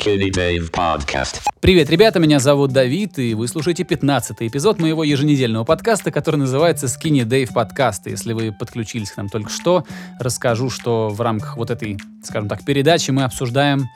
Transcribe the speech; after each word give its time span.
Skinny 0.00 0.30
Dave 0.30 0.70
Podcast. 0.70 1.42
Привет, 1.60 1.90
ребята, 1.90 2.20
меня 2.20 2.38
зовут 2.38 2.72
Давид, 2.72 3.18
и 3.18 3.34
вы 3.34 3.46
слушаете 3.48 3.82
15-й 3.82 4.46
эпизод 4.48 4.78
моего 4.78 5.04
еженедельного 5.04 5.64
подкаста, 5.64 6.10
который 6.10 6.36
называется 6.36 6.86
Skinny 6.86 7.24
Dave 7.24 7.50
Podcast. 7.52 8.02
Если 8.06 8.32
вы 8.32 8.50
подключились 8.50 9.10
к 9.10 9.18
нам 9.18 9.28
только 9.28 9.50
что, 9.50 9.84
расскажу, 10.18 10.70
что 10.70 11.10
в 11.10 11.20
рамках 11.20 11.58
вот 11.58 11.70
этой, 11.70 11.98
скажем 12.22 12.48
так, 12.48 12.64
передачи 12.64 13.10
мы 13.10 13.24
обсуждаем 13.24 13.90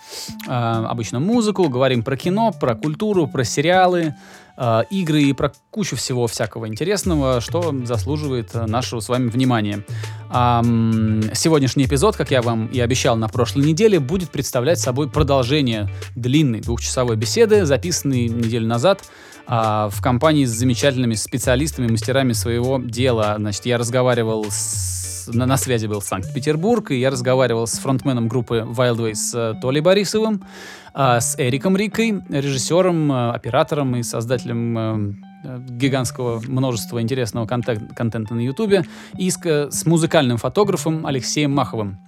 э, 0.46 0.50
обычно 0.50 1.20
музыку, 1.20 1.70
говорим 1.70 2.02
про 2.02 2.18
кино, 2.18 2.52
про 2.52 2.74
культуру, 2.74 3.26
про 3.26 3.44
сериалы, 3.44 4.14
э, 4.56 4.82
игры 4.90 5.22
и 5.22 5.32
про 5.32 5.52
кучу 5.70 5.96
всего 5.96 6.26
всякого 6.26 6.68
интересного, 6.68 7.40
что 7.40 7.74
заслуживает 7.84 8.54
нашего 8.54 9.00
с 9.00 9.08
вами 9.08 9.28
внимания. 9.28 9.84
Ам, 10.30 11.22
сегодняшний 11.34 11.84
эпизод, 11.84 12.16
как 12.16 12.30
я 12.30 12.42
вам 12.42 12.66
и 12.66 12.80
обещал 12.80 13.16
на 13.16 13.28
прошлой 13.28 13.64
неделе, 13.64 14.00
будет 14.00 14.30
представлять 14.30 14.78
собой 14.78 15.08
продолжение 15.08 15.88
длинной 16.16 16.60
двухчасовой 16.60 17.16
беседы, 17.16 17.64
записанной 17.64 18.28
неделю 18.28 18.66
назад 18.66 19.02
а, 19.46 19.88
в 19.90 20.00
компании 20.00 20.44
с 20.44 20.50
замечательными 20.50 21.14
специалистами, 21.14 21.88
мастерами 21.88 22.32
своего 22.32 22.80
дела. 22.82 23.34
Значит, 23.38 23.66
я 23.66 23.78
разговаривал 23.78 24.46
с 24.48 25.04
на, 25.32 25.46
на 25.46 25.56
связи 25.56 25.86
был 25.86 26.02
Санкт-Петербург, 26.02 26.90
и 26.90 26.98
я 26.98 27.10
разговаривал 27.10 27.66
с 27.66 27.78
фронтменом 27.78 28.28
группы 28.28 28.66
Wildways 28.66 29.16
э, 29.34 29.60
Толей 29.60 29.80
Борисовым, 29.80 30.44
а, 30.44 30.83
с 30.94 31.34
Эриком 31.38 31.76
Рикой, 31.76 32.22
режиссером, 32.28 33.10
э, 33.10 33.30
оператором 33.32 33.96
и 33.96 34.02
создателем 34.02 34.78
э, 34.78 35.14
э, 35.44 35.58
гигантского 35.68 36.40
множества 36.40 37.02
интересного 37.02 37.46
контент- 37.46 37.94
контента 37.94 38.34
на 38.34 38.40
Ютубе, 38.40 38.84
и 39.18 39.28
с, 39.30 39.38
с 39.42 39.86
музыкальным 39.86 40.36
фотографом 40.36 41.04
Алексеем 41.04 41.52
Маховым. 41.52 41.98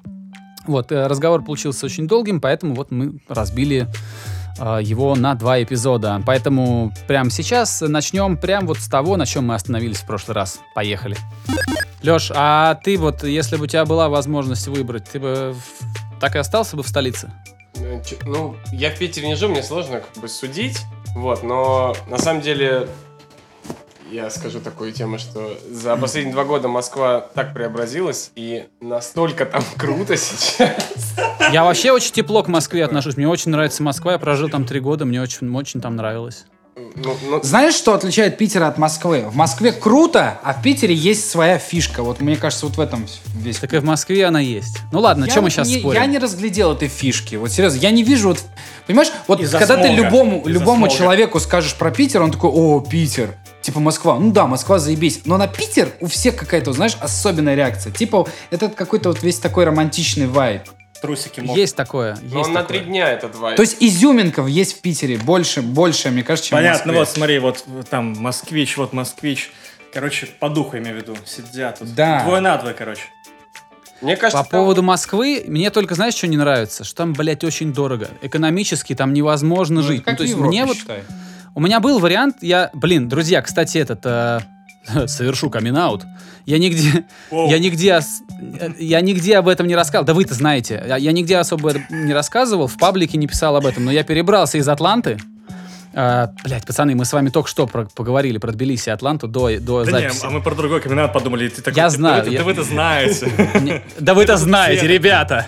Вот, 0.67 0.91
разговор 0.93 1.45
получился 1.45 1.87
очень 1.87 2.07
долгим, 2.09 2.41
поэтому 2.41 2.75
вот 2.75 2.91
мы 2.91 3.21
разбили 3.29 3.89
его 4.59 5.15
на 5.15 5.35
два 5.35 5.63
эпизода. 5.63 6.21
Поэтому 6.25 6.91
прямо 7.07 7.29
сейчас 7.31 7.83
начнем 7.83 8.39
прямо 8.39 8.69
вот 8.69 8.79
с 8.79 8.89
того, 8.89 9.19
на 9.19 9.27
чем 9.27 9.49
мы 9.49 9.55
остановились 9.55 9.99
в 9.99 10.07
прошлый 10.07 10.35
раз. 10.35 10.61
Поехали. 10.75 11.17
Леш, 12.03 12.33
а 12.35 12.75
ты 12.83 12.97
вот, 12.97 13.23
если 13.23 13.57
бы 13.57 13.65
у 13.65 13.67
тебя 13.67 13.85
была 13.85 14.09
возможность 14.09 14.67
выбрать, 14.67 15.05
ты 15.05 15.21
бы 15.21 15.55
так 16.21 16.37
и 16.37 16.39
остался 16.39 16.75
бы 16.75 16.83
в 16.83 16.89
столице? 16.89 17.31
Ну, 17.81 18.03
чё- 18.05 18.17
Ну, 18.25 18.57
я 18.73 18.91
в 18.91 18.99
Питере 18.99 19.29
не 19.29 19.35
живу, 19.37 19.53
мне 19.53 19.63
сложно 19.63 20.01
как 20.01 20.23
бы 20.23 20.29
судить, 20.29 20.79
вот, 21.15 21.43
но 21.43 21.95
на 22.09 22.19
самом 22.19 22.41
деле 22.43 22.89
я 24.11 24.31
скажу 24.31 24.61
такую 24.61 24.93
тему, 24.93 25.19
что 25.19 25.59
за 25.71 25.97
последние 25.97 26.33
два 26.33 26.45
года 26.45 26.69
Москва 26.69 27.21
так 27.35 27.53
преобразилась, 27.55 28.31
и 28.37 28.67
настолько 28.81 29.45
там 29.47 29.63
круто 29.77 30.17
сейчас. 30.17 31.15
Я 31.53 31.65
вообще 31.65 31.93
очень 31.93 32.13
тепло 32.13 32.43
к 32.43 32.49
Москве 32.49 32.85
отношусь. 32.85 33.17
Мне 33.17 33.29
очень 33.29 33.51
нравится 33.51 33.83
Москва. 33.83 34.13
Я 34.13 34.19
прожил 34.19 34.49
там 34.49 34.65
три 34.65 34.81
года, 34.81 35.05
мне 35.05 35.21
очень, 35.21 35.55
очень 35.55 35.81
там 35.81 35.97
нравилось. 35.97 36.47
Ну, 36.77 37.17
ну, 37.23 37.41
Знаешь, 37.43 37.75
что 37.75 37.95
отличает 37.95 38.37
Питер 38.37 38.63
от 38.65 38.77
Москвы? 38.77 39.25
В 39.31 39.35
Москве 39.35 39.73
круто, 39.73 40.39
а 40.43 40.53
в 40.53 40.61
Питере 40.61 40.95
есть 40.95 41.31
своя 41.31 41.57
фишка. 41.57 42.03
Вот 42.03 42.21
мне 42.21 42.37
кажется, 42.37 42.67
вот 42.67 42.77
в 42.77 42.81
этом 42.81 43.07
весь. 43.35 43.57
Так 43.57 43.73
и 43.73 43.79
в 43.79 43.85
Москве 43.85 44.27
она 44.27 44.41
есть. 44.41 44.81
Ну 44.93 45.01
ладно, 45.01 45.25
Я 45.25 45.33
чем 45.33 45.45
мы 45.45 45.51
сейчас 45.51 45.69
не, 45.69 45.79
спорим? 45.79 45.99
Я 45.99 46.07
не 46.07 46.19
разглядел 46.19 46.73
этой 46.75 46.89
фишки. 46.89 47.37
Вот 47.37 47.51
серьезно, 47.51 47.79
я 47.79 47.91
не 47.93 48.03
вижу 48.03 48.29
вот. 48.29 48.43
Понимаешь, 48.87 49.11
вот 49.27 49.41
Из-за 49.41 49.59
когда 49.59 49.77
ты 49.77 49.87
смога. 49.87 50.03
любому, 50.03 50.43
любому 50.45 50.87
смога. 50.87 50.95
человеку 50.95 51.41
скажешь 51.41 51.75
про 51.77 51.91
Питер, 51.91 52.21
он 52.21 52.31
такой, 52.31 52.51
о, 52.51 52.81
Питер. 52.81 53.35
Типа 53.63 53.81
Москва. 53.81 54.19
Ну 54.19 54.31
да, 54.31 54.47
Москва 54.47 54.79
заебись. 54.79 55.23
Но 55.25 55.39
на 55.39 55.47
Питер 55.47 55.89
у 56.01 56.09
всех 56.09 56.37
какая-то, 56.37 56.73
знаешь, 56.75 56.99
особенная 57.01 57.55
реакция. 57.55 57.91
Типа, 57.91 58.29
это 58.51 58.69
какой-то 58.69 59.09
вот 59.09 59.23
весь 59.23 59.39
такой 59.39 59.65
романтичный 59.65 60.27
вайб. 60.27 60.61
Трусики 61.07 61.41
мог. 61.41 61.57
Есть 61.57 61.77
такое. 61.77 62.17
но 62.23 62.39
есть 62.39 62.49
он 62.49 62.53
на 62.55 62.63
такое. 62.63 62.79
три 62.81 62.89
дня 62.89 63.11
этот 63.11 63.35
вайп. 63.37 63.57
То 63.57 63.63
есть 63.63 63.77
изюминков 63.81 64.49
есть 64.49 64.79
в 64.79 64.81
Питере 64.81 65.17
больше, 65.19 65.63
больше, 65.63 66.11
мне 66.11 66.23
кажется, 66.23 66.51
чем 66.51 66.59
в 66.59 66.61
Понятно, 66.61 66.93
Москве. 66.93 66.99
вот 66.99 67.09
смотри, 67.09 67.39
вот 67.39 67.89
там 67.91 68.15
москвич, 68.19 68.77
вот 68.77 68.93
москвич. 68.93 69.51
Короче, 69.93 70.27
по 70.27 70.49
духу 70.49 70.77
имею 70.79 70.97
в 70.97 71.01
виду. 71.01 71.17
Сидят 71.25 71.79
тут. 71.79 71.95
Да. 71.95 72.23
Двое 72.25 72.41
на 72.41 72.57
двое, 72.59 72.75
короче. 72.75 73.03
Мне 74.03 74.17
кажется, 74.17 74.43
По 74.45 74.51
поводу 74.51 74.83
Москвы, 74.83 75.45
мне 75.47 75.71
только, 75.71 75.95
знаешь, 75.95 76.15
что 76.15 76.27
не 76.27 76.37
нравится? 76.37 76.85
Что 76.85 76.97
там, 76.97 77.15
блядь, 77.15 77.45
очень 77.45 77.73
дорого. 77.73 78.09
Экономически 78.21 78.95
там 78.95 79.15
невозможно 79.15 79.77
Ну, 79.77 79.81
это 79.81 79.89
жить. 79.89 80.05
как 80.05 80.13
Ну, 80.13 80.17
то 80.19 80.23
в 80.23 80.27
есть 80.27 80.37
Европе, 80.37 80.49
мне 80.49 80.67
вот... 80.67 80.77
У 81.55 81.61
меня 81.61 81.81
был 81.81 81.99
вариант, 81.99 82.37
я... 82.43 82.69
Блин, 82.75 83.09
друзья, 83.09 83.41
кстати, 83.41 83.79
этот... 83.79 84.01
э, 84.05 84.41
совершу 85.07 85.51
камин 85.51 85.77
Я 86.47 86.59
нигде... 86.59 87.05
Я 87.31 87.59
нигде... 87.59 87.97
ос- 87.97 88.23
Я 88.79 89.01
нигде 89.01 89.37
об 89.39 89.49
этом 89.49 89.67
не 89.67 89.75
рассказывал. 89.75 90.07
Да 90.07 90.15
вы-то 90.15 90.35
знаете. 90.35 90.83
Я, 90.87 90.97
я 90.97 91.13
нигде 91.13 91.37
особо 91.39 91.75
не 91.91 92.13
рассказывал, 92.15 92.67
в 92.67 92.77
паблике 92.77 93.19
не 93.19 93.27
писал 93.27 93.57
об 93.57 93.67
этом, 93.67 93.85
но 93.85 93.91
я 93.93 94.03
перебрался 94.05 94.59
из 94.59 94.69
Атланты. 94.69 95.19
А, 95.99 96.31
блядь, 96.45 96.67
пацаны, 96.67 96.95
мы 96.95 97.07
с 97.07 97.13
вами 97.15 97.31
только 97.31 97.49
что 97.49 97.67
про- 97.67 97.87
поговорили 97.87 98.37
про 98.37 98.53
Тбилиси 98.53 98.91
и 98.91 98.93
Атланту 98.93 99.29
до, 99.29 99.59
до 99.59 99.83
Да 99.85 99.93
не, 100.03 100.09
записи. 100.09 100.27
а 100.27 100.31
мы 100.31 100.43
про 100.43 100.55
другой 100.55 100.81
каминат 100.83 101.13
подумали. 101.13 101.49
Ты 101.49 101.63
такой, 101.63 101.77
Я 101.79 101.89
типа, 101.89 101.97
знаю, 101.99 102.25
Да, 102.27 102.31
я- 102.31 102.45
вы 102.45 102.53
это 102.53 102.63
знаете. 102.65 103.33
Не- 103.63 103.83
Да 103.99 104.13
вы-то 104.15 104.37
знаете, 104.37 104.87
ребята! 104.87 105.47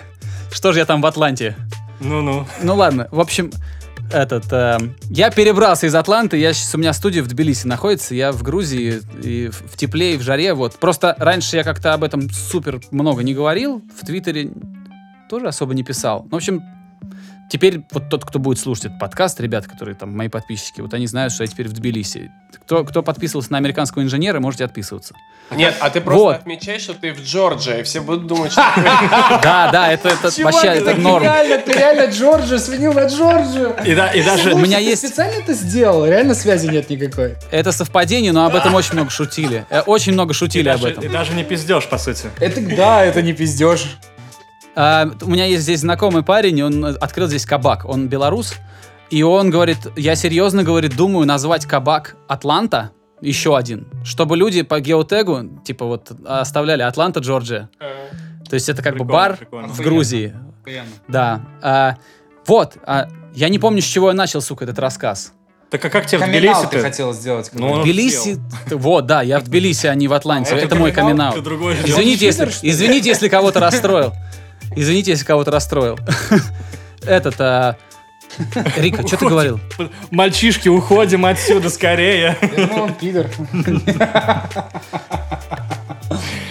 Что 0.51 0.73
же 0.73 0.79
я 0.79 0.85
там 0.85 1.01
в 1.01 1.05
Атланте? 1.05 1.55
Ну-ну. 1.99 2.47
Ну 2.63 2.75
ладно, 2.75 3.07
в 3.11 3.19
общем, 3.19 3.51
этот, 4.11 4.51
э, 4.51 4.77
я 5.09 5.31
перебрался 5.31 5.87
из 5.87 5.95
Атланты, 5.95 6.37
я 6.37 6.53
сейчас, 6.53 6.75
у 6.75 6.77
меня 6.77 6.93
студия 6.93 7.23
в 7.23 7.27
Тбилиси 7.27 7.67
находится, 7.67 8.15
я 8.15 8.31
в 8.31 8.43
Грузии, 8.43 9.01
и 9.23 9.49
в, 9.49 9.77
тепле, 9.77 10.15
и 10.15 10.17
в 10.17 10.21
жаре, 10.21 10.53
вот. 10.53 10.75
Просто 10.75 11.15
раньше 11.17 11.57
я 11.57 11.63
как-то 11.63 11.93
об 11.93 12.03
этом 12.03 12.29
супер 12.29 12.81
много 12.91 13.23
не 13.23 13.33
говорил, 13.33 13.83
в 13.99 14.05
Твиттере 14.05 14.51
тоже 15.29 15.47
особо 15.47 15.73
не 15.73 15.83
писал. 15.83 16.23
Ну, 16.23 16.31
в 16.31 16.35
общем, 16.35 16.63
теперь 17.49 17.81
вот 17.91 18.09
тот, 18.09 18.23
кто 18.25 18.39
будет 18.39 18.59
слушать 18.59 18.85
этот 18.85 18.99
подкаст, 18.99 19.39
ребята, 19.39 19.67
которые 19.67 19.95
там 19.95 20.15
мои 20.15 20.29
подписчики, 20.29 20.81
вот 20.81 20.93
они 20.93 21.07
знают, 21.07 21.33
что 21.33 21.43
я 21.43 21.47
теперь 21.47 21.67
в 21.67 21.73
Тбилиси. 21.73 22.31
Кто, 22.63 22.83
кто 22.83 23.03
подписывался 23.03 23.51
на 23.51 23.57
американского 23.57 24.03
инженера, 24.03 24.39
можете 24.39 24.65
отписываться. 24.65 25.13
Нет, 25.51 25.75
а 25.79 25.89
ты 25.89 25.99
просто 25.99 26.23
Вот. 26.23 26.35
отмечаешь, 26.37 26.81
что 26.83 26.93
ты 26.93 27.11
в 27.11 27.21
Джорджии, 27.21 27.79
и 27.79 27.83
все 27.83 28.01
будут 28.01 28.27
думать, 28.27 28.51
что 28.51 28.61
ты... 28.75 28.81
Да, 29.41 29.69
да, 29.71 29.91
это, 29.91 30.09
это 30.09 30.29
вообще, 30.43 30.67
это 30.67 30.95
норм. 30.95 31.23
Ты 31.23 31.73
реально 31.73 32.11
Джорджию 32.11 32.59
сменил 32.59 32.93
на 32.93 33.05
Джорджию. 33.07 33.75
И, 33.83 33.95
да, 33.95 34.09
и 34.11 34.21
даже... 34.23 34.53
У 34.53 34.59
меня 34.59 34.77
есть 34.77 35.05
специально 35.05 35.33
это 35.41 35.53
сделал? 35.53 36.05
Реально 36.05 36.35
связи 36.35 36.67
нет 36.67 36.89
никакой. 36.89 37.35
Это 37.49 37.71
совпадение, 37.71 38.31
но 38.31 38.45
об 38.45 38.55
этом 38.55 38.75
очень 38.75 38.93
много 38.93 39.09
шутили. 39.09 39.65
Э, 39.69 39.81
Очень 39.81 40.13
много 40.13 40.33
шутили 40.33 40.69
об 40.69 40.85
этом. 40.85 41.03
и 41.03 41.07
даже 41.07 41.33
не 41.33 41.43
пиздешь, 41.43 41.87
по 41.87 41.97
сути. 41.97 42.27
Это 42.39 42.61
да, 42.75 43.03
это 43.03 43.21
не 43.23 43.33
пиздешь. 43.33 43.97
А, 44.75 45.09
у 45.21 45.29
меня 45.29 45.45
есть 45.45 45.63
здесь 45.63 45.81
знакомый 45.81 46.23
парень, 46.23 46.61
он 46.61 46.85
э, 46.85 46.93
открыл 46.95 47.27
здесь 47.27 47.45
кабак. 47.45 47.85
Он 47.85 48.07
белорус. 48.07 48.55
И 49.09 49.23
он 49.23 49.49
говорит, 49.49 49.79
я 49.95 50.15
серьезно, 50.15 50.63
говорит, 50.63 50.95
думаю 50.95 51.25
назвать 51.25 51.65
кабак 51.65 52.15
Атланта, 52.27 52.91
еще 53.21 53.57
один, 53.57 53.87
чтобы 54.03 54.37
люди 54.37 54.61
по 54.61 54.79
геотегу, 54.79 55.61
типа 55.65 55.85
вот, 55.85 56.11
оставляли 56.25 56.83
Атланта, 56.83 57.19
Джорджия. 57.19 57.69
То 58.49 58.53
есть 58.53 58.69
это 58.69 58.81
как 58.81 58.93
бы 58.93 59.05
Прикольно, 59.05 59.13
бар 59.13 59.37
прикольно. 59.37 59.67
в 59.67 59.79
Грузии. 59.79 60.35
Да. 61.07 61.41
А, 61.61 61.97
вот, 62.45 62.77
а, 62.85 63.07
я 63.33 63.49
не 63.49 63.59
помню, 63.59 63.81
с 63.81 63.85
чего 63.85 64.09
я 64.09 64.13
начал, 64.13 64.41
сука, 64.41 64.65
этот 64.65 64.79
рассказ. 64.79 65.33
Так 65.69 65.85
а 65.85 65.89
как 65.89 66.07
тебе 66.07 66.17
в 66.17 66.21
Камин-аут 66.21 66.71
ты 66.71 66.79
хотел 66.79 67.13
сделать. 67.13 67.51
Ну, 67.53 67.69
он 67.69 67.81
Тбилиси, 67.83 68.39
вот, 68.71 69.05
да, 69.05 69.21
я 69.21 69.39
в 69.39 69.43
Тбилиси, 69.43 69.85
а 69.85 69.93
не 69.93 70.07
в 70.07 70.13
Атланте. 70.13 70.53
А 70.53 70.57
Это, 70.57 70.65
это 70.65 70.75
мой 70.75 70.91
камин 70.91 71.19
Извините, 71.19 72.25
если, 72.25 72.49
извините, 72.63 73.09
если 73.09 73.27
кого-то 73.27 73.59
расстроил. 73.59 74.13
Извините, 74.79 75.11
если 75.11 75.25
кого-то 75.25 75.51
расстроил. 75.51 75.99
Этот, 77.05 77.35
а, 77.41 77.75
Рика, 78.77 79.05
что 79.05 79.17
ты 79.17 79.27
говорил? 79.27 79.59
Мальчишки, 80.09 80.69
уходим 80.69 81.25
отсюда 81.25 81.69
скорее. 81.69 82.37
Ну, 82.55 82.83
он 82.83 82.93
пидор. 82.93 83.27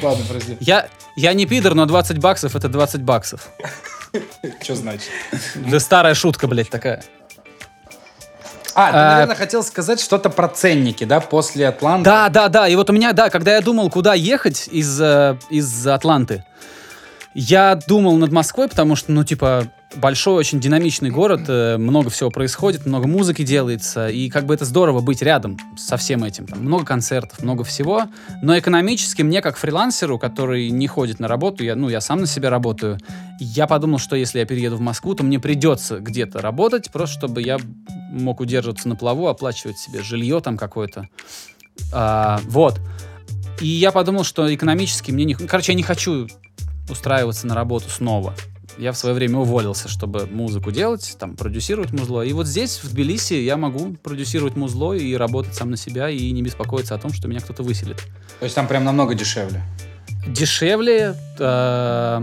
Ладно, 0.03 0.25
прости. 0.29 0.59
Я, 0.61 0.89
я 1.17 1.33
не 1.33 1.47
пидор, 1.47 1.75
но 1.75 1.87
20 1.87 2.19
баксов 2.19 2.55
это 2.55 2.69
20 2.69 3.01
баксов. 3.03 3.49
Что 4.63 4.75
значит? 4.75 5.09
Да 5.55 5.81
старая 5.81 6.13
шутка, 6.13 6.47
блядь, 6.49 6.69
такая. 6.69 7.03
А, 8.75 8.91
ты, 8.93 8.97
А, 8.99 9.11
наверное, 9.13 9.37
хотел 9.37 9.65
сказать 9.65 10.01
что-то 10.01 10.29
про 10.29 10.49
ценники, 10.49 11.05
да, 11.05 11.21
после 11.21 11.67
Атланты? 11.69 12.05
Да, 12.05 12.29
да, 12.29 12.49
да. 12.49 12.69
И 12.69 12.77
вот 12.77 12.91
у 12.91 12.93
меня, 12.93 13.15
да, 13.15 13.31
когда 13.31 13.55
я 13.55 13.63
думал, 13.63 13.89
куда 13.89 14.13
ехать 14.13 14.69
из, 14.71 15.01
э, 15.01 15.39
из 15.49 15.87
Атланты, 15.87 16.45
я 17.35 17.79
думал 17.87 18.17
над 18.17 18.33
Москвой, 18.33 18.69
потому 18.69 18.97
что, 18.97 19.13
ну, 19.13 19.23
типа, 19.25 19.69
большой, 19.97 20.35
очень 20.35 20.61
динамичный 20.61 21.11
город, 21.11 21.43
э, 21.49 21.77
много 21.79 22.11
всего 22.11 22.31
происходит, 22.31 22.87
много 22.87 23.07
музыки 23.07 23.43
делается, 23.43 24.09
и 24.09 24.29
как 24.29 24.47
бы 24.47 24.55
это 24.55 24.65
здорово 24.65 25.01
быть 25.01 25.23
рядом 25.23 25.57
со 25.77 25.97
всем 25.97 26.25
этим. 26.25 26.47
Там 26.47 26.61
много 26.61 26.85
концертов, 26.85 27.43
много 27.43 27.65
всего. 27.65 28.05
Но 28.43 28.59
экономически 28.59 29.23
мне, 29.23 29.41
как 29.41 29.57
фрилансеру, 29.57 30.19
который 30.19 30.71
не 30.71 30.87
ходит 30.87 31.21
на 31.21 31.29
работу, 31.29 31.65
я, 31.65 31.75
ну, 31.75 31.89
я 31.89 32.01
сам 32.01 32.21
на 32.21 32.27
себя 32.27 32.51
работаю, 32.51 32.99
я 33.41 33.67
подумал, 33.67 33.99
что 33.99 34.17
если 34.17 34.41
я 34.41 34.47
перееду 34.47 34.77
в 34.77 34.81
Москву, 34.81 35.15
то 35.15 35.23
мне 35.23 35.39
придется 35.39 36.01
где-то 36.01 36.41
работать, 36.41 36.91
просто 36.91 37.19
чтобы 37.19 37.43
я 37.43 37.59
мог 38.11 38.41
удерживаться 38.41 38.89
на 38.89 38.97
плаву, 38.97 39.29
оплачивать 39.29 39.79
себе 39.79 40.03
жилье 40.03 40.41
там 40.41 40.57
какое-то. 40.57 41.09
А, 41.93 42.41
вот. 42.45 42.81
И 43.61 43.67
я 43.67 43.93
подумал, 43.93 44.25
что 44.25 44.53
экономически 44.53 45.11
мне 45.11 45.25
не... 45.25 45.35
Короче, 45.35 45.73
я 45.73 45.77
не 45.77 45.83
хочу 45.83 46.29
устраиваться 46.91 47.47
на 47.47 47.55
работу 47.55 47.89
снова. 47.91 48.35
Я 48.77 48.93
в 48.93 48.97
свое 48.97 49.15
время 49.15 49.39
уволился, 49.39 49.89
чтобы 49.89 50.27
музыку 50.27 50.71
делать, 50.71 51.17
там, 51.19 51.37
продюсировать 51.37 51.93
музло. 51.93 52.23
И 52.23 52.33
вот 52.33 52.47
здесь, 52.47 52.79
в 52.85 52.93
Тбилиси, 52.93 53.35
я 53.35 53.57
могу 53.57 53.95
продюсировать 53.95 54.55
музло 54.57 54.93
и 54.93 55.15
работать 55.17 55.55
сам 55.55 55.71
на 55.71 55.77
себя, 55.77 56.09
и 56.11 56.31
не 56.31 56.43
беспокоиться 56.43 56.95
о 56.95 56.99
том, 56.99 57.13
что 57.13 57.27
меня 57.27 57.41
кто-то 57.41 57.65
выселит. 57.65 57.97
То 58.39 58.45
есть 58.45 58.55
там 58.55 58.69
прям 58.69 58.85
намного 58.85 59.15
дешевле. 59.15 59.63
Дешевле, 60.29 61.17
э, 61.39 62.21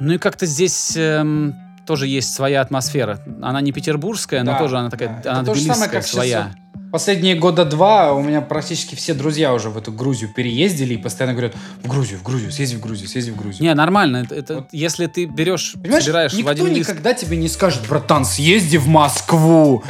ну 0.00 0.12
и 0.12 0.18
как-то 0.18 0.46
здесь 0.46 0.96
эм, 0.96 1.54
тоже 1.86 2.06
есть 2.06 2.32
своя 2.32 2.60
атмосфера. 2.62 3.20
Она 3.42 3.60
не 3.60 3.72
петербургская, 3.72 4.42
но 4.42 4.52
Да, 4.52 4.58
тоже 4.58 4.78
она 4.78 4.88
такая, 4.90 5.20
да. 5.22 5.32
она 5.32 5.42
Это 5.42 5.50
то 5.52 5.54
же 5.54 5.60
самое, 5.62 5.88
тбилисская 5.90 6.00
как 6.00 6.08
своя. 6.08 6.50
сейчас 6.52 6.63
Последние 6.94 7.34
года 7.34 7.64
два 7.64 8.12
у 8.12 8.22
меня 8.22 8.40
практически 8.40 8.94
все 8.94 9.14
друзья 9.14 9.52
уже 9.52 9.68
в 9.68 9.76
эту 9.76 9.90
Грузию 9.90 10.32
переездили 10.32 10.94
и 10.94 10.96
постоянно 10.96 11.32
говорят, 11.32 11.56
в 11.82 11.88
Грузию, 11.88 12.20
в 12.20 12.22
Грузию, 12.22 12.52
съезди 12.52 12.76
в 12.76 12.80
Грузию, 12.80 13.08
съезди 13.08 13.32
в 13.32 13.36
Грузию. 13.36 13.64
Не, 13.64 13.74
нормально. 13.74 14.18
Это, 14.18 14.36
это 14.36 14.54
Вот. 14.54 14.68
если 14.70 15.08
ты 15.08 15.24
берешь, 15.24 15.72
Понимаешь, 15.72 16.04
собираешь 16.04 16.32
в 16.32 16.36
никто 16.36 16.52
один 16.52 16.68
лист... 16.68 16.88
никогда 16.88 17.12
тебе 17.12 17.36
не 17.36 17.48
скажет, 17.48 17.88
братан, 17.88 18.24
съезди 18.24 18.76
в 18.76 18.86
Москву. 18.86 19.82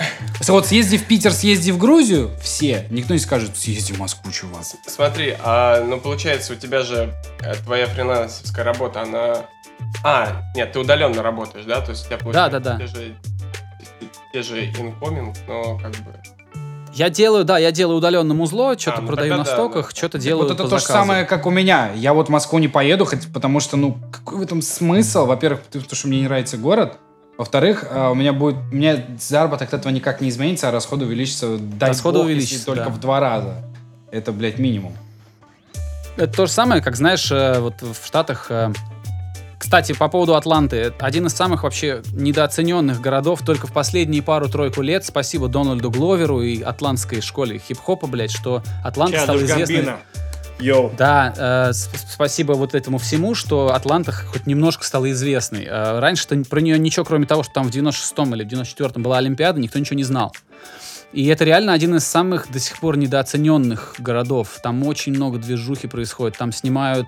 Вот 0.48 0.66
съезди 0.66 0.96
в 0.96 1.04
Питер, 1.04 1.32
съезди 1.32 1.72
в 1.72 1.76
Грузию, 1.76 2.30
все. 2.42 2.86
Никто 2.88 3.12
не 3.12 3.20
скажет, 3.20 3.54
съезди 3.54 3.92
в 3.92 3.98
Москву, 3.98 4.32
чувак. 4.32 4.64
Смотри, 4.86 5.36
а, 5.44 5.84
ну 5.84 6.00
получается, 6.00 6.54
у 6.54 6.56
тебя 6.56 6.80
же 6.80 7.12
э, 7.42 7.54
твоя 7.56 7.84
фрилансовская 7.84 8.64
работа, 8.64 9.02
она... 9.02 9.44
А, 10.02 10.40
нет, 10.56 10.72
ты 10.72 10.78
удаленно 10.78 11.22
работаешь, 11.22 11.66
да? 11.66 11.82
То 11.82 11.90
есть 11.90 12.04
у 12.04 12.06
тебя 12.06 12.16
получается 12.16 12.60
да, 12.60 12.78
да. 12.78 12.78
те 12.78 12.86
же, 12.86 13.14
те 14.32 14.42
же 14.42 14.64
incoming, 14.64 15.36
но 15.46 15.78
как 15.78 15.92
бы... 15.96 16.14
Я 16.94 17.10
делаю, 17.10 17.44
да, 17.44 17.58
я 17.58 17.72
делаю 17.72 17.98
удаленно 17.98 18.34
музло, 18.34 18.78
что-то 18.78 18.98
А, 18.98 19.00
ну 19.00 19.08
продаю 19.08 19.36
на 19.36 19.44
да, 19.44 19.52
стоках, 19.52 19.90
да. 19.90 19.96
что-то 19.96 20.18
делаю 20.18 20.44
вот 20.44 20.54
это 20.54 20.62
по 20.62 20.70
то 20.70 20.78
же 20.78 20.84
заказу. 20.84 21.00
самое, 21.00 21.24
как 21.24 21.44
у 21.44 21.50
меня. 21.50 21.90
Я 21.92 22.14
вот 22.14 22.28
в 22.28 22.30
Москву 22.30 22.60
не 22.60 22.68
поеду, 22.68 23.04
хоть, 23.04 23.32
потому 23.32 23.58
что, 23.58 23.76
ну, 23.76 23.98
какой 24.12 24.38
в 24.38 24.42
этом 24.42 24.62
смысл? 24.62 25.26
Во-первых, 25.26 25.62
потому 25.62 25.84
что 25.92 26.06
мне 26.06 26.20
не 26.20 26.24
нравится 26.24 26.56
город. 26.56 26.98
Во-вторых, 27.36 27.84
а, 27.90 28.10
у 28.12 28.14
меня 28.14 28.32
будет, 28.32 28.56
у 28.70 28.76
меня 28.76 29.04
заработок 29.18 29.68
от 29.68 29.80
этого 29.80 29.92
никак 29.92 30.20
не 30.20 30.28
изменится, 30.28 30.68
а 30.68 30.70
расходы 30.70 31.04
увеличатся, 31.04 31.58
дай 31.58 31.88
Расходы 31.88 32.18
бог, 32.18 32.28
если 32.28 32.34
увеличатся, 32.36 32.66
только 32.66 32.84
да. 32.84 32.90
в 32.90 33.00
два 33.00 33.18
раза. 33.18 33.56
Это, 34.12 34.30
блядь, 34.30 34.60
минимум. 34.60 34.96
Это 36.16 36.32
то 36.32 36.46
же 36.46 36.52
самое, 36.52 36.80
как, 36.80 36.94
знаешь, 36.94 37.28
э, 37.32 37.58
вот 37.58 37.74
в 37.82 38.06
Штатах... 38.06 38.46
Кстати, 39.64 39.92
по 39.92 40.08
поводу 40.08 40.34
Атланты. 40.36 40.92
Один 40.98 41.26
из 41.26 41.32
самых 41.32 41.62
вообще 41.62 42.02
недооцененных 42.12 43.00
городов 43.00 43.40
только 43.40 43.66
в 43.66 43.72
последние 43.72 44.22
пару-тройку 44.22 44.82
лет. 44.82 45.06
Спасибо 45.06 45.48
Дональду 45.48 45.90
Гловеру 45.90 46.42
и 46.42 46.60
атлантской 46.60 47.22
школе 47.22 47.58
хип-хопа, 47.58 48.06
блядь, 48.06 48.30
что 48.30 48.62
Атланта 48.84 49.22
стала 49.22 49.38
известной... 49.38 49.94
Йоу. 50.60 50.92
Да, 50.98 51.70
э, 51.70 51.72
спасибо 51.72 52.52
вот 52.52 52.74
этому 52.74 52.98
всему, 52.98 53.34
что 53.34 53.74
Атланта 53.74 54.12
хоть 54.12 54.46
немножко 54.46 54.84
стала 54.84 55.10
известной. 55.10 55.64
Э, 55.64 55.98
раньше-то 55.98 56.36
про 56.44 56.60
нее 56.60 56.78
ничего, 56.78 57.06
кроме 57.06 57.24
того, 57.24 57.42
что 57.42 57.54
там 57.54 57.70
в 57.70 57.74
96-м 57.74 58.34
или 58.34 58.44
в 58.44 58.48
94-м 58.48 59.02
была 59.02 59.16
Олимпиада, 59.16 59.60
никто 59.60 59.78
ничего 59.78 59.96
не 59.96 60.04
знал. 60.04 60.36
И 61.14 61.26
это 61.28 61.44
реально 61.44 61.72
один 61.72 61.94
из 61.94 62.04
самых 62.04 62.52
до 62.52 62.60
сих 62.60 62.78
пор 62.80 62.98
недооцененных 62.98 63.94
городов. 63.98 64.58
Там 64.62 64.86
очень 64.86 65.14
много 65.14 65.38
движухи 65.38 65.88
происходит. 65.88 66.36
Там 66.36 66.52
снимают... 66.52 67.06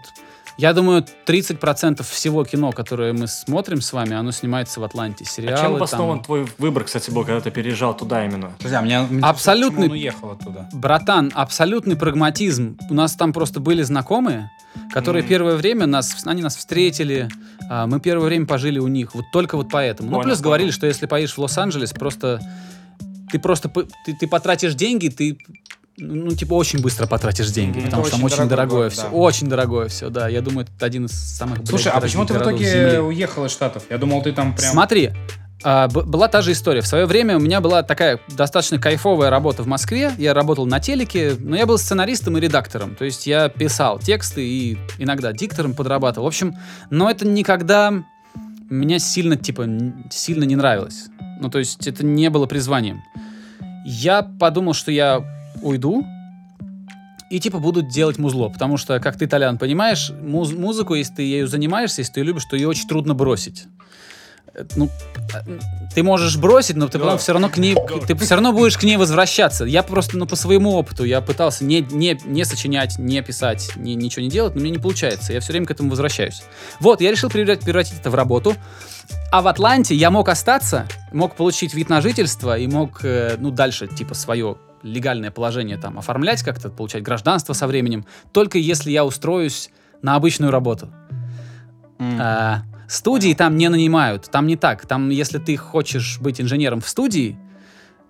Я 0.58 0.72
думаю, 0.72 1.04
30% 1.26 2.02
всего 2.02 2.42
кино, 2.44 2.72
которое 2.72 3.12
мы 3.12 3.26
смотрим 3.26 3.82
с 3.82 3.92
вами, 3.92 4.14
оно 4.14 4.32
снимается 4.32 4.80
в 4.80 4.84
Атланте. 4.84 5.24
А 5.26 5.30
Сериалы 5.30 5.56
чем 5.56 5.66
там- 5.66 5.74
обоснован 5.76 6.22
твой 6.22 6.46
выбор, 6.56 6.84
кстати, 6.84 7.10
был, 7.10 7.24
когда 7.24 7.40
ты 7.42 7.50
переезжал 7.50 7.94
туда 7.94 8.24
именно? 8.24 8.52
Друзья, 8.58 8.80
мне, 8.80 9.00
мне 9.02 9.22
Абсолютный- 9.22 9.76
почему 9.88 9.92
он 9.92 9.98
уехал 9.98 10.30
оттуда. 10.30 10.68
Братан, 10.72 11.30
абсолютный 11.34 11.94
прагматизм. 11.96 12.78
У 12.88 12.94
нас 12.94 13.14
там 13.16 13.34
просто 13.34 13.60
были 13.60 13.82
знакомые, 13.82 14.50
которые 14.92 15.22
первое 15.24 15.56
время 15.56 15.86
нас, 15.86 16.22
они 16.24 16.40
нас 16.40 16.56
встретили, 16.56 17.28
а, 17.68 17.86
мы 17.86 18.00
первое 18.00 18.26
время 18.26 18.46
пожили 18.46 18.78
у 18.78 18.88
них. 18.88 19.14
Вот 19.14 19.26
только 19.32 19.56
вот 19.56 19.68
поэтому. 19.70 20.08
ну, 20.08 20.16
Понял, 20.16 20.24
плюс 20.24 20.38
понял. 20.38 20.44
говорили, 20.44 20.70
что 20.70 20.86
если 20.86 21.04
поедешь 21.04 21.34
в 21.34 21.38
Лос-Анджелес, 21.38 21.92
просто 21.92 22.40
ты 23.30 23.38
просто 23.38 23.68
ты, 23.68 24.14
ты 24.18 24.26
потратишь 24.26 24.74
деньги, 24.74 25.08
ты 25.08 25.36
ну, 25.98 26.31
типа, 26.34 26.54
очень 26.54 26.81
быстро 26.81 27.06
потратишь 27.06 27.50
деньги, 27.50 27.81
потому 27.81 28.02
Это 28.02 28.08
что 28.10 28.16
там 28.19 28.25
очень 28.26 28.37
очень 28.37 28.48
дорогое 28.48 28.76
город, 28.78 28.93
все. 28.93 29.02
да. 29.02 29.08
Очень 29.08 29.48
дорогое 29.48 29.88
все, 29.88 30.10
да. 30.10 30.28
Я 30.28 30.43
думаю, 30.43 30.66
это 30.76 30.84
один 30.87 31.06
из 31.06 31.12
самых 31.12 31.58
блядь, 31.58 31.69
Слушай, 31.69 31.93
а 31.93 32.00
почему 32.00 32.26
ты 32.26 32.34
в 32.34 32.38
итоге 32.43 32.70
Земли. 32.70 32.98
уехал 32.98 33.46
из 33.46 33.50
Штатов? 33.52 33.84
Я 33.88 33.96
думал, 33.98 34.22
ты 34.22 34.32
там 34.32 34.54
прям... 34.54 34.72
Смотри, 34.72 35.12
а, 35.64 35.88
б- 35.88 36.02
была 36.02 36.28
та 36.28 36.43
же 36.43 36.52
история. 36.52 36.82
В 36.82 36.87
свое 36.87 37.06
время 37.06 37.37
у 37.37 37.40
меня 37.40 37.62
была 37.62 37.82
такая 37.82 38.20
достаточно 38.28 38.78
кайфовая 38.78 39.31
работа 39.31 39.62
в 39.62 39.66
Москве. 39.66 40.12
Я 40.19 40.34
работал 40.34 40.66
на 40.66 40.81
телеке, 40.81 41.34
но 41.38 41.56
я 41.56 41.64
был 41.64 41.78
сценаристом 41.78 42.37
и 42.37 42.40
редактором. 42.40 42.94
То 42.94 43.06
есть 43.06 43.26
я 43.26 43.49
писал 43.49 43.99
тексты 43.99 44.46
и 44.46 44.78
иногда 44.99 45.32
диктором 45.32 45.72
подрабатывал. 45.72 46.26
В 46.26 46.28
общем, 46.28 46.54
но 46.90 47.10
это 47.10 47.26
никогда 47.26 47.92
меня 48.69 48.99
сильно, 48.99 49.37
типа, 49.37 49.66
сильно 50.10 50.44
не 50.44 50.56
нравилось. 50.56 51.06
Ну, 51.40 51.49
то 51.49 51.58
есть 51.58 51.87
это 51.87 52.04
не 52.04 52.28
было 52.28 52.46
призванием. 52.46 53.00
Я 53.87 54.22
подумал, 54.22 54.75
что 54.75 54.90
я 54.90 55.25
уйду, 55.62 56.04
и 57.30 57.40
типа 57.40 57.58
буду 57.58 57.82
делать 57.82 58.18
музло, 58.18 58.48
потому 58.48 58.76
что, 58.76 59.00
как 59.00 59.16
ты, 59.18 59.26
Толян, 59.26 59.58
понимаешь, 59.58 60.10
муз- 60.22 60.52
музыку, 60.52 60.94
если 60.94 61.14
ты 61.14 61.22
ею 61.22 61.48
занимаешься, 61.48 62.00
если 62.02 62.12
ты 62.14 62.20
ее 62.20 62.24
любишь, 62.26 62.44
то 62.44 62.54
ее 62.56 62.68
очень 62.68 62.86
трудно 62.86 63.14
бросить. 63.14 63.64
Э, 64.54 64.64
Ну, 64.76 64.86
э, 65.34 65.58
ты 65.94 66.02
можешь 66.04 66.36
бросить, 66.36 66.76
но 66.76 66.86
ты 66.86 66.98
потом 67.00 67.18
все 67.18 67.32
равно 67.32 67.48
к 67.48 67.58
ней, 67.58 67.74
ты 68.06 68.14
все 68.14 68.34
равно 68.36 68.52
будешь 68.52 68.78
к 68.78 68.84
ней 68.84 68.96
возвращаться. 68.96 69.64
Я 69.64 69.82
просто, 69.82 70.16
ну, 70.16 70.26
по 70.26 70.36
своему 70.36 70.70
опыту, 70.74 71.02
я 71.04 71.20
пытался 71.20 71.64
не, 71.64 71.80
не, 71.90 72.16
не 72.24 72.44
сочинять, 72.44 72.96
не 72.98 73.20
писать, 73.22 73.72
ни- 73.76 73.94
ничего 73.94 74.22
не 74.22 74.30
делать, 74.30 74.54
но 74.54 74.60
мне 74.60 74.70
не 74.70 74.78
получается. 74.78 75.32
Я 75.32 75.40
все 75.40 75.52
время 75.52 75.66
к 75.66 75.72
этому 75.72 75.90
возвращаюсь. 75.90 76.42
Вот, 76.78 77.00
я 77.00 77.10
решил 77.10 77.28
превратить, 77.28 77.64
превратить 77.64 77.98
это 77.98 78.08
в 78.10 78.14
работу. 78.14 78.54
А 79.32 79.42
в 79.42 79.48
Атланте 79.48 79.96
я 79.96 80.10
мог 80.12 80.28
остаться, 80.28 80.86
мог 81.12 81.34
получить 81.34 81.74
вид 81.74 81.88
на 81.88 82.00
жительство 82.00 82.56
и 82.56 82.68
мог, 82.68 83.00
э, 83.04 83.34
ну, 83.40 83.50
дальше, 83.50 83.88
типа, 83.88 84.14
свое 84.14 84.56
легальное 84.82 85.31
положение 85.31 85.76
там 85.76 85.99
оформлять 85.99 86.43
как-то, 86.43 86.70
получать 86.70 87.02
гражданство 87.02 87.52
со 87.52 87.67
временем, 87.67 88.06
только 88.32 88.58
если 88.58 88.90
я 88.90 89.05
устроюсь 89.05 89.70
на 90.02 90.14
обычную 90.14 90.52
работу. 90.52 90.90
М. 91.99 92.19
А, 92.20 92.62
студии 92.88 93.34
там 93.34 93.56
не 93.56 93.69
нанимают, 93.69 94.31
там 94.31 94.46
не 94.46 94.56
так. 94.56 94.87
Там, 94.87 95.11
если 95.11 95.38
ты 95.38 95.56
хочешь 95.56 96.19
быть 96.20 96.40
инженером 96.40 96.81
в 96.81 96.88
студии, 96.88 97.38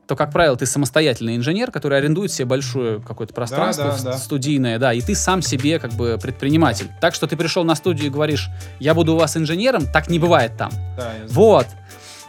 то, 0.06 0.14
как 0.14 0.30
правило, 0.30 0.56
ты 0.56 0.66
самостоятельный 0.66 1.36
инженер, 1.36 1.72
который 1.72 1.98
арендует 1.98 2.30
себе 2.30 2.46
большое 2.46 3.00
какое-то 3.00 3.34
пространство 3.34 3.96
да, 3.98 4.12
да. 4.12 4.18
студийное, 4.18 4.78
да, 4.78 4.92
и 4.92 5.00
ты 5.00 5.14
сам 5.14 5.42
себе 5.42 5.78
как 5.78 5.92
бы 5.92 6.18
предприниматель. 6.20 6.88
Так 7.00 7.14
что 7.14 7.26
ты 7.26 7.36
пришел 7.36 7.64
на 7.64 7.74
студию 7.74 8.06
и 8.06 8.10
говоришь, 8.10 8.48
я 8.78 8.94
буду 8.94 9.14
у 9.14 9.16
вас 9.16 9.36
инженером, 9.36 9.84
так 9.92 10.08
не 10.08 10.18
бывает 10.18 10.56
там. 10.56 10.70
Да, 10.96 11.12
я 11.12 11.28
знаю. 11.28 11.28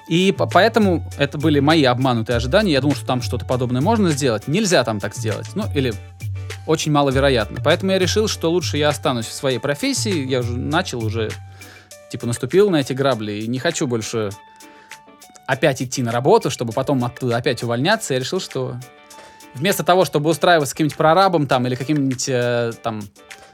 И 0.07 0.31
по- 0.31 0.47
поэтому 0.47 1.03
это 1.17 1.37
были 1.37 1.59
мои 1.59 1.83
обманутые 1.83 2.37
ожидания. 2.37 2.71
Я 2.71 2.81
думал, 2.81 2.95
что 2.95 3.05
там 3.05 3.21
что-то 3.21 3.45
подобное 3.45 3.81
можно 3.81 4.09
сделать. 4.11 4.47
Нельзя 4.47 4.83
там 4.83 4.99
так 4.99 5.15
сделать. 5.15 5.47
Ну, 5.55 5.65
или 5.75 5.93
очень 6.65 6.91
маловероятно. 6.91 7.59
Поэтому 7.63 7.91
я 7.91 7.99
решил, 7.99 8.27
что 8.27 8.49
лучше 8.51 8.77
я 8.77 8.89
останусь 8.89 9.25
в 9.25 9.33
своей 9.33 9.59
профессии. 9.59 10.25
Я 10.25 10.39
уже 10.39 10.57
начал, 10.57 11.03
уже 11.03 11.29
типа 12.11 12.25
наступил 12.25 12.69
на 12.69 12.77
эти 12.77 12.93
грабли 12.93 13.33
и 13.33 13.47
не 13.47 13.59
хочу 13.59 13.87
больше 13.87 14.29
опять 15.45 15.81
идти 15.81 16.03
на 16.03 16.11
работу, 16.11 16.49
чтобы 16.49 16.73
потом 16.73 17.03
оттуда 17.03 17.37
опять 17.37 17.63
увольняться. 17.63 18.13
Я 18.13 18.19
решил, 18.19 18.39
что 18.39 18.75
вместо 19.53 19.83
того, 19.83 20.05
чтобы 20.05 20.29
устраиваться 20.29 20.73
каким-нибудь 20.73 20.97
прорабом 20.97 21.47
там 21.47 21.65
или 21.67 21.75
каким-нибудь 21.75 22.29
э, 22.29 22.73
там 22.83 23.01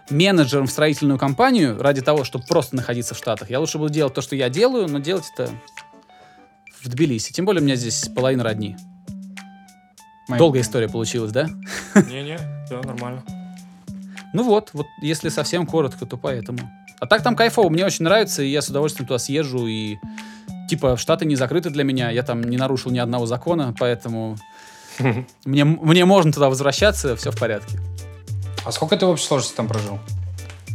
менеджером 0.09 0.67
в 0.67 0.71
строительную 0.71 1.17
компанию 1.17 1.81
ради 1.81 2.01
того, 2.01 2.23
чтобы 2.23 2.45
просто 2.45 2.75
находиться 2.75 3.13
в 3.13 3.17
Штатах, 3.17 3.49
я 3.49 3.59
лучше 3.59 3.77
буду 3.77 3.93
делать 3.93 4.13
то, 4.13 4.21
что 4.21 4.35
я 4.35 4.49
делаю, 4.49 4.87
но 4.87 4.99
делать 4.99 5.25
это 5.33 5.49
в 6.83 6.89
Тбилиси. 6.89 7.31
Тем 7.31 7.45
более 7.45 7.61
у 7.61 7.65
меня 7.65 7.75
здесь 7.75 8.09
половина 8.15 8.43
родни. 8.43 8.75
Мои- 10.27 10.37
Долгая 10.37 10.61
история 10.61 10.87
получилась, 10.89 11.31
да? 11.31 11.47
Не-не, 11.95 12.37
все 12.65 12.81
нормально. 12.81 13.23
Ну 14.33 14.43
вот, 14.43 14.71
вот 14.73 14.87
если 15.01 15.29
совсем 15.29 15.65
коротко, 15.65 16.05
то 16.05 16.17
поэтому. 16.17 16.59
А 16.99 17.05
так 17.05 17.21
там 17.23 17.35
кайфово, 17.35 17.69
мне 17.69 17.85
очень 17.85 18.05
нравится, 18.05 18.41
и 18.41 18.49
я 18.49 18.61
с 18.61 18.69
удовольствием 18.69 19.07
туда 19.07 19.19
съезжу, 19.19 19.67
и 19.67 19.97
типа 20.69 20.97
Штаты 20.97 21.25
не 21.25 21.35
закрыты 21.35 21.69
для 21.69 21.83
меня, 21.83 22.09
я 22.09 22.23
там 22.23 22.41
не 22.41 22.57
нарушил 22.57 22.91
ни 22.91 22.99
одного 22.99 23.25
закона, 23.25 23.75
поэтому 23.77 24.37
мне, 25.45 25.65
мне 25.65 26.05
можно 26.05 26.31
туда 26.31 26.49
возвращаться, 26.49 27.15
все 27.15 27.31
в 27.31 27.37
порядке. 27.37 27.79
А 28.65 28.71
сколько 28.71 28.95
ты 28.95 29.05
в 29.05 29.09
общей 29.09 29.25
сложности 29.25 29.55
там 29.57 29.67
прожил? 29.67 29.99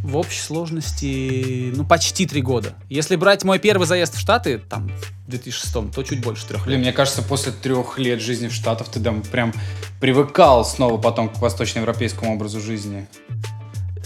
В 0.03 0.15
общей 0.17 0.39
сложности, 0.41 1.71
ну, 1.75 1.83
почти 1.85 2.25
три 2.25 2.41
года. 2.41 2.73
Если 2.89 3.15
брать 3.15 3.43
мой 3.43 3.59
первый 3.59 3.85
заезд 3.85 4.15
в 4.15 4.19
Штаты, 4.19 4.57
там, 4.57 4.87
в 5.27 5.29
2006, 5.29 5.91
то 5.93 6.03
чуть 6.03 6.21
больше 6.21 6.47
трех 6.47 6.65
Блин, 6.65 6.77
лет. 6.79 6.85
мне 6.87 6.93
кажется, 6.93 7.21
после 7.21 7.51
трех 7.51 7.99
лет 7.99 8.21
жизни 8.21 8.47
в 8.47 8.53
Штатах 8.53 8.87
ты 8.89 8.99
там 9.01 9.21
прям 9.21 9.53
привыкал 9.99 10.63
снова 10.65 10.97
потом 10.99 11.29
к 11.29 11.39
восточноевропейскому 11.39 12.33
образу 12.33 12.59
жизни. 12.61 13.07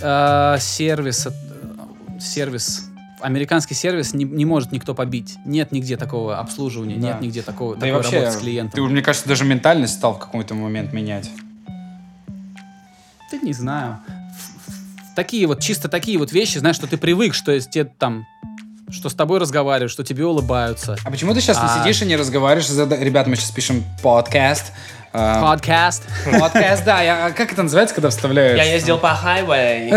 А, 0.02 0.58
сервис, 0.60 1.28
э, 1.28 1.32
сервис, 2.20 2.90
американский 3.22 3.76
сервис 3.76 4.14
не, 4.14 4.26
не 4.26 4.46
может 4.46 4.72
никто 4.72 4.96
побить. 4.96 5.38
Нет 5.46 5.72
нигде 5.72 5.96
такого 5.96 6.40
обслуживания, 6.40 6.96
Да. 6.96 7.08
нет 7.10 7.22
нигде 7.22 7.44
такого, 7.44 7.76
Да 7.76 7.88
и 7.88 7.92
такой 7.92 8.02
вообще, 8.04 8.20
работы 8.20 8.38
с 8.38 8.42
клиентом. 8.42 8.72
ты, 8.86 8.92
мне 8.92 9.02
кажется, 9.04 9.30
даже 9.30 9.46
ментальность 9.46 9.94
стал 9.94 10.16
в 10.16 10.20
какой-то 10.20 10.56
момент 10.56 10.92
менять. 10.92 11.30
Да 13.32 13.38
не 13.42 13.54
знаю. 13.54 14.00
Такие 15.16 15.46
вот, 15.48 15.62
чисто 15.62 15.90
такие 15.90 16.18
вот 16.18 16.32
вещи, 16.32 16.58
знаешь, 16.58 16.76
что 16.76 16.88
ты 16.88 16.98
привык, 16.98 17.34
что 17.34 17.60
тебе 17.60 17.86
там 17.86 18.26
что 18.92 19.10
с 19.10 19.14
тобой 19.16 19.40
разговаривают, 19.40 19.92
что 19.92 20.04
тебе 20.04 20.26
улыбаются. 20.26 20.98
А 21.04 21.10
почему 21.10 21.34
ты 21.34 21.42
сейчас 21.42 21.58
не 21.58 21.64
А. 21.68 21.80
сидишь 21.82 22.02
и 22.02 22.06
не 22.06 22.16
разговариваешь? 22.16 22.70
Ребята, 23.00 23.30
мы 23.30 23.36
сейчас 23.36 23.50
пишем 23.50 23.84
подкаст. 24.04 24.72
А, 25.16 25.42
Подкаст. 25.44 26.04
Подкаст, 26.40 26.84
да. 26.86 27.02
Я- 27.04 27.28
а 27.28 27.32
Как 27.32 27.52
это 27.54 27.62
называется, 27.62 27.94
когда 27.94 28.10
вставляешь? 28.10 28.58
Я 28.58 28.64
ездил 28.64 28.98
по 28.98 29.10
хайвей. 29.14 29.94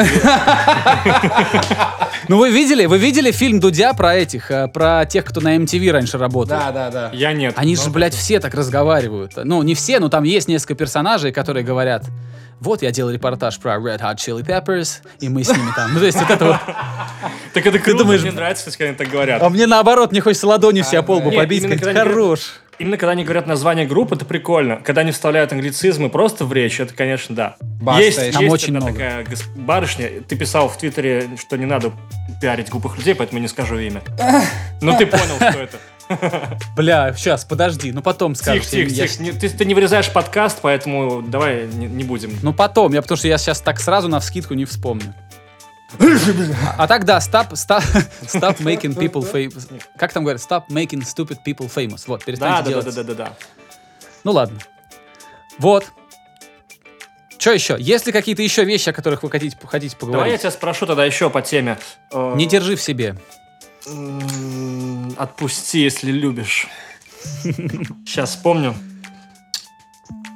Ну 2.28 2.38
вы 2.38 2.50
видели, 2.50 2.86
вы 2.86 2.98
видели 2.98 3.30
фильм 3.30 3.60
Дудя 3.60 3.94
про 3.94 4.14
этих, 4.14 4.50
э, 4.50 4.68
про 4.68 5.06
тех, 5.06 5.24
кто 5.24 5.40
на 5.40 5.56
MTV 5.56 5.90
раньше 5.92 6.18
работал? 6.18 6.58
Да, 6.58 6.70
да, 6.72 6.90
да. 6.90 7.10
Я 7.12 7.32
нет. 7.32 7.54
Они 7.56 7.76
же, 7.76 7.88
блядь, 7.90 8.14
все 8.14 8.40
так 8.40 8.52
разговаривают. 8.54 9.32
Ну, 9.36 9.62
не 9.62 9.74
все, 9.74 10.00
но 10.00 10.08
там 10.08 10.24
есть 10.24 10.48
несколько 10.48 10.74
персонажей, 10.74 11.30
которые 11.32 11.64
говорят, 11.64 12.04
вот 12.60 12.82
я 12.82 12.90
делал 12.90 13.10
репортаж 13.10 13.58
про 13.58 13.76
Red 13.76 14.00
Hot 14.00 14.16
Chili 14.16 14.44
Peppers, 14.44 14.98
и 15.20 15.28
мы 15.28 15.44
с 15.44 15.48
ними 15.48 15.70
там. 15.76 15.94
Ну, 15.94 16.00
то 16.00 16.06
есть 16.06 16.18
вот 16.20 16.30
это 16.30 16.44
вот. 16.44 16.56
Так 17.54 17.64
это 17.66 17.78
круто, 17.78 17.98
думаешь- 18.00 18.22
мне 18.22 18.32
нравится, 18.32 18.70
когда 18.70 18.84
они 18.86 18.94
так 18.96 19.08
говорят. 19.08 19.42
А 19.42 19.48
мне 19.48 19.66
наоборот, 19.66 20.10
мне 20.10 20.20
хочется 20.20 20.46
ладонью 20.46 20.84
себя 20.84 21.02
по 21.02 21.12
лбу 21.16 21.30
Нет, 21.30 21.38
побить, 21.38 21.64
они 21.64 21.76
хорош. 21.78 22.40
Именно 22.78 22.96
когда 22.98 23.12
они 23.12 23.24
говорят 23.24 23.46
название 23.46 23.86
группы, 23.86 24.16
это 24.16 24.24
прикольно. 24.24 24.76
Когда 24.76 25.00
они 25.00 25.10
вставляют 25.12 25.52
англицизмы 25.52 26.10
просто 26.10 26.44
в 26.44 26.52
речь, 26.52 26.78
это, 26.78 26.92
конечно, 26.94 27.34
да. 27.34 27.56
Баста 27.60 28.02
есть 28.02 28.18
еще. 28.18 28.26
есть 28.26 28.38
Там 28.38 28.48
очень 28.48 28.72
много. 28.74 28.92
такая 28.92 29.26
барышня. 29.56 30.10
Ты 30.28 30.36
писал 30.36 30.68
в 30.68 30.76
Твиттере, 30.76 31.30
что 31.40 31.56
не 31.56 31.64
надо 31.66 31.92
пиарить 32.40 32.68
глупых 32.68 32.98
людей, 32.98 33.14
поэтому 33.14 33.40
не 33.40 33.48
скажу 33.48 33.78
имя. 33.78 34.02
Но 34.82 34.96
ты 34.98 35.06
понял, 35.06 35.36
что 35.36 35.60
это. 35.60 35.78
Бля, 36.76 37.12
сейчас, 37.16 37.44
подожди, 37.44 37.90
ну 37.90 38.00
потом 38.00 38.34
скажешь. 38.36 38.66
Тихо, 38.68 38.90
тихо, 38.90 39.08
тихо. 39.08 39.22
Не- 39.24 39.32
Ты, 39.32 39.48
ты 39.48 39.64
не 39.64 39.74
вырезаешь 39.74 40.08
подкаст, 40.12 40.58
поэтому 40.62 41.20
давай 41.22 41.66
не, 41.66 41.86
не 41.86 42.04
будем. 42.04 42.30
Ну 42.42 42.52
потом, 42.52 42.92
я 42.92 43.02
потому 43.02 43.16
что 43.16 43.26
я 43.26 43.38
сейчас 43.38 43.60
так 43.60 43.80
сразу 43.80 44.06
на 44.08 44.20
вскидку 44.20 44.54
не 44.54 44.64
вспомню. 44.66 45.14
А, 46.78 46.86
так 46.88 47.04
да, 47.04 47.18
stop, 47.18 47.50
stop, 47.52 47.82
stop 48.24 48.58
making 48.58 48.94
people 48.96 49.22
famous. 49.30 49.68
Как 49.96 50.12
там 50.12 50.24
говорят? 50.24 50.42
Stop 50.42 50.66
making 50.68 51.02
stupid 51.02 51.38
people 51.46 51.72
famous. 51.72 52.02
Вот, 52.06 52.20
Да, 52.20 52.26
перестаньте 52.26 52.56
да, 52.58 52.62
да, 52.62 52.68
делать. 52.70 52.84
да, 52.86 52.92
да, 52.92 53.02
да, 53.02 53.14
да. 53.14 53.36
Ну 54.24 54.32
ладно. 54.32 54.58
Вот. 55.58 55.86
Что 57.38 57.52
еще? 57.52 57.76
Есть 57.78 58.06
ли 58.06 58.12
какие-то 58.12 58.42
еще 58.42 58.64
вещи, 58.64 58.88
о 58.88 58.92
которых 58.92 59.22
вы 59.22 59.30
хотите, 59.30 59.56
хотите 59.64 59.94
Давай 60.00 60.12
я 60.12 60.16
поговорить? 60.18 60.40
тебя 60.40 60.50
спрошу 60.50 60.86
тогда 60.86 61.04
еще 61.04 61.30
по 61.30 61.42
теме. 61.42 61.78
Э, 62.10 62.32
Не 62.34 62.46
держи 62.46 62.74
в 62.74 62.82
себе. 62.82 63.16
Отпусти, 65.16 65.80
если 65.80 66.10
любишь. 66.10 66.66
Сейчас 68.04 68.30
вспомню. 68.30 68.74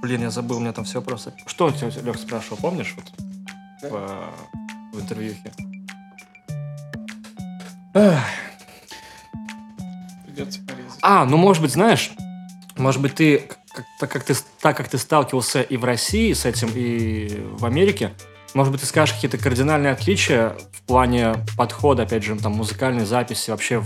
Блин, 0.03 0.23
я 0.23 0.31
забыл, 0.31 0.59
у 0.59 0.61
меня 0.61 0.73
там 0.73 0.85
все 0.85 1.03
просто. 1.03 1.35
Что 1.47 1.67
у 1.67 1.73
тебя, 1.73 1.89
Лех, 2.03 2.17
спрашивал, 2.19 2.59
помнишь? 2.59 2.95
Вот, 3.83 4.05
в, 4.93 5.01
интервьюхе. 5.01 5.53
Придется 10.25 10.61
порезать. 10.63 10.99
А, 11.03 11.25
ну 11.25 11.37
может 11.37 11.63
быть, 11.63 11.73
знаешь, 11.73 12.13
может 12.77 13.01
быть, 13.01 13.15
ты, 13.15 13.49
так, 13.99 14.11
как 14.11 14.25
ты, 14.25 14.35
так 14.61 14.77
как 14.77 14.89
ты 14.89 14.99
сталкивался 14.99 15.63
и 15.63 15.77
в 15.77 15.85
России 15.85 16.33
с 16.33 16.45
этим, 16.45 16.71
и 16.75 17.41
в 17.59 17.65
Америке, 17.67 18.13
может 18.55 18.73
быть, 18.73 18.81
ты 18.81 18.87
скажешь 18.87 19.15
какие-то 19.15 19.39
кардинальные 19.39 19.93
отличия 19.93 20.57
в 20.73 20.83
плане 20.83 21.37
подхода, 21.57 22.03
опять 22.03 22.25
же, 22.25 22.37
там, 22.37 22.53
музыкальной 22.53 23.05
записи, 23.05 23.51
вообще, 23.51 23.83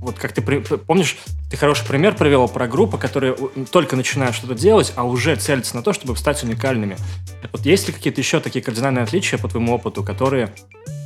вот 0.00 0.18
как 0.18 0.32
ты, 0.32 0.42
помнишь, 0.42 1.16
ты 1.50 1.56
хороший 1.56 1.86
пример 1.86 2.14
привел 2.16 2.48
про 2.48 2.66
группы, 2.66 2.98
которые 2.98 3.36
только 3.70 3.96
начинают 3.96 4.34
что-то 4.34 4.54
делать, 4.54 4.92
а 4.96 5.04
уже 5.04 5.36
целятся 5.36 5.76
на 5.76 5.82
то, 5.82 5.92
чтобы 5.92 6.16
стать 6.16 6.42
уникальными. 6.42 6.96
Вот 7.52 7.66
есть 7.66 7.86
ли 7.88 7.94
какие-то 7.94 8.20
еще 8.20 8.40
такие 8.40 8.64
кардинальные 8.64 9.02
отличия 9.02 9.38
по 9.38 9.48
твоему 9.48 9.74
опыту, 9.74 10.02
которые 10.02 10.52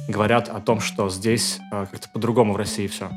говорят 0.09 0.49
о 0.49 0.61
том, 0.61 0.81
что 0.81 1.09
здесь 1.09 1.59
э, 1.73 1.87
как-то 1.91 2.09
по-другому 2.09 2.55
в 2.55 2.57
России 2.57 2.87
все? 2.87 3.11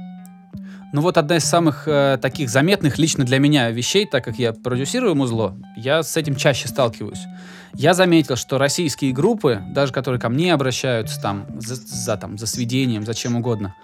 Ну 0.93 1.01
вот 1.01 1.17
одна 1.17 1.37
из 1.37 1.43
самых 1.43 1.87
э, 1.87 2.17
таких 2.21 2.49
заметных 2.49 2.97
лично 2.97 3.25
для 3.25 3.39
меня 3.39 3.69
вещей, 3.69 4.05
так 4.05 4.23
как 4.23 4.37
я 4.37 4.53
продюсирую 4.53 5.15
музло, 5.15 5.57
я 5.75 6.03
с 6.03 6.15
этим 6.15 6.35
чаще 6.35 6.67
сталкиваюсь. 6.67 7.19
Я 7.77 7.93
заметил, 7.93 8.35
что 8.35 8.57
российские 8.57 9.11
группы, 9.11 9.61
даже 9.69 9.91
которые 9.91 10.19
ко 10.19 10.29
мне 10.29 10.53
обращаются 10.53 11.21
там 11.21 11.45
за, 11.59 11.75
за, 11.75 12.17
там, 12.17 12.37
за 12.37 12.47
сведением, 12.47 13.05
за 13.05 13.13
чем 13.13 13.35
угодно, 13.35 13.75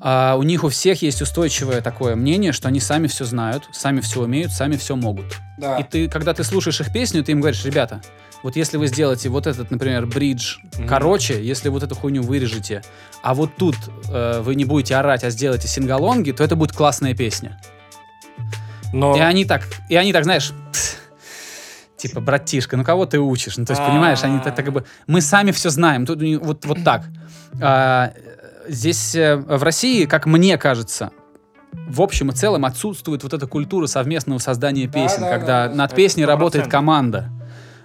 а, 0.00 0.36
у 0.36 0.42
них 0.42 0.64
у 0.64 0.68
всех 0.68 1.02
есть 1.02 1.22
устойчивое 1.22 1.80
такое 1.80 2.16
мнение, 2.16 2.52
что 2.52 2.68
они 2.68 2.80
сами 2.80 3.06
все 3.06 3.24
знают, 3.24 3.64
сами 3.72 4.00
все 4.00 4.22
умеют, 4.22 4.52
сами 4.52 4.76
все 4.76 4.96
могут. 4.96 5.26
Да. 5.58 5.78
И 5.78 5.84
ты, 5.84 6.08
когда 6.08 6.34
ты 6.34 6.44
слушаешь 6.44 6.80
их 6.80 6.92
песню, 6.92 7.24
ты 7.24 7.32
им 7.32 7.40
говоришь, 7.40 7.64
ребята, 7.64 8.02
вот 8.42 8.56
если 8.56 8.76
вы 8.76 8.86
сделаете 8.86 9.30
вот 9.30 9.46
этот, 9.46 9.70
например, 9.70 10.04
бридж 10.06 10.58
Мгм. 10.76 10.86
короче, 10.86 11.42
если 11.42 11.70
вот 11.70 11.82
эту 11.82 11.94
хуйню 11.94 12.22
вырежете, 12.22 12.82
а 13.22 13.34
вот 13.34 13.56
тут 13.56 13.76
э, 14.10 14.40
вы 14.42 14.54
не 14.54 14.66
будете 14.66 14.96
орать, 14.96 15.24
а 15.24 15.30
сделаете 15.30 15.68
сингалонги, 15.68 16.32
то 16.32 16.44
это 16.44 16.54
будет 16.56 16.72
классная 16.72 17.14
песня. 17.14 17.58
Но... 18.92 19.16
И 19.16 19.20
они 19.20 19.44
так, 19.44 19.66
и 19.88 19.96
они 19.96 20.12
так, 20.12 20.24
знаешь, 20.24 20.52
«Пс, 20.72 20.96
типа, 21.96 22.20
братишка, 22.20 22.76
ну 22.76 22.84
кого 22.84 23.06
ты 23.06 23.18
учишь? 23.18 23.56
Ну, 23.56 23.64
то 23.64 23.72
есть, 23.72 23.84
понимаешь, 23.84 24.22
они 24.22 24.40
так, 24.40 24.56
как 24.56 24.72
бы, 24.72 24.84
мы 25.06 25.20
сами 25.20 25.50
все 25.50 25.70
знаем, 25.70 26.06
тут 26.06 26.20
вот, 26.42 26.64
вот 26.64 26.84
так. 26.84 27.04
А, 27.60 28.12
здесь 28.68 29.14
э, 29.14 29.36
в 29.36 29.62
России, 29.62 30.04
как 30.06 30.26
мне 30.26 30.58
кажется, 30.58 31.10
в 31.72 32.00
общем 32.00 32.30
и 32.30 32.34
целом 32.34 32.64
отсутствует 32.64 33.22
вот 33.22 33.32
эта 33.32 33.46
культура 33.46 33.86
совместного 33.86 34.38
создания 34.38 34.86
песен, 34.86 35.22
да, 35.22 35.30
когда 35.30 35.64
да, 35.64 35.68
да, 35.68 35.74
над 35.74 35.94
песней 35.94 36.24
100%. 36.24 36.26
работает 36.26 36.68
команда. 36.68 37.30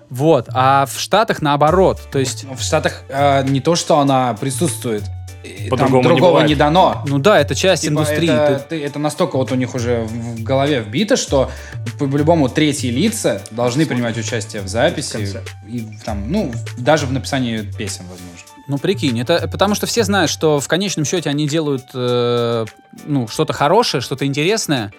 Вот, 0.09 0.49
а 0.53 0.87
в 0.87 0.99
Штатах 0.99 1.41
наоборот, 1.41 2.01
то 2.11 2.17
есть, 2.17 2.45
Ну, 2.49 2.55
В 2.55 2.61
Штатах 2.61 3.03
э, 3.09 3.43
не 3.43 3.61
то, 3.61 3.75
что 3.75 3.99
она 3.99 4.33
присутствует, 4.33 5.03
там 5.43 5.69
По-другому 5.69 6.01
не 6.03 6.07
другого 6.09 6.31
бывает. 6.31 6.49
не 6.49 6.55
дано. 6.55 7.03
ну 7.07 7.17
да, 7.19 7.39
это 7.39 7.55
часть 7.55 7.83
Типа, 7.83 7.91
индустрии. 7.93 8.29
Это, 8.29 8.59
ты- 8.69 8.77
ты- 8.77 8.83
это 8.83 8.99
настолько 8.99 9.37
вот 9.37 9.51
у 9.51 9.55
них 9.55 9.73
уже 9.75 10.01
в 10.03 10.43
голове 10.43 10.81
вбито, 10.81 11.15
что 11.15 11.49
по- 11.97 12.07
по-любому 12.07 12.49
третьи 12.49 12.89
лица 12.89 13.41
должны 13.51 13.85
принимать 13.85 14.17
участие 14.17 14.61
в 14.61 14.67
записи. 14.67 15.17
В. 15.17 15.67
И 15.67 15.87
там, 16.05 16.31
ну, 16.31 16.51
даже 16.77 17.05
в 17.05 17.11
написании 17.11 17.59
песен, 17.61 18.03
возможно. 18.09 18.45
Ну, 18.67 18.77
прикинь, 18.77 19.19
это 19.19 19.47
потому 19.47 19.73
что 19.75 19.87
все 19.87 20.03
знают, 20.03 20.29
что 20.29 20.59
в 20.59 20.67
конечном 20.67 21.03
счете 21.05 21.29
они 21.29 21.47
делают 21.47 21.85
э, 21.93 22.65
ну, 23.05 23.27
что-то 23.27 23.53
хорошее, 23.53 24.01
что-то 24.01 24.25
интересное. 24.25 24.91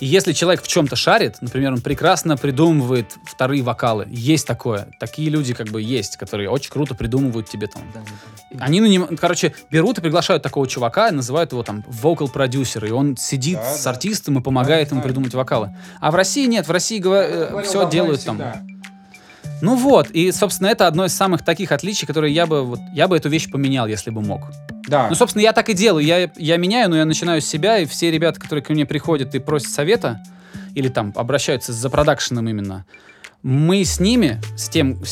И 0.00 0.06
если 0.06 0.32
человек 0.32 0.62
в 0.62 0.68
чем-то 0.68 0.94
шарит, 0.94 1.38
например, 1.40 1.72
он 1.72 1.80
прекрасно 1.80 2.36
придумывает 2.36 3.16
вторые 3.24 3.62
вокалы, 3.62 4.06
есть 4.08 4.46
такое. 4.46 4.88
Такие 5.00 5.28
люди 5.28 5.54
как 5.54 5.68
бы 5.68 5.82
есть, 5.82 6.16
которые 6.16 6.50
очень 6.50 6.70
круто 6.70 6.94
придумывают 6.94 7.48
тебе 7.48 7.66
там. 7.66 7.82
Они, 8.60 8.80
наним- 8.80 9.16
короче, 9.16 9.54
берут 9.70 9.98
и 9.98 10.00
приглашают 10.00 10.42
такого 10.42 10.68
чувака, 10.68 11.10
называют 11.10 11.50
его 11.52 11.62
там 11.64 11.84
vocal 11.88 12.30
продюсер, 12.30 12.84
и 12.84 12.90
он 12.90 13.16
сидит 13.16 13.58
Да, 13.58 13.74
с 13.74 13.82
да. 13.84 13.90
артистом 13.90 14.38
и 14.38 14.42
помогает 14.42 14.88
Да, 14.88 14.94
ему 14.94 15.02
да. 15.02 15.08
придумать 15.08 15.34
вокалы. 15.34 15.74
А 16.00 16.10
в 16.10 16.14
России 16.14 16.46
нет, 16.46 16.68
в 16.68 16.70
России 16.70 17.00
все 17.00 17.50
Давно 17.50 17.88
и 17.88 17.90
делают 17.90 18.24
там. 18.24 18.40
Ну 19.60 19.74
вот, 19.74 20.10
и, 20.12 20.30
собственно, 20.30 20.68
это 20.68 20.86
одно 20.86 21.04
из 21.06 21.14
самых 21.14 21.44
таких 21.44 21.72
отличий, 21.72 22.06
которые 22.06 22.32
я 22.32 22.46
бы, 22.46 22.62
вот, 22.64 22.78
я 22.94 23.08
бы 23.08 23.16
эту 23.16 23.28
вещь 23.28 23.50
поменял, 23.50 23.88
если 23.88 24.10
бы 24.10 24.20
мог. 24.22 24.42
Да. 24.88 25.08
Ну, 25.08 25.14
собственно, 25.14 25.42
я 25.42 25.52
так 25.52 25.68
и 25.68 25.74
делаю. 25.74 26.04
Я, 26.04 26.30
я 26.36 26.56
меняю, 26.56 26.90
но 26.90 26.96
я 26.96 27.04
начинаю 27.04 27.40
с 27.40 27.46
себя, 27.46 27.78
и 27.78 27.86
все 27.86 28.10
ребята, 28.10 28.40
которые 28.40 28.64
ко 28.64 28.72
мне 28.72 28.86
приходят 28.86 29.34
и 29.34 29.38
просят 29.38 29.70
совета, 29.70 30.20
или 30.74 30.88
там 30.88 31.12
обращаются 31.14 31.72
за 31.72 31.90
продакшеном 31.90 32.48
именно, 32.48 32.84
мы 33.42 33.84
с 33.84 34.00
ними, 34.00 34.40
с, 34.56 34.68
тем, 34.68 35.04
с, 35.04 35.10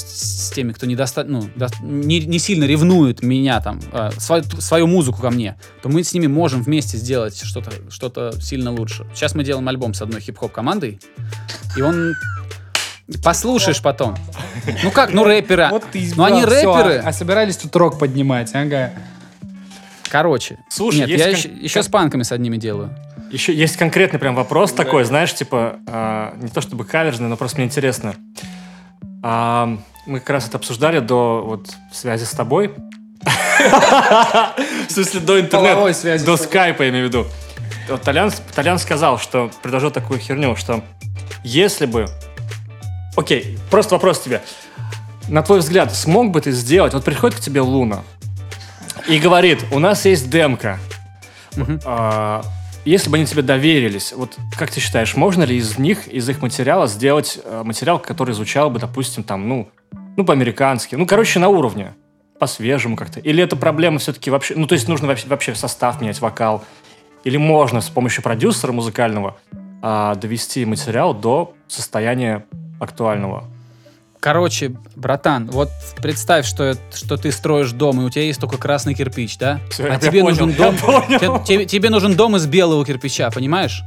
с 0.49 0.51
теми, 0.51 0.73
кто 0.73 0.85
недоста- 0.87 1.23
ну, 1.25 1.49
до- 1.55 1.69
не, 1.81 2.19
не 2.21 2.39
сильно 2.41 2.65
ревнует 2.65 3.23
меня, 3.23 3.61
там, 3.61 3.81
э, 3.93 4.11
свою, 4.19 4.43
свою 4.59 4.87
музыку 4.89 5.21
ко 5.23 5.31
мне, 5.31 5.57
то 5.81 5.89
мы 5.89 6.03
с 6.03 6.13
ними 6.13 6.27
можем 6.27 6.63
вместе 6.63 6.97
сделать 6.97 7.41
что-то 7.41 7.71
что 7.89 8.33
сильно 8.41 8.73
лучше. 8.73 9.07
Сейчас 9.15 9.37
мы 9.37 9.45
делаем 9.45 9.69
альбом 9.69 9.95
с 9.95 10.03
одной 10.03 10.21
хип-хоп 10.21 10.51
командой, 10.53 10.99
и 11.77 11.83
он... 11.83 12.15
Послушаешь 13.23 13.81
потом. 13.81 14.17
Ну 14.83 14.91
как, 14.91 15.13
ну 15.13 15.23
рэперы. 15.23 15.69
Вот 15.71 15.85
ты 15.93 16.11
ну 16.17 16.25
они 16.25 16.41
избрал, 16.41 16.79
рэперы. 16.83 16.97
а, 17.05 17.09
а 17.11 17.13
собирались 17.13 17.57
тут 17.57 17.77
рок 17.77 18.01
поднимать, 18.01 18.51
ага. 18.53 18.93
Короче. 20.11 20.59
Слушай, 20.69 21.01
Нет, 21.01 21.09
есть 21.09 21.25
я 21.25 21.31
кон- 21.31 21.35
еще, 21.35 21.49
еще 21.49 21.83
с 21.83 21.89
панками 21.89 22.23
с 22.23 22.33
одними 22.33 22.57
делаю. 22.57 22.91
Еще 23.31 23.53
есть 23.53 23.77
конкретный 23.77 24.19
прям 24.19 24.35
вопрос 24.35 24.73
такой, 24.73 25.05
знаешь, 25.05 25.35
типа, 25.35 25.77
а, 25.87 26.35
не 26.41 26.49
то 26.49 26.61
чтобы 26.61 26.85
каверзный, 26.85 27.29
но 27.29 27.37
просто 27.37 27.59
мне 27.59 27.67
интересно. 27.67 28.15
А, 29.23 29.77
мы 30.07 30.21
как 30.21 30.31
раз 30.31 30.49
это 30.49 30.59
обсуждали 30.59 31.01
до 31.01 31.43
вот 31.45 31.69
связи 31.93 32.25
с 32.25 32.31
тобой. 32.31 32.75
В 34.89 34.91
смысле, 34.93 35.21
до 35.21 35.41
интернета, 35.41 36.25
до 36.25 36.37
скайпа, 36.37 36.83
я 36.83 36.91
имею 36.91 37.07
в 37.07 37.09
виду. 37.09 37.27
Вот 37.89 38.03
Толян, 38.03 38.33
Толян 38.55 38.79
сказал, 38.79 39.19
что 39.19 39.51
предложил 39.63 39.91
такую 39.91 40.21
херню, 40.21 40.55
что 40.57 40.83
если 41.43 41.87
бы... 41.87 42.07
Окей, 43.17 43.59
просто 43.71 43.95
вопрос 43.95 44.21
тебе. 44.21 44.43
На 45.29 45.43
твой 45.43 45.61
взгляд, 45.61 45.95
смог 45.95 46.31
бы 46.31 46.41
ты 46.41 46.53
сделать... 46.53 46.93
Вот 46.93 47.05
приходит 47.05 47.39
к 47.39 47.41
тебе 47.41 47.61
Луна 47.61 48.03
и 49.09 49.19
говорит, 49.19 49.65
у 49.73 49.79
нас 49.79 50.05
есть 50.05 50.31
демка. 50.31 50.79
А, 51.85 52.43
если 52.85 53.09
бы 53.09 53.17
они 53.17 53.27
тебе 53.27 53.43
доверились, 53.43 54.13
вот 54.13 54.37
как 54.59 54.71
ты 54.71 54.81
считаешь, 54.81 55.17
можно 55.17 55.43
ли 55.43 55.57
из 55.57 55.79
них, 55.79 56.07
из 56.09 56.29
их 56.29 56.43
материала 56.43 56.87
сделать 56.87 57.39
э, 57.43 57.63
материал, 57.65 57.99
который 57.99 58.35
звучал 58.35 58.71
бы, 58.71 58.79
допустим, 58.79 59.23
там, 59.23 59.49
ну, 59.49 59.69
ну, 60.17 60.25
по-американски, 60.25 60.95
ну, 60.97 61.07
короче, 61.07 61.39
на 61.39 61.49
уровне? 61.49 61.95
по-свежему 62.39 62.97
как-то? 62.97 63.21
Или 63.21 63.43
это 63.43 63.57
проблема 63.57 63.99
все-таки 63.99 64.31
вообще... 64.31 64.55
Ну, 64.57 64.67
то 64.67 64.75
есть 64.75 64.89
нужно 64.89 65.09
вообще, 65.09 65.27
вообще 65.29 65.55
состав 65.55 66.01
менять, 66.01 66.21
вокал? 66.21 66.65
Или 67.25 67.37
можно 67.37 67.81
с 67.81 67.89
помощью 67.89 68.23
продюсера 68.23 68.73
музыкального 68.73 69.37
а, 69.83 70.15
довести 70.15 70.65
материал 70.65 71.15
до 71.15 71.55
состояния 71.67 72.45
актуального? 72.79 73.45
Короче, 74.21 74.75
братан, 74.97 75.47
вот 75.47 75.71
представь, 76.03 76.47
что, 76.47 76.77
что 76.95 77.17
ты 77.17 77.31
строишь 77.31 77.73
дом, 77.73 78.01
и 78.01 78.05
у 78.05 78.11
тебя 78.11 78.23
есть 78.25 78.41
только 78.41 78.57
красный 78.57 78.95
кирпич, 78.95 79.39
да? 79.39 79.61
Всё, 79.71 79.85
а 79.85 79.89
я 79.91 79.99
тебе 79.99 80.23
понял, 80.23 80.47
нужен 80.47 80.51
я 80.51 80.57
дом. 80.57 80.77
понял. 80.79 81.45
те- 81.45 81.55
Тебе, 81.55 81.67
тебе 81.67 81.91
нужен 81.91 82.15
дом 82.17 82.37
из 82.37 82.47
белого 82.47 82.85
кирпича, 82.85 83.31
понимаешь? 83.31 83.83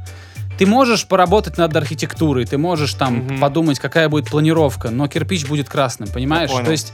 Ты 0.58 0.66
можешь 0.66 1.06
поработать 1.06 1.56
над 1.58 1.74
архитектурой, 1.74 2.44
ты 2.46 2.58
можешь 2.58 2.94
там 2.94 3.14
Мгм. 3.16 3.40
подумать, 3.40 3.78
какая 3.78 4.08
будет 4.08 4.28
планировка, 4.30 4.90
но 4.90 5.08
кирпич 5.08 5.46
будет 5.46 5.68
красным, 5.68 6.08
понимаешь? 6.08 6.50
понял. 6.50 6.64
То 6.64 6.70
есть 6.72 6.92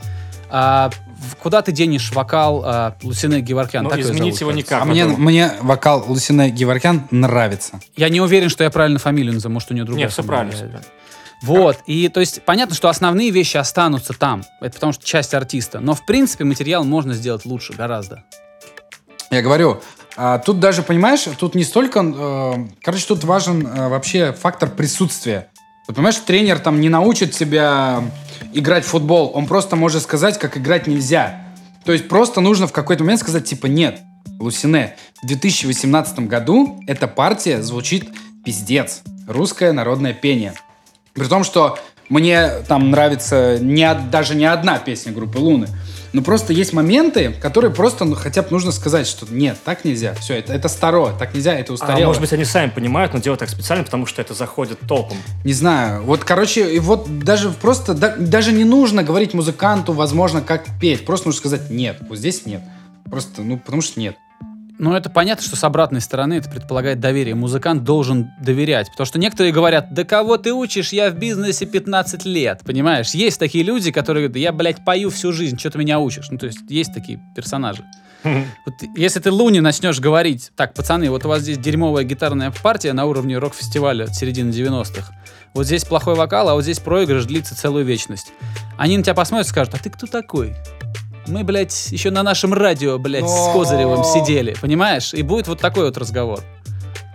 а, 0.48 0.90
куда 1.42 1.60
ты 1.62 1.72
денешь 1.72 2.12
вокал 2.12 2.62
а, 2.64 2.96
Лусины 3.02 3.40
Геворкян? 3.40 3.82
Ну, 3.82 3.90
так 3.90 3.98
изменить 3.98 4.36
зовут, 4.38 4.40
его 4.40 4.50
кажется. 4.52 4.74
никак. 4.74 4.82
А 4.82 4.84
мне, 4.84 5.04
мне 5.04 5.50
вокал 5.60 6.04
Лусины 6.06 6.50
Геворкян 6.50 7.02
нравится. 7.10 7.80
Я 7.96 8.08
не 8.10 8.20
уверен, 8.20 8.48
что 8.48 8.62
я 8.62 8.70
правильно 8.70 9.00
фамилию 9.00 9.34
назову, 9.34 9.54
может, 9.54 9.72
у 9.72 9.74
нее 9.74 9.82
другая 9.84 10.04
Нет, 10.04 10.12
все 10.12 10.22
фамилия. 10.22 10.36
правильно. 10.52 10.52
всё 10.56 10.66
правильно. 10.68 10.86
Вот, 11.42 11.78
и 11.86 12.08
то 12.08 12.20
есть 12.20 12.42
понятно, 12.42 12.74
что 12.74 12.88
основные 12.88 13.30
вещи 13.30 13.56
останутся 13.56 14.14
там, 14.14 14.42
это 14.60 14.74
потому 14.74 14.92
что 14.92 15.04
часть 15.04 15.34
артиста, 15.34 15.80
но 15.80 15.94
в 15.94 16.04
принципе 16.06 16.44
материал 16.44 16.84
можно 16.84 17.14
сделать 17.14 17.44
лучше 17.44 17.74
гораздо. 17.74 18.24
Я 19.30 19.42
говорю, 19.42 19.82
а, 20.16 20.38
тут 20.38 20.60
даже, 20.60 20.82
понимаешь, 20.82 21.24
тут 21.38 21.54
не 21.54 21.64
столько... 21.64 22.00
э, 22.00 22.66
короче, 22.82 23.06
тут 23.06 23.24
важен 23.24 23.66
э, 23.66 23.88
вообще 23.88 24.32
фактор 24.32 24.70
присутствия. 24.70 25.48
Ты 25.86 25.92
понимаешь, 25.92 26.16
тренер 26.16 26.58
там 26.58 26.80
не 26.80 26.88
научит 26.88 27.32
тебя 27.32 28.02
играть 28.54 28.84
в 28.84 28.88
футбол, 28.88 29.30
он 29.34 29.46
просто 29.46 29.76
может 29.76 30.02
сказать, 30.02 30.38
как 30.38 30.56
играть 30.56 30.86
нельзя. 30.86 31.44
То 31.84 31.92
есть 31.92 32.08
просто 32.08 32.40
нужно 32.40 32.66
в 32.66 32.72
какой-то 32.72 33.04
момент 33.04 33.20
сказать, 33.20 33.44
типа, 33.44 33.66
нет, 33.66 34.00
Лусине, 34.40 34.96
в 35.22 35.26
2018 35.26 36.20
году 36.20 36.80
эта 36.86 37.06
партия 37.06 37.62
звучит 37.62 38.08
пиздец. 38.44 39.02
Русское 39.28 39.72
народное 39.72 40.14
пение. 40.14 40.54
При 41.16 41.26
том, 41.26 41.42
что 41.44 41.78
мне 42.08 42.49
там 42.68 42.90
нравится 42.90 43.58
не, 43.61 43.92
даже 44.11 44.35
не 44.37 44.44
одна 44.44 44.78
песня 44.78 45.12
группы 45.12 45.38
Луны. 45.38 45.66
Но 46.12 46.23
просто 46.23 46.52
есть 46.52 46.73
моменты, 46.73 47.32
которые 47.42 47.70
просто 47.75 48.04
ну, 48.04 48.14
хотя 48.14 48.42
бы 48.42 48.49
нужно 48.52 48.70
сказать, 48.73 49.06
что 49.06 49.26
нет, 49.28 49.58
так 49.64 49.85
нельзя. 49.85 50.14
Все, 50.14 50.35
это, 50.38 50.52
это 50.54 50.68
старо, 50.68 51.12
так 51.18 51.35
нельзя, 51.35 51.52
это 51.54 51.73
А, 51.73 51.75
устарело. 51.75 52.06
может 52.06 52.23
быть, 52.23 52.32
они 52.32 52.44
сами 52.44 52.70
понимают, 52.70 53.12
но 53.12 53.18
делают 53.18 53.40
так 53.40 53.50
специально, 53.50 53.85
потому 53.85 54.06
что 54.06 54.23
это 54.23 54.32
заходит 54.32 54.78
толпом. 54.88 55.18
Не 55.44 55.52
знаю. 55.52 56.04
Вот, 56.04 56.25
короче, 56.25 56.75
и 56.75 56.78
вот 56.78 57.18
даже 57.18 57.50
просто, 57.50 57.92
да- 57.92 58.14
даже 58.16 58.52
не 58.52 58.64
нужно 58.64 59.02
говорить 59.02 59.35
музыканту, 59.35 59.92
возможно, 59.92 60.40
как 60.40 60.66
петь. 60.80 61.04
Просто 61.04 61.28
нужно 61.28 61.40
сказать 61.40 61.70
нет, 61.70 61.99
вот 62.08 62.16
здесь 62.18 62.46
нет. 62.46 62.62
Просто, 63.11 63.42
ну, 63.42 63.58
потому 63.58 63.82
что 63.82 64.00
нет. 64.00 64.16
Ну, 64.78 64.95
это 64.95 65.09
понятно, 65.09 65.42
что 65.42 65.56
с 65.56 65.64
обратной 65.64 66.00
стороны 66.00 66.35
это 66.35 66.50
предполагает 66.50 67.00
доверие. 67.00 67.35
Музыкант 67.35 67.83
должен 67.85 68.30
доверять. 68.40 68.90
Потому 68.90 69.06
что 69.06 69.18
некоторые 69.18 69.52
говорят, 69.52 69.95
да 69.95 70.04
кого 70.04 70.37
ты 70.37 70.52
учишь, 70.52 70.92
я 70.92 71.11
в 71.11 71.14
бизнесе 71.14 71.64
15 71.64 72.25
лет. 72.26 72.61
Понимаешь? 72.64 73.11
Есть 73.11 73.38
такие 73.38 73.64
люди, 73.64 73.90
которые 73.90 74.28
говорят, 74.28 74.42
я, 74.42 74.52
блядь, 74.52 74.85
пою 74.85 75.11
всю 75.11 75.33
жизнь, 75.33 75.59
что 75.59 75.71
ты 75.71 75.78
меня 75.78 75.99
учишь? 75.99 76.28
Ну, 76.30 76.38
то 76.38 76.47
есть 76.47 76.59
есть 76.68 76.92
такие 76.92 77.21
персонажи. 77.35 77.85
Вот 78.25 78.75
если 78.97 79.21
ты 79.21 79.30
Луни 79.30 79.61
начнешь 79.61 80.00
говорить, 80.00 80.50
так, 80.56 80.75
пацаны, 80.75 81.11
вот 81.11 81.25
у 81.25 81.28
вас 81.28 81.42
здесь 81.42 81.59
дерьмовая 81.59 82.02
гитарная 82.02 82.50
партия 82.50 82.92
на 82.92 83.04
уровне 83.06 83.38
рок-фестиваля 83.38 84.09
середины 84.09 84.50
90-х. 84.50 85.12
Вот 85.54 85.66
здесь 85.66 85.85
плохой 85.85 86.16
вокал, 86.16 86.49
а 86.49 86.54
вот 86.54 86.62
здесь 86.62 86.80
проигрыш 86.80 87.25
длится 87.25 87.56
целую 87.56 87.85
вечность. 87.85 88.33
Они 88.76 88.97
на 88.99 89.04
тебя 89.04 89.14
посмотрят 89.14 89.47
и 89.47 89.50
скажут, 89.50 89.75
а 89.75 89.78
ты 89.78 89.90
кто 89.90 90.06
такой? 90.06 90.54
Мы, 91.28 91.45
блядь, 91.45 91.88
еще 91.90 92.11
на 92.11 92.23
нашем 92.23 92.54
радио, 92.54 92.99
блядь, 92.99 93.28
с 93.28 93.47
Но- 93.47 93.52
Козыревым 93.52 94.04
сидели, 94.04 94.54
понимаешь? 94.61 95.12
И 95.14 95.23
будет 95.23 95.49
вот 95.49 95.61
такой 95.61 95.87
вот 95.87 95.97
разговор. 95.99 96.40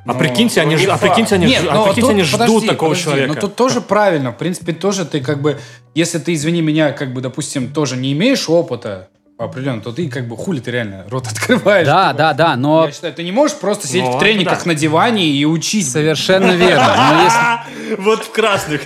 А 0.05 0.13
Но- 0.13 0.19
прикиньте, 0.19 0.61
они, 0.61 0.75
ну, 0.75 0.91
а 0.91 0.97
прикиньте, 0.97 1.35
они, 1.35 1.45
Нет, 1.45 1.63
а 1.69 1.83
прикиньте, 1.83 2.01
тут- 2.01 2.09
они 2.09 2.23
ждут 2.23 2.39
подожди, 2.39 2.67
такого 2.67 2.89
подожди, 2.89 3.03
человека. 3.03 3.33
Но 3.35 3.39
тут 3.39 3.55
тоже 3.55 3.81
правильно. 3.81 4.31
В 4.31 4.37
принципе, 4.37 4.73
тоже 4.73 5.05
ты 5.05 5.21
как 5.21 5.41
бы, 5.41 5.59
если 5.93 6.17
ты, 6.17 6.33
извини 6.33 6.61
меня, 6.61 6.91
как 6.91 7.13
бы, 7.13 7.21
допустим, 7.21 7.71
тоже 7.71 7.97
не 7.97 8.11
имеешь 8.13 8.49
опыта 8.49 9.09
определенно, 9.45 9.81
то 9.81 9.91
ты 9.91 10.07
как 10.09 10.27
бы 10.27 10.37
хули 10.37 10.59
ты 10.59 10.71
реально 10.71 11.05
рот 11.09 11.27
открываешь. 11.31 11.85
Да, 11.85 12.09
Типа, 12.09 12.17
да, 12.17 12.33
да, 12.33 12.55
но 12.55 12.85
Я 12.85 12.91
считаю, 12.91 13.13
ты 13.13 13.23
не 13.23 13.31
можешь 13.31 13.57
просто 13.57 13.87
сидеть 13.87 14.03
Ну, 14.03 14.17
в 14.17 14.19
трениках 14.19 14.63
да. 14.63 14.69
на 14.69 14.75
диване 14.75 15.27
и 15.27 15.45
учить. 15.45 15.89
совершенно 15.89 16.51
верно. 16.51 16.95
Но 16.97 17.61
Вот 17.97 18.23
в 18.23 18.31
красных. 18.31 18.81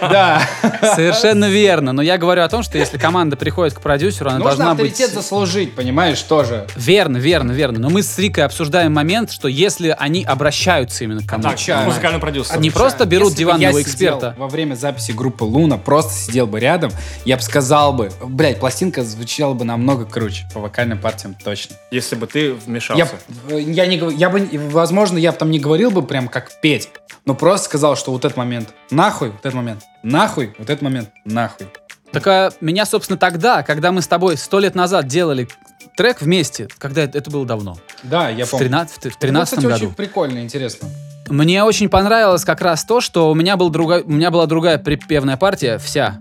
Да. 0.00 0.40
Совершенно 0.94 1.48
верно. 1.48 1.92
Но 1.92 2.02
я 2.02 2.16
говорю 2.18 2.42
о 2.42 2.48
том, 2.48 2.62
что 2.62 2.78
если 2.78 2.96
команда 2.98 3.36
приходит 3.36 3.74
к 3.74 3.80
продюсеру, 3.80 4.30
она 4.30 4.38
должна 4.38 4.74
быть... 4.74 4.92
авторитет 4.92 5.10
заслужить, 5.14 5.74
понимаешь, 5.74 6.20
тоже. 6.22 6.66
Верно, 6.76 7.18
верно, 7.18 7.52
верно. 7.52 7.78
Но 7.78 7.90
мы 7.90 8.02
с 8.02 8.18
Рикой 8.18 8.44
обсуждаем 8.44 8.92
момент, 8.92 9.30
что 9.30 9.48
если 9.48 9.94
они 9.98 10.24
обращаются 10.24 11.04
именно 11.04 11.22
к 11.22 11.26
кому-то, 11.26 11.84
музыкальный 11.84 12.20
продюсер. 12.20 12.58
Не 12.60 12.70
просто 12.70 13.04
берут 13.04 13.34
диванного 13.34 13.82
эксперта. 13.82 14.34
во 14.38 14.48
время 14.48 14.74
записи 14.74 15.12
группы 15.12 15.44
Луна, 15.44 15.76
просто 15.76 16.12
сидел 16.14 16.46
бы 16.46 16.60
рядом, 16.60 16.90
я 17.24 17.36
бы 17.36 17.42
сказал 17.42 17.92
бы, 17.92 18.10
блядь, 18.24 18.58
пластинка 18.58 19.04
звучала 19.04 19.54
бы 19.54 19.64
намного 19.80 20.04
круче, 20.04 20.44
по 20.54 20.60
вокальным 20.60 20.98
партиям 20.98 21.34
точно. 21.34 21.76
Если 21.90 22.14
бы 22.16 22.26
ты 22.26 22.46
Я, 22.48 22.54
вмешался. 22.54 23.16
э, 23.48 23.60
я 23.60 23.86
не 23.86 23.96
я 24.14 24.30
бы, 24.30 24.48
возможно, 24.70 25.18
я 25.18 25.32
бы 25.32 25.38
там 25.38 25.50
не 25.50 25.58
говорил 25.58 25.90
бы 25.90 26.02
прям 26.02 26.28
как 26.28 26.60
петь, 26.60 26.90
но 27.24 27.34
просто 27.34 27.66
сказал, 27.66 27.96
что 27.96 28.12
вот 28.12 28.24
этот 28.24 28.36
момент 28.36 28.68
нахуй, 28.90 29.30
вот 29.30 29.40
этот 29.40 29.54
момент 29.54 29.82
нахуй, 30.02 30.54
вот 30.58 30.68
этот 30.70 30.82
момент 30.82 31.10
нахуй. 31.24 31.66
Так 32.12 32.26
а, 32.26 32.50
меня, 32.60 32.86
собственно, 32.86 33.16
тогда, 33.18 33.62
когда 33.62 33.92
мы 33.92 34.02
с 34.02 34.08
тобой 34.08 34.36
сто 34.36 34.58
лет 34.58 34.74
назад 34.74 35.06
делали 35.06 35.48
трек 35.96 36.20
вместе, 36.20 36.68
когда 36.78 37.02
это, 37.02 37.18
это 37.18 37.30
было 37.30 37.46
давно, 37.46 37.76
Да, 38.02 38.28
я 38.30 38.44
в 38.46 38.50
помню. 38.50 38.66
13, 38.66 38.96
в 39.02 39.06
Это, 39.06 39.18
13 39.18 39.48
кстати, 39.58 39.66
году. 39.72 39.86
очень 39.86 39.94
прикольно, 39.94 40.38
интересно. 40.40 40.88
Мне 41.28 41.62
очень 41.62 41.88
понравилось 41.88 42.44
как 42.44 42.60
раз 42.62 42.84
то, 42.84 43.00
что 43.00 43.30
у 43.30 43.34
меня, 43.34 43.56
был 43.56 43.70
другой, 43.70 44.02
у 44.02 44.10
меня 44.10 44.32
была 44.32 44.46
другая 44.46 44.78
припевная 44.78 45.36
партия, 45.36 45.78
вся. 45.78 46.18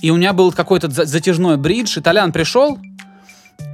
И 0.00 0.10
у 0.10 0.16
меня 0.16 0.32
был 0.32 0.52
какой-то 0.52 0.88
за- 0.90 1.04
затяжной 1.04 1.58
бридж, 1.58 1.98
и 1.98 2.00
Толян 2.00 2.32
пришел, 2.32 2.78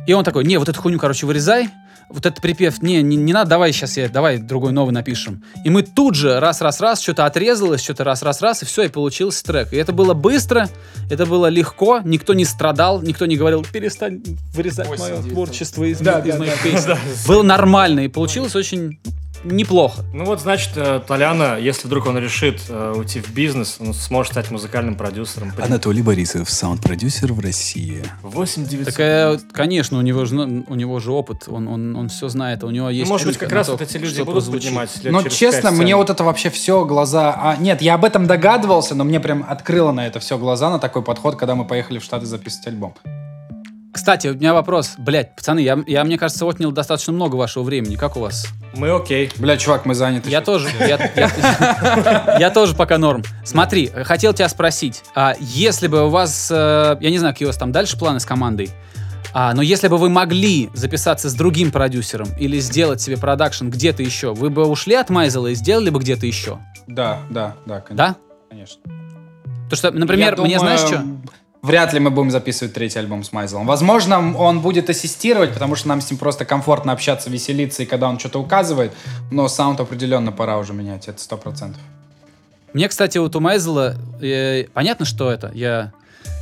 и 0.06 0.12
он 0.12 0.24
такой, 0.24 0.44
не, 0.44 0.58
вот 0.58 0.68
эту 0.68 0.80
хуйню, 0.80 0.98
короче, 0.98 1.26
вырезай, 1.26 1.70
вот 2.08 2.26
этот 2.26 2.40
припев, 2.40 2.82
не, 2.82 3.02
не, 3.02 3.16
не 3.16 3.32
надо, 3.32 3.50
давай 3.50 3.72
сейчас 3.72 3.96
я, 3.96 4.08
давай 4.08 4.38
другой 4.38 4.72
новый 4.72 4.92
напишем. 4.92 5.42
И 5.64 5.70
мы 5.70 5.82
тут 5.82 6.14
же 6.14 6.40
раз-раз-раз, 6.40 7.00
что-то 7.00 7.26
отрезалось, 7.26 7.82
что-то 7.82 8.04
раз-раз-раз, 8.04 8.62
и 8.62 8.66
все, 8.66 8.82
и 8.82 8.88
получился 8.88 9.44
трек. 9.44 9.72
И 9.72 9.76
это 9.76 9.92
было 9.92 10.14
быстро, 10.14 10.68
это 11.10 11.26
было 11.26 11.46
легко, 11.46 12.00
никто 12.04 12.34
не 12.34 12.44
страдал, 12.44 13.02
никто 13.02 13.26
не 13.26 13.36
говорил, 13.36 13.64
перестань 13.64 14.22
вырезать 14.52 14.88
Ой, 14.88 14.98
мое 14.98 15.22
творчество 15.22 15.84
из, 15.84 15.98
Да, 15.98 16.20
из 16.20 16.34
да, 16.34 16.38
моих 16.38 16.52
да, 16.52 16.70
песен. 16.70 16.98
Было 17.26 17.42
нормально, 17.42 18.00
и 18.00 18.08
получилось 18.08 18.54
очень 18.54 18.98
неплохо. 19.44 20.02
Ну 20.12 20.24
вот, 20.24 20.40
значит, 20.40 20.72
э, 20.76 21.00
Толяна, 21.06 21.58
если 21.58 21.86
вдруг 21.86 22.06
он 22.06 22.18
решит 22.18 22.60
э, 22.68 22.94
уйти 22.96 23.20
в 23.20 23.32
бизнес, 23.32 23.76
он 23.78 23.94
сможет 23.94 24.32
стать 24.32 24.50
музыкальным 24.50 24.96
продюсером. 24.96 25.52
Анатолий 25.58 26.02
Борисов, 26.02 26.50
саунд-продюсер 26.50 27.32
в 27.32 27.40
России. 27.40 28.02
8 28.22 28.66
900. 28.66 28.86
Так, 28.86 29.00
э, 29.00 29.38
конечно, 29.52 29.98
у 29.98 30.02
него 30.02 30.24
же, 30.24 30.34
ну, 30.34 30.64
у 30.66 30.74
него 30.74 30.98
же 31.00 31.12
опыт, 31.12 31.44
он, 31.46 31.68
он, 31.68 31.93
он 31.96 32.08
все 32.08 32.28
знает, 32.28 32.64
у 32.64 32.70
него 32.70 32.90
есть 32.90 33.06
Ну, 33.08 33.14
может 33.14 33.26
быть, 33.26 33.38
как 33.38 33.52
раз 33.52 33.66
то, 33.66 33.72
вот 33.72 33.82
эти 33.82 33.96
люди 33.96 34.18
будут 34.20 34.34
прозвучит. 34.34 34.64
поднимать 34.64 34.90
лет 35.02 35.12
Но 35.12 35.22
через 35.22 35.34
честно, 35.34 35.70
пять 35.70 35.78
мне 35.78 35.96
вот 35.96 36.10
это 36.10 36.24
вообще 36.24 36.50
все 36.50 36.84
глаза... 36.84 37.34
А, 37.36 37.56
нет, 37.56 37.82
я 37.82 37.94
об 37.94 38.04
этом 38.04 38.26
догадывался, 38.26 38.94
но 38.94 39.04
мне 39.04 39.20
прям 39.20 39.44
открыло 39.48 39.92
на 39.92 40.06
это 40.06 40.20
все 40.20 40.38
глаза, 40.38 40.70
на 40.70 40.78
такой 40.78 41.02
подход, 41.02 41.36
когда 41.36 41.54
мы 41.54 41.64
поехали 41.66 41.98
в 41.98 42.04
Штаты 42.04 42.26
записывать 42.26 42.68
альбом. 42.68 42.94
Кстати, 43.94 44.26
у 44.26 44.34
меня 44.34 44.52
вопрос. 44.52 44.94
Блять, 44.98 45.36
пацаны, 45.36 45.60
я, 45.60 45.78
я, 45.86 46.02
мне 46.02 46.18
кажется, 46.18 46.44
отнял 46.46 46.72
достаточно 46.72 47.12
много 47.12 47.36
вашего 47.36 47.62
времени. 47.62 47.94
Как 47.94 48.16
у 48.16 48.20
вас? 48.20 48.48
Мы 48.74 48.90
окей. 48.90 49.30
Бля, 49.36 49.56
чувак, 49.56 49.86
мы 49.86 49.94
заняты. 49.94 50.30
Я 50.30 50.40
тоже. 50.40 50.68
Я 52.40 52.50
тоже 52.50 52.74
пока 52.74 52.98
норм. 52.98 53.22
Смотри, 53.44 53.86
хотел 53.86 54.34
тебя 54.34 54.48
спросить. 54.48 55.04
а 55.14 55.34
если 55.38 55.86
бы 55.86 56.06
у 56.06 56.08
вас... 56.08 56.50
э, 56.50 56.96
я 57.00 57.10
не 57.10 57.18
знаю, 57.18 57.34
какие 57.34 57.46
у 57.46 57.50
вас 57.50 57.56
там 57.56 57.70
дальше 57.70 57.96
планы 57.96 58.18
с 58.18 58.26
командой. 58.26 58.70
А, 59.36 59.52
но 59.52 59.62
если 59.62 59.88
бы 59.88 59.98
вы 59.98 60.10
могли 60.10 60.70
записаться 60.74 61.28
с 61.28 61.34
другим 61.34 61.72
продюсером 61.72 62.28
или 62.38 62.60
сделать 62.60 63.00
себе 63.00 63.16
продакшн 63.16 63.68
где-то 63.68 64.00
еще, 64.04 64.32
вы 64.32 64.48
бы 64.48 64.64
ушли 64.64 64.94
от 64.94 65.10
Майзела 65.10 65.48
и 65.48 65.54
сделали 65.54 65.90
бы 65.90 65.98
где-то 65.98 66.24
еще? 66.24 66.60
Да, 66.86 67.18
да, 67.30 67.56
да, 67.66 67.80
конечно. 67.80 67.96
Да? 67.96 68.16
Конечно. 68.48 68.80
Потому 69.64 69.76
что, 69.76 69.90
например, 69.90 70.36
Я 70.36 70.42
мне 70.44 70.56
думаю, 70.58 70.78
знаешь 70.78 70.80
что? 70.80 71.04
Вряд 71.62 71.92
ли 71.92 71.98
мы 71.98 72.10
будем 72.10 72.30
записывать 72.30 72.74
третий 72.74 73.00
альбом 73.00 73.24
с 73.24 73.32
Майзелом. 73.32 73.66
Возможно, 73.66 74.36
он 74.36 74.60
будет 74.60 74.88
ассистировать, 74.88 75.52
потому 75.52 75.74
что 75.74 75.88
нам 75.88 76.00
с 76.00 76.10
ним 76.10 76.18
просто 76.18 76.44
комфортно 76.44 76.92
общаться, 76.92 77.28
веселиться, 77.28 77.82
и 77.82 77.86
когда 77.86 78.08
он 78.08 78.20
что-то 78.20 78.38
указывает. 78.38 78.92
Но 79.32 79.48
саунд 79.48 79.80
определенно 79.80 80.30
пора 80.30 80.58
уже 80.58 80.74
менять, 80.74 81.08
это 81.08 81.20
сто 81.20 81.36
процентов. 81.36 81.82
Мне, 82.72 82.88
кстати, 82.88 83.18
вот 83.18 83.34
у 83.34 83.40
Майзела, 83.40 83.96
э, 84.20 84.66
понятно, 84.74 85.06
что 85.06 85.30
это. 85.30 85.50
Я 85.54 85.92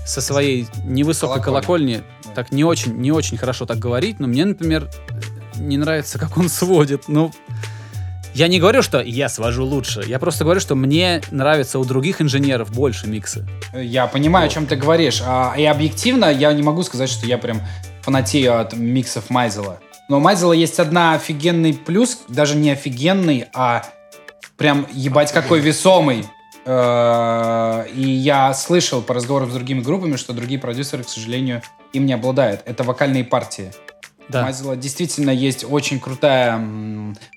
со 0.06 0.20
своей 0.20 0.66
невысокой 0.84 1.42
Колокольни. 1.42 1.94
колокольни 1.94 2.34
так 2.34 2.50
не 2.52 2.64
очень, 2.64 2.96
не 2.96 3.12
очень 3.12 3.36
хорошо 3.36 3.66
так 3.66 3.78
говорить, 3.78 4.18
но 4.20 4.26
мне, 4.26 4.44
например, 4.44 4.88
не 5.56 5.76
нравится, 5.76 6.18
как 6.18 6.36
он 6.38 6.48
сводит. 6.48 7.08
Ну, 7.08 7.32
Я 8.34 8.48
не 8.48 8.58
говорю, 8.58 8.80
что 8.82 9.00
я 9.00 9.28
свожу 9.28 9.64
лучше. 9.64 10.02
Я 10.06 10.18
просто 10.18 10.44
говорю, 10.44 10.60
что 10.60 10.74
мне 10.74 11.20
нравится 11.30 11.78
у 11.78 11.84
других 11.84 12.22
инженеров 12.22 12.72
больше 12.72 13.06
миксы. 13.06 13.46
Я 13.74 14.06
понимаю, 14.06 14.46
о 14.46 14.48
чем 14.48 14.66
ты 14.66 14.76
говоришь. 14.76 15.22
А, 15.24 15.54
и 15.56 15.64
объективно 15.64 16.32
я 16.32 16.50
не 16.54 16.62
могу 16.62 16.82
сказать, 16.82 17.10
что 17.10 17.26
я 17.26 17.36
прям 17.36 17.60
фанатею 18.00 18.58
от 18.58 18.72
миксов 18.72 19.28
Майзела. 19.28 19.78
Но 20.08 20.16
у 20.16 20.20
Майзела 20.20 20.54
есть 20.54 20.80
одна 20.80 21.14
офигенный 21.14 21.74
плюс, 21.74 22.20
даже 22.28 22.56
не 22.56 22.70
офигенный, 22.70 23.46
а 23.54 23.84
прям 24.56 24.86
ебать 24.92 25.30
какой 25.32 25.60
весомый. 25.60 26.24
Э, 26.64 27.87
И 27.94 28.09
я 28.09 28.55
слышал 28.55 29.03
по 29.03 29.14
разговорам 29.14 29.51
с 29.51 29.55
другими 29.55 29.81
группами, 29.81 30.16
что 30.16 30.33
другие 30.33 30.61
продюсеры, 30.61 31.05
к 31.05 31.09
сожалению, 31.09 31.62
им 31.92 32.07
не 32.07 32.12
обладают. 32.12 32.62
Это 32.64 32.85
вокальные 32.85 33.25
партии. 33.25 33.72
Да. 34.29 34.42
Майзела 34.42 34.77
действительно 34.77 35.31
есть 35.31 35.64
очень 35.68 36.01
крутая... 36.01 36.61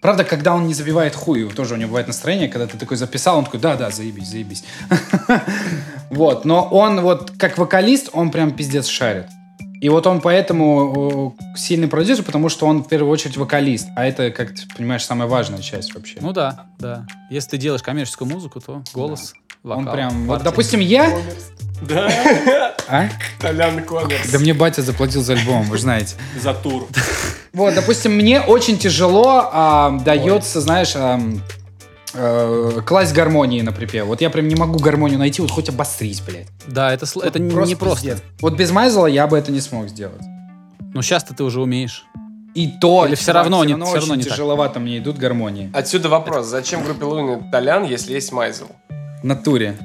Правда, 0.02 0.24
когда 0.24 0.56
он 0.56 0.68
не 0.68 0.74
забивает 0.74 1.16
хую, 1.16 1.50
тоже 1.50 1.74
у 1.74 1.78
него 1.78 1.90
бывает 1.90 2.08
настроение, 2.08 2.48
когда 2.48 2.68
ты 2.68 2.78
такой 2.78 2.98
записал, 2.98 3.38
он 3.38 3.46
такой, 3.46 3.60
да-да, 3.60 3.90
заебись, 3.90 4.30
заебись. 4.30 4.64
Вот, 6.12 6.46
но 6.46 6.64
он 6.70 7.02
вот 7.02 7.32
как 7.38 7.58
вокалист, 7.58 8.10
он 8.14 8.30
прям 8.30 8.52
пиздец 8.52 8.88
шарит. 8.88 9.26
И 9.82 9.90
вот 9.90 10.08
он 10.08 10.22
поэтому 10.22 11.36
сильный 11.56 11.88
продюсер, 11.88 12.24
потому 12.24 12.50
что 12.50 12.66
он 12.66 12.84
в 12.84 12.88
первую 12.88 13.12
очередь 13.12 13.38
вокалист. 13.38 13.88
А 13.96 14.06
это, 14.06 14.32
как 14.32 14.54
ты 14.54 14.62
понимаешь, 14.76 15.04
самая 15.04 15.28
важная 15.28 15.62
часть 15.62 15.94
вообще. 15.94 16.18
Ну 16.22 16.32
да, 16.32 16.68
да. 16.80 17.06
Если 17.30 17.52
ты 17.52 17.58
делаешь 17.58 17.84
коммерческую 17.84 18.30
музыку, 18.30 18.62
то 18.62 18.82
голос, 18.94 19.34
вокал, 19.64 19.80
он 19.80 19.92
прям... 19.92 20.28
Вот, 20.28 20.44
допустим, 20.44 20.80
я... 20.80 21.16
Да, 21.82 22.10
А? 22.88 23.10
Толян 23.40 23.84
Коммерс. 23.84 24.30
Да 24.32 24.40
мне 24.40 24.54
батя 24.54 24.82
заплатил 24.82 25.22
за 25.22 25.34
альбом, 25.34 25.64
вы 25.64 25.78
же 25.78 25.84
знаете. 25.84 26.16
за 26.42 26.54
тур. 26.54 26.88
Вот, 27.54 27.74
допустим, 27.74 28.14
мне 28.14 28.42
очень 28.42 28.78
тяжело 28.78 29.50
а, 29.52 29.98
дается, 30.04 30.62
знаешь, 30.62 30.94
э, 32.16 32.82
класть 32.86 33.14
гармонии 33.14 33.62
на 33.62 33.72
припев. 33.72 34.06
Вот 34.06 34.22
я 34.22 34.30
прям 34.30 34.48
не 34.48 34.56
могу 34.56 34.80
гармонию 34.80 35.20
найти, 35.20 35.42
вот 35.42 35.52
хоть 35.52 35.70
обострить, 35.70 36.24
блядь. 36.26 36.48
Да, 36.68 36.94
это, 36.94 37.06
сл- 37.06 37.22
это 37.24 37.40
не 37.40 37.52
Просто 37.52 37.70
не 37.70 37.76
просто. 37.76 38.06
пиздец. 38.08 38.24
Вот 38.42 38.56
без 38.56 38.72
Майзела 38.72 39.08
я 39.08 39.28
бы 39.28 39.38
это 39.38 39.52
не 39.52 39.62
смог 39.62 39.88
сделать. 39.90 40.22
Но 40.94 41.02
сейчас-то 41.02 41.34
ты 41.34 41.44
уже 41.44 41.62
умеешь. 41.62 42.06
И 42.54 42.68
то... 42.80 43.06
Или 43.06 43.16
чувак, 43.16 43.36
равно 43.36 43.58
всё 43.60 43.66
не- 43.66 43.72
равно 43.74 43.86
всё 43.86 43.96
равно 43.96 44.14
очень 44.14 44.18
не 44.20 44.24
так? 44.24 44.34
тяжеловато 44.34 44.80
мне 44.80 44.98
идут 45.00 45.18
гармонии. 45.18 45.70
Отсюда 45.74 46.08
вопрос, 46.10 46.48
зачем 46.48 46.84
группе 46.84 47.04
Луны 47.06 47.44
Толян, 47.52 47.84
если 47.84 48.14
есть 48.14 48.32
Майзел? 48.32 48.68
В 49.22 49.26
натуре. 49.26 49.78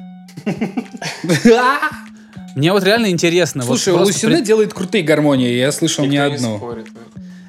Мне 2.55 2.71
вот 2.73 2.83
реально 2.83 3.09
интересно. 3.09 3.63
вот 3.63 3.79
Слушай, 3.79 4.29
при- 4.37 4.41
делает 4.41 4.73
крутые 4.73 5.03
гармонии, 5.03 5.49
я 5.53 5.71
слышал 5.71 6.03
не 6.05 6.11
не 6.11 6.17
одну. 6.17 6.61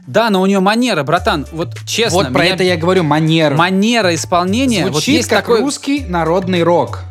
Да, 0.07 0.31
но 0.31 0.43
у 0.43 0.47
нее 0.47 0.61
манера, 0.61 1.05
братан. 1.05 1.47
Вот 1.53 1.77
честно. 1.87 2.19
Вот 2.19 2.33
про 2.33 2.43
меня- 2.43 2.55
это 2.55 2.65
я 2.65 2.77
говорю, 2.77 3.05
манера. 3.05 3.55
Манера 3.55 4.15
исполнения. 4.15 4.85
вот 4.85 4.93
Звучит 4.93 5.17
есть 5.17 5.29
как 5.29 5.41
такой... 5.41 5.61
русский 5.61 6.05
народный 6.07 6.63
рок. 6.63 7.05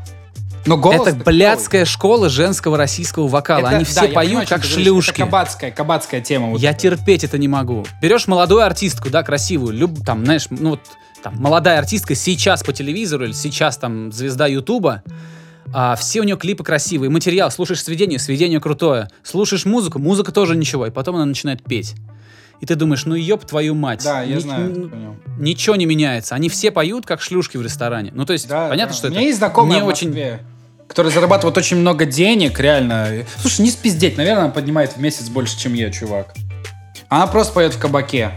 Но 0.66 0.78
голос 0.78 1.08
Это 1.08 1.24
блядская 1.24 1.86
школа 1.86 2.30
женского 2.30 2.78
российского 2.78 3.28
вокала. 3.28 3.70
Они 3.70 3.84
все 3.84 4.10
поют 4.10 4.48
как 4.48 4.64
шлюшки. 4.64 5.22
Это 5.22 5.22
кабацкая, 5.22 5.72
кабацкая 5.72 6.22
тема. 6.22 6.48
вот 6.48 6.62
Я 6.62 6.72
эта. 6.72 6.82
терпеть 6.82 7.24
это 7.24 7.38
не 7.38 7.48
могу. 7.48 7.86
Берешь 8.02 8.28
молодую 8.28 8.62
артистку, 8.64 9.10
да, 9.10 9.24
красивую, 9.24 9.74
люб, 9.74 10.06
там, 10.06 10.24
знаешь, 10.24 10.46
ну 10.50 10.72
вот, 10.72 10.82
там, 11.24 11.36
молодая 11.40 11.80
артистка 11.80 12.14
сейчас 12.14 12.64
по 12.64 12.74
телевизору 12.74 13.26
или 13.26 13.32
сейчас 13.32 13.78
там 13.78 14.12
звезда 14.12 14.46
Ютуба, 14.48 15.02
а 15.74 15.96
все 15.96 16.22
у 16.22 16.24
нее 16.24 16.38
клипы 16.38 16.64
красивые, 16.64 17.10
материал, 17.10 17.50
слушаешь 17.50 17.84
сведение, 17.84 18.20
сведение 18.20 18.60
крутое, 18.60 19.10
слушаешь 19.24 19.66
музыку, 19.66 19.98
музыка 19.98 20.32
тоже 20.32 20.56
ничего, 20.56 20.86
и 20.86 20.92
потом 20.92 21.16
она 21.16 21.26
начинает 21.26 21.64
петь. 21.64 21.96
И 22.62 22.66
ты 22.66 22.76
думаешь, 22.76 23.06
ну 23.06 23.16
ёб 23.16 23.44
твою 23.46 23.74
мать. 23.76 24.04
Да, 24.04 24.22
я 24.22 24.36
Ни- 24.36 24.40
знаю. 24.40 24.90
понял. 24.90 25.16
Ничего 25.40 25.76
не 25.76 25.86
меняется. 25.86 26.36
Они 26.36 26.48
все 26.48 26.72
поют, 26.72 27.06
как 27.06 27.20
шлюшки 27.22 27.58
в 27.58 27.62
ресторане. 27.64 28.12
Ну, 28.14 28.24
то 28.26 28.34
есть, 28.34 28.48
Да, 28.48 28.70
понятно, 28.70 28.94
да. 28.94 28.98
что 28.98 29.08
У 29.08 29.10
это 29.10 29.18
меня 29.18 29.28
есть 29.28 29.40
знакомая 29.40 29.80
не 29.80 29.84
в 29.84 29.88
очень... 29.88 30.08
Москве, 30.10 30.40
который 30.88 31.12
зарабатывает 31.12 31.58
очень 31.58 31.78
много 31.78 32.06
денег, 32.06 32.60
реально. 32.60 33.26
Слушай, 33.40 33.62
не 33.62 33.72
спиздеть, 33.72 34.16
наверное, 34.18 34.44
она 34.46 34.54
поднимает 34.54 34.94
в 34.94 34.98
месяц 34.98 35.28
больше, 35.30 35.58
чем 35.58 35.74
я, 35.74 35.90
чувак. 35.90 36.34
Она 37.10 37.26
просто 37.28 37.54
поет 37.54 37.74
в 37.74 37.80
кабаке. 37.80 38.32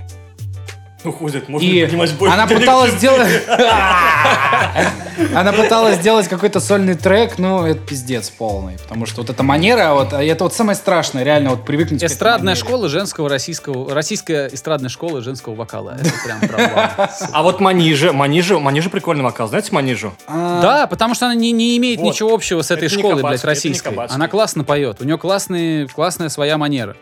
Ну, 1.05 1.13
ходит, 1.13 1.49
можно 1.49 1.67
И 1.67 1.85
поднимать 1.85 2.13
больше 2.15 2.35
она 2.35 2.47
пыталась 2.47 2.93
сделать... 2.95 3.29
Она 5.35 5.53
пыталась 5.53 5.97
сделать 5.97 6.27
какой-то 6.29 6.59
сольный 6.61 6.95
трек, 6.95 7.39
ну, 7.39 7.65
это 7.65 7.79
пиздец 7.79 8.31
полный. 8.31 8.79
Потому 8.79 9.07
что 9.07 9.21
вот 9.21 9.31
эта 9.31 9.43
манера, 9.43 9.93
вот, 9.93 10.13
а 10.13 10.23
это 10.23 10.45
вот 10.45 10.55
самое 10.55 10.77
страшное, 10.77 11.23
реально, 11.23 11.51
вот 11.51 11.65
привыкнуть 11.65 12.03
Эстрадная 12.03 12.55
школа 12.55 12.89
женского 12.89 13.29
российского... 13.29 13.95
Российская 13.95 14.49
эстрадная 14.49 14.89
школа 14.89 15.21
женского 15.23 15.55
вокала. 15.55 15.97
Это 16.01 16.11
прям 16.25 16.41
провал. 16.41 16.91
А 17.33 17.43
вот 17.43 17.61
Манижа, 17.61 18.13
Манижа, 18.13 18.59
Манижа 18.59 18.91
прикольный 18.91 19.23
вокал. 19.25 19.49
Знаете 19.49 19.73
Манижу? 19.73 20.15
А, 20.27 20.61
Да, 20.61 20.87
потому 20.87 21.15
что 21.15 21.27
она 21.27 21.35
не, 21.35 21.53
не 21.53 21.77
имеет 21.77 22.01
Вот. 22.01 22.13
ничего 22.13 22.35
общего 22.35 22.63
с 22.63 22.71
этой 22.71 22.87
Это 22.87 22.99
школой, 22.99 23.23
блядь, 23.23 23.45
российской. 23.45 23.95
Она 24.09 24.29
классно 24.29 24.65
поет. 24.65 25.01
У 25.01 25.05
нее 25.05 25.19
классные, 25.19 25.87
классная 25.87 26.29
своя 26.29 26.59
манера. 26.59 26.97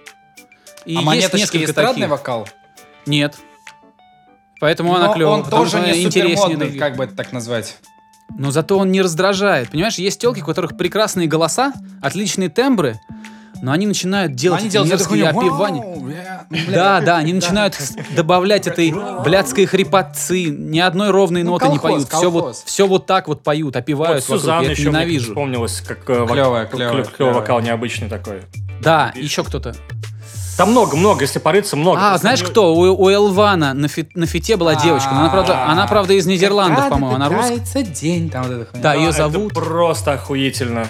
И 0.84 0.94
А 0.96 0.98
есть 0.98 1.04
монеточки 1.06 1.36
несколько 1.38 1.64
эстрадный 1.64 1.94
таких. 1.94 2.10
вокал? 2.10 2.48
Нет. 3.06 3.36
Поэтому 4.62 4.94
она 4.94 5.08
Но 5.08 5.14
клевая. 5.14 5.38
он 5.38 5.50
тоже 5.50 5.78
она 5.78 5.90
не 5.90 6.04
интереснее 6.04 6.36
супермодный, 6.36 6.78
как 6.78 6.94
бы 6.96 7.02
это 7.02 7.16
так 7.16 7.32
назвать. 7.32 7.78
Но 8.38 8.52
зато 8.52 8.78
он 8.78 8.92
не 8.92 9.02
раздражает. 9.02 9.70
Понимаешь, 9.70 9.96
есть 9.96 10.20
телки, 10.20 10.40
у 10.40 10.44
которых 10.44 10.76
прекрасные 10.76 11.26
голоса, 11.26 11.72
отличные 12.00 12.48
тембры, 12.48 12.94
но 13.60 13.72
они 13.72 13.88
начинают 13.88 14.34
делать 14.36 14.60
Они 14.60 14.70
делают 14.70 14.92
мерзкие 14.92 15.32
бля, 15.32 16.46
бля. 16.48 16.64
Да, 16.68 17.00
да, 17.00 17.16
они 17.16 17.32
начинают 17.32 17.76
добавлять 18.14 18.68
этой 18.68 18.94
блядской 19.24 19.66
хрипотцы, 19.66 20.44
ни 20.44 20.78
одной 20.78 21.10
ровной 21.10 21.42
Ну, 21.42 21.50
ноты 21.50 21.68
не 21.68 21.80
поют. 21.80 22.08
Все 22.08 22.30
вот, 22.30 22.56
все 22.64 22.86
вот 22.86 23.06
так 23.06 23.26
вот 23.26 23.42
поют, 23.42 23.74
Вот. 24.14 24.22
Сузанна 24.22 24.66
Я 24.66 24.70
это 24.70 24.80
еще 24.80 24.90
ненавижу. 24.90 25.26
вспомнилась, 25.30 25.80
как 25.80 26.08
э, 26.08 26.24
клёвая. 26.24 27.34
вокал 27.34 27.60
необычный 27.60 28.08
такой. 28.08 28.42
Да, 28.80 29.10
еще 29.16 29.42
кто-то. 29.42 29.74
Там 30.56 30.70
много-много, 30.70 31.22
если 31.22 31.38
порыться, 31.38 31.76
много. 31.76 31.98
А, 32.12 32.18
знаешь 32.18 32.40
не- 32.42 32.46
кто? 32.48 32.74
У, 32.74 32.80
у 33.04 33.08
Элвана 33.10 33.72
на, 33.74 33.88
фи- 33.88 34.08
на 34.14 34.26
фите 34.26 34.56
была 34.56 34.74
девочка. 34.74 35.10
но 35.12 35.20
Она, 35.20 35.28
правда, 35.30 35.64
она, 35.66 35.86
правда, 35.86 36.12
из 36.14 36.26
Нидерландов, 36.26 36.88
по-моему. 36.88 37.16
Она 37.16 37.28
русская. 37.28 37.82
день, 37.82 38.28
там 38.30 38.42
вот 38.44 38.68
хуйня. 38.70 38.82
Да, 38.82 38.92
А, 38.92 38.94
ее 38.96 39.08
это 39.08 39.16
зовут. 39.28 39.54
просто 39.54 40.12
охуительно. 40.12 40.86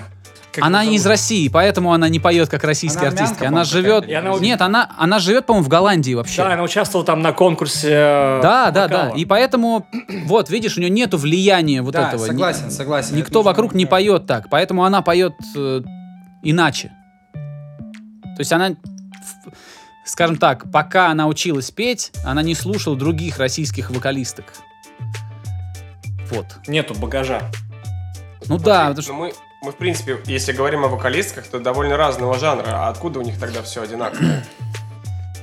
Как 0.53 0.64
Она 0.64 0.85
не 0.85 0.96
из? 0.96 1.07
России, 1.07 1.48
поэтому 1.48 1.94
она 1.94 2.11
не 2.11 2.20
поет 2.20 2.51
как 2.51 2.62
российская 2.64 3.09
Она 3.09 3.22
артистка. 3.22 3.48
Она 3.48 3.64
живет. 3.64 4.05
она- 4.05 4.37
Нет, 4.38 4.61
она, 4.61 4.90
она 4.98 5.18
живет, 5.18 5.46
по-моему, 5.46 5.64
в 5.64 5.68
Голландии 5.70 6.12
вообще. 6.12 6.42
Да, 6.44 6.53
она 6.53 6.62
участвовала 6.62 7.07
там 7.07 7.22
на 7.22 7.33
конкурсе. 7.33 7.88
э, 7.90 8.40
Да, 8.42 8.70
да, 8.70 8.87
да. 8.88 8.98
вокала. 9.05 9.16
И 9.16 9.25
поэтому, 9.25 9.87
вот, 10.27 10.51
видишь, 10.51 10.77
у 10.77 10.81
нее 10.81 10.90
нету 10.90 11.16
влияния 11.16 11.81
вот 11.81 11.94
Да, 11.94 12.09
этого. 12.09 12.25
Ни- 12.25 12.29
согласен, 12.29 12.70
согласен. 12.70 13.16
Никто 13.16 13.40
Это 13.40 13.46
вокруг 13.46 13.72
не 13.75 13.87
поет 13.87 14.27
так, 14.27 14.51
поэтому 14.51 14.85
она 14.85 15.01
поет 15.01 15.33
э, 15.57 15.81
иначе. 16.42 16.92
То 17.33 18.40
есть 18.40 18.53
она, 18.53 18.72
скажем 20.05 20.37
так, 20.37 20.71
пока 20.71 21.09
она 21.11 21.27
училась 21.27 21.71
петь, 21.71 22.13
она 22.25 22.43
не 22.43 22.55
слушала 22.55 22.97
других 22.97 23.39
российских 23.39 23.91
вокалисток. 23.91 24.53
Вот. 26.31 26.47
Нету 26.67 26.95
багажа. 26.95 27.43
Ну 28.47 28.59
да, 28.59 28.93
Смотри, 28.93 29.03
потому 29.03 29.03
что- 29.03 29.13
ну 29.13 29.19
мы, 29.19 29.33
мы, 29.63 29.73
в 29.73 29.77
принципе, 29.77 30.19
если 30.27 30.53
говорим 30.53 30.85
о 30.85 30.89
вокалистках, 30.89 31.47
то 31.47 31.61
довольно 31.61 31.97
разного 31.97 32.39
жанра. 32.39 32.87
А 32.87 32.89
откуда 32.89 33.21
у 33.21 33.23
них 33.23 33.39
тогда 33.39 33.63
все 33.63 33.83
одинаковое? 33.83 34.45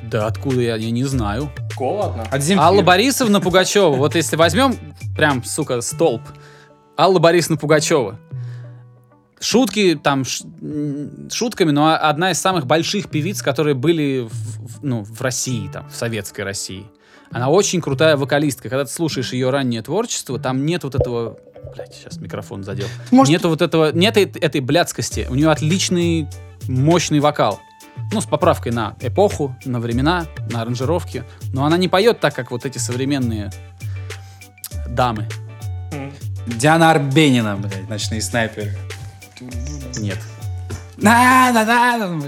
да, 0.03 0.25
откуда 0.27 0.59
я, 0.61 0.75
я 0.75 0.91
не 0.91 1.03
знаю. 1.05 1.51
Земфиры. 2.33 2.59
Алла 2.59 2.81
Борисовна 2.81 3.39
Пугачева, 3.39 3.95
вот 3.95 4.15
если 4.15 4.35
возьмем 4.35 4.75
прям, 5.15 5.43
сука, 5.43 5.79
столб, 5.81 6.21
Алла 6.97 7.19
Борисовна 7.19 7.57
Пугачева. 7.57 8.19
Шутки 9.41 9.99
там 10.01 10.25
ш- 10.25 10.43
шутками, 11.31 11.71
но 11.71 11.93
одна 11.95 12.31
из 12.31 12.39
самых 12.41 12.65
больших 12.67 13.09
певиц, 13.09 13.41
которые 13.41 13.73
были 13.73 14.27
в, 14.27 14.29
в- 14.31 14.83
ну, 14.83 15.03
в 15.03 15.21
России, 15.21 15.69
там, 15.71 15.89
в 15.89 15.95
советской 15.95 16.41
России. 16.41 16.85
Она 17.31 17.49
очень 17.49 17.79
крутая 17.79 18.17
вокалистка. 18.17 18.69
Когда 18.69 18.85
ты 18.85 18.91
слушаешь 18.91 19.33
ее 19.33 19.49
раннее 19.49 19.81
творчество, 19.81 20.39
там 20.39 20.65
нет 20.65 20.83
вот 20.83 20.95
этого... 20.95 21.37
Блять, 21.75 21.93
сейчас 21.93 22.17
микрофон 22.17 22.63
задел. 22.63 22.87
Может- 23.11 23.31
Нету 23.31 23.49
вот 23.49 23.61
этого... 23.61 23.91
Нет 23.93 24.17
этой, 24.17 24.41
этой 24.41 24.61
блядскости. 24.61 25.27
У 25.29 25.35
нее 25.35 25.51
отличный, 25.51 26.27
мощный 26.67 27.19
вокал. 27.19 27.59
Ну, 28.11 28.21
с 28.21 28.25
поправкой 28.25 28.71
на 28.71 28.95
эпоху, 29.01 29.55
на 29.65 29.79
времена, 29.79 30.25
на 30.49 30.63
аранжировки. 30.63 31.23
Но 31.53 31.65
она 31.65 31.77
не 31.77 31.87
поет 31.87 32.19
так, 32.19 32.33
как 32.33 32.49
вот 32.51 32.65
эти 32.65 32.77
современные 32.77 33.51
дамы. 34.87 35.27
Диана 36.47 36.89
Арбенина, 36.91 37.57
блядь, 37.57 37.87
ночные 37.89 38.21
снайперы. 38.21 38.75
Нет. 39.41 40.17
Да, 40.97 41.51
да. 41.53 42.19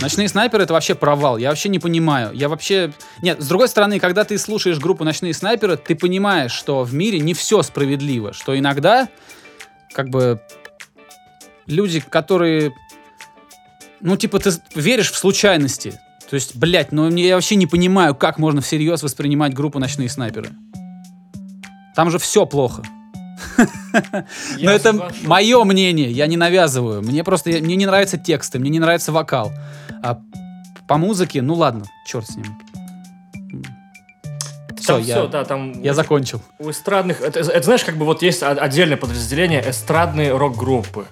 Ночные 0.00 0.28
снайперы 0.28 0.62
это 0.62 0.74
вообще 0.74 0.94
провал. 0.94 1.38
Я 1.38 1.48
вообще 1.48 1.68
не 1.68 1.78
понимаю. 1.78 2.32
Я 2.32 2.48
вообще. 2.48 2.92
Нет, 3.20 3.42
с 3.42 3.48
другой 3.48 3.68
стороны, 3.68 3.98
когда 3.98 4.24
ты 4.24 4.38
слушаешь 4.38 4.78
группу 4.78 5.04
Ночные 5.04 5.34
снайперы, 5.34 5.76
ты 5.76 5.96
понимаешь, 5.96 6.52
что 6.52 6.84
в 6.84 6.94
мире 6.94 7.18
не 7.18 7.34
все 7.34 7.62
справедливо. 7.62 8.32
Что 8.32 8.56
иногда, 8.56 9.08
как 9.92 10.08
бы, 10.10 10.40
люди, 11.66 12.00
которые. 12.00 12.72
Ну, 14.00 14.16
типа, 14.16 14.38
ты 14.38 14.52
веришь 14.76 15.10
в 15.10 15.16
случайности. 15.16 16.00
То 16.30 16.34
есть, 16.34 16.54
блядь, 16.56 16.92
ну 16.92 17.08
я 17.10 17.34
вообще 17.34 17.56
не 17.56 17.66
понимаю, 17.66 18.14
как 18.14 18.38
можно 18.38 18.60
всерьез 18.60 19.02
воспринимать 19.02 19.54
группу 19.54 19.78
Ночные 19.78 20.08
снайперы. 20.08 20.50
Там 21.96 22.10
же 22.10 22.18
все 22.18 22.46
плохо. 22.46 22.82
Но 24.60 24.70
это 24.70 25.10
мое 25.24 25.64
мнение, 25.64 26.10
я 26.10 26.26
не 26.26 26.36
навязываю. 26.36 27.02
Мне 27.02 27.24
просто 27.24 27.50
мне 27.50 27.76
не 27.76 27.86
нравятся 27.86 28.18
тексты, 28.18 28.58
мне 28.58 28.70
не 28.70 28.78
нравится 28.80 29.12
вокал. 29.12 29.52
А 30.02 30.20
по 30.88 30.96
музыке, 30.96 31.42
ну 31.42 31.54
ладно, 31.54 31.84
черт 32.06 32.26
с 32.26 32.36
ним. 32.36 32.46
Все, 34.78 34.98
я, 34.98 35.16
все, 35.16 35.26
да, 35.26 35.44
там 35.44 35.82
я 35.82 35.92
у- 35.92 35.94
закончил. 35.94 36.40
у 36.58 36.70
эстрадных... 36.70 37.20
Это, 37.20 37.40
это 37.40 37.62
знаешь, 37.62 37.84
как 37.84 37.96
бы 37.96 38.04
вот 38.06 38.22
есть 38.22 38.42
отдельное 38.42 38.96
подразделение 38.96 39.62
эстрадные 39.68 40.34
рок-группы. 40.36 41.06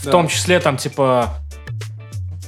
В 0.00 0.04
Да. 0.06 0.10
том 0.10 0.28
числе 0.28 0.58
там 0.60 0.76
типа... 0.76 1.34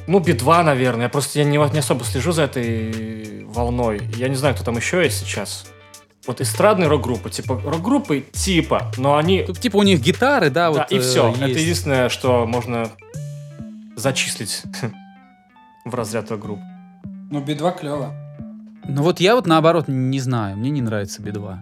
Ну, 0.06 0.20
Би-2, 0.20 0.62
наверное. 0.62 1.02
Я 1.04 1.08
просто 1.10 1.38
я 1.38 1.44
не, 1.44 1.58
не 1.58 1.78
особо 1.78 2.02
слежу 2.04 2.32
за 2.32 2.42
этой 2.44 3.44
волной. 3.44 4.00
Я 4.16 4.28
не 4.28 4.36
знаю, 4.36 4.54
кто 4.54 4.64
там 4.64 4.76
еще 4.76 5.02
есть 5.04 5.18
сейчас. 5.20 5.66
Вот 6.28 6.42
эстрадные 6.42 6.88
рок-группы. 6.88 7.30
Типа 7.30 7.58
рок-группы 7.64 8.20
типа, 8.32 8.92
но 8.98 9.16
они... 9.16 9.44
Тут, 9.44 9.58
типа 9.60 9.78
у 9.78 9.82
них 9.82 10.02
гитары, 10.02 10.50
да, 10.50 10.70
Да, 10.70 10.82
вот. 10.82 10.92
и 10.92 10.98
э, 10.98 11.00
все. 11.00 11.30
Это 11.34 11.46
есть. 11.46 11.60
единственное, 11.62 12.10
что 12.10 12.44
можно 12.46 12.90
зачислить 13.96 14.62
в 15.86 15.94
разряд 15.94 16.30
рок-групп. 16.30 16.60
Ну, 17.30 17.40
Би-2 17.40 17.78
клево. 17.80 18.14
Ну 18.86 19.02
вот 19.02 19.20
я 19.20 19.36
вот 19.36 19.46
наоборот 19.46 19.86
не 19.88 20.20
знаю, 20.20 20.58
мне 20.58 20.68
не 20.68 20.82
нравится 20.82 21.22
Би-2. 21.22 21.56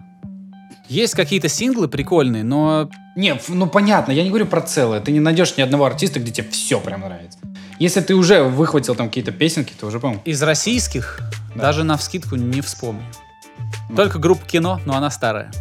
Есть 0.89 1.15
какие-то 1.15 1.47
синглы 1.47 1.87
прикольные, 1.87 2.43
но 2.43 2.89
Не, 3.15 3.39
ну 3.47 3.67
понятно, 3.67 4.11
я 4.11 4.23
не 4.23 4.29
говорю 4.29 4.47
про 4.47 4.59
целое. 4.61 4.99
Ты 4.99 5.13
не 5.13 5.21
найдешь 5.21 5.55
ни 5.55 5.61
одного 5.61 5.85
артиста, 5.85 6.19
где 6.19 6.31
тебе 6.31 6.49
все 6.49 6.81
прям 6.81 7.01
нравится. 7.01 7.39
Если 7.79 8.01
ты 8.01 8.15
уже 8.15 8.43
выхватил 8.43 8.95
там 8.95 9.07
какие-то 9.07 9.31
песенки, 9.31 9.73
то 9.79 9.87
уже, 9.87 10.01
по-моему... 10.01 10.21
из 10.25 10.43
российских 10.43 11.21
Да. 11.55 11.61
даже 11.61 11.85
на 11.85 11.95
вскидку 11.95 12.35
не 12.35 12.59
вспомню. 12.59 13.03
Ну. 13.89 13.95
Только 13.95 14.19
группа 14.19 14.45
кино, 14.45 14.79
но 14.85 14.95
она 14.95 15.09
старая. 15.09 15.51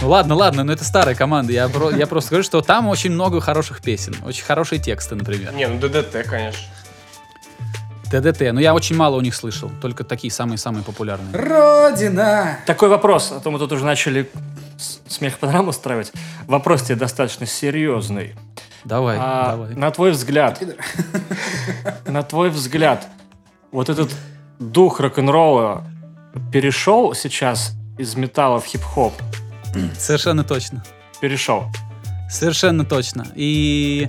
Ну 0.00 0.08
ладно, 0.08 0.34
ладно, 0.36 0.62
но 0.64 0.72
это 0.72 0.84
старая 0.84 1.14
команда. 1.14 1.52
Я, 1.52 1.68
про- 1.68 1.90
я 1.90 2.06
просто 2.06 2.30
говорю, 2.30 2.44
что 2.44 2.60
там 2.60 2.86
очень 2.88 3.10
много 3.10 3.40
хороших 3.40 3.80
песен, 3.82 4.14
очень 4.24 4.44
хорошие 4.44 4.78
тексты, 4.78 5.16
например. 5.16 5.52
Не, 5.54 5.66
ну 5.66 5.78
ДДТ, 5.80 6.24
конечно. 6.28 6.60
ДДТ, 8.10 8.52
но 8.52 8.60
я 8.60 8.74
очень 8.74 8.96
мало 8.96 9.16
у 9.16 9.20
них 9.20 9.34
слышал, 9.34 9.70
только 9.82 10.04
такие 10.04 10.30
самые-самые 10.32 10.84
популярные. 10.84 11.34
Родина! 11.34 12.58
Такой 12.64 12.88
вопрос, 12.88 13.32
а 13.32 13.40
то 13.40 13.50
мы 13.50 13.58
тут 13.58 13.72
уже 13.72 13.84
начали 13.84 14.30
с- 14.78 15.00
смех 15.12 15.38
по 15.38 15.46
нам 15.50 15.68
устраивать. 15.68 16.12
Вопрос 16.46 16.82
тебе 16.84 16.94
достаточно 16.94 17.44
серьезный. 17.44 18.34
Давай, 18.84 19.16
А, 19.20 19.50
давай. 19.50 19.74
На 19.74 19.90
твой 19.90 20.12
взгляд, 20.12 20.62
на 22.06 22.22
твой 22.22 22.48
взгляд, 22.50 23.06
вот 23.72 23.88
этот 23.88 24.14
дух 24.58 25.00
рок-н-ролла 25.00 25.84
перешел 26.52 27.14
сейчас 27.14 27.72
из 27.98 28.14
металла 28.14 28.60
в 28.60 28.66
хип-хоп? 28.66 29.12
Совершенно 29.98 30.44
точно. 30.44 30.82
Перешел. 31.20 31.64
Совершенно 32.30 32.84
точно. 32.84 33.26
И 33.34 34.08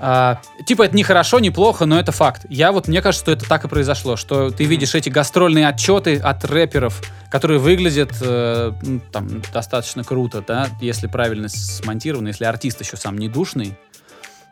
а, 0.00 0.40
типа 0.64 0.84
это 0.84 0.96
не 0.96 1.02
хорошо, 1.02 1.40
не 1.40 1.50
плохо, 1.50 1.84
но 1.86 1.98
это 1.98 2.12
факт. 2.12 2.46
Я 2.48 2.72
вот 2.72 2.88
мне 2.88 3.02
кажется, 3.02 3.24
что 3.24 3.32
это 3.32 3.48
так 3.48 3.64
и 3.64 3.68
произошло, 3.68 4.16
что 4.16 4.50
ты 4.50 4.64
видишь 4.64 4.94
эти 4.94 5.08
гастрольные 5.08 5.66
отчеты 5.66 6.18
от 6.18 6.44
рэперов, 6.44 7.02
которые 7.30 7.58
выглядят 7.58 8.12
э, 8.20 8.72
ну, 8.82 9.00
там 9.12 9.42
достаточно 9.52 10.04
круто, 10.04 10.42
да, 10.46 10.68
если 10.80 11.08
правильно 11.08 11.48
смонтировано, 11.48 12.28
если 12.28 12.44
артист 12.44 12.80
еще 12.80 12.96
сам 12.96 13.18
не 13.18 13.28
душный, 13.28 13.76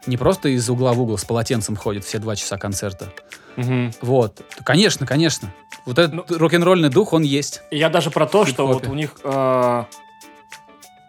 не 0.06 0.16
просто 0.16 0.48
из 0.48 0.68
угла 0.70 0.92
в 0.92 1.00
угол 1.00 1.18
с 1.18 1.24
полотенцем 1.24 1.76
ходит 1.76 2.04
все 2.04 2.18
два 2.18 2.36
часа 2.36 2.58
концерта. 2.58 3.12
Мгм. 3.56 3.92
Вот, 4.02 4.42
конечно, 4.64 5.06
конечно. 5.06 5.52
Вот 5.86 5.98
этот 5.98 6.14
Ну- 6.14 6.38
рок-н-ролльный 6.38 6.88
дух, 6.90 7.12
он 7.12 7.22
есть. 7.22 7.62
Я 7.70 7.88
даже 7.88 8.10
про 8.10 8.26
то, 8.26 8.44
что 8.44 8.66
вот 8.66 8.86
у 8.86 8.94
них 8.94 9.12
э, 9.24 9.84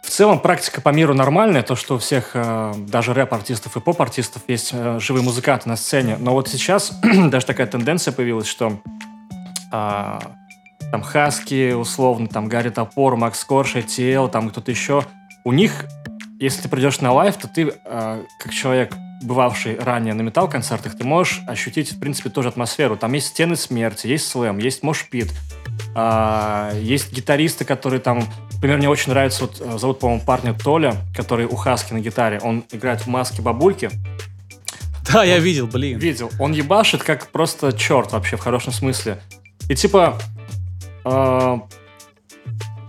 в 0.04 0.10
целом 0.10 0.40
практика 0.40 0.80
по 0.82 0.90
миру 0.90 1.14
нормальная, 1.14 1.64
то, 1.64 1.76
что 1.76 1.96
у 1.96 1.98
всех, 1.98 2.32
э, 2.34 2.74
даже 2.78 3.14
рэп-артистов 3.14 3.76
и 3.76 3.80
поп-артистов, 3.82 4.44
есть 4.48 4.70
э, 4.74 5.00
живые 5.02 5.24
музыканты 5.24 5.68
на 5.68 5.76
сцене. 5.76 6.18
Но 6.20 6.32
вот 6.34 6.48
сейчас 6.48 6.92
даже 7.04 7.46
такая 7.46 7.68
тенденция 7.68 8.14
появилась, 8.14 8.48
что 8.48 8.80
а, 9.72 10.20
там 10.92 11.02
Хаски, 11.02 11.74
условно, 11.74 12.28
там 12.28 12.48
Гарри 12.48 12.70
Топор, 12.70 13.18
Макс 13.18 13.44
Корж, 13.44 13.76
ATL, 13.76 14.30
там 14.30 14.50
кто-то 14.50 14.72
еще, 14.72 15.04
у 15.44 15.52
них, 15.52 15.86
если 16.40 16.62
ты 16.62 16.70
придешь 16.70 17.02
на 17.02 17.12
live, 17.14 17.36
то 17.38 17.48
ты, 17.48 17.74
э, 17.86 18.24
как 18.40 18.54
человек, 18.54 18.94
бывавший 19.22 19.80
ранее 19.80 20.14
на 20.14 20.22
метал-концертах, 20.22 20.98
ты 20.98 21.04
можешь 21.04 21.42
ощутить, 21.48 21.94
в 21.94 22.00
принципе, 22.00 22.30
тоже 22.30 22.50
атмосферу. 22.50 22.98
Там 22.98 23.14
есть 23.14 23.28
стены 23.28 23.56
смерти, 23.56 24.08
есть 24.08 24.28
слэм, 24.28 24.60
есть 24.60 24.84
мошпит, 24.84 25.34
а, 25.96 26.72
есть 26.76 27.12
гитаристы, 27.12 27.66
которые 27.66 28.00
там... 28.00 28.24
Например, 28.54 28.78
мне 28.78 28.90
очень 28.90 29.12
нравится, 29.12 29.44
вот 29.46 29.60
э, 29.60 29.78
зовут, 29.78 30.00
по-моему, 30.00 30.24
парня 30.24 30.54
Толя, 30.54 30.96
который 31.16 31.46
у 31.46 31.56
Хаски 31.56 31.94
на 31.94 32.00
гитаре. 32.00 32.40
Он 32.42 32.64
играет 32.72 33.02
в 33.02 33.08
маске 33.08 33.42
бабульки. 33.42 33.90
Да, 35.10 35.24
я 35.24 35.40
видел, 35.40 35.68
блин. 35.68 35.98
Видел. 36.00 36.30
Он 36.38 36.52
ебашит 36.52 37.02
как 37.02 37.28
просто 37.28 37.72
черт 37.72 38.12
вообще, 38.12 38.36
в 38.36 38.42
хорошем 38.42 38.74
смысле. 38.74 39.22
И 39.70 39.76
типа... 39.76 40.20
э, 41.06 41.60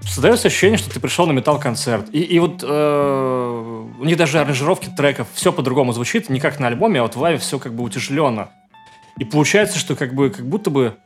создается 0.08 0.48
ощущение, 0.48 0.78
что 0.78 0.90
ты 0.90 1.00
пришел 1.00 1.26
на 1.26 1.32
метал-концерт. 1.32 2.08
И, 2.12 2.20
и 2.20 2.38
вот 2.38 2.62
э, 2.62 3.84
у 4.00 4.04
них 4.04 4.16
даже 4.16 4.40
аранжировки 4.40 4.90
треков, 4.96 5.28
все 5.34 5.52
по-другому 5.52 5.92
звучит, 5.92 6.28
не 6.28 6.40
как 6.40 6.58
на 6.58 6.66
альбоме, 6.68 7.00
а 7.00 7.02
вот 7.02 7.16
в 7.16 7.20
лайве 7.20 7.38
все 7.38 7.58
как 7.58 7.74
бы 7.74 7.84
утяжеленно. 7.84 8.50
И 9.18 9.24
получается, 9.24 9.78
что 9.78 9.96
как 9.96 10.14
бы 10.14 10.30
как 10.30 10.46
будто 10.46 10.70
бы 10.70 10.96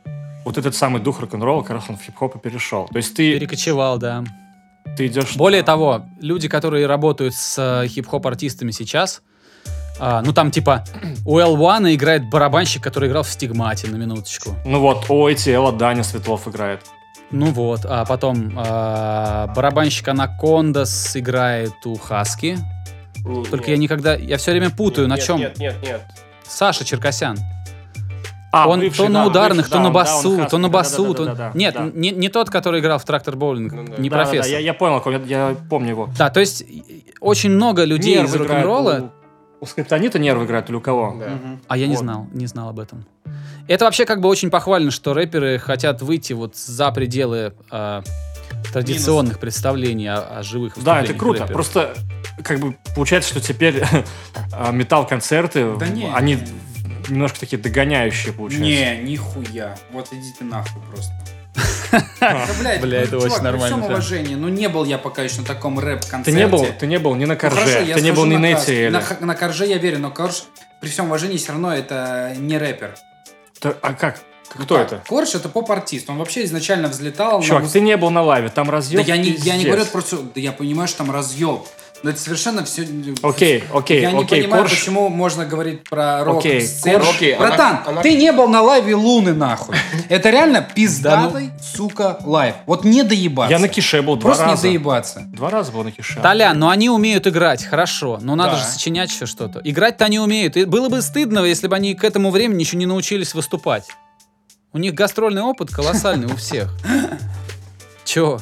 вот 0.45 0.59
этот 0.59 0.75
самый 0.75 1.01
дух 1.01 1.21
рок-н-ролла 1.21 1.62
как 1.62 1.73
раз 1.73 1.85
он 1.88 1.97
в 1.97 2.03
хип-хоп 2.03 2.37
и 2.37 2.38
перешел. 2.38 2.88
То 2.88 2.97
есть 2.97 3.15
ты, 3.15 3.35
Перекочевал, 3.35 3.99
да. 3.99 4.25
ты 4.97 5.07
идешь... 5.07 5.37
Более 5.37 5.62
того, 5.62 6.05
люди, 6.21 6.49
которые 6.49 6.87
работают 6.87 7.35
с 7.35 7.59
э, 7.59 7.88
хип-хоп 7.88 8.27
артистами 8.27 8.71
сейчас, 8.71 9.23
а, 9.99 10.23
ну 10.23 10.33
там 10.33 10.51
типа 10.51 10.85
у 11.25 11.38
L1 11.38 11.95
играет 11.95 12.29
барабанщик, 12.29 12.83
который 12.83 13.09
играл 13.09 13.23
в 13.23 13.29
Стигмате, 13.29 13.88
на 13.88 13.97
минуточку. 13.97 14.55
Ну 14.65 14.81
вот, 14.81 15.09
у 15.09 15.29
ATL 15.29 15.77
Даня 15.77 16.03
Светлов 16.03 16.49
играет. 16.49 16.81
Ну 17.33 17.47
вот, 17.47 17.81
а 17.85 18.05
потом 18.05 18.53
а, 18.57 19.47
барабанщик 19.57 20.07
Анакондас 20.09 21.16
играет 21.16 21.73
у 21.87 21.97
Хаски. 21.97 22.59
Не- 23.25 23.45
Только 23.45 23.57
нет. 23.57 23.68
я 23.68 23.77
никогда, 23.79 24.14
я 24.14 24.37
все 24.37 24.51
время 24.53 24.71
путаю, 24.71 25.09
на 25.09 25.14
Нет, 25.14 25.25
чем. 25.25 25.38
Нет, 25.38 25.59
нет, 25.59 25.77
нет. 25.83 26.03
Саша 26.47 26.85
Черкасян. 26.85 27.38
А, 28.55 28.68
он 28.68 28.81
бывший, 28.81 28.99
то 28.99 29.09
на 29.09 29.21
да, 29.21 29.27
ударных, 29.29 29.57
бывший, 29.64 29.71
то 29.71 29.77
да, 29.77 29.81
на 29.81 29.87
он- 29.88 29.92
да, 29.95 29.99
он 30.01 30.05
басу, 30.05 30.37
Хаски, 30.37 30.51
то 30.51 30.59
на 30.59 30.68
басу, 30.68 31.14
то... 31.14 31.53
Нет, 31.55 31.75
да. 31.75 31.90
не, 31.95 32.11
не 32.11 32.29
тот, 32.29 32.51
который 32.51 32.81
играл 32.81 32.99
в 32.99 33.05
трактор 33.07 33.35
боулинг, 33.35 33.73
Ну 33.73 33.85
да. 33.85 33.97
не 33.97 34.11
Да-да-да, 34.11 34.31
профессор. 34.31 34.53
я, 34.53 34.59
я 34.59 34.75
понял, 34.75 35.03
я, 35.11 35.49
я 35.49 35.57
помню 35.71 35.90
его. 35.90 36.11
Да, 36.18 36.29
то 36.29 36.38
есть 36.40 36.62
очень 37.21 37.49
много 37.51 37.85
людей 37.85 38.16
из 38.16 38.31
Нервы 38.31 38.45
играет 38.45 38.66
рок-н-ролла, 38.66 39.12
У, 39.62 39.66
Скриптонита 39.66 40.18
нервы 40.18 40.44
играют 40.44 40.68
или 40.68 40.77
у 40.77 40.81
кого? 40.81 41.16
Да. 41.18 41.38
А 41.68 41.77
я 41.77 41.87
не 41.87 41.94
Вот. 41.94 42.01
знал, 42.03 42.27
не 42.33 42.46
знал 42.46 42.68
об 42.68 42.81
этом. 42.81 43.07
Это 43.68 43.85
вообще 43.85 44.05
как 44.05 44.20
бы 44.20 44.29
очень 44.29 44.51
похвально, 44.51 44.90
что 44.90 45.14
рэперы 45.14 45.59
хотят 45.61 46.03
выйти 46.03 46.33
вот 46.33 46.57
за 46.57 46.90
пределы 46.90 47.55
а, 47.70 48.03
традиционных 48.72 49.38
представлений 49.38 50.09
о, 50.09 50.38
о 50.38 50.42
живых 50.42 50.75
Да, 50.83 51.01
это 51.03 51.14
круто. 51.14 51.42
рэперов. 51.42 51.53
Просто 51.53 51.94
как 52.42 52.59
бы 52.59 52.77
получается, 52.96 53.31
что 53.31 53.40
теперь 53.40 53.85
а, 54.53 54.72
металл-концерты, 54.72 55.77
Да 55.79 55.87
не. 55.87 56.12
они 56.12 56.38
немножко 57.09 57.38
такие 57.40 57.61
догоняющие 57.62 58.33
получаются. 58.33 58.68
Не, 58.68 58.96
нихуя. 59.03 59.77
Вот 59.92 60.09
идите 60.12 60.42
нахуй 60.44 60.83
просто. 60.90 61.12
Бля, 62.81 63.03
это 63.03 63.19
очень 63.19 63.43
нормально 63.43 63.77
При 63.77 63.83
всем 63.83 63.83
уважении, 63.85 64.35
ну 64.35 64.49
не 64.49 64.69
был 64.69 64.85
я 64.85 64.99
пока 64.99 65.23
еще 65.23 65.41
на 65.41 65.47
таком 65.47 65.79
рэп-концерте. 65.79 66.31
Ты 66.31 66.37
не 66.37 66.47
был, 66.47 66.67
ты 66.79 66.87
не 66.87 66.99
был 66.99 67.15
ни 67.15 67.25
на 67.25 67.35
Ну, 67.35 67.41
Корже, 67.41 67.93
ты 67.95 68.01
не 68.01 68.12
был 68.12 68.25
ни 68.25 68.37
на. 68.37 68.53
ATL. 68.53 69.21
На, 69.21 69.35
Корже 69.35 69.67
я 69.67 69.79
верю, 69.79 69.99
но 69.99 70.11
Корж, 70.11 70.45
при 70.81 70.88
всем 70.88 71.07
уважении, 71.07 71.37
все 71.37 71.53
равно 71.53 71.75
это 71.75 72.35
не 72.38 72.57
рэпер. 72.59 72.97
А 73.83 73.95
как? 73.95 74.21
Ну 74.55 74.65
Кто 74.65 74.79
это? 74.79 75.03
Корж 75.07 75.35
это 75.35 75.49
поп-артист. 75.49 76.11
Он 76.11 76.19
вообще 76.19 76.45
изначально 76.45 76.88
взлетал. 76.88 77.43
Чувак, 77.43 77.71
ты 77.71 77.81
не 77.81 77.97
был 77.97 78.11
на 78.11 78.23
лайве, 78.23 78.49
там 78.49 78.71
разъем. 78.71 79.03
Да 79.03 79.07
я 79.07 79.17
не, 79.17 79.31
я 79.31 79.57
не 79.57 79.65
говорю 79.65 79.87
просто... 79.87 80.19
Да 80.19 80.41
я 80.41 80.53
понимаю, 80.53 80.88
что 80.88 80.99
там 80.99 81.11
разъеб. 81.11 81.62
Но 82.03 82.11
это 82.11 82.19
совершенно 82.21 82.65
все... 82.65 82.87
Окей, 83.23 83.62
окей, 83.73 84.01
Я 84.03 84.11
не 84.12 84.23
окей, 84.25 84.43
понимаю, 84.43 84.65
Корж- 84.65 84.71
почему 84.71 85.09
можно 85.09 85.45
говорить 85.45 85.85
про 85.85 86.25
рок 86.25 86.38
Окей, 86.38 86.61
сцену. 86.61 86.99
Корж- 87.05 87.15
окей, 87.17 87.35
она- 87.37 87.47
Братан, 87.49 87.79
она- 87.87 88.03
ты 88.03 88.15
не 88.17 88.33
был 88.33 88.49
на 88.49 88.61
лайве 88.61 88.95
Луны, 88.97 89.35
нахуй. 89.35 89.77
Это 90.09 90.31
реально 90.31 90.62
пиздатый, 90.62 91.51
сука, 91.62 92.19
лайв. 92.25 92.57
Вот 92.67 92.85
не 92.85 93.05
доебаться. 93.05 93.53
Я 93.53 93.61
на 93.61 93.69
Кише 93.69 94.03
был 94.03 94.17
два 94.17 94.31
Просто 94.31 94.45
не 94.47 94.51
раза. 94.51 94.62
доебаться. 94.62 95.21
Два 95.29 95.51
раза 95.51 95.71
был 95.71 95.85
на 95.85 95.93
Кише. 95.93 96.19
Толян, 96.21 96.59
но 96.59 96.71
они 96.71 96.91
умеют 96.91 97.27
играть, 97.29 97.65
хорошо. 97.65 98.19
Но 98.21 98.35
надо 98.35 98.53
Да. 98.53 98.57
же 98.59 98.65
сочинять 98.65 99.11
еще 99.11 99.27
что-то. 99.27 99.61
Играть-то 99.62 100.05
они 100.05 100.19
умеют. 100.19 100.57
И 100.57 100.65
было 100.65 100.88
бы 100.88 101.03
стыдно, 101.03 101.41
если 101.45 101.69
бы 101.69 101.77
они 101.77 101.95
к 101.95 102.03
этому 102.03 102.31
времени 102.33 102.61
еще 102.61 102.77
не 102.77 102.87
научились 102.87 103.33
выступать. 103.33 103.85
У 104.73 104.79
них 104.79 104.95
гастрольный 104.95 105.43
опыт 105.43 105.71
колоссальный 105.71 106.27
у 106.27 106.35
всех. 106.37 106.69
Чего? 108.05 108.41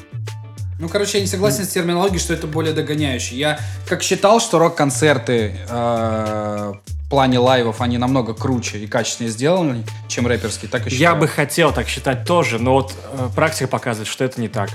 Ну, 0.80 0.88
короче, 0.88 1.18
я 1.18 1.22
не 1.22 1.28
согласен 1.28 1.64
с 1.64 1.68
терминологией, 1.68 2.18
что 2.18 2.32
это 2.32 2.46
более 2.46 2.72
догоняющий. 2.72 3.36
Я 3.36 3.60
как 3.86 4.02
считал, 4.02 4.40
что 4.40 4.58
рок-концерты 4.58 5.54
э, 5.68 6.72
плане 7.10 7.40
лайвов 7.40 7.82
они 7.82 7.98
намного 7.98 8.32
круче 8.32 8.78
и 8.78 8.86
качественнее 8.86 9.32
сделаны, 9.32 9.84
чем 10.08 10.26
рэперские, 10.26 10.70
так 10.70 10.86
и 10.86 10.90
Я 10.90 10.96
считаю. 10.96 11.16
бы 11.16 11.28
хотел 11.28 11.72
так 11.72 11.88
считать 11.88 12.24
тоже, 12.24 12.58
но 12.58 12.74
вот 12.74 12.94
э, 13.12 13.28
практика 13.34 13.66
показывает, 13.66 14.08
что 14.08 14.24
это 14.24 14.40
не 14.40 14.48
так. 14.48 14.70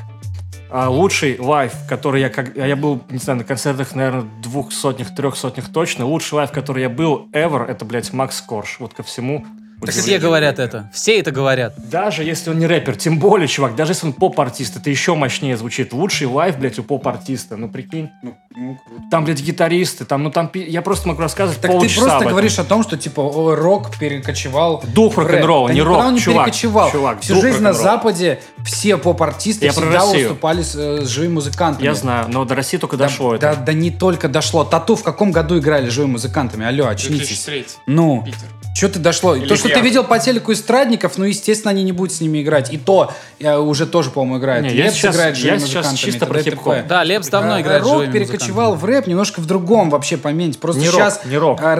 А 0.70 0.89
лучший 0.89 1.39
лайв, 1.39 1.72
который 1.88 2.22
я 2.22 2.30
как 2.30 2.56
я 2.56 2.76
был, 2.76 3.02
не 3.10 3.18
знаю, 3.18 3.39
на 3.39 3.46
концертах, 3.46 3.96
наверное, 3.96 4.30
двух 4.44 4.74
сотнях, 4.74 5.15
трех 5.15 5.38
сотнях 5.38 5.72
точно. 5.72 6.06
Лучший 6.06 6.36
лайв, 6.36 6.52
который 6.52 6.84
я 6.84 6.89
был 6.89 7.30
ever, 7.32 7.65
это, 7.65 7.86
блядь, 7.86 8.12
Макс 8.12 8.41
Корж. 8.41 8.78
Вот 8.80 8.94
ко 8.94 9.04
всему. 9.04 9.46
Так 9.86 9.95
все 9.95 10.19
говорят 10.19 10.60
это. 10.60 10.89
Все 10.93 11.19
это 11.19 11.32
говорят. 11.32 11.74
Даже 11.89 12.24
если 12.24 12.50
он 12.50 12.60
не 12.60 12.67
рэпер, 12.67 12.95
тем 12.95 13.19
более, 13.19 13.48
чувак, 13.48 13.76
даже 13.76 13.91
если 13.91 14.08
он 14.08 14.13
поп-артист, 14.13 14.78
это 14.78 14.89
еще 14.89 15.15
мощнее 15.15 15.58
звучит. 15.58 15.93
Лучший 15.93 16.28
лайв, 16.28 16.58
блядь, 16.58 16.80
у 16.80 16.84
поп-артиста. 16.84 17.58
Ну, 17.58 17.69
прикинь. 17.69 18.10
Ну, 18.24 18.36
ну. 18.56 18.78
Там, 19.12 19.26
блядь, 19.26 19.41
гитаристы, 19.41 20.06
там, 20.06 20.24
ну, 20.24 20.32
там, 20.32 20.50
я 20.54 20.82
просто 20.82 21.08
могу 21.08 21.21
рассказывать 21.21 21.62
Так 21.62 21.71
ты 21.71 21.78
просто 21.78 22.15
об 22.15 22.21
этом. 22.21 22.32
говоришь 22.32 22.60
о 22.60 22.63
том, 22.63 22.84
что 22.84 22.98
типа 22.98 23.21
о, 23.21 23.56
рок 23.56 23.98
перекочевал 24.00 24.84
Дух 24.93 25.17
рок-н-ролла, 25.17 25.67
Да 25.69 25.74
не 25.74 25.82
рок, 25.82 25.98
он 26.00 26.13
не 26.15 26.19
чувак, 26.19 26.45
перекочевал. 26.45 26.91
чувак, 26.91 27.21
Всю 27.21 27.39
жизнь 27.41 27.62
на. 27.62 27.74
Западе 27.74 28.39
все 28.65 28.98
поп-артисты 28.98 29.69
всегда 29.69 30.06
выступали 30.06 30.62
с, 30.63 30.76
э, 30.76 31.02
с 31.06 31.10
живыми 31.10 31.34
музыкантами. 31.34 31.86
Я 31.86 31.93
знаю, 31.93 32.28
но 32.30 32.45
до 32.45 32.56
России 32.56 32.78
только 32.78 32.98
Да, 32.98 33.06
дошло 33.08 33.38
да, 33.38 33.52
это. 33.52 33.62
да 33.62 33.74
не 33.74 33.91
только 33.91 34.28
дошло. 34.30 34.63
Тату 34.63 34.95
в 34.95 35.04
каком 35.04 35.32
году 35.32 35.60
играли 35.60 35.89
живыми 35.89 36.13
музыкантами? 36.13 36.65
Алло, 36.65 36.88
очнитесь. 36.88 37.43
2003. 37.45 37.65
Ну, 37.88 38.24
Питер. 38.26 38.48
Что 38.76 38.90
ты 38.90 39.00
дошло? 39.00 39.36
Или 39.36 39.48
то, 39.48 39.56
что 39.56 39.70
ты 39.70 39.80
видел 39.80 40.04
по 40.04 40.20
телеку 40.20 40.52
эстрадников, 40.52 41.18
ну, 41.18 41.24
естественно, 41.24 41.72
они 41.72 41.82
не 41.84 41.94
будут 41.94 42.14
с 42.14 42.20
ними 42.20 42.42
играть. 42.42 42.74
И 42.74 42.78
то 42.78 43.12
э, 43.40 43.56
уже 43.58 43.86
тоже, 43.88 44.10
по-моему, 44.12 44.40
играет. 44.40 44.64
Не, 44.64 44.70
я 44.76 44.86
Лепс 44.86 44.96
сейчас- 44.98 45.16
играет 45.16 45.36
с 45.38 45.40
я 45.40 45.54
живыми 45.56 45.68
сейчас 45.70 45.94
чисто 45.94 46.26
про 46.26 46.42
хип-хоп. 46.44 46.74
т.п. 46.74 46.86
Да, 46.90 47.04
Лепс 47.06 47.30
давно 47.30 47.54
А, 47.54 47.62
играет 47.62 47.84
Рок 47.84 47.92
живыми 48.02 48.12
перекочевал 48.12 48.76
в 48.76 48.84
рэп 48.84 49.08
немножко 49.08 49.40
в 49.40 49.46
другом 49.46 49.90
вообще 49.90 50.18
поменьте. 50.18 50.60
Просто 50.60 50.82
Не 50.82 50.90
рок, 50.90 50.96
сейчас 51.00 51.22
не 51.26 51.38
рок. 51.38 51.60
а, 51.62 51.78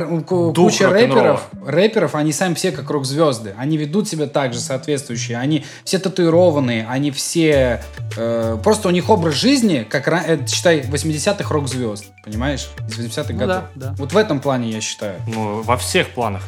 куча 0.56 0.90
рэперов, 0.90 1.48
рэперов, 1.66 2.16
они 2.16 2.32
сами 2.32 2.54
все 2.54 2.72
как 2.72 2.90
рок-звезды. 2.90 3.54
Они 3.58 3.76
ведут 3.76 4.08
себя 4.08 4.28
так 4.28 4.54
же 4.54 4.60
соответствующие. 4.62 5.38
Они 5.38 5.66
все 5.84 6.00
татуированные, 6.00 6.88
они 6.90 7.12
все... 7.12 7.84
э, 8.16 8.58
просто 8.64 8.88
у 8.88 8.92
них 8.92 9.10
образ 9.10 9.34
жизни, 9.36 9.86
как, 9.90 10.08
э, 10.08 10.40
считай, 10.48 10.80
80-х 10.82 11.54
рок-звезд. 11.54 12.06
Понимаешь? 12.24 12.70
Из 12.88 12.98
80-х 12.98 13.34
Ну 13.34 13.40
годов. 13.40 13.64
да, 13.76 13.88
да. 13.90 13.96
Вот 13.98 14.14
в 14.14 14.18
этом 14.18 14.40
плане 14.40 14.70
я 14.72 14.80
считаю. 14.80 15.20
Ну, 15.28 15.62
во 15.62 15.76
всех 15.78 16.10
планах. 16.12 16.44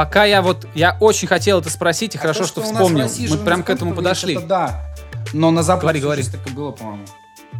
Пока 0.00 0.24
я 0.24 0.40
вот, 0.40 0.66
я 0.74 0.96
очень 0.98 1.28
хотел 1.28 1.60
это 1.60 1.68
спросить, 1.68 2.14
и 2.14 2.18
А 2.18 2.22
хорошо, 2.22 2.40
то, 2.40 2.46
что 2.46 2.60
в 2.62 2.64
вспомнил. 2.64 3.06
Мы 3.06 3.44
прям 3.44 3.62
к 3.62 3.68
этому 3.68 3.94
подошли. 3.94 4.34
это 4.34 4.46
да. 4.46 4.94
Но 5.34 5.50
на 5.50 5.62
Западе 5.62 6.00
Говори, 6.00 6.22
говори. 6.22 6.38
так 6.38 6.50
и 6.50 6.54
было, 6.54 6.70
по-моему. 6.70 7.04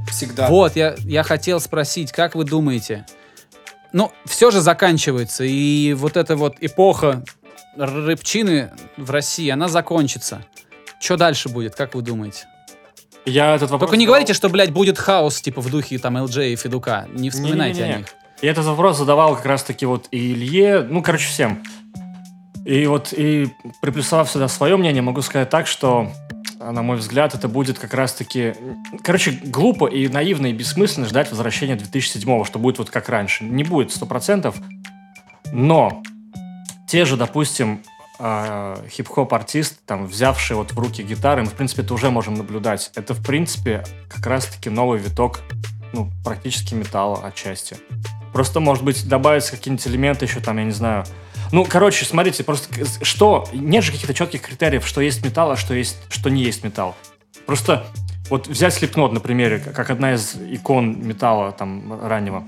Всегда. 0.09 0.49
Вот, 0.49 0.75
я, 0.75 0.95
я 1.01 1.23
хотел 1.23 1.61
спросить, 1.61 2.13
как 2.13 2.35
вы 2.35 2.45
думаете? 2.45 3.05
Ну, 3.93 4.11
все 4.25 4.51
же 4.51 4.63
заканчивается, 4.63 5.45
и 5.45 5.93
вот 5.93 6.17
эта 6.17 6.35
вот 6.35 6.57
эпоха 6.63 7.23
рыбчины 7.77 8.71
в 8.97 9.11
России, 9.11 9.51
она 9.51 9.69
закончится. 9.69 10.43
Что 10.99 11.19
дальше 11.19 11.51
будет, 11.51 11.75
как 11.75 11.95
вы 11.95 12.01
думаете? 12.01 12.47
Я 13.27 13.55
этот 13.55 13.71
вопрос... 13.71 13.91
Только 13.91 13.99
не 13.99 14.07
говорите, 14.07 14.33
что, 14.33 14.49
блядь, 14.49 14.71
будет 14.71 14.97
хаос, 14.97 15.43
типа, 15.43 15.61
в 15.61 15.71
духе 15.71 15.99
там 15.99 16.17
ЛД 16.17 16.39
и 16.39 16.57
Федука. 16.57 17.07
Не 17.13 17.29
вспоминайте 17.29 17.81
Не-не-не-не. 17.81 17.95
о 17.97 17.99
них. 17.99 18.07
Я 18.41 18.53
этот 18.53 18.65
вопрос 18.65 18.97
задавал 18.97 19.37
как 19.37 19.45
раз-таки 19.45 19.85
вот 19.85 20.07
и 20.11 20.33
Илье, 20.33 20.87
ну, 20.89 21.03
короче, 21.03 21.29
всем. 21.29 21.63
И 22.71 22.87
вот, 22.87 23.13
и 23.13 23.49
приплюсовав 23.81 24.31
сюда 24.31 24.47
свое 24.47 24.77
мнение, 24.77 25.03
могу 25.03 25.23
сказать 25.23 25.51
так, 25.51 25.67
что, 25.67 26.09
а, 26.61 26.71
на 26.71 26.83
мой 26.83 26.99
взгляд, 26.99 27.35
это 27.35 27.49
будет 27.49 27.81
как 27.81 27.95
раз-таки... 27.95 28.55
Короче, 29.03 29.33
глупо 29.43 29.89
и 29.89 30.07
наивно 30.07 30.47
и 30.47 30.53
бессмысленно 30.53 31.09
ждать 31.09 31.33
возвращения 31.33 31.75
2007 31.75 32.45
что 32.45 32.61
будет 32.61 32.79
вот 32.79 32.89
как 32.89 33.09
раньше. 33.09 33.43
Не 33.43 33.65
будет 33.65 33.91
100%, 33.91 34.55
но 35.51 36.01
те 36.87 37.05
же, 37.05 37.17
допустим, 37.17 37.83
а, 38.21 38.79
хип-хоп-артисты, 38.89 39.79
там, 39.85 40.07
взявшие 40.07 40.57
вот 40.57 40.71
в 40.71 40.79
руки 40.79 41.03
гитары, 41.03 41.43
мы, 41.43 41.49
в 41.49 41.55
принципе, 41.55 41.83
это 41.83 41.93
уже 41.93 42.11
можем 42.11 42.35
наблюдать. 42.35 42.93
Это, 42.95 43.15
в 43.15 43.27
принципе, 43.27 43.83
как 44.09 44.25
раз-таки 44.29 44.71
новый 44.71 45.01
виток, 45.01 45.41
ну, 45.93 46.09
практически 46.23 46.75
металла 46.75 47.27
отчасти. 47.27 47.79
Просто, 48.33 48.61
может 48.61 48.85
быть, 48.85 49.09
добавятся 49.09 49.57
какие-нибудь 49.57 49.89
элементы 49.89 50.27
еще 50.27 50.39
там, 50.39 50.59
я 50.59 50.65
не 50.65 50.71
знаю. 50.71 51.05
Ну, 51.53 51.65
короче, 51.69 52.05
смотрите, 52.05 52.45
просто 52.45 52.69
что... 53.03 53.47
Нет 53.53 53.83
же 53.85 53.93
каких-то 53.93 54.15
четких 54.15 54.43
критериев, 54.43 54.87
что 54.87 55.01
есть 55.01 55.25
металл, 55.25 55.53
а 55.53 55.57
что, 55.57 55.75
есть, 55.75 55.97
что 56.09 56.31
не 56.31 56.43
есть 56.43 56.63
металл. 56.63 56.95
Просто 57.47 57.85
вот 58.29 58.47
взять 58.47 58.75
Слепнот, 58.75 59.13
на 59.13 59.21
примере, 59.21 59.59
как- 59.59 59.91
одна 59.91 60.15
из 60.15 60.37
икон 60.37 61.07
металла 61.07 61.51
там 61.53 62.01
раннего. 62.01 62.45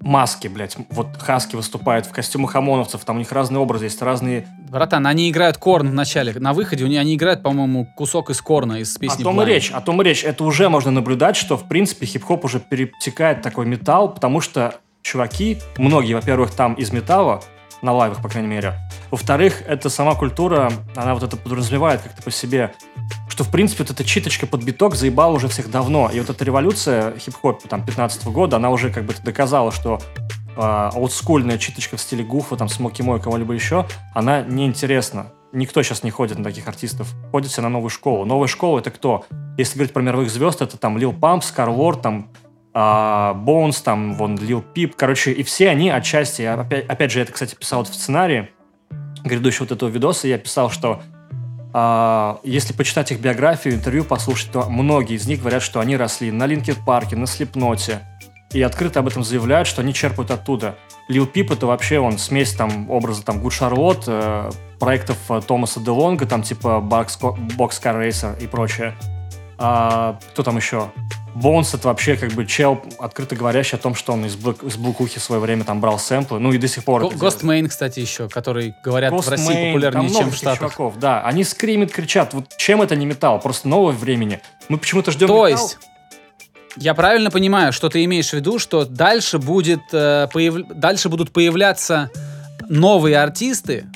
Маски, 0.00 0.46
блядь. 0.46 0.76
Вот 0.90 1.08
Хаски 1.18 1.56
выступает 1.56 2.06
в 2.06 2.12
костюмах 2.12 2.54
ОМОНовцев, 2.54 3.04
там 3.04 3.16
у 3.16 3.18
них 3.18 3.32
разные 3.32 3.58
образы, 3.58 3.86
есть 3.86 4.00
разные... 4.00 4.46
Братан, 4.70 5.06
они 5.06 5.28
играют 5.28 5.58
Корн 5.58 5.88
в 5.90 5.94
начале. 5.94 6.32
На 6.34 6.52
выходе 6.52 6.84
у 6.84 6.86
них 6.86 7.00
они 7.00 7.16
играют, 7.16 7.42
по-моему, 7.42 7.88
кусок 7.96 8.30
из 8.30 8.40
Корна, 8.40 8.80
из 8.80 8.96
О 8.96 9.00
песни 9.00 9.24
том 9.24 9.40
и 9.40 9.44
Blind. 9.44 9.48
речь, 9.48 9.70
о 9.72 9.80
том 9.80 10.00
и 10.00 10.04
речь. 10.04 10.22
Это 10.24 10.44
уже 10.44 10.68
можно 10.68 10.92
наблюдать, 10.92 11.36
что, 11.36 11.56
в 11.56 11.66
принципе, 11.68 12.06
хип-хоп 12.06 12.44
уже 12.44 12.60
перетекает 12.60 13.42
такой 13.42 13.66
металл, 13.66 14.08
потому 14.14 14.40
что 14.40 14.76
чуваки, 15.02 15.58
многие, 15.76 16.14
во-первых, 16.14 16.52
там 16.52 16.74
из 16.74 16.92
металла, 16.92 17.42
на 17.86 17.92
лайвах, 17.92 18.20
по 18.20 18.28
крайней 18.28 18.48
мере. 18.48 18.74
Во-вторых, 19.10 19.62
это 19.66 19.88
сама 19.88 20.14
культура, 20.14 20.70
она 20.94 21.14
вот 21.14 21.22
это 21.22 21.36
подразумевает 21.36 22.02
как-то 22.02 22.22
по 22.22 22.30
себе, 22.30 22.74
что, 23.28 23.44
в 23.44 23.50
принципе, 23.50 23.84
вот 23.84 23.92
эта 23.92 24.04
читочка 24.04 24.46
под 24.46 24.62
биток 24.62 24.94
заебала 24.94 25.32
уже 25.32 25.48
всех 25.48 25.70
давно. 25.70 26.10
И 26.12 26.20
вот 26.20 26.28
эта 26.28 26.44
революция 26.44 27.16
хип-хоп 27.18 27.62
там 27.68 27.84
15 27.84 28.26
года, 28.26 28.56
она 28.56 28.70
уже 28.70 28.90
как 28.90 29.04
бы 29.04 29.14
доказала, 29.24 29.72
что 29.72 30.00
э, 30.56 30.90
олдскульная 30.94 31.58
читочка 31.58 31.96
в 31.96 32.00
стиле 32.00 32.24
Гуфа, 32.24 32.56
там, 32.56 32.68
Смоки 32.68 33.02
Мой, 33.02 33.20
кого-либо 33.20 33.54
еще, 33.54 33.86
она 34.14 34.42
неинтересна. 34.42 35.32
Никто 35.52 35.82
сейчас 35.82 36.02
не 36.02 36.10
ходит 36.10 36.38
на 36.38 36.44
таких 36.44 36.66
артистов. 36.68 37.08
Ходят 37.30 37.50
все 37.50 37.62
на 37.62 37.68
новую 37.68 37.88
школу. 37.88 38.24
Новая 38.24 38.48
школа— 38.48 38.78
это 38.80 38.90
кто? 38.90 39.24
Если 39.56 39.74
говорить 39.74 39.94
про 39.94 40.02
мировых 40.02 40.28
звезд, 40.28 40.60
это 40.60 40.76
там 40.76 40.98
Lil 40.98 41.12
Pump, 41.12 41.44
Scarlxrd, 41.44 42.02
там 42.02 42.30
Bones, 42.76 43.80
там 43.80 44.14
вон 44.14 44.36
Lil 44.36 44.60
Peep. 44.60 44.96
Короче, 44.96 45.32
и 45.32 45.42
все 45.42 45.70
они 45.70 45.88
отчасти... 45.88 46.42
я 46.42 46.54
Опять, 46.54 46.84
опять 46.86 47.10
же, 47.10 47.20
я 47.20 47.22
это, 47.22 47.32
кстати, 47.32 47.54
писал 47.54 47.78
вот 47.78 47.88
в 47.88 47.94
сценарии 47.94 48.50
грядущего 49.24 49.64
вот 49.64 49.72
этого 49.72 49.88
видоса. 49.88 50.28
Я 50.28 50.36
писал, 50.36 50.70
что 50.70 51.00
а, 51.72 52.38
если 52.42 52.72
почитать 52.74 53.12
их 53.12 53.20
биографию, 53.20 53.74
интервью 53.74 54.04
послушать, 54.04 54.52
то 54.52 54.68
многие 54.68 55.16
из 55.16 55.26
них 55.26 55.40
говорят, 55.40 55.62
что 55.62 55.80
они 55.80 55.96
росли 55.96 56.30
на 56.30 56.46
Линкин 56.46 56.76
Парке, 56.84 57.16
на 57.16 57.26
Слипкноте. 57.26 58.00
И 58.52 58.62
открыто 58.62 59.00
об 59.00 59.08
этом 59.08 59.24
заявляют, 59.24 59.68
что 59.68 59.82
они 59.82 59.92
черпают 59.92 60.30
оттуда. 60.30 60.76
Lil 61.08 61.26
Peep 61.26 61.52
это 61.52 61.66
вообще 61.66 61.98
он 61.98 62.18
смесь 62.18 62.52
там 62.54 62.90
образа 62.90 63.24
там 63.24 63.40
Good 63.40 63.52
Charlotte, 63.52 64.04
э, 64.06 64.50
проектов 64.78 65.18
э, 65.30 65.40
Томаса 65.46 65.80
Делонга, 65.80 66.26
там 66.26 66.42
типа 66.42 66.82
Boxcar 66.82 68.06
Racer 68.06 68.42
и 68.42 68.46
прочее. 68.46 68.94
А, 69.58 70.18
кто 70.32 70.42
там 70.42 70.56
еще? 70.56 70.90
Bones 71.40 71.74
это 71.74 71.88
вообще 71.88 72.16
как 72.16 72.32
бы 72.32 72.46
чел, 72.46 72.82
открыто 72.98 73.36
говорящий 73.36 73.76
о 73.76 73.80
том, 73.80 73.94
что 73.94 74.12
он 74.14 74.24
из, 74.24 74.36
блэк, 74.36 74.66
из 74.66 74.76
блэкухи 74.76 75.18
в 75.18 75.22
свое 75.22 75.40
время 75.40 75.64
там 75.64 75.80
брал 75.80 75.98
сэмплы, 75.98 76.38
ну 76.38 76.52
и 76.52 76.58
до 76.58 76.66
сих 76.68 76.84
пор 76.84 77.02
делает. 77.02 77.18
Ghostemane, 77.18 77.68
кстати, 77.68 78.00
еще, 78.00 78.28
который, 78.28 78.74
говорят, 78.82 79.12
в 79.12 79.28
России 79.28 79.46
Ghostemane, 79.46 79.68
популярнее, 79.72 80.10
чем 80.10 80.30
в 80.30 80.34
Штатах. 80.34 80.58
чуваков, 80.58 80.98
да. 80.98 81.22
Они 81.22 81.44
скримят, 81.44 81.92
кричат. 81.92 82.32
Вот 82.32 82.56
чем 82.56 82.80
это 82.80 82.96
не 82.96 83.04
металл? 83.06 83.38
Просто 83.40 83.68
новое 83.68 83.92
времени. 83.92 84.40
Мы 84.68 84.78
почему-то 84.78 85.10
ждем 85.12 85.28
То 85.28 85.46
металл. 85.46 85.62
есть, 85.64 85.78
я 86.78 86.94
правильно 86.94 87.30
понимаю, 87.30 87.72
что 87.72 87.88
ты 87.88 88.02
имеешь 88.04 88.30
в 88.30 88.32
виду, 88.32 88.58
что 88.58 88.84
дальше 88.84 89.38
будет 89.38 89.80
э, 89.92 90.28
появ- 90.32 90.72
дальше 90.74 91.08
будут 91.08 91.32
появляться 91.32 92.10
новые 92.68 93.18
артисты, 93.22 93.86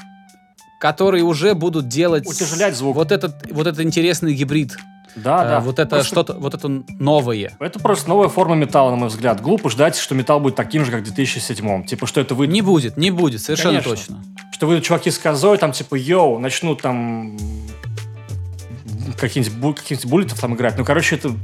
которые 0.81 1.25
уже 1.25 1.55
будут 1.55 1.89
делать 1.89 2.27
Утяжелять 2.27 2.75
звук. 2.75 2.97
вот 2.97 3.13
этот 3.13 3.51
вот 3.51 3.67
этот 3.67 3.81
интересный 3.81 4.35
гибрид, 4.35 4.77
Да, 5.17 5.45
Э, 5.45 5.49
да. 5.49 5.61
вот 5.61 5.79
это 5.79 5.97
Просто 5.97 6.07
что-то 6.07 6.35
вот 6.35 6.55
это 6.55 6.69
новое. 6.99 7.53
Это 7.59 7.79
просто 7.79 8.09
новая 8.09 8.29
форма 8.29 8.55
металла, 8.55 8.91
на 8.91 8.97
мой 8.97 9.09
взгляд. 9.09 9.41
Глупо 9.41 9.71
ждать, 9.71 9.97
что 9.97 10.15
металл 10.15 10.41
будет 10.41 10.55
таким 10.57 10.85
же, 10.85 10.91
как 10.91 11.01
в 11.01 11.05
2007 11.05 11.85
Типа, 11.85 12.07
что 12.07 12.21
это 12.21 12.35
выйдет... 12.35 12.53
Не 12.55 12.63
будет, 12.63 12.97
не 12.97 13.11
будет, 13.11 13.41
совершенно 13.41 13.83
Конечно. 13.83 13.91
точно. 13.91 14.25
Что 14.53 14.67
выйдут 14.67 14.85
чуваки 14.85 15.11
с 15.11 15.19
козой, 15.19 15.59
там, 15.59 15.73
типа, 15.73 15.95
йоу, 15.95 16.39
начнут 16.39 16.83
там 16.83 17.37
каких-нибудь 19.17 19.59
бу- 19.63 19.75
каких-нибудь 19.75 20.11
буллетов 20.11 20.41
там 20.41 20.55
играть. 20.55 20.77
Ну, 20.79 20.85
короче, 20.85 21.17
это... 21.17 21.35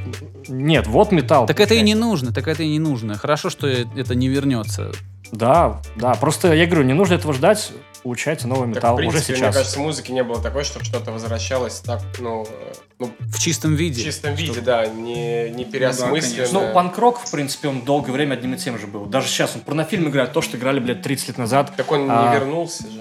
Нет, 0.48 0.86
вот 0.86 1.12
металл. 1.12 1.46
Так 1.46 1.60
это 1.60 1.74
и 1.74 1.80
не 1.82 1.94
нужно, 1.94 2.32
так 2.32 2.46
это 2.48 2.62
и 2.62 2.68
не 2.68 2.78
нужно. 2.78 3.16
Хорошо, 3.16 3.50
что 3.50 3.66
это 3.66 4.14
не 4.14 4.28
вернется. 4.28 4.92
Да, 5.32 5.80
да. 5.96 6.14
Просто, 6.14 6.52
я 6.54 6.66
говорю, 6.66 6.84
не 6.84 6.92
нужно 6.94 7.14
этого 7.14 7.32
ждать. 7.34 7.72
Получайте 8.04 8.46
новый 8.46 8.68
Так, 8.68 8.76
металл 8.76 8.94
в 8.94 8.98
принципе, 8.98 9.18
уже 9.20 9.32
мне 9.32 9.38
сейчас. 9.40 9.54
кажется, 9.56 9.80
музыки 9.80 10.12
не 10.12 10.22
было 10.22 10.40
такой, 10.40 10.62
чтобы 10.62 10.84
что-то 10.84 11.10
возвращалось 11.10 11.80
так, 11.80 12.00
ну, 12.20 12.46
э, 12.48 12.72
ну 13.00 13.10
В 13.18 13.40
чистом 13.40 13.72
в 13.74 13.78
виде. 13.80 14.00
чистом 14.04 14.34
виде, 14.36 14.60
да, 14.60 14.86
не, 14.86 15.50
не 15.50 15.64
переосмысленно. 15.64 16.36
конечно. 16.36 16.60
Ну, 16.68 16.72
панк-рок, 16.72 17.18
в 17.18 17.28
принципе, 17.32 17.66
он 17.66 17.80
долгое 17.80 18.12
время 18.12 18.34
одним 18.34 18.54
и 18.54 18.56
тем 18.58 18.78
же 18.78 18.86
был. 18.86 19.06
Даже 19.06 19.26
сейчас 19.26 19.56
он 19.56 19.62
порнофильм 19.62 20.08
играет 20.08 20.32
то, 20.32 20.40
что 20.40 20.56
играли, 20.56 20.78
блядь, 20.78 21.02
30 21.02 21.26
лет 21.28 21.38
назад. 21.38 21.72
Так 21.76 21.90
он 21.90 22.06
А. 22.08 22.28
не 22.32 22.38
вернулся 22.38 22.84
же. 22.84 23.00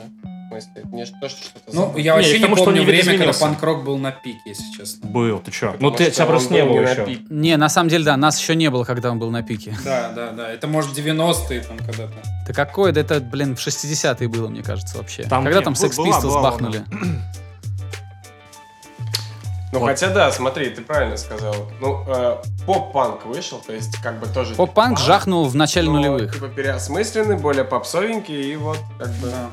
Смысле. 0.62 0.84
Не 0.92 1.06
то, 1.06 1.30
что 1.30 1.44
что-то 1.44 1.74
Ну, 1.74 1.98
я 1.98 2.04
Не, 2.14 2.18
вообще 2.18 2.34
не 2.40 2.40
тому, 2.40 2.56
что 2.56 2.66
он 2.66 2.76
помню 2.76 2.82
не 2.82 2.86
время, 2.86 3.18
когда 3.18 3.34
панк-рок 3.34 3.84
был 3.84 3.98
на 3.98 4.12
пике, 4.12 4.40
если 4.46 4.72
честно. 4.78 5.08
Был, 5.10 5.40
ты 5.40 5.52
чё? 5.52 5.68
Ну, 5.80 5.92
Потому 5.92 5.98
ты, 5.98 6.04
что 6.06 6.14
тебя 6.14 6.26
просто 6.26 6.54
не 6.54 6.64
был 6.64 6.74
было 6.74 6.82
на 6.82 6.90
еще. 6.90 7.20
Не, 7.30 7.58
на 7.58 7.70
самом 7.70 7.90
деле, 7.90 8.04
да, 8.06 8.18
нас 8.18 8.40
еще 8.40 8.56
не 8.56 8.70
было, 8.70 8.84
когда 8.84 9.12
он 9.12 9.20
был 9.20 9.30
на 9.32 9.44
пике. 9.44 9.76
Да, 9.84 10.10
да, 10.10 10.32
да. 10.32 10.52
Это, 10.52 10.68
может, 10.68 10.98
90-е 10.98 11.62
там 11.62 11.78
когда-то. 11.78 12.14
Да 12.48 12.54
какой, 12.54 12.92
да 12.92 13.02
это, 13.02 13.20
блин, 13.20 13.56
в 13.56 13.60
60-е 13.60 14.28
было, 14.28 14.48
мне 14.48 14.64
кажется, 14.64 14.98
вообще. 14.98 15.24
Там 15.24 15.44
когда 15.44 15.60
не- 15.60 15.66
там 15.66 15.74
Sex 15.74 15.98
Pistols 15.98 16.42
бахнули. 16.42 16.84
Ну, 19.72 19.80
Вот. 19.82 19.88
хотя 19.90 20.10
да, 20.10 20.32
смотри, 20.32 20.70
ты 20.70 20.82
правильно 20.82 21.18
сказал. 21.18 21.54
Ну, 21.82 22.02
э, 22.08 22.38
поп-панк 22.66 23.26
вышел, 23.26 23.60
то 23.60 23.74
есть 23.74 23.98
как 24.02 24.22
бы 24.22 24.28
тоже... 24.28 24.56
Поп-панк 24.56 24.98
типа 24.98 25.06
жахнул 25.06 25.46
в 25.48 25.56
начале 25.56 25.90
но, 25.90 25.98
нулевых. 25.98 26.34
Типа 26.34 26.48
переосмысленный, 26.48 27.36
более 27.36 27.66
попсовенький, 27.66 28.54
и 28.54 28.56
вот 28.56 28.80
как 28.98 29.10
бы... 29.16 29.30
Да. 29.30 29.52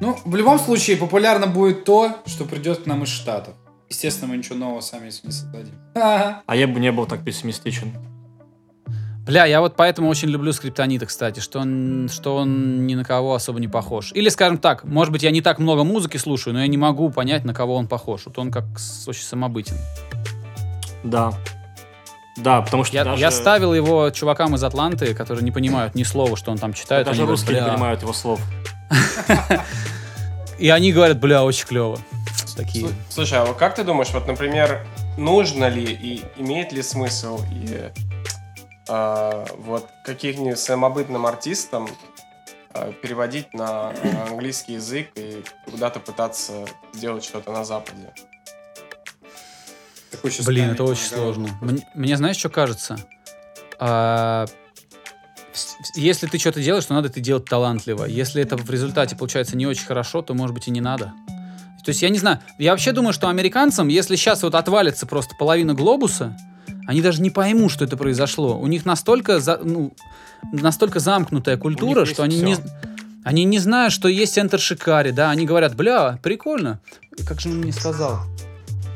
Ну, 0.00 0.16
в 0.24 0.36
любом 0.36 0.58
случае, 0.58 0.96
популярно 0.96 1.46
будет 1.46 1.84
то, 1.84 2.18
что 2.26 2.44
придет 2.44 2.84
к 2.84 2.86
нам 2.86 3.02
из 3.02 3.08
Штатов. 3.08 3.54
Естественно, 3.88 4.30
мы 4.30 4.36
ничего 4.36 4.56
нового 4.56 4.80
сами 4.80 5.06
не 5.06 5.32
создадим. 5.32 5.74
А 5.94 6.42
я 6.54 6.68
бы 6.68 6.78
не 6.78 6.92
был 6.92 7.06
так 7.06 7.24
пессимистичен. 7.24 7.92
Бля, 9.26 9.44
я 9.44 9.60
вот 9.60 9.76
поэтому 9.76 10.08
очень 10.08 10.28
люблю 10.28 10.52
Скриптонита, 10.54 11.04
кстати, 11.04 11.40
что 11.40 11.58
он, 11.58 12.08
что 12.10 12.36
он 12.36 12.86
ни 12.86 12.94
на 12.94 13.04
кого 13.04 13.34
особо 13.34 13.60
не 13.60 13.68
похож. 13.68 14.10
Или, 14.14 14.30
скажем 14.30 14.56
так, 14.56 14.84
может 14.84 15.12
быть, 15.12 15.22
я 15.22 15.30
не 15.30 15.42
так 15.42 15.58
много 15.58 15.84
музыки 15.84 16.16
слушаю, 16.16 16.54
но 16.54 16.60
я 16.60 16.66
не 16.66 16.78
могу 16.78 17.10
понять, 17.10 17.44
на 17.44 17.52
кого 17.52 17.76
он 17.76 17.88
похож. 17.88 18.22
Вот 18.24 18.38
он 18.38 18.50
как 18.50 18.64
очень 19.06 19.24
самобытен. 19.24 19.76
Да. 21.04 21.34
Да, 22.38 22.62
потому 22.62 22.84
что 22.84 22.96
Я, 22.96 23.04
даже, 23.04 23.20
я 23.20 23.30
ставил 23.30 23.74
его 23.74 24.08
чувакам 24.10 24.54
из 24.54 24.64
Атланты, 24.64 25.12
которые 25.12 25.44
не 25.44 25.50
понимают 25.50 25.94
ни 25.94 26.04
слова, 26.04 26.36
что 26.36 26.50
он 26.50 26.56
там 26.56 26.72
читает. 26.72 27.04
даже 27.06 27.20
Они 27.20 27.26
говорят, 27.26 27.40
русские 27.40 27.60
не 27.60 27.68
понимают 27.68 28.00
его 28.00 28.12
слов. 28.12 28.40
И 30.58 30.68
они 30.70 30.92
говорят, 30.92 31.18
бля, 31.20 31.44
очень 31.44 31.66
клево. 31.66 31.98
Такие. 32.56 32.86
Слу- 32.86 32.94
Слушай, 33.10 33.38
а 33.38 33.44
вот 33.44 33.56
как 33.56 33.74
ты 33.76 33.84
думаешь, 33.84 34.10
вот, 34.10 34.26
например, 34.26 34.84
нужно 35.16 35.68
ли 35.68 35.84
и 35.84 36.24
имеет 36.36 36.72
ли 36.72 36.82
смысл 36.82 37.40
и 37.52 37.90
а, 38.88 39.44
вот 39.58 39.88
каких-нибудь 40.04 40.58
самобытным 40.58 41.26
артистам 41.26 41.88
а, 42.72 42.90
переводить 42.92 43.54
на 43.54 43.92
английский 44.28 44.74
язык 44.74 45.10
и 45.14 45.44
куда-то 45.70 46.00
пытаться 46.00 46.64
сделать 46.92 47.22
что-то 47.24 47.52
на 47.52 47.64
Западе? 47.64 48.12
Блин, 50.44 50.70
это 50.70 50.82
очень 50.84 51.04
сложно. 51.04 51.48
Мне, 51.60 51.86
мне 51.94 52.16
знаешь, 52.16 52.36
что 52.36 52.48
кажется? 52.48 52.96
А, 53.78 54.46
если 55.94 56.26
ты 56.26 56.38
что-то 56.38 56.62
делаешь, 56.62 56.84
то 56.86 56.94
надо 56.94 57.08
это 57.08 57.20
делать 57.20 57.44
талантливо. 57.44 58.04
Если 58.04 58.42
это 58.42 58.56
в 58.56 58.70
результате 58.70 59.16
получается 59.16 59.56
не 59.56 59.66
очень 59.66 59.84
хорошо, 59.86 60.22
то, 60.22 60.34
может 60.34 60.54
быть, 60.54 60.68
и 60.68 60.70
не 60.70 60.80
надо. 60.80 61.12
То 61.84 61.90
есть, 61.90 62.02
я 62.02 62.08
не 62.10 62.18
знаю, 62.18 62.40
я 62.58 62.72
вообще 62.72 62.92
думаю, 62.92 63.12
что 63.12 63.28
американцам, 63.28 63.88
если 63.88 64.16
сейчас 64.16 64.42
вот 64.42 64.54
отвалится 64.54 65.06
просто 65.06 65.34
половина 65.38 65.74
глобуса, 65.74 66.36
они 66.86 67.00
даже 67.00 67.22
не 67.22 67.30
поймут, 67.30 67.70
что 67.72 67.84
это 67.84 67.96
произошло. 67.96 68.58
У 68.58 68.66
них 68.66 68.84
настолько, 68.84 69.40
за- 69.40 69.60
ну, 69.62 69.94
настолько 70.52 71.00
замкнутая 71.00 71.56
культура, 71.56 72.04
что 72.04 72.22
они 72.24 72.40
не, 72.40 72.56
они 73.24 73.44
не 73.44 73.58
знают, 73.58 73.92
что 73.92 74.08
есть 74.08 74.34
центр 74.34 74.58
Шикари, 74.58 75.10
да, 75.12 75.30
они 75.30 75.46
говорят, 75.46 75.74
бля, 75.76 76.18
прикольно. 76.22 76.80
И 77.16 77.22
Как 77.22 77.40
же 77.40 77.48
он 77.50 77.58
мне 77.58 77.72
сказал? 77.72 78.20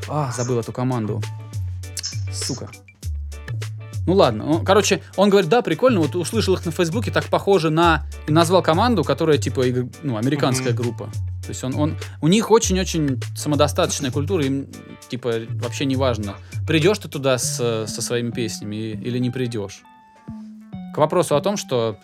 А, 0.09 0.31
забыл 0.31 0.59
эту 0.59 0.71
команду. 0.71 1.21
Сука. 2.31 2.69
Ну 4.05 4.13
ладно, 4.15 4.45
он- 4.45 4.65
короче, 4.65 5.01
он 5.15 5.29
говорит, 5.29 5.49
да, 5.49 5.61
прикольно, 5.61 6.01
вот 6.01 6.15
услышал 6.15 6.53
их 6.55 6.65
на 6.65 6.71
Фейсбуке, 6.71 7.09
так 7.11 7.25
похоже 7.25 7.69
на... 7.69 8.05
И 8.27 8.31
назвал 8.31 8.61
команду, 8.61 9.03
которая, 9.03 9.37
типа, 9.37 9.63
ну, 10.03 10.17
американская 10.17 10.73
Мгм. 10.73 10.81
группа. 10.81 11.05
То 11.43 11.49
есть 11.49 11.63
он, 11.63 11.75
он, 11.75 11.97
у 12.21 12.27
них 12.27 12.51
очень-очень 12.51 13.21
самодостаточная 13.35 14.11
культура, 14.11 14.43
им, 14.45 14.67
типа, 15.09 15.41
вообще 15.51 15.85
не 15.85 15.95
важно, 15.95 16.35
придешь 16.67 16.97
ты 16.99 17.07
туда 17.07 17.37
с- 17.37 17.85
со 17.87 18.01
своими 18.01 18.31
песнями 18.31 18.75
или 18.91 19.19
не 19.19 19.29
придешь. 19.29 19.81
К 20.93 20.97
вопросу 20.97 21.35
о 21.35 21.41
том, 21.41 21.55
что 21.57 21.97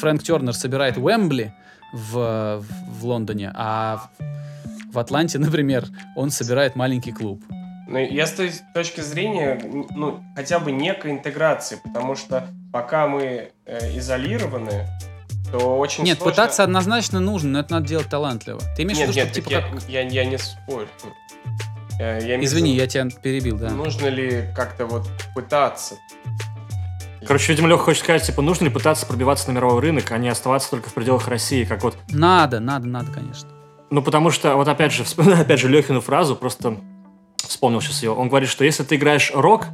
Фрэнк 0.00 0.22
Тернер 0.22 0.54
собирает 0.54 0.96
Уэмбли 0.98 1.52
в, 1.92 2.62
в 2.88 3.04
Лондоне, 3.04 3.52
а 3.54 4.08
в 4.92 4.98
Атланте, 4.98 5.38
например, 5.38 5.86
он 6.16 6.30
собирает 6.30 6.76
маленький 6.76 7.12
клуб. 7.12 7.42
Ну, 7.90 7.98
я 7.98 8.24
с 8.24 8.32
той 8.32 8.52
точки 8.72 9.00
зрения, 9.00 9.60
ну, 9.90 10.22
хотя 10.36 10.60
бы 10.60 10.70
некой 10.70 11.10
интеграции, 11.10 11.80
потому 11.82 12.14
что 12.14 12.46
пока 12.72 13.08
мы 13.08 13.50
э, 13.66 13.98
изолированы, 13.98 14.86
то 15.50 15.76
очень 15.76 16.04
Нет, 16.04 16.18
сложно... 16.18 16.30
пытаться 16.30 16.62
однозначно 16.62 17.18
нужно, 17.18 17.50
но 17.50 17.60
это 17.60 17.72
надо 17.72 17.88
делать 17.88 18.08
талантливо. 18.08 18.60
Ты 18.76 18.84
имеешь 18.84 18.98
Нет, 18.98 19.08
в 19.08 19.10
виду, 19.10 19.24
нет, 19.24 19.28
что 19.32 19.34
типа 19.34 19.50
я, 19.50 19.62
как... 19.62 19.88
я, 19.88 20.02
я 20.02 20.24
не 20.24 20.38
спорю. 20.38 20.86
Я 21.98 22.20
имею 22.20 22.42
в 22.42 22.44
Извини, 22.44 22.70
виду, 22.74 22.80
я 22.82 22.86
тебя 22.86 23.08
перебил, 23.10 23.58
да. 23.58 23.70
Нужно 23.70 24.06
ли 24.06 24.44
как-то 24.54 24.86
вот 24.86 25.08
пытаться? 25.34 25.96
Короче, 27.26 27.52
видимо, 27.52 27.66
Леха 27.66 27.82
хочет 27.82 28.04
сказать, 28.04 28.22
типа, 28.22 28.40
нужно 28.40 28.66
ли 28.66 28.70
пытаться 28.70 29.04
пробиваться 29.04 29.50
на 29.50 29.56
мировой 29.56 29.80
рынок, 29.82 30.12
а 30.12 30.18
не 30.18 30.28
оставаться 30.28 30.70
только 30.70 30.88
в 30.90 30.94
пределах 30.94 31.26
России, 31.26 31.64
как 31.64 31.82
вот... 31.82 31.96
Надо, 32.08 32.60
надо, 32.60 32.86
надо, 32.86 33.10
конечно. 33.10 33.50
Ну, 33.90 34.00
потому 34.00 34.30
что, 34.30 34.54
вот 34.54 34.68
опять 34.68 34.92
же, 34.92 35.02
вспоминаю 35.02 35.42
опять 35.42 35.58
же 35.58 35.68
Лехину 35.68 36.00
фразу, 36.00 36.36
просто 36.36 36.78
вспомнил 37.50 37.80
сейчас 37.80 38.02
ее. 38.02 38.12
Он 38.12 38.28
говорит, 38.28 38.48
что 38.48 38.64
если 38.64 38.84
ты 38.84 38.94
играешь 38.94 39.32
рок, 39.34 39.66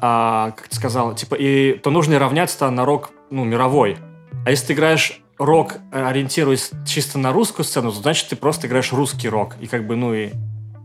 а, 0.00 0.50
как 0.50 0.68
ты 0.68 0.76
сказал, 0.76 1.14
типа, 1.14 1.36
и, 1.36 1.74
то 1.78 1.90
нужно 1.90 2.18
равняться 2.18 2.68
на 2.68 2.84
рок, 2.84 3.12
ну, 3.30 3.44
мировой. 3.44 3.96
А 4.44 4.50
если 4.50 4.66
ты 4.66 4.72
играешь 4.72 5.20
рок, 5.38 5.76
э, 5.92 6.04
ориентируясь 6.04 6.70
чисто 6.84 7.18
на 7.18 7.32
русскую 7.32 7.64
сцену, 7.64 7.92
то 7.92 7.98
значит 7.98 8.28
ты 8.28 8.36
просто 8.36 8.66
играешь 8.66 8.92
русский 8.92 9.28
рок. 9.28 9.54
И 9.60 9.68
как 9.68 9.86
бы, 9.86 9.94
ну 9.94 10.12
и 10.12 10.30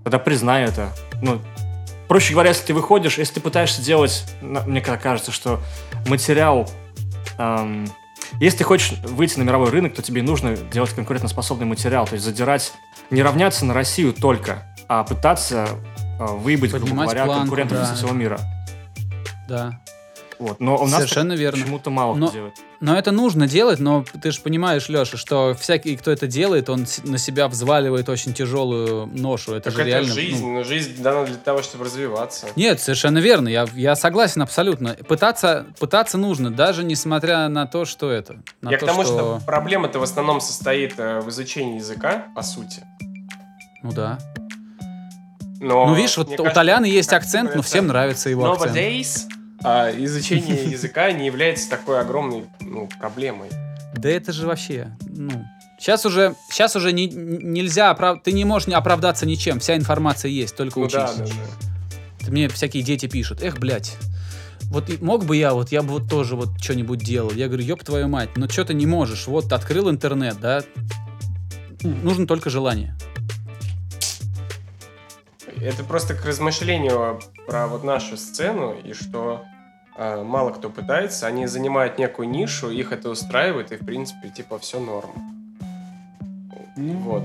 тогда 0.04 0.20
признай 0.20 0.66
это. 0.66 0.92
Ну, 1.22 1.40
проще 2.08 2.34
говоря, 2.34 2.50
если 2.50 2.68
ты 2.68 2.74
выходишь, 2.76 3.18
если 3.18 3.36
ты 3.36 3.42
пытаешься 3.42 3.82
делать, 3.82 4.24
мне 4.42 4.82
кажется, 4.82 5.32
что 5.32 5.60
материал... 6.08 6.70
эм, 7.40 7.88
если 8.40 8.60
ты 8.60 8.64
хочешь 8.66 8.94
выйти 9.04 9.40
на 9.40 9.44
мировой 9.44 9.70
рынок, 9.70 9.96
то 9.96 10.02
тебе 10.02 10.22
нужно 10.22 10.56
делать 10.56 10.92
конкурентоспособный 10.92 11.66
материал, 11.66 12.06
то 12.06 12.14
есть 12.14 12.26
задирать, 12.26 12.74
не 13.10 13.24
равняться 13.24 13.66
на 13.66 13.74
Россию 13.74 14.14
только, 14.14 14.64
а 14.88 15.04
пытаться 15.04 15.68
э, 16.20 16.26
выебать, 16.26 16.72
грубо 16.72 17.04
говоря, 17.04 17.26
планку, 17.26 17.42
конкурентов 17.42 17.78
да. 17.78 17.86
со 17.86 17.96
всего 17.96 18.12
мира. 18.12 18.40
Да. 19.48 19.80
Вот. 20.40 20.60
Но 20.60 20.78
у 20.78 20.86
нас 20.86 20.96
Совершенно 20.96 21.34
верно. 21.34 21.60
почему-то 21.60 21.90
мало 21.90 22.16
Но- 22.16 22.28
кто 22.28 22.36
делает. 22.36 22.54
Но 22.80 22.96
это 22.96 23.10
нужно 23.10 23.48
делать, 23.48 23.80
но 23.80 24.06
ты 24.22 24.30
же 24.32 24.40
понимаешь, 24.42 24.88
Леша, 24.88 25.18
что 25.18 25.56
всякий, 25.60 25.98
кто 25.98 26.12
это 26.12 26.28
делает, 26.28 26.70
он 26.70 26.86
на 27.06 27.18
себя 27.18 27.48
взваливает 27.48 28.08
очень 28.08 28.36
тяжелую 28.36 29.08
ношу. 29.08 29.54
Это 29.54 29.72
Так 29.72 29.74
же 29.74 29.82
это 29.82 29.90
реально... 29.90 30.14
жизнь, 30.14 30.46
ну, 30.46 30.54
но 30.54 30.64
жизнь 30.64 31.02
дана 31.02 31.26
для 31.26 31.38
того, 31.38 31.64
чтобы 31.64 31.86
развиваться. 31.86 32.48
Нет, 32.56 32.80
совершенно 32.80 33.18
верно. 33.18 33.48
Я, 33.48 33.66
я 33.74 33.96
согласен 33.96 34.44
абсолютно. 34.44 34.94
Пытаться, 34.94 35.66
пытаться 35.80 36.20
нужно, 36.20 36.52
даже 36.52 36.84
несмотря 36.84 37.48
на 37.48 37.66
то, 37.66 37.86
что 37.86 38.12
это. 38.12 38.44
На 38.62 38.70
Я 38.70 38.78
то, 38.78 38.86
к 38.86 38.90
тому, 38.90 39.04
что, 39.04 39.42
проблема-то 39.44 39.98
в 39.98 40.04
основном 40.04 40.40
состоит 40.40 41.00
э, 41.00 41.20
в 41.22 41.30
изучении 41.30 41.78
языка, 41.78 42.28
по 42.36 42.44
сути. 42.44 42.84
Ну 43.82 43.92
да. 43.92 44.20
Но 45.60 45.88
ну 45.88 45.96
видишь, 45.96 46.18
вот 46.18 46.28
у 46.28 46.36
кажется, 46.36 46.54
Толяна 46.54 46.86
есть 46.86 47.14
акцент, 47.14 47.56
но 47.56 47.62
всем 47.62 47.88
нравится 47.88 48.30
его 48.30 48.52
акцент. 48.52 48.76
Nowadays 48.76 49.28
а, 49.64 49.92
изучение 49.92 50.64
языка 50.72 51.12
не 51.12 51.26
является 51.26 51.70
такой 51.70 52.00
огромной 52.00 52.46
ну, 52.60 52.90
проблемой. 53.00 53.50
Да 53.96 54.10
это 54.10 54.32
же 54.32 54.48
вообще, 54.48 54.96
ну... 55.08 55.32
Сейчас 55.80 56.08
уже, 56.08 56.34
сейчас 56.50 56.76
уже 56.76 56.92
не- 56.92 57.06
нельзя, 57.06 57.92
оправ- 57.92 58.20
ты 58.24 58.32
не 58.32 58.46
можешь 58.46 58.68
оправдаться 58.70 59.28
ничем, 59.28 59.60
вся 59.60 59.76
информация 59.76 60.30
есть, 60.30 60.56
только 60.56 60.80
Ну 60.80 60.86
учись. 60.86 60.96
да, 60.96 61.14
да, 61.18 61.26
да. 61.26 62.32
Мне 62.32 62.50
всякие 62.50 62.82
дети 62.82 63.06
пишут, 63.06 63.44
эх, 63.44 63.60
блядь, 63.60 63.96
вот 64.72 65.00
мог 65.02 65.26
бы 65.26 65.38
я, 65.38 65.54
вот 65.54 65.72
я 65.72 65.84
бы 65.84 65.90
вот 65.90 66.10
тоже 66.10 66.36
вот 66.36 66.50
что-нибудь 66.60 67.00
делал. 67.00 67.32
Я 67.32 67.48
говорю, 67.48 67.64
ёб 67.64 67.84
твою 67.84 68.08
мать, 68.08 68.36
но 68.36 68.50
что 68.50 68.66
ты 68.66 68.74
не 68.74 68.88
можешь, 68.88 69.28
вот 69.28 69.54
открыл 69.54 69.90
интернет, 69.92 70.40
да, 70.42 70.64
нужно 71.84 72.26
только 72.26 72.50
желание. 72.50 72.98
Это 75.62 75.84
просто 75.84 76.14
к 76.14 76.26
размышлению 76.26 77.20
про 77.48 77.68
вот 77.68 77.84
нашу 77.84 78.18
сцену, 78.18 78.76
и 78.84 78.94
что 78.94 79.44
э, 79.98 80.24
мало 80.24 80.52
кто 80.52 80.70
пытается, 80.70 81.28
они 81.28 81.48
занимают 81.48 81.98
некую 81.98 82.30
нишу, 82.30 82.70
их 82.70 82.92
это 82.92 83.10
устраивает, 83.10 83.72
и 83.72 83.78
в 83.78 83.86
принципе, 83.86 84.30
типа, 84.30 84.60
все 84.60 84.80
норм. 84.80 85.10
Вот. 86.78 87.24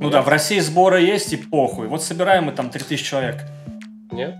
Ну 0.00 0.10
да, 0.10 0.22
в 0.22 0.28
России 0.28 0.60
сборы 0.60 1.00
есть 1.00 1.32
и 1.32 1.36
похуй. 1.36 1.88
Вот 1.88 2.02
собираем 2.02 2.44
мы 2.44 2.52
там 2.52 2.70
3000 2.70 3.04
человек. 3.04 3.42
Нет? 4.12 4.36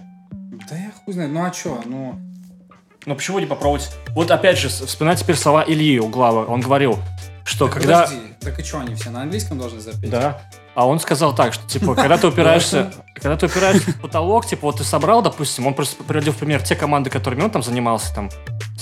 Да 0.70 0.76
я 0.76 0.90
хуй 1.04 1.14
знаю, 1.14 1.30
ну 1.30 1.44
а 1.44 1.50
чё, 1.50 1.80
ну... 1.84 2.18
Ну 3.06 3.14
почему 3.14 3.38
не 3.38 3.46
попробовать? 3.46 3.90
Вот 4.10 4.30
опять 4.30 4.58
же, 4.58 4.68
вспоминай 4.68 5.16
теперь 5.16 5.36
слова 5.36 5.64
Ильи 5.66 5.98
Углава. 5.98 6.44
Он 6.46 6.60
говорил, 6.60 6.98
что 7.44 7.66
Так 7.66 7.78
когда... 7.78 8.02
Подожди, 8.02 8.20
так 8.40 8.60
и 8.60 8.64
чё, 8.64 8.80
они 8.80 8.94
все 8.94 9.10
на 9.10 9.22
английском 9.22 9.58
должны 9.58 9.80
запеть? 9.80 10.10
Да. 10.10 10.40
А 10.78 10.86
он 10.86 11.00
сказал 11.00 11.34
так, 11.34 11.54
что, 11.54 11.66
типа, 11.66 11.96
когда 11.96 12.18
ты 12.18 12.26
упираешься, 12.28 12.92
когда 13.12 13.36
ты 13.36 13.46
упираешься 13.46 13.90
в 13.98 14.00
потолок, 14.00 14.46
типа, 14.46 14.68
вот 14.68 14.76
ты 14.76 14.84
собрал, 14.84 15.22
допустим, 15.22 15.66
он 15.66 15.74
просто 15.74 16.04
приводил 16.04 16.32
в 16.32 16.36
пример 16.36 16.62
те 16.62 16.76
команды, 16.76 17.10
которыми 17.10 17.42
он 17.42 17.50
там 17.50 17.64
занимался, 17.64 18.14
там, 18.14 18.30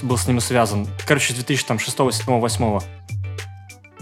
был 0.02 0.18
с 0.18 0.28
ними 0.28 0.40
связан, 0.40 0.86
короче, 1.06 1.32
с 1.32 1.36
2006, 1.36 1.96
2007, 1.96 2.38
2008. 2.38 2.80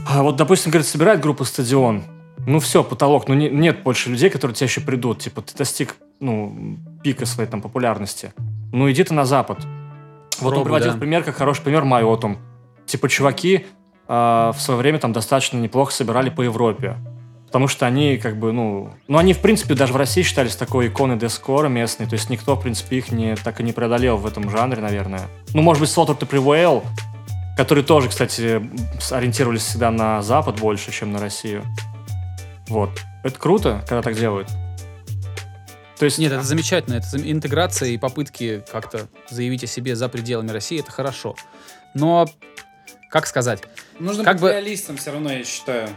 А 0.08 0.22
вот, 0.24 0.34
допустим, 0.34 0.72
говорит, 0.72 0.88
собирает 0.88 1.20
группа 1.20 1.44
стадион. 1.44 2.02
Ну 2.48 2.58
все, 2.58 2.82
потолок. 2.82 3.28
Ну 3.28 3.34
не- 3.34 3.48
нет 3.48 3.84
больше 3.84 4.10
людей, 4.10 4.28
которые 4.28 4.56
тебе 4.56 4.66
еще 4.66 4.80
придут. 4.80 5.20
Типа 5.20 5.40
ты 5.40 5.56
достиг, 5.56 5.94
ну, 6.18 6.76
пика 7.04 7.26
своей 7.26 7.48
там 7.48 7.62
популярности. 7.62 8.32
Ну 8.72 8.90
иди 8.90 9.04
ты 9.04 9.14
на 9.14 9.24
запад. 9.24 9.58
Вот 10.40 10.48
он 10.48 10.54
Пробуй, 10.54 10.64
приводил 10.64 10.90
да. 10.90 10.96
в 10.96 10.98
пример, 10.98 11.22
как 11.22 11.36
хороший 11.36 11.62
пример 11.62 11.84
Майотум. 11.84 12.38
Типа 12.86 13.08
чуваки 13.08 13.66
а, 14.08 14.50
в 14.50 14.60
свое 14.60 14.80
время 14.80 14.98
там 14.98 15.12
достаточно 15.12 15.58
неплохо 15.58 15.92
собирали 15.92 16.28
по 16.28 16.42
Европе. 16.42 16.96
Потому 17.54 17.68
что 17.68 17.86
они 17.86 18.16
как 18.16 18.36
бы, 18.36 18.50
ну... 18.50 18.92
Ну, 19.06 19.16
они, 19.16 19.32
в 19.32 19.38
принципе, 19.38 19.74
даже 19.74 19.92
в 19.92 19.96
России 19.96 20.22
считались 20.22 20.56
такой 20.56 20.88
иконой 20.88 21.16
дескора 21.16 21.68
местной. 21.68 22.08
То 22.08 22.14
есть 22.14 22.28
никто, 22.28 22.56
в 22.56 22.60
принципе, 22.60 22.98
их 22.98 23.12
не, 23.12 23.36
так 23.36 23.60
и 23.60 23.62
не 23.62 23.72
преодолел 23.72 24.16
в 24.16 24.26
этом 24.26 24.50
жанре, 24.50 24.82
наверное. 24.82 25.28
Ну, 25.52 25.62
может 25.62 25.80
быть, 25.80 25.88
Slaughter 25.88 26.18
to 26.18 26.28
Prevail, 26.28 26.84
которые 27.56 27.84
тоже, 27.84 28.08
кстати, 28.08 28.60
ориентировались 29.12 29.62
всегда 29.62 29.92
на 29.92 30.20
Запад 30.20 30.58
больше, 30.58 30.90
чем 30.90 31.12
на 31.12 31.20
Россию. 31.20 31.62
Вот. 32.66 32.90
Это 33.22 33.38
круто, 33.38 33.84
когда 33.88 34.02
так 34.02 34.16
делают. 34.16 34.48
То 35.96 36.06
есть... 36.06 36.18
Нет, 36.18 36.32
это 36.32 36.42
замечательно. 36.42 36.94
Это 36.94 37.06
интеграция 37.18 37.90
и 37.90 37.98
попытки 37.98 38.64
как-то 38.72 39.06
заявить 39.30 39.62
о 39.62 39.68
себе 39.68 39.94
за 39.94 40.08
пределами 40.08 40.50
России, 40.50 40.80
это 40.80 40.90
хорошо. 40.90 41.36
Но, 41.94 42.26
как 43.10 43.28
сказать, 43.28 43.62
Нужно 43.98 44.24
Как 44.24 44.34
быть 44.34 44.42
бы- 44.42 44.50
реалистом 44.52 44.96
все 44.96 45.12
равно, 45.12 45.32
я 45.32 45.44
считаю. 45.44 45.88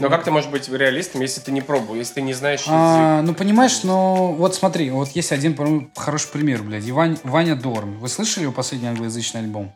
Но 0.00 0.08
как 0.08 0.24
ты 0.24 0.30
можешь 0.30 0.50
быть 0.50 0.68
реалистом, 0.68 1.20
если 1.20 1.40
ты 1.40 1.52
не 1.52 1.60
пробовал, 1.60 1.94
если 1.96 2.14
ты 2.14 2.22
не 2.22 2.32
знаешь 2.32 2.60
язык? 2.60 2.72
А, 2.72 3.22
ну, 3.22 3.34
понимаешь, 3.34 3.82
ну, 3.82 4.32
вот 4.32 4.54
смотри, 4.54 4.90
вот 4.90 5.10
есть 5.10 5.32
один 5.32 5.54
по-моему, 5.54 5.90
хороший 5.94 6.30
пример, 6.30 6.62
блядь. 6.62 6.88
Иван- 6.88 7.18
Ваня 7.24 7.56
Дорн. 7.56 7.98
Вы 7.98 8.08
слышали 8.08 8.44
его 8.44 8.52
последний 8.52 8.88
англоязычный 8.88 9.40
альбом? 9.40 9.72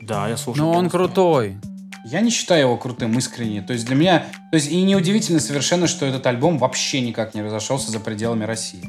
Да, 0.00 0.28
я 0.28 0.36
слушаю. 0.36 0.64
но 0.66 0.72
он 0.72 0.90
крутой. 0.90 1.56
Я 2.04 2.20
не 2.20 2.30
считаю 2.30 2.62
его 2.62 2.76
крутым 2.76 3.16
искренне. 3.16 3.62
То 3.62 3.72
есть 3.72 3.86
для 3.86 3.94
меня... 3.94 4.26
То 4.50 4.56
есть 4.56 4.70
и 4.70 4.82
неудивительно 4.82 5.38
совершенно, 5.38 5.86
что 5.86 6.04
этот 6.04 6.26
альбом 6.26 6.58
вообще 6.58 7.00
никак 7.00 7.34
не 7.34 7.42
разошелся 7.42 7.90
за 7.92 8.00
пределами 8.00 8.44
России. 8.44 8.82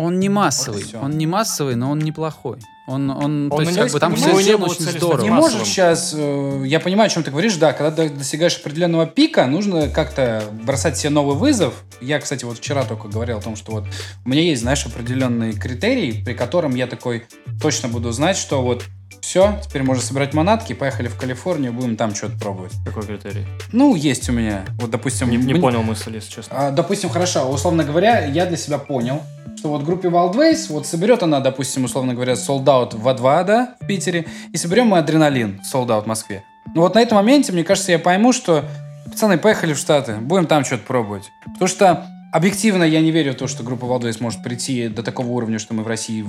Он 0.00 0.18
не 0.18 0.28
массовый. 0.28 0.84
Вот. 0.92 1.04
Он 1.04 1.18
не 1.18 1.26
массовый, 1.26 1.76
но 1.76 1.90
он 1.90 1.98
неплохой. 1.98 2.58
Он, 2.86 3.10
он, 3.10 3.50
то 3.50 3.56
Он 3.56 3.62
есть, 3.62 3.76
на 3.76 3.82
как 3.84 3.92
бы 3.92 4.00
там 4.00 4.16
все 4.16 4.32
не 4.32 4.42
сделано 4.42 4.64
было 4.64 4.72
очень 4.74 4.84
здорово. 4.90 5.22
Не 5.22 5.30
можешь 5.30 5.62
сейчас... 5.68 6.12
э, 6.16 6.62
я 6.66 6.80
понимаю, 6.80 7.06
о 7.06 7.10
чем 7.10 7.22
ты 7.22 7.30
говоришь. 7.30 7.54
Да, 7.56 7.72
когда 7.72 7.90
до- 7.90 8.12
достигаешь 8.12 8.56
определенного 8.58 9.06
пика, 9.06 9.46
нужно 9.46 9.88
как-то 9.88 10.42
бросать 10.64 10.96
себе 10.96 11.10
новый 11.10 11.36
вызов. 11.36 11.74
Я, 12.00 12.18
кстати, 12.18 12.44
вот 12.44 12.58
вчера 12.58 12.82
только 12.84 13.06
говорил 13.08 13.38
о 13.38 13.42
том, 13.42 13.54
что 13.54 13.72
вот 13.72 13.84
у 14.24 14.28
меня 14.28 14.42
есть, 14.42 14.62
знаешь, 14.62 14.84
определенный 14.86 15.52
критерий, 15.52 16.24
при 16.24 16.32
котором 16.34 16.74
я 16.74 16.86
такой 16.86 17.26
точно 17.62 17.88
буду 17.88 18.10
знать, 18.10 18.36
что 18.36 18.62
вот 18.62 18.84
все, 19.30 19.56
теперь 19.62 19.84
можно 19.84 20.02
собирать 20.02 20.34
манатки, 20.34 20.72
поехали 20.72 21.06
в 21.06 21.16
Калифорнию, 21.16 21.72
будем 21.72 21.96
там 21.96 22.16
что-то 22.16 22.36
пробовать. 22.36 22.72
Какой 22.84 23.04
критерий? 23.04 23.46
Ну, 23.70 23.94
есть 23.94 24.28
у 24.28 24.32
меня. 24.32 24.64
Вот, 24.80 24.90
допустим... 24.90 25.30
Не, 25.30 25.36
не 25.36 25.52
мне- 25.52 25.60
понял 25.60 25.84
мысль, 25.84 26.16
если 26.16 26.32
честно. 26.32 26.56
А, 26.58 26.70
допустим, 26.72 27.10
хорошо, 27.10 27.48
условно 27.48 27.84
говоря, 27.84 28.24
я 28.24 28.44
для 28.46 28.56
себя 28.56 28.78
понял, 28.78 29.22
что 29.56 29.68
вот 29.68 29.84
группе 29.84 30.08
Wildways, 30.08 30.66
вот 30.70 30.84
соберет 30.84 31.22
она, 31.22 31.38
допустим, 31.38 31.84
условно 31.84 32.14
говоря, 32.14 32.32
Sold 32.32 32.64
Out 32.64 32.96
в 32.96 33.14
2 33.16 33.44
да, 33.44 33.76
в 33.80 33.86
Питере, 33.86 34.26
и 34.52 34.56
соберем 34.56 34.88
мы 34.88 34.98
Адреналин 34.98 35.60
Sold 35.62 35.86
Out 35.86 36.02
в 36.02 36.06
Москве. 36.06 36.42
Ну 36.74 36.80
вот 36.80 36.96
на 36.96 36.98
этом 37.00 37.14
моменте, 37.14 37.52
мне 37.52 37.62
кажется, 37.62 37.92
я 37.92 38.00
пойму, 38.00 38.32
что, 38.32 38.64
пацаны, 39.08 39.38
поехали 39.38 39.74
в 39.74 39.78
Штаты, 39.78 40.14
будем 40.16 40.46
там 40.48 40.64
что-то 40.64 40.82
пробовать. 40.82 41.30
Потому 41.44 41.68
что 41.68 42.04
объективно 42.32 42.82
я 42.82 43.00
не 43.00 43.12
верю 43.12 43.32
в 43.34 43.36
то, 43.36 43.46
что 43.46 43.62
группа 43.62 43.84
Wildways 43.84 44.16
может 44.20 44.42
прийти 44.42 44.88
до 44.88 45.04
такого 45.04 45.28
уровня, 45.28 45.60
что 45.60 45.72
мы 45.72 45.84
в 45.84 45.86
России 45.86 46.26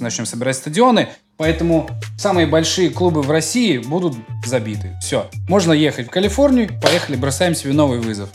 начнем 0.00 0.26
собирать 0.26 0.56
стадионы, 0.56 1.08
поэтому 1.42 1.90
самые 2.16 2.46
большие 2.46 2.88
клубы 2.88 3.20
в 3.20 3.28
России 3.28 3.78
будут 3.78 4.14
забиты. 4.46 4.96
Все. 5.00 5.28
Можно 5.48 5.72
ехать 5.72 6.06
в 6.06 6.10
Калифорнию, 6.10 6.70
поехали, 6.80 7.16
бросаем 7.16 7.56
себе 7.56 7.72
новый 7.72 7.98
вызов. 7.98 8.28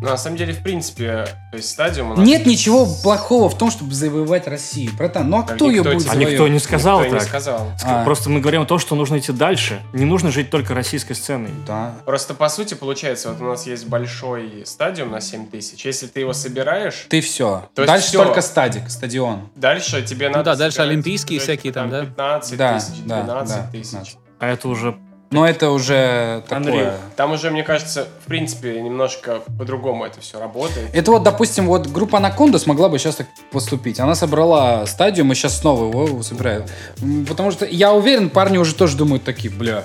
Ну, 0.00 0.08
на 0.08 0.16
самом 0.16 0.36
деле, 0.36 0.52
в 0.52 0.62
принципе, 0.62 1.24
то 1.50 1.56
есть 1.56 1.70
стадиум 1.70 2.12
у 2.12 2.14
нас... 2.16 2.26
Нет 2.26 2.46
ничего 2.46 2.86
плохого 3.02 3.48
в 3.48 3.56
том, 3.56 3.70
чтобы 3.70 3.94
завоевать 3.94 4.46
Россию, 4.46 4.92
братан. 4.96 5.28
Ну 5.30 5.38
а 5.38 5.42
Да 5.42 5.54
кто 5.54 5.70
ее 5.70 5.82
будет 5.82 5.98
тебе- 6.00 6.10
А 6.10 6.12
завоевывать? 6.12 6.32
никто 6.32 6.48
не 6.48 6.58
сказал 6.58 7.00
Никто 7.00 7.14
не 7.14 7.18
так. 7.20 7.28
сказал. 7.28 7.72
А, 7.84 8.04
Просто 8.04 8.30
мы 8.30 8.40
говорим 8.40 8.62
о 8.62 8.66
том, 8.66 8.78
что 8.78 8.94
нужно 8.94 9.18
идти 9.18 9.32
дальше. 9.32 9.80
Не 9.92 10.04
нужно 10.04 10.30
жить 10.30 10.50
только 10.50 10.74
российской 10.74 11.14
сценой. 11.14 11.50
Да. 11.66 11.94
Просто 12.04 12.34
по 12.34 12.48
сути 12.48 12.74
получается, 12.74 13.32
вот 13.32 13.40
у 13.40 13.44
нас 13.44 13.66
есть 13.66 13.86
большой 13.86 14.62
стадиум 14.66 15.10
на 15.10 15.20
7 15.20 15.46
тысяч. 15.48 15.84
Если 15.86 16.06
ты 16.06 16.20
его 16.20 16.32
собираешь, 16.32 17.06
Ты 17.08 17.20
все. 17.20 17.68
То 17.74 17.82
есть 17.82 17.92
Дальше 17.92 18.08
всё. 18.08 18.24
только 18.24 18.40
стадик, 18.42 18.90
стадион. 18.90 19.48
дальше 19.54 20.02
тебе 20.02 20.28
надо... 20.28 20.38
Ну 20.38 20.44
да, 20.44 20.56
дальше 20.56 20.82
олимпийские 20.82 21.40
всякие 21.40 21.72
там, 21.72 21.90
да? 21.90 22.04
15 22.04 22.56
Да, 22.56 22.74
тысяч, 22.78 22.94
да, 23.04 23.22
12 23.22 23.56
да, 23.56 23.62
тысяч. 23.72 23.90
15. 23.92 24.16
А 24.38 24.46
это 24.48 24.68
уже... 24.68 24.96
Но 25.30 25.46
это 25.46 25.70
уже 25.70 26.44
Андрей, 26.50 26.78
такое. 26.84 26.98
Там 27.16 27.32
уже, 27.32 27.50
мне 27.50 27.62
кажется, 27.64 28.06
в 28.22 28.26
принципе, 28.26 28.80
немножко 28.80 29.40
по-другому 29.58 30.04
это 30.04 30.20
все 30.20 30.38
работает. 30.38 30.88
Это 30.92 31.10
вот, 31.10 31.22
допустим, 31.24 31.66
вот 31.66 31.88
группа 31.88 32.18
Анаконда 32.18 32.58
смогла 32.58 32.88
бы 32.88 32.98
сейчас 32.98 33.16
так 33.16 33.26
поступить. 33.50 33.98
Она 33.98 34.14
собрала 34.14 34.86
стадиум 34.86 35.32
и 35.32 35.34
сейчас 35.34 35.58
снова 35.58 35.88
его 35.88 36.22
собирает. 36.22 36.70
М, 37.02 37.26
Потому 37.26 37.50
что 37.50 37.66
я 37.66 37.92
уверен, 37.92 38.30
парни 38.30 38.56
уже 38.58 38.74
тоже 38.74 38.96
думают 38.96 39.24
такие, 39.24 39.52
бля, 39.52 39.84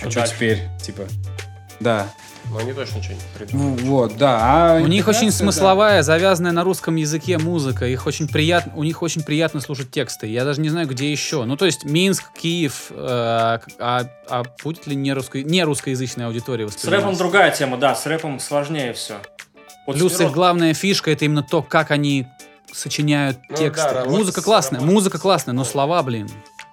Что 0.00 0.10
что 0.10 0.26
теперь? 0.26 0.62
Типа, 0.82 1.02
да. 1.80 2.08
Но 2.50 2.58
они 2.58 2.72
точно 2.72 3.02
что-нибудь 3.02 3.24
придумают. 3.36 3.82
Ну, 3.82 3.90
Вот, 3.90 4.16
да. 4.16 4.38
А 4.40 4.80
У 4.80 4.86
них 4.86 5.06
очень 5.06 5.28
интеграция, 5.28 5.46
да. 5.46 5.52
смысловая, 5.52 6.02
завязанная 6.02 6.52
на 6.52 6.64
русском 6.64 6.96
языке 6.96 7.38
музыка. 7.38 7.86
Их 7.86 8.06
очень 8.06 8.28
приятно, 8.28 8.72
у 8.74 8.84
них 8.84 9.02
очень 9.02 9.22
приятно 9.22 9.60
слушать 9.60 9.90
тексты. 9.90 10.26
Я 10.26 10.44
даже 10.44 10.60
не 10.60 10.68
знаю, 10.68 10.86
где 10.88 11.10
еще. 11.10 11.44
Ну, 11.44 11.56
то 11.56 11.66
есть 11.66 11.84
Минск, 11.84 12.24
Киев, 12.32 12.86
э, 12.90 12.96
а, 12.96 13.60
а 13.78 14.42
будет 14.62 14.86
ли 14.86 14.96
не, 14.96 15.12
русско... 15.12 15.42
не 15.42 15.62
русскоязычная 15.64 16.26
аудитория 16.26 16.68
С 16.68 16.84
рэпом 16.84 17.16
другая 17.16 17.50
тема, 17.50 17.76
да, 17.76 17.94
с 17.94 18.06
рэпом 18.06 18.40
сложнее 18.40 18.92
все. 18.92 19.16
Плюс 19.86 20.20
их 20.20 20.32
главная 20.32 20.74
фишка 20.74 21.10
это 21.10 21.24
именно 21.24 21.42
то, 21.42 21.62
как 21.62 21.90
они 21.90 22.26
сочиняют 22.72 23.38
Ну 23.48 23.56
тексты. 23.56 23.94
да, 23.94 24.04
музыка 24.04 24.42
классная, 24.42 24.80
работа 24.80 24.92
музыка 24.94 25.18
классная, 25.18 25.54
но 25.54 25.64
слова, 25.64 26.02
блин, 26.02 26.28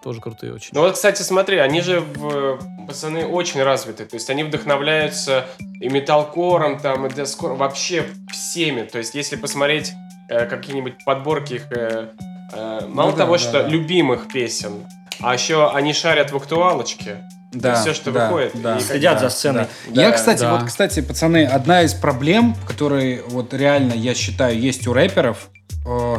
тоже 0.06 0.22
крутые 0.22 0.54
очень. 0.54 0.70
Ну 0.74 0.82
вот, 0.82 0.94
кстати, 0.94 1.24
смотри, 1.24 1.58
они 1.58 1.82
же, 1.82 2.00
в- 2.00 2.60
пацаны, 2.88 3.26
очень 3.26 3.64
развиты. 3.64 4.06
То 4.06 4.14
есть 4.14 4.30
они 4.30 4.44
вдохновляются 4.44 5.48
и 5.82 5.90
металкором, 5.90 6.80
там, 6.80 7.08
и 7.08 7.10
дескором, 7.12 7.58
вообще 7.58 8.06
всеми. 8.32 8.84
То 8.84 9.00
есть 9.00 9.16
если 9.16 9.36
посмотреть 9.36 9.94
э, 10.30 10.46
какие-нибудь 10.46 11.04
подборки 11.06 11.56
их, 11.56 11.72
э, 11.72 12.10
э, 12.54 12.82
мало 12.88 13.14
да, 13.14 13.18
того, 13.18 13.34
да, 13.34 13.40
что 13.40 13.64
да. 13.64 13.68
любимых 13.68 14.28
песен, 14.28 14.86
а 15.22 15.34
еще 15.34 15.72
они 15.72 15.92
шарят 15.92 16.32
в 16.32 16.38
актуалочке. 16.38 17.24
Да, 17.52 17.74
всё, 17.82 17.96
что 17.96 18.12
да, 18.12 18.28
выходит, 18.28 18.62
да, 18.62 18.78
и 18.78 18.82
Следят 18.82 19.16
да, 19.16 19.20
за 19.22 19.30
сценой. 19.36 19.66
Да, 19.88 20.04
я, 20.04 20.12
кстати, 20.12 20.42
да. 20.42 20.52
вот, 20.56 20.68
кстати, 20.68 21.02
пацаны, 21.02 21.46
одна 21.46 21.82
из 21.82 21.96
проблем, 21.96 22.56
которые 22.68 23.24
вот 23.24 23.56
реально, 23.56 23.94
я 23.94 24.14
считаю, 24.14 24.60
есть 24.60 24.86
у 24.88 24.94
рэперов, 24.94 25.50
э, 25.88 26.18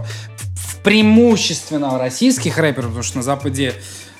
преимущественно 0.86 1.98
российских 1.98 2.58
рэперов, 2.58 2.90
потому 2.90 3.02
что 3.02 3.16
на 3.16 3.24
Западе 3.24 3.74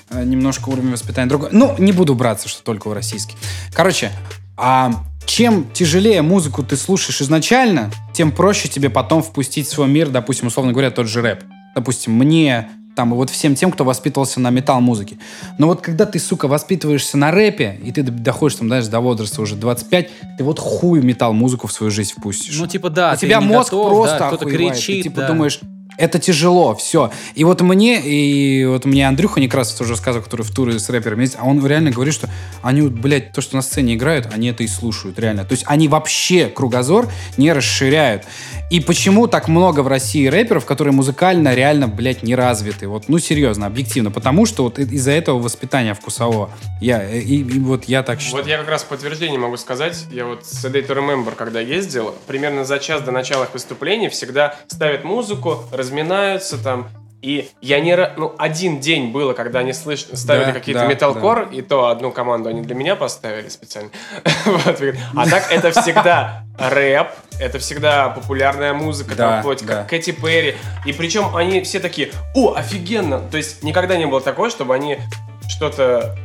э, 0.09 0.21
немножко 0.21 0.67
уровень 0.67 0.91
воспитания 0.91 1.29
другой. 1.29 1.47
Ну, 1.53 1.73
не 1.77 1.93
буду 1.93 2.13
браться, 2.13 2.49
что 2.49 2.61
только 2.61 2.89
у 2.89 2.93
российских. 2.93 3.35
Короче, 3.73 4.11
а 4.57 4.91
чем 5.25 5.71
тяжелее 5.71 6.21
музыку 6.21 6.63
ты 6.63 6.75
слушаешь 6.75 7.21
изначально, 7.21 7.89
тем 8.13 8.33
проще 8.33 8.67
тебе 8.67 8.89
потом 8.89 9.23
впустить 9.23 9.67
в 9.67 9.69
свой 9.69 9.87
мир, 9.87 10.09
допустим, 10.09 10.47
условно 10.47 10.73
говоря, 10.73 10.91
тот 10.91 11.07
же 11.07 11.21
рэп. 11.21 11.45
Допустим, 11.73 12.11
мне, 12.11 12.67
там, 12.97 13.13
и 13.13 13.15
вот 13.15 13.29
всем 13.29 13.55
тем, 13.55 13.71
кто 13.71 13.85
воспитывался 13.85 14.41
на 14.41 14.49
метал-музыке. 14.49 15.19
Но 15.57 15.67
вот 15.67 15.79
когда 15.79 16.05
ты, 16.05 16.19
сука, 16.19 16.49
воспитываешься 16.49 17.15
на 17.15 17.31
рэпе, 17.31 17.79
и 17.81 17.93
ты 17.93 18.03
доходишь, 18.03 18.57
там, 18.57 18.67
знаешь, 18.67 18.87
до 18.87 18.99
возраста 18.99 19.41
уже 19.41 19.55
25, 19.55 20.09
ты 20.37 20.43
вот 20.43 20.59
хуй 20.59 21.01
метал-музыку 21.01 21.67
в 21.67 21.71
свою 21.71 21.91
жизнь 21.91 22.11
впустишь. 22.17 22.59
Ну, 22.59 22.67
типа, 22.67 22.89
да, 22.89 23.13
У 23.13 23.15
тебя 23.15 23.39
мозг 23.39 23.71
готов, 23.71 23.87
просто 23.89 24.19
да, 24.19 24.27
кто-то 24.27 24.45
охуевает. 24.47 24.73
кричит, 24.73 24.97
Ты 24.97 25.03
типа 25.03 25.21
да. 25.21 25.27
думаешь, 25.29 25.61
это 25.97 26.19
тяжело, 26.19 26.75
все. 26.75 27.11
И 27.35 27.43
вот 27.43 27.61
мне, 27.61 27.99
и 28.01 28.65
вот 28.65 28.85
мне 28.85 29.07
Андрюха 29.07 29.39
Некрасов 29.39 29.77
тоже 29.77 29.91
рассказывал, 29.91 30.23
который 30.23 30.43
в 30.43 30.51
туры 30.51 30.79
с 30.79 30.89
рэперами 30.89 31.21
ездит, 31.21 31.39
а 31.41 31.45
он 31.45 31.65
реально 31.65 31.91
говорит, 31.91 32.13
что 32.13 32.29
они, 32.61 32.81
блядь, 32.83 33.31
то, 33.33 33.41
что 33.41 33.55
на 33.55 33.61
сцене 33.61 33.95
играют, 33.95 34.27
они 34.33 34.49
это 34.49 34.63
и 34.63 34.67
слушают, 34.67 35.19
реально. 35.19 35.43
То 35.43 35.53
есть 35.53 35.63
они 35.67 35.87
вообще 35.87 36.47
кругозор 36.47 37.09
не 37.37 37.51
расширяют. 37.51 38.23
И 38.69 38.79
почему 38.79 39.27
так 39.27 39.47
много 39.47 39.79
в 39.79 39.87
России 39.87 40.27
рэперов, 40.27 40.65
которые 40.65 40.93
музыкально 40.93 41.55
реально, 41.55 41.87
блядь, 41.87 42.21
не 42.21 42.35
развиты? 42.35 42.87
Вот, 42.87 43.07
ну, 43.07 43.17
серьезно, 43.17 43.65
объективно. 43.65 44.11
Потому 44.11 44.45
что 44.45 44.63
вот 44.63 44.77
из-за 44.77 45.11
этого 45.11 45.39
воспитания 45.39 45.93
вкусового. 45.93 46.49
Я, 46.81 47.09
и, 47.09 47.37
и 47.37 47.59
вот 47.59 47.85
я 47.85 48.03
так 48.03 48.19
считаю. 48.19 48.43
Вот 48.43 48.49
я 48.49 48.57
как 48.57 48.67
раз 48.67 48.83
подтверждение 48.83 49.39
могу 49.39 49.57
сказать, 49.57 50.05
я 50.11 50.25
вот 50.25 50.45
с 50.45 50.65
A 50.65 50.69
Day 50.69 50.85
to 50.85 50.95
Remember, 50.95 51.33
когда 51.35 51.61
ездил, 51.61 52.13
примерно 52.27 52.65
за 52.65 52.79
час 52.79 53.01
до 53.01 53.11
начала 53.11 53.45
их 53.45 53.53
выступлений 53.53 54.09
всегда 54.09 54.55
ставят 54.67 55.03
музыку, 55.03 55.63
разминаются 55.87 56.61
там, 56.61 56.89
и 57.21 57.49
я 57.61 57.79
не... 57.79 57.95
Ну, 58.15 58.35
один 58.37 58.79
день 58.79 59.11
было, 59.11 59.33
когда 59.33 59.59
они 59.59 59.73
слыш... 59.73 60.05
ставили 60.13 60.47
Да, 60.47 60.51
какие-то 60.51 60.81
да, 60.81 60.87
металкор, 60.87 61.49
и 61.51 61.61
то 61.61 61.87
одну 61.87 62.11
команду 62.11 62.49
они 62.49 62.61
для 62.61 62.75
меня 62.75 62.95
поставили 62.95 63.49
специально. 63.49 63.89
Вот, 64.45 64.79
А 65.15 65.27
так 65.27 65.51
это 65.51 65.71
всегда 65.71 66.43
рэп, 66.59 67.07
это 67.39 67.57
всегда 67.59 68.09
популярная 68.09 68.73
музыка, 68.73 69.15
Да, 69.15 69.29
там, 69.29 69.39
вплоть 69.39 69.65
да. 69.65 69.77
как 69.77 69.89
Кэти 69.89 70.11
Перри. 70.11 70.55
И 70.85 70.93
причем 70.93 71.35
они 71.35 71.61
все 71.61 71.79
такие, 71.79 72.11
о, 72.35 72.53
офигенно! 72.53 73.19
То 73.19 73.37
есть 73.37 73.63
никогда 73.63 73.97
не 73.97 74.05
было 74.05 74.21
такого, 74.21 74.49
чтобы 74.49 74.75
они 74.75 74.99
что-то... 75.47 76.15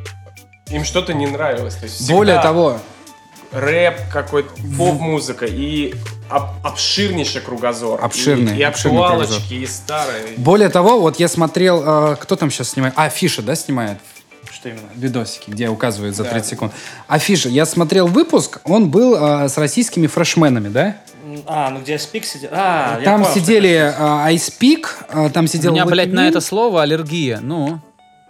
Им 0.69 0.85
что-то 0.85 1.15
не 1.15 1.27
нравилось. 1.27 1.77
То 1.77 1.85
есть 1.85 2.11
Более 2.11 2.41
того, 2.41 2.79
рэп 3.53 3.97
какой-то, 4.13 4.51
поп-музыка 4.79 5.47
и 5.47 5.95
об- 6.33 6.67
обширнейший 6.67 7.41
кругозор. 7.41 8.03
Обширный, 8.03 8.57
И, 8.57 8.61
и 8.61 8.63
обширный 8.63 9.01
актуалочки, 9.03 9.55
и 9.55 9.67
старые. 9.67 10.35
Более 10.37 10.69
того, 10.69 11.01
вот 11.01 11.19
я 11.21 11.29
смотрел, 11.29 12.13
э, 12.13 12.17
кто 12.21 12.37
там 12.37 12.51
сейчас 12.51 12.71
снимает? 12.71 12.95
А, 12.97 13.09
Фиша, 13.09 13.43
да, 13.43 13.55
снимает? 13.55 13.99
Что 14.53 14.69
именно? 14.69 14.89
Видосики, 14.95 15.51
где 15.51 15.69
указывают 15.69 16.15
за 16.15 16.25
30 16.25 16.49
секунд. 16.51 16.73
Афиша. 17.09 17.49
Я 17.49 17.67
смотрел 17.67 18.07
выпуск, 18.07 18.61
он 18.65 18.91
был 18.91 19.15
э, 19.17 19.49
с 19.49 19.57
российскими 19.59 20.07
фрешменами, 20.07 20.69
да? 20.69 20.97
А, 21.47 21.71
ну 21.71 21.81
где 21.81 21.99
Спик 21.99 22.25
сидел? 22.25 22.51
А, 22.53 22.99
я 22.99 23.05
там 23.05 23.23
понял, 23.23 23.35
сидели 23.35 23.71
э, 23.71 24.35
Ice 24.35 24.53
Peak, 24.61 24.87
э, 25.09 25.31
там 25.31 25.45
У 25.45 25.49
сидел 25.49 25.73
меня, 25.73 25.85
Lucky 25.85 25.91
блядь, 25.91 26.13
на 26.13 26.29
это 26.29 26.41
слово 26.41 26.83
аллергия. 26.83 27.41
Ну, 27.41 27.81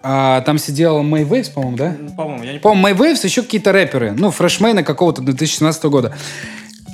а, 0.03 0.41
там 0.43 0.59
сидел 0.59 1.03
Мэй 1.03 1.25
Вейвс, 1.25 1.49
по-моему, 1.49 1.77
да? 1.77 1.97
По-моему, 2.17 2.45
я 2.45 2.53
не 2.55 2.59
помню. 2.59 2.61
По-моему, 2.61 2.83
Мэй 2.83 2.95
Вейвс, 2.95 3.25
еще 3.25 3.43
какие-то 3.43 3.73
рэперы. 3.73 4.13
Ну, 4.13 4.31
фрешмена 4.31 4.83
какого-то 4.83 5.23
2017 5.23 5.85
года. 5.85 6.15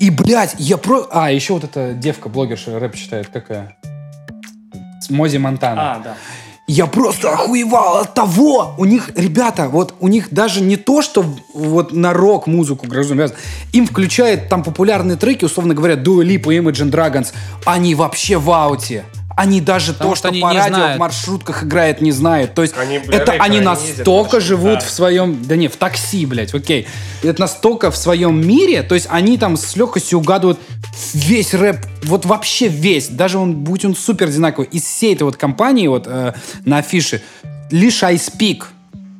И, 0.01 0.11
блядь, 0.11 0.55
я 0.59 0.76
про... 0.76 1.07
А, 1.11 1.30
еще 1.30 1.55
вот 1.55 1.64
эта 1.64 1.92
девка, 1.92 2.28
блогерша, 2.28 2.78
рэп 2.78 2.94
читает, 2.94 3.28
какая? 3.32 3.76
Мози 5.11 5.38
Монтана. 5.38 5.94
А, 5.94 5.99
да. 5.99 6.16
Я 6.66 6.86
просто 6.86 7.32
охуевал 7.32 7.96
от 7.96 8.12
того. 8.12 8.74
У 8.76 8.84
них, 8.84 9.11
ребята, 9.16 9.68
вот 9.68 9.94
у 10.01 10.09
них 10.09 10.28
даже 10.30 10.61
не 10.61 10.76
то, 10.76 11.01
что 11.01 11.24
вот 11.55 11.92
на 11.92 12.12
рок-музыку 12.12 12.86
граждан 12.86 13.30
им 13.72 13.86
включают 13.86 14.51
там 14.51 14.62
популярные 14.62 15.16
треки, 15.16 15.46
условно 15.46 15.72
говоря, 15.72 15.94
Dua 15.94 16.22
Lipa, 16.22 16.49
Imagine 16.59 16.90
Dragons. 16.90 17.32
Они 17.64 17.94
вообще 17.94 18.36
в 18.36 18.51
ауте. 18.51 19.07
Они 19.39 19.61
даже 19.61 19.93
Потому 19.93 20.11
то, 20.11 20.16
что 20.16 20.28
что, 20.28 20.28
они 20.28 20.41
по 20.41 20.51
не 20.53 20.59
радио 20.59 20.74
знают. 20.74 20.97
в 20.97 21.01
маршрутках 21.01 21.62
играет, 21.64 22.01
не 22.01 22.12
знают. 22.12 22.55
То 22.55 22.62
есть 22.62 22.74
Они, 22.76 22.99
бля, 22.99 23.18
это 23.18 23.32
они 23.32 23.57
ездят 23.57 23.66
настолько 23.66 24.36
на 24.36 24.41
живут 24.41 24.64
маршрутках. 24.64 24.89
в 24.89 24.95
своем... 24.95 25.45
Да 25.45 25.57
не, 25.57 25.68
в 25.68 25.76
такси, 25.76 26.26
блядь, 26.26 26.53
окей. 26.55 26.86
Это 27.22 27.41
настолько 27.41 27.91
в 27.91 27.97
своем 27.97 28.47
мире, 28.47 28.82
то 28.82 28.95
есть 28.95 29.07
они 29.11 29.39
там 29.39 29.57
с 29.57 29.76
легкостью 29.76 30.18
угадывают 30.18 30.59
весь 31.14 31.55
рэп, 31.55 31.76
вот 32.03 32.26
вообще 32.26 32.68
весь, 32.68 33.09
даже 33.09 33.39
он, 33.39 33.55
будь 33.55 33.84
он 33.84 33.95
супер 33.95 34.26
одинаковый, 34.28 34.68
из 34.72 34.82
всей 34.82 35.14
этой 35.14 35.22
вот 35.22 35.36
компании 35.36 35.86
вот 35.86 36.07
э, 36.07 36.34
на 36.64 36.78
афише, 36.78 37.22
лишь 37.70 38.03
I 38.03 38.16
Speak, 38.16 38.64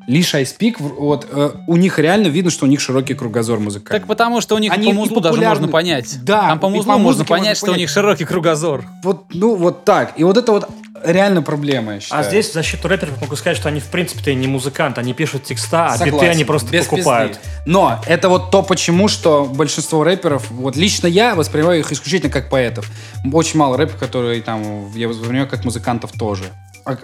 Speak, 0.09 0.77
в- 0.79 0.95
вот 1.01 1.27
э, 1.31 1.51
у 1.67 1.77
них 1.77 1.99
реально 1.99 2.29
видно, 2.29 2.51
что 2.51 2.65
у 2.65 2.69
них 2.69 2.81
широкий 2.81 3.15
кругозор 3.15 3.59
музыкальный. 3.61 4.01
так 4.01 4.09
потому 4.09 4.41
что 4.41 4.55
у 4.55 4.59
них 4.59 4.73
Они 4.73 4.89
по 4.89 4.93
музлу 4.95 5.21
даже 5.21 5.41
можно 5.41 5.69
понять. 5.69 6.25
Да, 6.25 6.49
Там 6.49 6.59
по 6.61 6.69
музлу 6.69 6.85
по 6.85 6.99
можно 6.99 7.03
музыке 7.05 7.29
можно 7.31 7.43
понять, 7.45 7.57
что 7.59 7.67
у 7.67 7.69
понять. 7.69 7.81
них 7.81 7.91
широкий 7.91 8.25
кругозор. 8.25 8.85
Вот, 9.05 9.25
ну, 9.35 9.55
вот 9.55 9.85
так. 9.85 10.15
И 10.17 10.25
вот 10.25 10.37
это 10.39 10.51
вот 10.53 10.69
реально 11.05 11.43
проблема, 11.43 11.95
я 11.95 12.01
считаю. 12.01 12.21
А 12.23 12.25
здесь 12.29 12.49
в 12.49 12.55
защиту 12.55 12.89
рэперов 12.89 13.21
могу 13.21 13.37
сказать, 13.37 13.57
что 13.59 13.69
они 13.69 13.81
в 13.81 13.87
принципе-то 13.87 14.33
не 14.35 14.47
музыканты, 14.49 15.01
они 15.01 15.13
пишут 15.13 15.45
текста, 15.45 15.89
а 15.89 15.93
биты 15.99 16.05
Согласен. 16.11 16.31
они 16.31 16.45
просто 16.45 16.71
Без 16.71 16.87
покупают. 16.87 17.33
пизды. 17.39 17.45
Но 17.67 18.01
это 18.07 18.29
вот 18.31 18.51
то, 18.51 18.63
почему, 18.63 19.09
что 19.09 19.45
большинство 19.45 20.03
рэперов, 20.05 20.51
вот 20.51 20.75
лично 20.75 21.07
я 21.07 21.35
воспринимаю 21.35 21.81
их 21.81 21.93
исключительно 21.93 22.33
как 22.33 22.49
поэтов. 22.51 22.91
Очень 23.33 23.61
мало 23.61 23.77
рэперов, 23.77 24.01
которые 24.01 24.41
там, 24.43 24.91
я 24.95 25.07
воспринимаю 25.09 25.49
как 25.49 25.65
музыкантов 25.65 26.13
тоже. 26.13 26.45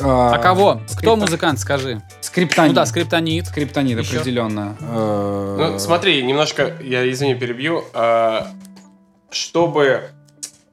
А, 0.01 0.35
А 0.35 0.39
кого? 0.39 0.81
Кто 0.87 0.95
скрипта- 0.95 1.17
музыкант, 1.17 1.59
скажи? 1.61 2.03
Скриптонит. 2.21 2.71
Ну 2.71 2.75
да, 2.75 2.87
скриптонит. 2.87 3.47
Скриптонит, 3.47 3.99
Еще? 3.99 4.17
определенно. 4.17 4.77
Э, 4.81 5.57
Ну, 5.73 5.79
смотри, 5.79 6.23
немножко, 6.23 6.73
я, 6.83 7.09
извини, 7.11 7.35
перебью. 7.35 7.85
а, 7.93 8.49
чтобы, 9.31 10.11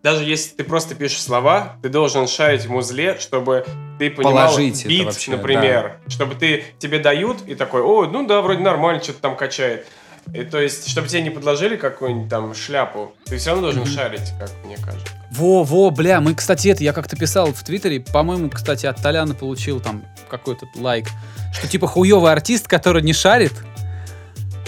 даже 0.03 0.23
если 0.23 0.55
ты 0.55 0.63
просто 0.63 0.95
пишешь 0.95 1.21
слова, 1.21 1.73
ты 1.81 1.89
должен 1.89 2.27
шарить 2.27 2.65
в 2.65 2.69
музле, 2.71 3.17
чтобы 3.19 3.65
ты 3.99 4.09
понимал 4.09 4.47
Положить 4.47 4.85
бит, 4.85 5.05
вообще, 5.05 5.31
например. 5.31 5.99
Чтобы 6.07 6.35
ты, 6.35 6.63
тебе 6.79 6.99
дают, 6.99 7.41
и 7.47 7.55
такой, 7.55 7.81
о, 7.81 8.05
ну 8.05 8.25
да, 8.25 8.41
вроде 8.41 8.61
нормально, 8.61 9.03
что-то 9.03 9.19
там 9.21 9.35
качает. 9.35 9.85
И 10.33 10.43
то 10.43 10.59
есть, 10.59 10.87
чтобы 10.89 11.07
тебе 11.07 11.21
не 11.23 11.29
подложили 11.31 11.75
какую-нибудь 11.75 12.29
там 12.29 12.53
шляпу, 12.53 13.13
ты 13.25 13.37
все 13.37 13.49
равно 13.51 13.63
должен 13.71 13.85
шарить, 13.85 14.31
как 14.39 14.49
мне 14.63 14.77
кажется. 14.77 15.11
Во, 15.31 15.63
во, 15.63 15.91
бля, 15.91 16.19
мы, 16.19 16.35
кстати, 16.35 16.67
это 16.67 16.83
я 16.83 16.91
как-то 16.91 17.15
писал 17.15 17.53
в 17.53 17.63
Твиттере, 17.63 18.01
по-моему, 18.01 18.49
кстати, 18.49 18.85
от 18.85 19.01
Толяна 19.01 19.33
получил 19.33 19.79
там 19.79 20.03
какой-то 20.29 20.65
лайк, 20.75 21.07
что 21.53 21.67
типа 21.67 21.87
хуёвый 21.87 22.31
артист, 22.33 22.67
который 22.67 23.01
не 23.01 23.13
шарит, 23.13 23.53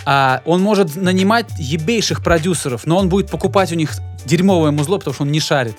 а 0.05 0.41
он 0.45 0.61
может 0.61 0.95
нанимать 0.95 1.47
ебейших 1.57 2.23
продюсеров, 2.23 2.85
но 2.85 2.97
он 2.97 3.09
будет 3.09 3.29
покупать 3.29 3.71
у 3.71 3.75
них 3.75 3.91
дерьмовое 4.25 4.71
музло, 4.71 4.97
потому 4.99 5.13
что 5.13 5.23
он 5.23 5.31
не 5.31 5.41
шарит. 5.41 5.77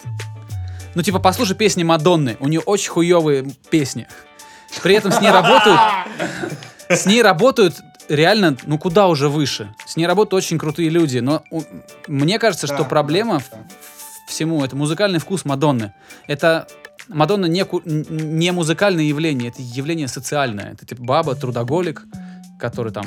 Ну, 0.94 1.02
типа, 1.02 1.18
послушай 1.18 1.56
песни 1.56 1.82
Мадонны, 1.82 2.36
у 2.40 2.46
нее 2.48 2.60
очень 2.60 2.90
хуёвые 2.90 3.44
песни. 3.70 4.06
При 4.82 4.94
этом 4.94 5.12
с 5.12 5.20
ней 5.20 5.30
работают... 5.30 5.80
С 6.88 7.06
ней 7.06 7.22
работают 7.22 7.76
реально, 8.08 8.56
ну 8.66 8.78
куда 8.78 9.08
уже 9.08 9.28
выше. 9.28 9.74
С 9.86 9.96
ней 9.96 10.06
работают 10.06 10.34
очень 10.44 10.58
крутые 10.58 10.90
люди, 10.90 11.18
но 11.18 11.42
у- 11.50 11.62
мне 12.06 12.38
кажется, 12.38 12.66
что 12.66 12.78
Да, 12.78 12.84
проблема 12.84 13.38
да, 13.38 13.56
да. 13.56 13.58
Всему 14.28 14.64
это 14.64 14.76
музыкальный 14.76 15.18
вкус 15.18 15.44
Мадонны. 15.44 15.92
Это 16.26 16.66
Мадонна 17.08 17.46
не, 17.46 17.64
ку- 17.64 17.82
не 17.84 18.50
музыкальное 18.52 19.04
явление, 19.04 19.50
это 19.50 19.60
явление 19.62 20.08
социальное. 20.08 20.72
Это 20.72 20.86
типа 20.86 21.02
баба, 21.02 21.34
трудоголик, 21.34 22.02
который 22.58 22.92
там 22.92 23.04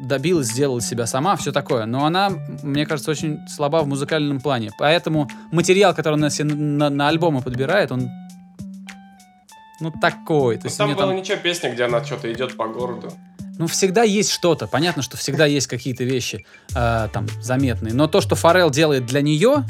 добилась, 0.00 0.48
сделала 0.48 0.80
себя 0.80 1.06
сама, 1.06 1.36
все 1.36 1.52
такое. 1.52 1.84
Но 1.86 2.04
она, 2.06 2.30
мне 2.62 2.86
кажется, 2.86 3.10
очень 3.10 3.38
слаба 3.48 3.82
в 3.82 3.86
музыкальном 3.88 4.40
плане. 4.40 4.70
Поэтому 4.78 5.28
материал, 5.52 5.94
который 5.94 6.14
она 6.14 6.30
себе 6.30 6.54
на, 6.54 6.90
на 6.90 7.08
альбомы 7.08 7.42
подбирает, 7.42 7.92
он 7.92 8.08
ну 9.80 9.92
такой. 10.00 10.56
То 10.56 10.62
Ну, 10.64 10.66
есть 10.68 10.78
там 10.78 10.94
была 10.94 11.06
там- 11.08 11.16
ничего 11.16 11.36
песня, 11.38 11.72
где 11.72 11.84
она 11.84 12.04
что-то 12.04 12.32
идет 12.32 12.56
по 12.56 12.66
городу. 12.66 13.12
ну, 13.58 13.66
всегда 13.66 14.02
есть 14.02 14.30
что-то. 14.30 14.66
Понятно, 14.66 15.02
что 15.02 15.16
всегда 15.16 15.46
есть 15.46 15.66
какие-то 15.66 16.04
вещи 16.04 16.44
э, 16.74 17.08
там 17.12 17.26
заметные. 17.42 17.92
Но 17.94 18.06
то, 18.06 18.20
что 18.20 18.34
Форел 18.34 18.70
делает 18.70 19.06
для 19.06 19.20
нее, 19.22 19.64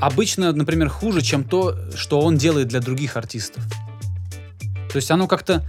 обычно, 0.00 0.52
например, 0.52 0.88
хуже, 0.88 1.22
чем 1.22 1.44
то, 1.44 1.76
что 1.94 2.20
он 2.20 2.36
делает 2.36 2.68
для 2.68 2.80
других 2.80 3.16
артистов. 3.16 3.64
То 4.92 4.96
есть 4.96 5.10
оно 5.10 5.26
как-то... 5.26 5.64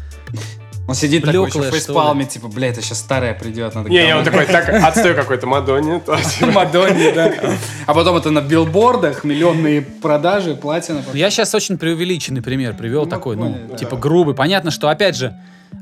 Он 0.85 0.95
сидит 0.95 1.23
такой 1.23 1.47
еще 1.47 1.59
Блеклое, 1.59 1.69
в 1.69 1.73
фейспалме, 1.73 2.25
типа, 2.25 2.49
бля, 2.49 2.67
это 2.67 2.81
сейчас 2.81 2.99
старая 2.99 3.33
придет. 3.33 3.73
надо 3.73 3.87
Не, 3.89 4.03
не, 4.03 4.15
он 4.15 4.25
говно». 4.25 4.31
такой, 4.31 4.53
так, 4.53 4.67
отстой 4.83 5.13
какой-то, 5.13 5.47
Мадонне. 5.47 6.01
то, 6.01 6.17
типа. 6.21 6.51
Мадонне, 6.51 7.13
да. 7.13 7.33
А 7.85 7.93
потом 7.93 8.17
это 8.17 8.31
на 8.31 8.41
билбордах, 8.41 9.23
миллионные 9.23 9.81
продажи, 9.81 10.55
платина. 10.55 11.01
Я 11.13 11.29
сейчас 11.29 11.55
очень 11.55 11.77
преувеличенный 11.77 12.41
пример 12.41 12.75
привел 12.75 13.05
Ну, 13.05 13.09
такой, 13.09 13.37
ну, 13.37 13.75
типа 13.77 13.95
грубый. 13.95 14.35
Понятно, 14.35 14.71
что, 14.71 14.89
опять 14.89 15.15
же, 15.15 15.33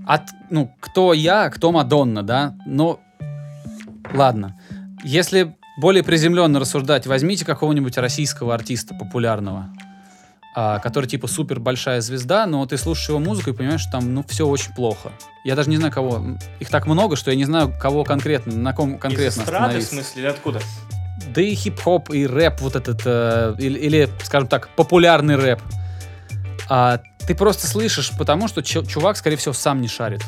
от, 0.05 0.21
ну, 0.51 0.71
кто 0.79 1.13
я, 1.13 1.49
кто 1.49 1.71
Мадонна, 1.71 2.21
да? 2.21 2.55
Но, 2.67 2.99
ладно. 4.13 4.59
Если 5.03 5.55
более 5.77 6.03
приземленно 6.03 6.59
рассуждать, 6.59 7.07
возьмите 7.07 7.45
какого-нибудь 7.45 7.97
российского 7.97 8.53
артиста 8.53 8.93
популярного, 8.93 9.69
а, 10.55 10.79
который 10.79 11.05
типа 11.05 11.27
супер 11.27 11.59
большая 11.59 12.01
звезда, 12.01 12.45
но 12.45 12.65
ты 12.65 12.77
слушаешь 12.77 13.09
его 13.09 13.19
музыку 13.19 13.51
и 13.51 13.53
понимаешь, 13.53 13.81
что 13.81 13.91
там, 13.91 14.13
ну, 14.13 14.23
все 14.27 14.45
очень 14.45 14.73
плохо. 14.73 15.11
Я 15.43 15.55
даже 15.55 15.69
не 15.69 15.77
знаю, 15.77 15.93
кого. 15.93 16.21
Их 16.59 16.69
так 16.69 16.87
много, 16.87 17.15
что 17.15 17.31
я 17.31 17.37
не 17.37 17.45
знаю, 17.45 17.73
кого 17.79 18.03
конкретно, 18.03 18.53
на 18.53 18.73
ком 18.73 18.95
Из 18.95 19.01
конкретно 19.01 19.41
эстрады, 19.41 19.79
в 19.79 19.83
смысле, 19.83 20.21
или 20.21 20.29
откуда? 20.29 20.61
Да 21.33 21.41
и 21.41 21.55
хип-хоп, 21.55 22.09
и 22.09 22.27
рэп 22.27 22.61
вот 22.61 22.75
этот, 22.75 23.01
э, 23.05 23.55
или, 23.59 23.79
или, 23.79 24.09
скажем 24.23 24.49
так, 24.49 24.69
популярный 24.75 25.35
рэп. 25.35 25.61
А, 26.67 26.99
ты 27.27 27.35
просто 27.35 27.67
слышишь, 27.67 28.11
потому 28.17 28.47
что 28.47 28.61
чу- 28.61 28.85
чувак, 28.85 29.17
скорее 29.17 29.37
всего, 29.37 29.53
сам 29.53 29.81
не 29.81 29.87
шарит. 29.87 30.21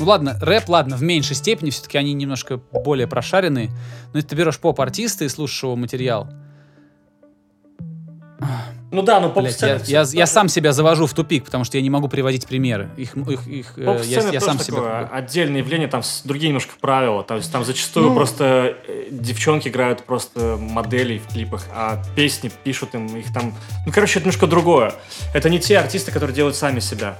Ну 0.00 0.06
ладно, 0.06 0.36
рэп, 0.40 0.68
ладно, 0.70 0.96
в 0.96 1.02
меньшей 1.02 1.36
степени, 1.36 1.68
все-таки 1.70 1.98
они 1.98 2.14
немножко 2.14 2.56
более 2.56 3.06
прошаренные. 3.06 3.68
Но 4.12 4.16
если 4.18 4.28
ты 4.30 4.34
берешь 4.34 4.58
поп-артиста 4.58 5.24
и 5.26 5.28
слушаешь 5.28 5.62
его 5.62 5.76
материал, 5.76 6.26
Ну 8.92 9.02
да, 9.02 9.20
ну 9.20 9.30
блядь, 9.30 9.60
я, 9.60 9.78
я- 9.84 10.04
я 10.10 10.26
сам 10.26 10.48
себя 10.48 10.72
завожу 10.72 11.06
в 11.06 11.12
тупик, 11.14 11.44
потому 11.44 11.62
что 11.62 11.76
я 11.76 11.82
не 11.82 11.90
могу 11.90 12.08
приводить 12.08 12.46
примеры. 12.48 12.88
Их, 12.96 13.14
их, 13.16 13.46
их, 13.46 13.74
э, 13.76 14.02
я, 14.06 14.28
я 14.30 14.40
сам 14.40 14.58
такое 14.58 14.64
себя... 14.80 15.08
отдельное 15.12 15.58
явление, 15.58 15.86
там 15.86 16.02
другие 16.24 16.48
немножко 16.48 16.72
правила. 16.80 17.22
То 17.22 17.36
есть 17.36 17.52
там 17.52 17.64
зачастую 17.64 18.08
Ну. 18.08 18.16
просто 18.16 18.74
э, 18.88 19.08
девчонки 19.12 19.68
играют 19.68 20.02
просто 20.04 20.56
моделей 20.58 21.18
в 21.20 21.28
клипах, 21.32 21.66
а 21.72 22.02
песни 22.16 22.50
пишут 22.64 22.94
им 22.96 23.06
их 23.16 23.32
там... 23.32 23.54
Ну, 23.86 23.92
короче, 23.92 24.18
это 24.18 24.26
немножко 24.26 24.46
другое. 24.48 24.92
Это 25.34 25.50
не 25.50 25.60
те 25.60 25.78
артисты, 25.78 26.10
которые 26.10 26.34
делают 26.34 26.56
сами 26.56 26.80
себя. 26.80 27.16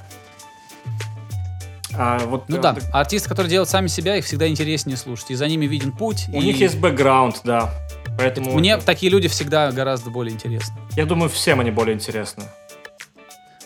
А 2.03 2.17
вот, 2.25 2.45
Ну 2.49 2.57
э, 2.57 2.59
да, 2.61 2.73
так- 2.73 2.83
артисты, 2.93 3.29
которые 3.29 3.51
делают 3.51 3.69
сами 3.69 3.85
себя, 3.85 4.15
их 4.15 4.25
всегда 4.25 4.47
интереснее 4.47 4.97
слушать. 4.97 5.29
И 5.29 5.35
за 5.35 5.47
ними 5.47 5.67
виден 5.67 5.91
путь. 5.91 6.25
У 6.29 6.41
и 6.41 6.45
них 6.45 6.59
есть 6.59 6.79
бэкграунд, 6.79 7.41
да. 7.43 7.71
Поэтому 8.17 8.53
Мне 8.57 8.71
это- 8.71 8.85
такие 8.85 9.11
люди 9.11 9.27
всегда 9.27 9.71
гораздо 9.71 10.09
более 10.09 10.33
интересны. 10.33 10.75
я 10.95 11.05
думаю, 11.05 11.29
всем 11.29 11.59
они 11.59 11.69
более 11.69 11.93
интересны. 11.93 12.43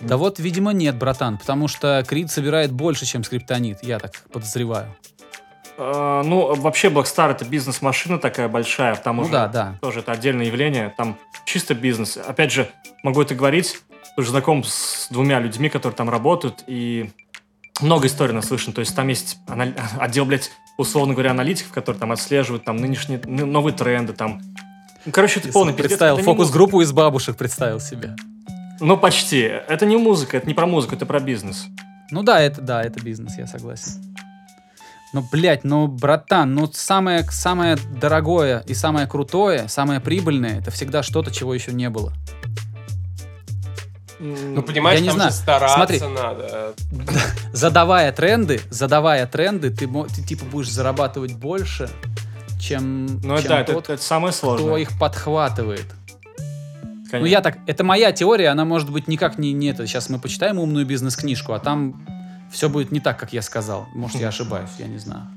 Да 0.01 0.17
вот, 0.17 0.37
видимо, 0.39 0.71
нет, 0.73 0.97
братан, 0.97 1.37
потому 1.37 1.69
что 1.69 2.03
Крид 2.05 2.29
собирает 2.29 2.73
больше, 2.73 3.05
чем 3.05 3.23
Скриптонит, 3.23 3.81
я 3.83 3.99
так 3.99 4.23
подозреваю. 4.33 4.93
Э, 5.77 6.21
Ну, 6.25 6.53
вообще, 6.55 6.89
Blackstar 6.89 7.31
это 7.31 7.45
бизнес-машина 7.45 8.17
такая 8.19 8.49
большая, 8.49 8.95
потому 8.95 9.21
Ну 9.21 9.27
что 9.29 9.37
да, 9.37 9.47
да. 9.47 9.77
тоже 9.81 9.99
это 10.01 10.11
отдельное 10.11 10.45
явление, 10.47 10.93
там 10.97 11.17
чисто 11.45 11.73
бизнес. 11.73 12.17
Опять 12.17 12.51
же, 12.51 12.69
могу 13.03 13.21
это 13.21 13.33
говорить, 13.33 13.77
тоже 14.17 14.31
знаком 14.31 14.63
с 14.65 15.07
двумя 15.09 15.39
людьми, 15.39 15.69
которые 15.69 15.95
там 15.95 16.09
работают, 16.09 16.63
и 16.67 17.11
много 17.81 18.07
историй 18.07 18.33
наслышан. 18.33 18.73
То 18.73 18.79
есть 18.79 18.95
там 18.95 19.07
есть 19.07 19.39
отдел, 19.99 20.25
блядь, 20.25 20.51
условно 20.77 21.13
говоря, 21.13 21.31
аналитиков, 21.31 21.71
которые 21.71 21.99
там 21.99 22.11
отслеживают 22.11 22.63
там 22.63 22.77
нынешние, 22.77 23.19
ны- 23.25 23.45
новые 23.45 23.73
тренды, 23.73 24.13
там. 24.13 24.41
Ну, 25.05 25.11
короче, 25.11 25.39
это 25.39 25.49
полный 25.49 25.73
пиздец. 25.73 25.89
Представил 25.89 26.17
фокус-группу 26.17 26.81
из 26.81 26.91
бабушек, 26.91 27.37
представил 27.37 27.79
себе. 27.79 28.15
Ну, 28.79 28.97
почти. 28.97 29.39
Это 29.41 29.85
не 29.85 29.97
музыка, 29.97 30.37
это 30.37 30.47
не 30.47 30.53
про 30.53 30.65
музыку, 30.65 30.95
это 30.95 31.05
про 31.05 31.19
бизнес. 31.19 31.67
Ну 32.11 32.23
да, 32.23 32.41
это 32.41 32.61
да, 32.61 32.83
это 32.83 33.01
бизнес, 33.01 33.37
я 33.37 33.47
согласен. 33.47 34.15
Но, 35.13 35.21
блядь, 35.31 35.63
ну, 35.63 35.87
братан, 35.87 36.53
ну 36.53 36.69
самое, 36.73 37.23
самое 37.23 37.77
дорогое 38.01 38.63
и 38.67 38.73
самое 38.73 39.07
крутое, 39.07 39.69
самое 39.69 40.01
прибыльное, 40.01 40.59
это 40.59 40.71
всегда 40.71 41.03
что-то, 41.03 41.31
чего 41.31 41.53
еще 41.53 41.71
не 41.71 41.89
было. 41.89 42.11
Ну, 44.19 44.61
понимаешь, 44.61 44.99
Я 44.99 45.03
не 45.03 45.09
там 45.09 45.17
знаю. 45.17 45.31
же 45.31 45.37
стараться 45.37 45.75
Смотри. 45.75 45.99
надо. 45.99 46.73
Задавая 47.53 48.11
тренды, 48.11 48.61
задавая 48.69 49.27
тренды, 49.27 49.69
ты, 49.71 49.87
ты 49.87 50.21
типа 50.23 50.45
будешь 50.45 50.71
зарабатывать 50.71 51.33
больше, 51.33 51.89
чем, 52.59 53.05
Ну, 53.21 53.37
чем 53.39 53.47
да, 53.49 53.61
это, 53.61 53.73
тот, 53.73 53.89
это 53.89 54.01
самое 54.01 54.31
кто 54.31 54.57
сложное. 54.57 54.77
их 54.77 54.97
подхватывает. 54.97 55.85
Ну, 56.83 57.11
конечно. 57.11 57.27
я 57.31 57.41
так, 57.41 57.57
это 57.67 57.83
моя 57.83 58.11
теория, 58.11 58.49
она 58.49 58.65
может 58.65 58.89
быть 58.89 59.07
никак 59.07 59.37
не, 59.37 59.53
не 59.53 59.67
это. 59.67 59.85
Сейчас 59.85 60.09
мы 60.09 60.19
почитаем 60.19 60.59
умную 60.59 60.85
бизнес-книжку, 60.85 61.53
а 61.53 61.59
там 61.59 62.05
все 62.51 62.69
будет 62.69 62.91
не 62.91 62.99
так, 62.99 63.19
как 63.19 63.33
я 63.33 63.41
сказал. 63.41 63.85
Может, 63.93 64.17
я 64.21 64.29
ошибаюсь, 64.29 64.69
я 64.79 64.87
не 64.87 64.97
знаю. 64.97 65.27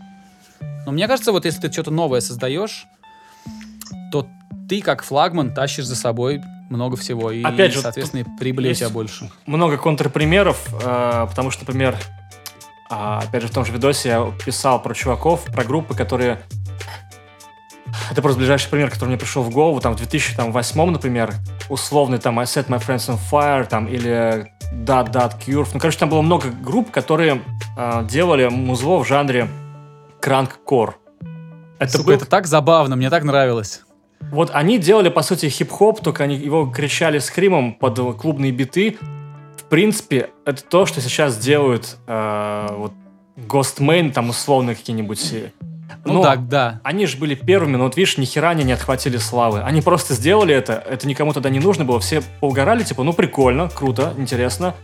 Но 0.86 0.92
мне 0.92 1.06
кажется, 1.06 1.32
вот 1.32 1.44
если 1.44 1.60
ты 1.60 1.72
что-то 1.72 1.90
новое 1.90 2.20
создаешь, 2.20 2.86
то 4.10 4.26
ты 4.68 4.80
как 4.80 5.02
флагман 5.02 5.52
тащишь 5.52 5.84
за 5.86 5.96
собой 5.96 6.42
много 6.68 6.96
всего. 6.96 7.30
И, 7.30 7.42
Опять 7.42 7.72
же, 7.72 7.80
соответственно, 7.80 8.20
и 8.20 8.24
прибыли 8.38 8.70
у 8.70 8.74
тебя 8.74 8.88
больше. 8.88 9.30
много 9.46 9.76
контрпримеров, 9.78 10.68
э, 10.82 11.26
потому 11.28 11.50
что, 11.50 11.62
например, 11.62 11.96
а, 12.90 13.20
опять 13.20 13.42
же, 13.42 13.48
в 13.48 13.50
том 13.52 13.64
же 13.64 13.72
видосе 13.72 14.08
я 14.08 14.32
писал 14.44 14.82
про 14.82 14.94
чуваков, 14.94 15.44
про 15.44 15.64
группы, 15.64 15.94
которые... 15.94 16.40
Это 18.10 18.20
просто 18.22 18.38
ближайший 18.38 18.68
пример, 18.68 18.90
который 18.90 19.10
мне 19.10 19.18
пришел 19.18 19.42
в 19.42 19.50
голову. 19.50 19.80
Там 19.80 19.94
в 19.94 19.96
2008, 19.96 20.90
например, 20.90 21.34
условный 21.68 22.18
там 22.18 22.38
I 22.38 22.44
Set 22.44 22.68
My 22.68 22.78
Friends 22.78 23.08
on 23.08 23.18
Fire, 23.30 23.66
там, 23.66 23.86
или 23.86 24.52
Dot 24.72 25.10
Dot 25.10 25.34
Curve. 25.46 25.68
Ну, 25.74 25.80
короче, 25.80 25.98
там 25.98 26.08
было 26.08 26.22
много 26.22 26.48
групп, 26.48 26.90
которые 26.90 27.42
э, 27.76 28.06
делали 28.08 28.48
музло 28.48 29.02
в 29.02 29.06
жанре 29.06 29.48
кранк-кор. 30.20 30.98
Это 31.78 31.92
Сука, 31.92 32.06
был 32.06 32.12
это 32.14 32.26
так 32.26 32.46
забавно, 32.46 32.96
мне 32.96 33.08
так 33.08 33.24
нравилось. 33.24 33.82
Вот 34.20 34.50
они 34.52 34.78
делали, 34.78 35.08
по 35.08 35.22
сути, 35.22 35.48
хип-хоп, 35.48 36.00
только 36.02 36.24
они 36.24 36.36
его 36.36 36.66
кричали 36.66 37.18
скримом 37.18 37.74
под 37.74 38.16
клубные 38.16 38.52
биты. 38.52 38.98
В 39.56 39.64
принципе, 39.64 40.30
это 40.44 40.62
то, 40.62 40.86
что 40.86 41.00
сейчас 41.00 41.38
делают 41.38 41.96
э, 42.06 42.66
вот 42.76 42.92
Ghostman, 43.36 44.12
там 44.12 44.30
условно 44.30 44.74
какие-нибудь. 44.74 45.34
Ну 46.04 46.14
но 46.14 46.22
так, 46.22 46.48
да. 46.48 46.80
Они 46.84 47.06
же 47.06 47.18
были 47.18 47.34
первыми, 47.34 47.76
но 47.76 47.84
вот 47.84 47.96
видишь, 47.96 48.18
ни 48.18 48.24
хера 48.24 48.50
они 48.50 48.64
не 48.64 48.72
отхватили 48.72 49.16
славы. 49.16 49.60
Они 49.60 49.80
просто 49.80 50.14
сделали 50.14 50.54
это, 50.54 50.74
это 50.74 51.06
никому 51.06 51.32
тогда 51.32 51.50
не 51.50 51.60
нужно 51.60 51.84
было. 51.84 52.00
Все 52.00 52.22
поугорали, 52.40 52.82
типа, 52.82 53.02
ну 53.02 53.12
прикольно, 53.12 53.68
круто, 53.68 54.14
интересно. 54.16 54.74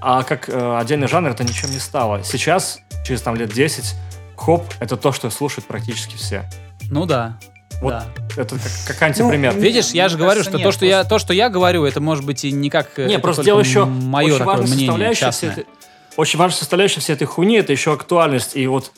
А 0.00 0.22
как 0.22 0.48
э, 0.48 0.78
отдельный 0.78 1.08
жанр 1.08 1.30
это 1.30 1.44
ничем 1.44 1.70
не 1.70 1.78
стало. 1.78 2.22
Сейчас, 2.22 2.80
через 3.04 3.22
там 3.22 3.34
лет 3.34 3.52
10, 3.52 3.94
хоп, 4.36 4.64
это 4.80 4.96
то, 4.96 5.12
что 5.12 5.30
слушают 5.30 5.66
практически 5.66 6.16
все. 6.16 6.48
Ну 6.90 7.06
да. 7.06 7.38
Вот 7.80 7.90
да. 7.90 8.06
Это 8.36 8.56
как, 8.56 8.72
как 8.86 9.02
антипример. 9.02 9.54
Ну, 9.54 9.60
Видишь, 9.60 9.90
я 9.90 10.08
же 10.08 10.16
говорю, 10.18 10.42
что 10.42 10.52
нет, 10.56 10.62
то, 10.64 10.72
что 10.72 10.84
я, 10.86 11.04
то, 11.04 11.18
что 11.18 11.32
я 11.32 11.48
говорю, 11.48 11.84
это 11.84 12.00
может 12.00 12.24
быть 12.24 12.44
и 12.44 12.52
не 12.52 12.70
как... 12.70 12.98
э, 12.98 13.06
Не, 13.06 13.18
просто 13.18 13.42
дело 13.44 13.60
еще 13.60 13.84
мое 13.84 14.26
очень 14.34 14.38
такое 14.38 14.56
важная 14.58 14.76
мнение 14.76 15.14
частное. 15.14 15.52
этой- 15.52 15.66
очень 16.16 16.38
важная 16.38 16.58
составляющая 16.58 17.00
всей 17.00 17.12
этой 17.12 17.26
хуйни 17.26 17.56
это 17.56 17.72
еще 17.72 17.92
актуальность 17.92 18.56
и 18.56 18.66
вот 18.66 18.90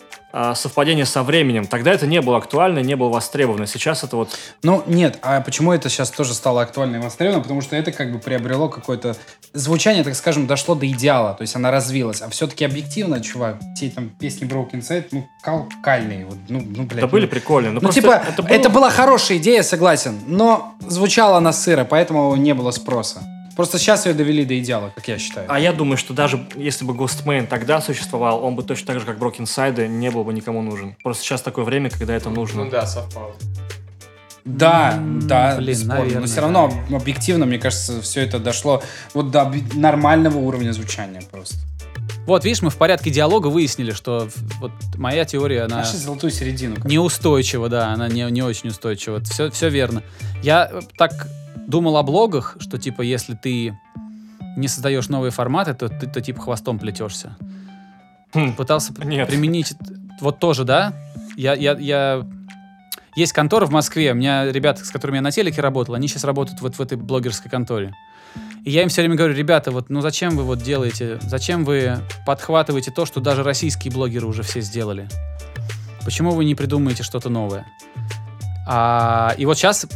совпадение 0.55 1.07
со 1.07 1.22
временем. 1.22 1.66
Тогда 1.66 1.93
это 1.93 2.07
не 2.07 2.20
было 2.20 2.39
актуально, 2.39 2.81
не 2.81 2.97
было 2.97 3.09
востребовано. 3.09 3.66
Сейчас 3.66 4.05
это 4.05 4.16
вот 4.16 4.31
Ну, 4.62 4.83
нет, 4.87 5.18
а 5.22 5.41
почему 5.41 5.72
это 5.72 5.89
сейчас 5.89 6.11
тоже 6.11 6.35
стало 6.35 6.62
актуально 6.62 6.97
и 6.97 6.99
востребовано? 7.01 7.43
Потому 7.43 7.61
что 7.61 7.76
это 7.76 7.93
как 7.93 8.12
бы 8.12 8.18
приобрело 8.18 8.68
какое-то... 8.68 9.16
Звучание, 9.53 10.05
так 10.05 10.14
скажем, 10.14 10.47
дошло 10.47 10.74
до 10.74 10.87
идеала, 10.87 11.35
то 11.35 11.43
есть 11.43 11.57
она 11.57 11.70
развилась. 11.70 12.22
А 12.22 12.28
все-таки 12.28 12.64
объективно, 12.64 13.20
чувак, 13.20 13.57
те 13.76 13.91
там 13.91 14.09
песни 14.11 14.47
Broken 14.47 14.81
Side, 14.81 15.07
ну, 15.11 15.26
кал 15.43 15.68
кальные. 15.83 16.26
Вот, 16.26 16.37
ну, 16.49 16.62
ну, 16.64 16.85
блядь. 16.85 16.99
это 16.99 17.09
были 17.09 17.24
ну, 17.24 17.31
прикольные. 17.31 17.72
Ну, 17.72 17.81
Ну, 17.83 17.91
типа, 17.91 18.22
это, 18.28 18.43
это, 18.49 18.68
было- 18.68 18.74
была 18.74 18.91
хорошая 18.91 19.39
идея, 19.39 19.62
согласен, 19.62 20.20
но 20.26 20.74
звучала 20.87 21.39
она 21.39 21.53
сыро, 21.53 21.85
поэтому 21.85 22.37
не 22.37 22.55
было 22.55 22.70
спроса. 22.70 23.22
Просто 23.61 23.79
сейчас 23.79 24.07
ее 24.07 24.15
довели 24.15 24.47
до 24.47 24.59
идеала, 24.59 24.91
как 24.95 25.07
я 25.07 25.19
считаю. 25.19 25.47
А 25.53 25.61
я 25.61 25.75
думаю, 25.75 25.99
что 25.99 26.15
даже 26.15 26.47
если 26.57 26.87
бы 26.87 26.95
Ghostman 26.95 27.47
тогда 27.47 27.83
существовал, 27.83 28.43
он 28.43 28.57
бы 28.57 28.63
точно 28.63 28.87
так 28.87 29.01
же, 29.01 29.05
как 29.05 29.19
Broken 29.19 29.43
Side, 29.43 29.87
не 29.87 30.11
был 30.11 30.25
бы 30.25 30.33
никому 30.33 30.63
нужен. 30.63 30.97
Просто 31.03 31.23
сейчас 31.25 31.43
такое 31.43 31.67
время, 31.67 31.91
когда 31.91 32.15
это 32.15 32.31
нужно. 32.31 32.65
Ну 32.65 32.71
да, 32.71 32.87
совпало. 32.87 33.35
Да, 34.47 34.99
да, 34.99 35.57
блин, 35.59 35.89
наверное, 35.89 36.21
но 36.21 36.27
все 36.27 36.41
равно 36.41 36.73
да. 36.89 36.97
объективно, 36.97 37.45
мне 37.45 37.59
кажется, 37.59 38.01
все 38.01 38.23
это 38.23 38.39
дошло 38.39 38.83
вот 39.13 39.31
до 39.31 39.53
нормального 39.75 40.39
уровня 40.39 40.73
звучания 40.73 41.21
просто. 41.31 41.57
Вот, 42.25 42.47
видишь, 42.47 42.63
мы 42.63 42.71
в 42.71 42.77
порядке 42.77 43.11
диалога 43.11 43.49
выяснили, 43.49 43.93
что 43.93 44.27
вот 44.61 44.73
моя 44.97 45.27
теория, 45.27 45.65
она 45.65 45.79
Нашли 45.79 45.99
золотую 45.99 46.31
середину. 46.31 46.77
неустойчива, 46.85 47.69
да, 47.69 47.89
она 47.89 48.09
не, 48.09 48.23
не 48.31 48.41
очень 48.41 48.71
устойчива. 48.71 49.21
Все, 49.21 49.51
все 49.51 49.69
верно. 49.69 50.03
Я 50.43 50.67
э, 50.73 50.81
так 50.97 51.29
думал 51.71 51.97
о 51.97 52.03
блогах, 52.03 52.57
что 52.61 52.79
типа 52.79 53.03
если 53.03 53.35
ты 53.35 53.79
не 54.57 54.68
создаешь 54.68 55.09
новые 55.09 55.31
форматы, 55.31 55.75
то 55.75 55.89
ты 55.89 56.07
то, 56.07 56.21
типа 56.21 56.43
хвостом 56.43 56.79
плетешься. 56.79 57.37
Хм, 58.35 58.55
Пытался 58.55 58.93
Нет. 59.03 59.29
применить 59.29 59.75
вот 60.21 60.39
тоже, 60.39 60.64
да? 60.64 60.93
Я, 61.37 61.55
я, 61.55 61.73
я... 61.79 62.27
Есть 63.16 63.33
контора 63.33 63.66
в 63.66 63.71
Москве, 63.71 64.12
у 64.12 64.14
меня 64.14 64.51
ребята, 64.51 64.85
с 64.85 64.91
которыми 64.91 65.16
я 65.16 65.23
на 65.23 65.31
телеке 65.31 65.61
работал, 65.61 65.95
они 65.95 66.07
сейчас 66.07 66.25
работают 66.25 66.61
вот 66.61 66.77
в 66.77 66.81
этой 66.81 66.97
блогерской 66.97 67.51
конторе. 67.51 67.95
И 68.64 68.71
я 68.71 68.83
им 68.83 68.89
все 68.89 69.03
время 69.03 69.16
говорю, 69.16 69.35
ребята, 69.35 69.71
вот 69.71 69.91
ну 69.91 70.01
зачем 70.01 70.37
вы 70.37 70.45
вот 70.45 70.62
делаете, 70.62 71.18
зачем 71.23 71.64
вы 71.64 71.99
подхватываете 72.27 72.91
то, 72.91 73.07
что 73.07 73.21
даже 73.21 73.43
российские 73.43 73.93
блогеры 73.93 74.27
уже 74.27 74.43
все 74.43 74.61
сделали? 74.61 75.09
Почему 76.05 76.33
вы 76.33 76.45
не 76.45 76.55
придумаете 76.55 77.03
что-то 77.03 77.31
новое? 77.31 77.66
А, 78.66 79.35
и 79.39 79.47
вот 79.47 79.59
сейчас, 79.59 79.87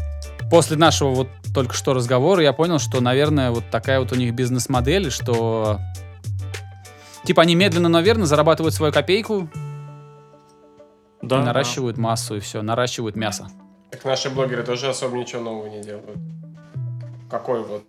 после 0.50 0.76
нашего 0.76 1.10
вот 1.10 1.28
только 1.54 1.74
что 1.74 1.94
разговора, 1.94 2.42
я 2.42 2.52
понял, 2.52 2.78
что, 2.78 3.00
наверное, 3.00 3.50
вот 3.50 3.64
такая 3.70 4.00
вот 4.00 4.12
у 4.12 4.16
них 4.16 4.34
бизнес-модель, 4.34 5.10
что 5.10 5.78
типа 7.24 7.42
они 7.42 7.54
медленно, 7.54 7.88
но 7.88 8.00
верно 8.00 8.26
зарабатывают 8.26 8.74
свою 8.74 8.92
копейку, 8.92 9.48
да, 11.22 11.40
и 11.40 11.44
наращивают 11.44 11.96
массу, 11.96 12.36
и 12.36 12.40
все, 12.40 12.60
наращивают 12.60 13.16
мясо. 13.16 13.48
Так 13.90 14.04
наши 14.04 14.28
блогеры 14.28 14.64
тоже 14.64 14.88
особо 14.88 15.16
ничего 15.16 15.40
нового 15.40 15.68
не 15.68 15.82
делают. 15.82 16.18
Какой 17.30 17.62
вот? 17.62 17.84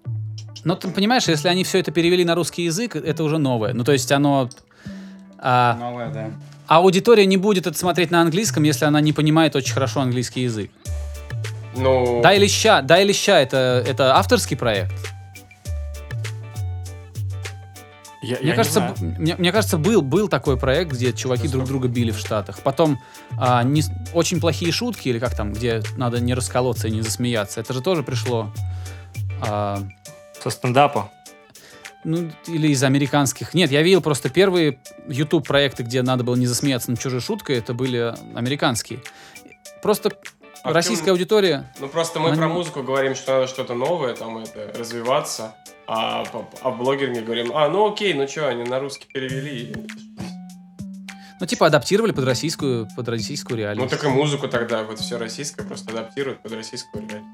Но 0.64 0.76
ты 0.76 0.88
понимаешь, 0.90 1.28
если 1.28 1.48
они 1.48 1.64
все 1.64 1.80
это 1.80 1.92
перевели 1.92 2.24
на 2.24 2.36
русский 2.36 2.64
язык, 2.64 2.96
это 2.96 3.24
уже 3.24 3.38
новое. 3.38 3.74
Ну, 3.74 3.84
то 3.84 3.92
есть 3.92 4.12
оно... 4.12 4.50
а, 5.38 5.76
Новая, 5.80 6.12
да. 6.12 6.32
аудитория 6.68 7.26
не 7.26 7.38
будет 7.38 7.68
это 7.68 7.78
смотреть 7.78 8.10
на 8.10 8.22
английском, 8.22 8.64
если 8.64 8.86
она 8.86 9.02
не 9.02 9.14
понимает 9.14 9.56
очень 9.56 9.74
хорошо 9.74 10.02
английский 10.02 10.42
язык. 10.42 10.72
Ну, 11.76 12.22
Да 12.22 12.34
или 12.34 12.48
ща, 12.48 12.82
да 12.82 13.00
или 13.02 13.14
ща, 13.14 13.40
это, 13.40 13.84
это 13.86 14.16
авторский 14.16 14.58
проект. 14.58 14.94
Я, 18.22 18.38
я 18.38 18.42
Мне 18.42 18.50
не 18.50 18.56
кажется, 18.56 18.96
мне, 19.00 19.36
мне 19.36 19.52
кажется, 19.52 19.78
был, 19.78 20.02
был 20.02 20.28
такой 20.28 20.58
проект, 20.58 20.92
где 20.92 21.14
чуваки 21.14 21.48
друг 21.48 21.66
друга 21.66 21.88
били 21.88 22.10
в 22.10 22.18
Штатах. 22.18 22.60
Потом 22.62 23.00
а, 23.38 23.62
не 23.64 23.84
очень 24.14 24.40
плохие 24.40 24.72
шутки, 24.72 25.10
или 25.10 25.20
как 25.20 25.36
там, 25.36 25.54
где 25.54 25.84
надо 25.96 26.20
не 26.20 26.34
расколоться 26.34 26.88
и 26.88 26.92
не 26.92 27.02
засмеяться. 27.02 27.60
Это 27.60 27.74
же 27.74 27.82
тоже 27.82 28.02
пришло. 28.02 28.52
а, 29.42 29.80
со 30.42 30.50
стендапа. 30.50 31.12
ну, 32.04 32.32
или 32.48 32.70
из 32.70 32.84
американских. 32.84 33.54
Нет, 33.54 33.72
я 33.72 33.84
видел 33.84 34.02
просто 34.02 34.30
первые 34.30 34.80
YouTube 35.08 35.48
проекты, 35.48 35.84
где 35.84 36.02
надо 36.02 36.24
было 36.24 36.36
не 36.36 36.48
засмеяться 36.48 36.92
над 36.92 37.00
чужой 37.00 37.22
шуткой, 37.22 37.58
это 37.58 37.76
были 37.76 38.14
американские. 38.34 39.02
Просто 39.82 40.12
А 40.66 40.74
российская 40.74 41.06
чем- 41.06 41.14
аудитория. 41.14 41.72
ну 41.80 41.88
просто 41.88 42.20
мы 42.20 42.30
Они- 42.30 42.38
про 42.38 42.48
музыку 42.50 42.82
говорим, 42.84 43.16
что 43.16 43.34
надо 43.36 43.48
что-то 43.48 43.74
новое, 43.76 44.16
там 44.16 44.38
это, 44.40 44.74
развиваться. 44.78 45.56
А, 45.88 46.26
по- 46.26 46.48
а 46.62 46.72
в 46.72 46.78
блогеринге 46.80 47.22
говорим, 47.22 47.52
а, 47.56 47.70
ну 47.70 47.92
окей, 47.92 48.14
ну 48.14 48.28
что, 48.28 48.48
они 48.48 48.64
на 48.64 48.80
русский 48.80 49.06
перевели. 49.14 49.74
Ну, 51.40 51.46
типа, 51.46 51.68
адаптировали 51.68 52.12
под 52.12 52.24
российскую, 52.26 52.88
под 52.96 53.08
российскую 53.10 53.58
Ну 53.58 53.64
реальность. 53.64 53.90
так 53.92 54.04
и 54.06 54.08
музыку 54.08 54.48
тогда, 54.48 54.84
вот 54.84 55.00
все 55.00 55.18
российское, 55.18 55.64
просто 55.64 55.92
адаптируют 55.92 56.42
под 56.42 56.54
российскую 56.54 57.04
реальность. 57.08 57.30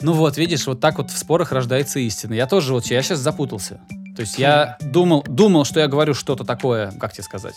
Ну 0.00 0.12
вот, 0.12 0.36
видишь, 0.38 0.66
вот 0.66 0.80
так 0.80 0.98
вот 0.98 1.10
в 1.10 1.18
спорах 1.18 1.52
рождается 1.52 1.98
истина. 1.98 2.34
Я 2.34 2.46
тоже 2.46 2.72
вот, 2.72 2.86
я 2.86 3.02
сейчас 3.02 3.18
запутался. 3.18 3.80
То 4.16 4.22
есть 4.22 4.38
я 4.38 4.78
думал, 4.80 5.24
думал, 5.28 5.66
что 5.66 5.78
я 5.78 5.88
говорю 5.88 6.14
что-то 6.14 6.42
такое, 6.44 6.90
как 6.92 7.12
тебе 7.12 7.22
сказать, 7.22 7.54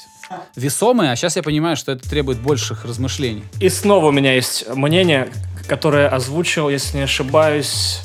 весомое, 0.57 1.11
а 1.11 1.15
сейчас 1.15 1.37
я 1.37 1.43
понимаю, 1.43 1.77
что 1.77 1.93
это 1.93 2.07
требует 2.07 2.37
больших 2.39 2.83
размышлений. 2.83 3.45
И 3.61 3.69
снова 3.69 4.07
у 4.07 4.11
меня 4.11 4.33
есть 4.33 4.67
мнение, 4.75 5.29
которое 5.67 6.09
озвучил, 6.09 6.67
если 6.69 6.97
не 6.97 7.03
ошибаюсь... 7.03 8.01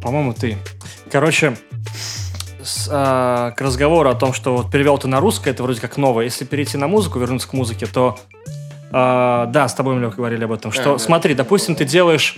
По-моему, 0.00 0.32
ты. 0.32 0.58
Короче, 1.10 1.56
с, 2.62 2.88
а, 2.90 3.52
к 3.52 3.60
разговору 3.60 4.10
о 4.10 4.14
том, 4.14 4.32
что 4.32 4.56
вот 4.56 4.70
перевел 4.70 4.98
ты 4.98 5.08
на 5.08 5.20
русское, 5.20 5.50
это 5.50 5.62
вроде 5.62 5.80
как 5.80 5.96
новое. 5.96 6.24
Если 6.24 6.44
перейти 6.44 6.76
на 6.76 6.86
музыку, 6.86 7.18
вернуться 7.18 7.48
к 7.48 7.52
музыке, 7.52 7.86
то 7.86 8.18
а, 8.92 9.46
да, 9.46 9.68
с 9.68 9.74
тобой 9.74 9.94
мы 9.96 10.08
говорили 10.08 10.44
об 10.44 10.52
этом. 10.52 10.70
Что, 10.70 10.92
да. 10.92 10.98
смотри, 10.98 11.34
допустим, 11.34 11.74
ты 11.74 11.84
делаешь... 11.84 12.36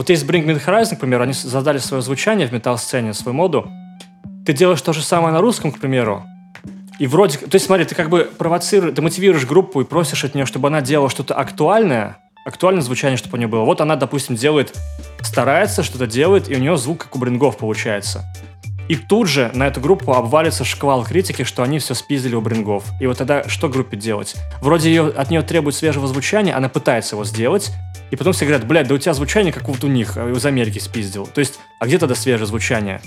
Вот 0.00 0.08
есть 0.08 0.24
Bring 0.24 0.46
Me 0.46 0.54
The 0.54 0.64
Horizon, 0.64 0.96
к 0.96 1.00
примеру, 1.00 1.24
они 1.24 1.34
создали 1.34 1.76
свое 1.76 2.02
звучание 2.02 2.48
в 2.48 2.52
метал-сцене, 2.52 3.12
свою 3.12 3.36
моду. 3.36 3.70
Ты 4.46 4.54
делаешь 4.54 4.80
то 4.80 4.94
же 4.94 5.02
самое 5.02 5.34
на 5.34 5.42
русском, 5.42 5.72
к 5.72 5.78
примеру, 5.78 6.24
и 6.98 7.06
вроде... 7.06 7.36
То 7.36 7.56
есть, 7.56 7.66
смотри, 7.66 7.84
ты 7.84 7.94
как 7.94 8.08
бы 8.08 8.30
провоцируешь, 8.38 8.94
ты 8.94 9.02
мотивируешь 9.02 9.44
группу 9.44 9.78
и 9.82 9.84
просишь 9.84 10.24
от 10.24 10.34
нее, 10.34 10.46
чтобы 10.46 10.68
она 10.68 10.80
делала 10.80 11.10
что-то 11.10 11.34
актуальное, 11.34 12.16
актуальное 12.46 12.80
звучание, 12.80 13.18
чтобы 13.18 13.36
у 13.36 13.38
нее 13.40 13.48
было. 13.48 13.64
Вот 13.64 13.82
она, 13.82 13.94
допустим, 13.94 14.36
делает, 14.36 14.74
старается, 15.20 15.82
что-то 15.82 16.06
делает, 16.06 16.50
и 16.50 16.56
у 16.56 16.58
нее 16.58 16.78
звук 16.78 17.04
как 17.04 17.16
у 17.16 17.18
Брингов 17.18 17.58
получается. 17.58 18.24
И 18.88 18.96
тут 18.96 19.28
же 19.28 19.50
на 19.52 19.66
эту 19.66 19.82
группу 19.82 20.14
обвалится 20.14 20.64
шквал 20.64 21.04
критики, 21.04 21.44
что 21.44 21.62
они 21.62 21.78
все 21.78 21.92
спиздили 21.92 22.34
у 22.34 22.40
Брингов. 22.40 22.84
И 23.02 23.06
вот 23.06 23.18
тогда 23.18 23.46
что 23.48 23.68
группе 23.68 23.98
делать? 23.98 24.34
Вроде 24.62 24.88
ее, 24.88 25.08
от 25.08 25.28
нее 25.28 25.42
требует 25.42 25.76
свежего 25.76 26.08
звучания, 26.08 26.56
она 26.56 26.70
пытается 26.70 27.16
его 27.16 27.26
сделать, 27.26 27.70
и 28.10 28.16
потом 28.16 28.32
все 28.32 28.44
говорят, 28.46 28.66
блядь, 28.66 28.88
да 28.88 28.94
у 28.94 28.98
тебя 28.98 29.14
звучание 29.14 29.52
как 29.52 29.68
вот 29.68 29.82
у 29.84 29.88
них, 29.88 30.16
а 30.16 30.28
из 30.28 30.44
Америки 30.46 30.78
спиздил. 30.78 31.26
То 31.26 31.40
есть, 31.40 31.58
а 31.78 31.86
где 31.86 31.98
тогда 31.98 32.14
свежее 32.14 32.46
звучание? 32.46 33.00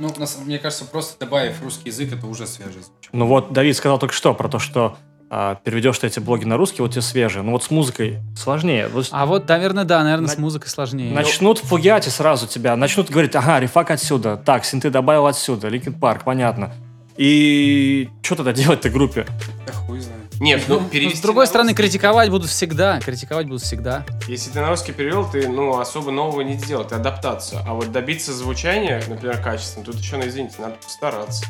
Ну, 0.00 0.12
на 0.16 0.26
самом- 0.26 0.46
мне 0.46 0.58
кажется, 0.58 0.84
просто 0.84 1.18
добавив 1.24 1.62
русский 1.62 1.88
язык, 1.88 2.12
это 2.12 2.26
уже 2.26 2.46
свежий 2.46 2.82
звучит. 2.82 3.10
Ну 3.12 3.26
вот 3.26 3.52
Давид 3.52 3.76
сказал 3.76 3.98
только 3.98 4.14
что 4.14 4.32
про 4.34 4.48
то, 4.48 4.58
что 4.58 4.96
а, 5.30 5.56
переведешь 5.56 5.98
ты 5.98 6.06
эти 6.06 6.20
блоги 6.20 6.44
на 6.46 6.56
русский, 6.56 6.80
вот 6.80 6.92
тебе 6.92 7.02
свежие. 7.02 7.42
Ну 7.42 7.52
вот 7.52 7.62
с 7.62 7.70
музыкой 7.70 8.20
сложнее. 8.34 8.88
Вот 8.88 9.08
А 9.10 9.26
вот, 9.26 9.46
наверное, 9.48 9.84
да, 9.84 10.02
наверное, 10.02 10.28
с 10.28 10.36
На- 10.36 10.40
музыкой 10.42 10.70
сложнее. 10.70 11.12
Начнут 11.12 11.58
фугять 11.58 12.06
и 12.06 12.10
сразу 12.10 12.46
тебя, 12.46 12.74
начнут 12.76 13.10
говорить, 13.10 13.34
ага, 13.36 13.60
рефак 13.60 13.90
отсюда, 13.90 14.36
так, 14.38 14.64
синты 14.64 14.88
добавил 14.88 15.26
отсюда, 15.26 15.68
Линкен 15.68 15.92
Парк, 15.92 16.24
понятно. 16.24 16.72
И 17.18 18.08
что 18.22 18.36
тогда 18.36 18.52
делать-то 18.54 18.88
группе? 18.88 19.26
Да 19.66 19.72
хуй 19.74 20.00
знает. 20.00 20.17
Нет, 20.40 20.62
ну, 20.68 20.80
Ну, 20.80 20.88
перевести 20.88 21.18
с 21.18 21.20
другой 21.20 21.46
стороны, 21.46 21.74
критиковать 21.74 22.30
будут 22.30 22.48
всегда. 22.50 23.00
Критиковать 23.00 23.46
будут 23.46 23.62
всегда. 23.62 24.04
Если 24.28 24.50
ты 24.50 24.60
на 24.60 24.68
русский 24.68 24.92
перевел, 24.92 25.28
ты, 25.28 25.48
ну, 25.48 25.78
особо 25.78 26.10
нового 26.12 26.42
не 26.42 26.54
сделал, 26.56 26.84
ты 26.84 26.94
адаптацию. 26.94 27.60
А 27.66 27.74
вот 27.74 27.90
добиться 27.90 28.32
звучания, 28.32 29.02
например, 29.08 29.42
качественно, 29.42 29.84
тут 29.84 29.96
еще, 29.96 30.16
ну, 30.16 30.26
извините, 30.26 30.54
надо 30.60 30.74
постараться. 30.76 31.44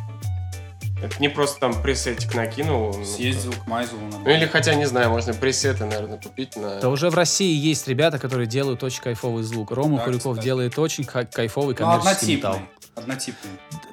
Это 1.03 1.21
не 1.21 1.29
просто 1.29 1.61
там 1.61 1.81
пресетик 1.81 2.35
накинул. 2.35 2.93
ну, 2.97 3.05
Съездил 3.05 3.53
к 3.53 3.67
Майзулу 3.69 4.01
на 4.09 4.19
Ну 4.19 4.31
или 4.31 4.47
хотя, 4.47 4.75
не 4.75 4.87
знаю, 4.87 5.11
можно 5.11 5.33
пресеты, 5.33 5.85
наверное, 5.85 6.19
купить 6.19 6.57
на... 6.57 6.81
Да 6.81 6.89
уже 6.89 7.09
в 7.11 7.15
России 7.15 7.55
есть 7.57 7.87
ребята, 7.87 8.19
которые 8.19 8.49
делают 8.49 8.83
очень 8.83 9.01
кайфовый 9.03 9.45
звук. 9.45 9.71
Рома 9.71 9.99
Да, 9.99 10.05
Куликов 10.05 10.33
кстати. 10.33 10.45
делает 10.45 10.77
очень 10.79 11.05
ка- 11.05 11.25
кайфовый 11.27 11.77
Ну, 11.79 11.87
коммерческий 11.87 12.37
металл. 12.37 12.59
однотипный. 12.97 13.51
Однотипный. 13.51 13.51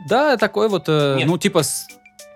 Да, 0.09 0.37
такой 0.37 0.67
вот, 0.67 0.85
э, 0.87 1.15
Нет. 1.19 1.27
ну, 1.27 1.37
типа, 1.37 1.61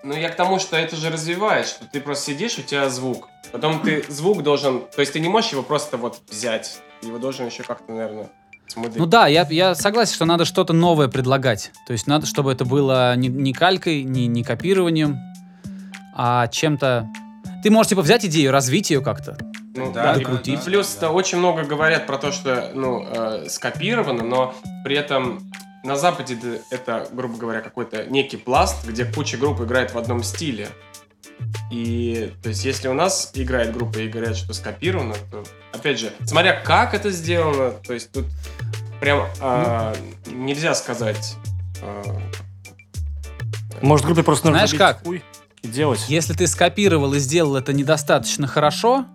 Ну 0.01 0.13
я 0.15 0.29
к 0.29 0.35
тому, 0.35 0.59
что 0.59 0.77
это 0.77 0.95
же 0.95 1.09
развивает, 1.09 1.67
что 1.67 1.85
ты 1.85 1.99
просто 1.99 2.31
сидишь, 2.31 2.57
у 2.57 2.61
тебя 2.61 2.89
звук. 2.89 3.27
Потом 3.51 3.81
ты 3.81 4.05
звук 4.07 4.43
должен... 4.43 4.81
То 4.95 5.01
есть 5.01 5.13
ты 5.13 5.19
не 5.19 5.27
можешь 5.27 5.51
его 5.51 5.61
просто 5.61 5.97
вот 5.97 6.21
взять. 6.29 6.79
Его 7.01 7.17
должен 7.17 7.45
еще 7.45 7.63
как-то, 7.63 7.91
наверное. 7.91 8.29
Ну 8.75 9.05
да, 9.05 9.27
я, 9.27 9.47
я 9.49 9.75
согласен, 9.75 10.13
что 10.13 10.25
надо 10.25 10.45
что-то 10.45 10.73
новое 10.73 11.07
предлагать. 11.07 11.71
То 11.87 11.93
есть 11.93 12.07
надо, 12.07 12.25
чтобы 12.27 12.51
это 12.51 12.65
было 12.65 13.15
не, 13.15 13.27
не 13.27 13.51
калькой, 13.51 14.03
не, 14.03 14.27
не 14.27 14.43
копированием, 14.43 15.17
а 16.15 16.47
чем-то... 16.47 17.09
Ты 17.63 17.71
можешь, 17.71 17.89
типа, 17.89 18.01
взять 18.01 18.25
идею, 18.25 18.51
развить 18.51 18.91
ее 18.91 19.01
как-то. 19.01 19.37
Ну, 19.75 19.91
Да, 19.91 20.13
да, 20.13 20.19
да, 20.19 20.41
и 20.43 20.55
да, 20.55 20.61
плюс 20.61 20.95
да. 20.95 21.11
очень 21.11 21.39
много 21.39 21.63
говорят 21.63 22.05
про 22.05 22.17
то, 22.17 22.31
что 22.31 22.71
ну 22.73 23.05
э, 23.07 23.47
скопировано, 23.49 24.23
но 24.23 24.53
при 24.83 24.95
этом 24.95 25.41
на 25.83 25.95
Западе 25.95 26.37
это, 26.69 27.07
грубо 27.11 27.37
говоря, 27.37 27.61
какой-то 27.61 28.05
некий 28.05 28.37
пласт, 28.37 28.85
где 28.87 29.05
куча 29.05 29.37
групп 29.37 29.61
играет 29.61 29.93
в 29.93 29.97
одном 29.97 30.23
стиле. 30.23 30.69
И 31.71 32.33
то 32.43 32.49
есть, 32.49 32.65
если 32.65 32.87
у 32.87 32.93
нас 32.93 33.31
играет 33.33 33.73
группа 33.73 33.99
и 33.99 34.09
говорят, 34.09 34.35
что 34.35 34.53
скопировано, 34.53 35.15
то 35.31 35.43
опять 35.71 35.99
же, 35.99 36.11
смотря 36.25 36.59
как 36.61 36.93
это 36.93 37.11
сделано, 37.11 37.71
то 37.71 37.93
есть 37.93 38.11
тут 38.11 38.25
прям 38.99 39.27
а, 39.39 39.95
нельзя 40.25 40.75
сказать. 40.75 41.35
а, 41.81 42.03
Может, 43.81 44.05
группе 44.05 44.23
просто 44.23 44.47
нужно 44.49 44.67
Знаешь 44.67 44.77
как? 44.77 45.03
хуй 45.03 45.23
и 45.61 45.67
делать? 45.67 46.03
Если 46.09 46.33
ты 46.33 46.45
скопировал 46.47 47.13
и 47.13 47.19
сделал 47.19 47.55
это 47.55 47.71
недостаточно 47.71 48.47
хорошо, 48.47 49.05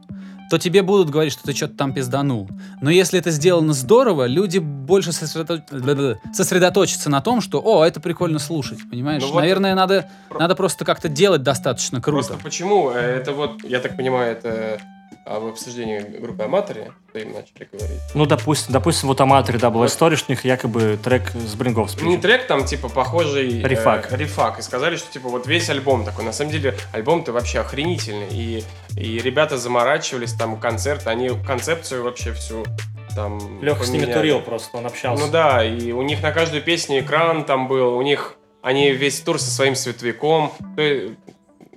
то 0.50 0.58
тебе 0.58 0.82
будут 0.82 1.10
говорить, 1.10 1.32
что 1.32 1.42
ты 1.42 1.52
что-то 1.54 1.74
там 1.74 1.92
пизданул. 1.94 2.48
Но 2.80 2.90
если 2.90 3.18
это 3.18 3.30
сделано 3.30 3.72
здорово, 3.72 4.26
люди 4.26 4.58
больше 4.58 5.10
сосредо- 5.10 6.18
сосредоточатся 6.32 7.10
на 7.10 7.20
том, 7.20 7.40
что, 7.40 7.60
о, 7.64 7.84
это 7.84 8.00
прикольно 8.00 8.38
слушать, 8.38 8.78
понимаешь? 8.90 9.22
Ну 9.22 9.32
вот- 9.32 9.40
Наверное, 9.40 9.74
надо, 9.74 10.08
Про- 10.28 10.38
надо 10.40 10.54
просто 10.54 10.84
как-то 10.84 11.08
делать 11.08 11.42
достаточно 11.42 12.00
круто. 12.00 12.26
Просто 12.28 12.42
почему? 12.44 12.90
Э, 12.90 13.14
Это 13.24 13.32
вот, 13.32 13.64
я 13.64 13.80
так 13.80 13.96
понимаю, 13.96 14.32
это 14.32 14.78
а, 15.26 15.40
в 15.40 15.46
обсуждении 15.46 16.00
группы 16.00 16.44
Аматори, 16.44 16.92
что 17.08 17.18
им 17.18 17.32
начали 17.32 17.68
говорить. 17.72 18.00
Ну, 18.14 18.26
допустим, 18.26 18.72
допустим, 18.72 19.08
вот 19.08 19.20
Аматори, 19.20 19.56
да, 19.56 19.70
была 19.70 19.86
история, 19.86 20.16
что 20.16 20.30
у 20.30 20.32
них 20.32 20.44
якобы 20.44 20.98
трек 21.02 21.32
с 21.34 21.54
Брингов 21.54 21.88
Не 21.88 21.92
спрятан. 21.92 22.20
трек 22.20 22.46
там, 22.46 22.64
типа, 22.64 22.88
похожий... 22.88 23.62
э, 23.62 24.16
Рефак. 24.16 24.58
И 24.58 24.62
сказали, 24.62 24.96
что, 24.96 25.10
типа, 25.10 25.28
вот 25.28 25.46
весь 25.46 25.70
альбом 25.70 26.04
такой. 26.04 26.24
На 26.24 26.32
самом 26.32 26.50
деле, 26.52 26.76
альбом-то 26.92 27.32
вообще 27.32 27.60
охренительный. 27.60 28.28
И, 28.30 28.64
и 28.96 29.18
ребята 29.18 29.56
заморачивались, 29.56 30.34
там, 30.34 30.60
концерт, 30.60 31.06
они 31.06 31.30
концепцию 31.46 32.04
вообще 32.04 32.32
всю 32.32 32.64
там... 33.14 33.62
Леха 33.62 33.84
с 33.84 33.88
ними 33.88 34.02
поменяли. 34.02 34.18
турил 34.20 34.40
просто, 34.40 34.76
он 34.76 34.86
общался. 34.86 35.24
Ну 35.24 35.30
да, 35.30 35.64
и 35.64 35.92
у 35.92 36.02
них 36.02 36.22
на 36.22 36.32
каждую 36.32 36.62
песню 36.62 37.00
экран 37.00 37.44
там 37.44 37.68
был, 37.68 37.96
у 37.96 38.02
них... 38.02 38.36
Они 38.62 38.92
весь 38.92 39.20
тур 39.20 39.38
со 39.38 39.50
своим 39.50 39.74
световиком 39.74 40.50
то 40.74 40.82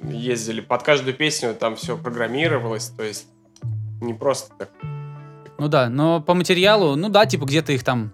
ездили. 0.03 0.61
Под 0.61 0.83
каждую 0.83 1.13
песню 1.13 1.53
там 1.53 1.75
все 1.75 1.97
программировалось, 1.97 2.89
то 2.89 3.03
есть 3.03 3.27
не 4.01 4.13
просто 4.13 4.53
так. 4.57 4.69
Ну 5.57 5.67
да, 5.67 5.89
но 5.89 6.21
по 6.21 6.33
материалу, 6.33 6.95
ну 6.95 7.09
да, 7.09 7.25
типа 7.25 7.45
где-то 7.45 7.73
их 7.73 7.83
там 7.83 8.11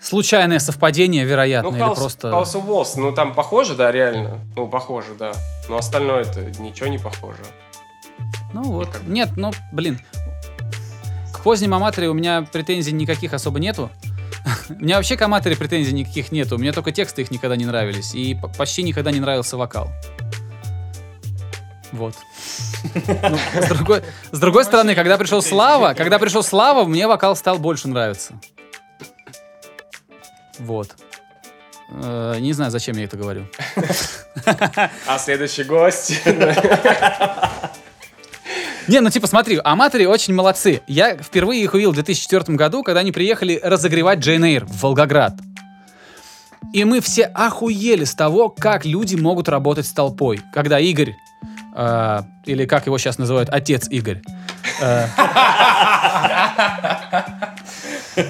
случайное 0.00 0.58
совпадение, 0.58 1.24
вероятно, 1.24 1.70
Ну, 1.70 1.76
или 1.76 1.84
House, 1.84 1.94
просто... 1.96 2.28
House 2.28 2.54
of 2.54 2.66
Walls, 2.66 2.92
ну 2.96 3.12
там 3.12 3.34
похоже, 3.34 3.74
да, 3.74 3.92
реально. 3.92 4.40
Ну, 4.56 4.68
похоже, 4.68 5.14
да. 5.18 5.32
Но 5.68 5.76
остальное 5.76 6.22
это 6.22 6.40
ничего 6.60 6.88
не 6.88 6.98
похоже. 6.98 7.42
Ну 8.52 8.62
вот. 8.62 8.88
Нет, 9.06 9.30
ну, 9.36 9.52
блин. 9.72 10.00
К 11.32 11.40
поздним 11.40 11.74
аматоре 11.74 12.08
у 12.08 12.14
меня 12.14 12.46
претензий 12.50 12.92
никаких 12.92 13.34
особо 13.34 13.58
нету. 13.58 13.90
У 14.70 14.82
меня 14.82 14.96
вообще 14.96 15.16
к 15.16 15.22
аматоре 15.22 15.56
претензий 15.56 15.92
никаких 15.92 16.32
нету. 16.32 16.58
Мне 16.58 16.72
только 16.72 16.90
тексты 16.92 17.22
их 17.22 17.30
никогда 17.30 17.56
не 17.56 17.66
нравились. 17.66 18.14
И 18.14 18.36
почти 18.56 18.82
никогда 18.82 19.10
не 19.10 19.20
нравился 19.20 19.56
вокал. 19.56 19.88
Вот. 21.92 22.14
Ну, 22.94 23.38
с 23.62 23.68
другой, 23.68 24.02
с 24.30 24.38
другой 24.38 24.64
стороны, 24.64 24.94
когда 24.94 25.16
пришел 25.18 25.42
Слава, 25.42 25.94
когда 25.94 26.18
пришел 26.18 26.42
Слава, 26.42 26.84
мне 26.84 27.06
вокал 27.06 27.34
стал 27.36 27.58
больше 27.58 27.88
нравиться. 27.88 28.34
Вот. 30.58 30.90
Э, 31.90 32.36
Не 32.38 32.52
знаю, 32.52 32.70
зачем 32.70 32.96
я 32.96 33.04
это 33.04 33.16
говорю. 33.16 33.46
А 35.06 35.18
следующий 35.18 35.64
гость... 35.64 36.20
Не, 38.86 39.00
ну 39.00 39.10
типа 39.10 39.26
смотри, 39.26 39.60
аматоры 39.62 40.08
очень 40.08 40.32
молодцы. 40.34 40.80
Я 40.86 41.16
впервые 41.18 41.62
их 41.62 41.74
увидел 41.74 41.90
в 41.90 41.94
2004 41.94 42.56
году, 42.56 42.82
когда 42.82 43.00
они 43.00 43.12
приехали 43.12 43.60
разогревать 43.62 44.20
Джейн 44.20 44.44
Эйр 44.44 44.64
в 44.64 44.80
Волгоград. 44.80 45.34
И 46.72 46.84
мы 46.84 47.00
все 47.00 47.24
охуели 47.24 48.04
с 48.04 48.14
того, 48.14 48.48
как 48.48 48.86
люди 48.86 49.14
могут 49.14 49.48
работать 49.48 49.86
с 49.86 49.92
толпой. 49.92 50.40
Когда 50.54 50.80
Игорь, 50.80 51.14
э, 51.78 52.22
или 52.44 52.66
как 52.66 52.86
его 52.86 52.98
сейчас 52.98 53.16
называют, 53.18 53.48
отец 53.50 53.88
Игорь. 53.88 54.20
э, 54.82 55.06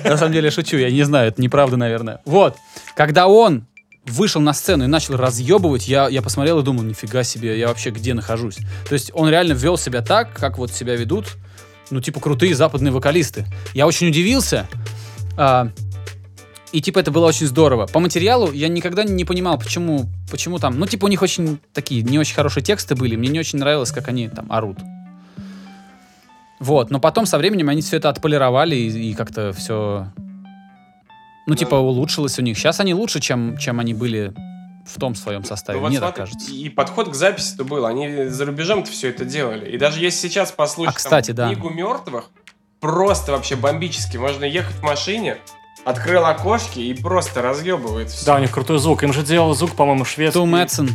На 0.05 0.17
самом 0.17 0.33
деле 0.33 0.51
шучу, 0.51 0.77
я 0.77 0.91
не 0.91 1.03
знаю, 1.03 1.29
это 1.29 1.41
неправда, 1.41 1.77
наверное. 1.77 2.21
Вот, 2.25 2.57
когда 2.95 3.27
он 3.27 3.67
вышел 4.05 4.41
на 4.41 4.53
сцену 4.53 4.85
и 4.85 4.87
начал 4.87 5.17
разъебывать, 5.17 5.89
я, 5.89 6.09
я 6.09 6.23
посмотрел 6.23 6.59
и 6.61 6.63
думал, 6.63 6.83
нифига 6.83 7.23
себе, 7.25 7.59
я 7.59 7.69
вообще 7.69 7.91
где 7.91 8.15
нахожусь? 8.15 8.59
То 8.89 8.95
есть 8.95 9.11
он 9.15 9.29
реально 9.29 9.53
вел 9.53 9.77
себя 9.77 10.03
так, 10.03 10.33
как 10.35 10.59
вот 10.59 10.73
себя 10.73 10.95
ведут, 10.97 11.37
ну, 11.91 12.01
типа, 12.01 12.21
крутые 12.21 12.55
западные 12.55 12.93
вокалисты. 12.93 13.47
Я 13.75 13.87
очень 13.87 14.09
удивился. 14.09 14.67
а, 15.37 15.69
и, 16.73 16.81
типа, 16.81 16.99
это 16.99 17.11
было 17.11 17.27
очень 17.27 17.47
здорово. 17.47 17.87
По 17.87 17.99
материалу 18.01 18.53
я 18.53 18.69
никогда 18.69 19.05
не 19.05 19.25
понимал, 19.25 19.59
почему, 19.59 20.07
почему 20.31 20.59
там... 20.59 20.79
Ну, 20.79 20.87
типа, 20.87 21.07
у 21.07 21.09
них 21.09 21.23
очень 21.23 21.59
такие, 21.73 22.03
не 22.03 22.19
очень 22.19 22.35
хорошие 22.35 22.63
тексты 22.63 22.95
были. 22.95 23.17
Мне 23.17 23.29
не 23.29 23.41
очень 23.41 23.59
нравилось, 23.59 23.91
как 23.91 24.09
они 24.09 24.29
там 24.29 24.51
орут. 24.53 24.79
Вот, 26.61 26.91
но 26.91 26.99
потом 27.01 27.25
со 27.27 27.39
временем 27.39 27.69
они 27.69 27.83
все 27.83 27.99
это 27.99 28.09
отполировали 28.09 28.75
и, 28.75 29.11
и 29.11 29.15
как-то 29.15 29.53
все, 29.53 30.09
ну, 31.47 31.55
Да. 31.55 31.57
типа, 31.57 31.77
улучшилось 31.77 32.39
у 32.39 32.43
них. 32.43 32.59
Сейчас 32.59 32.81
они 32.81 32.95
лучше, 32.95 33.21
чем, 33.21 33.57
чем 33.59 33.79
они 33.79 33.95
были 33.95 34.35
в 34.85 34.99
том 34.99 35.15
своем 35.15 35.45
составе, 35.45 35.77
Ну 35.79 35.83
вот 35.85 35.91
мне 35.91 36.01
так 36.01 36.17
кажется. 36.17 36.51
И 36.51 36.69
подход 36.69 37.11
к 37.11 37.15
записи-то 37.15 37.63
был. 37.65 37.87
Они 37.87 38.25
за 38.27 38.45
рубежом-то 38.47 38.91
все 38.91 39.11
это 39.11 39.25
делали. 39.25 39.71
И 39.71 39.79
даже 39.79 40.01
если 40.01 40.29
сейчас 40.29 40.51
послушать 40.51 40.95
А, 40.95 40.97
кстати, 40.97 41.29
там, 41.33 41.37
да. 41.37 41.55
книгу 41.55 41.71
мертвых, 41.71 42.31
просто 42.81 43.33
вообще 43.33 43.55
бомбически. 43.55 44.17
Можно 44.17 44.45
ехать 44.45 44.77
в 44.77 44.83
машине, 44.83 45.37
открыл 45.89 46.27
окошки 46.27 46.81
и 46.81 46.95
просто 46.95 47.41
разъебывает 47.41 48.11
все. 48.11 48.27
Да, 48.27 48.37
у 48.37 48.39
них 48.39 48.51
крутой 48.51 48.79
звук. 48.79 49.03
Им 49.03 49.13
же 49.13 49.23
делал 49.23 49.55
звук, 49.55 49.75
по-моему, 49.75 50.05
шведский. 50.05 50.39
Ту 50.39 50.47
Мэтсон. 50.47 50.91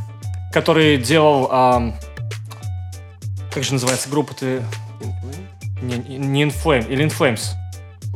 Который 0.53 0.97
делал... 0.97 1.49
ам, 1.51 1.95
как 3.51 3.63
же 3.63 3.73
называется 3.73 4.07
группа-то? 4.09 4.63
Не, 5.81 5.97
не 6.17 6.43
Inflame, 6.43 6.87
или 6.87 7.05
Inflames. 7.05 7.41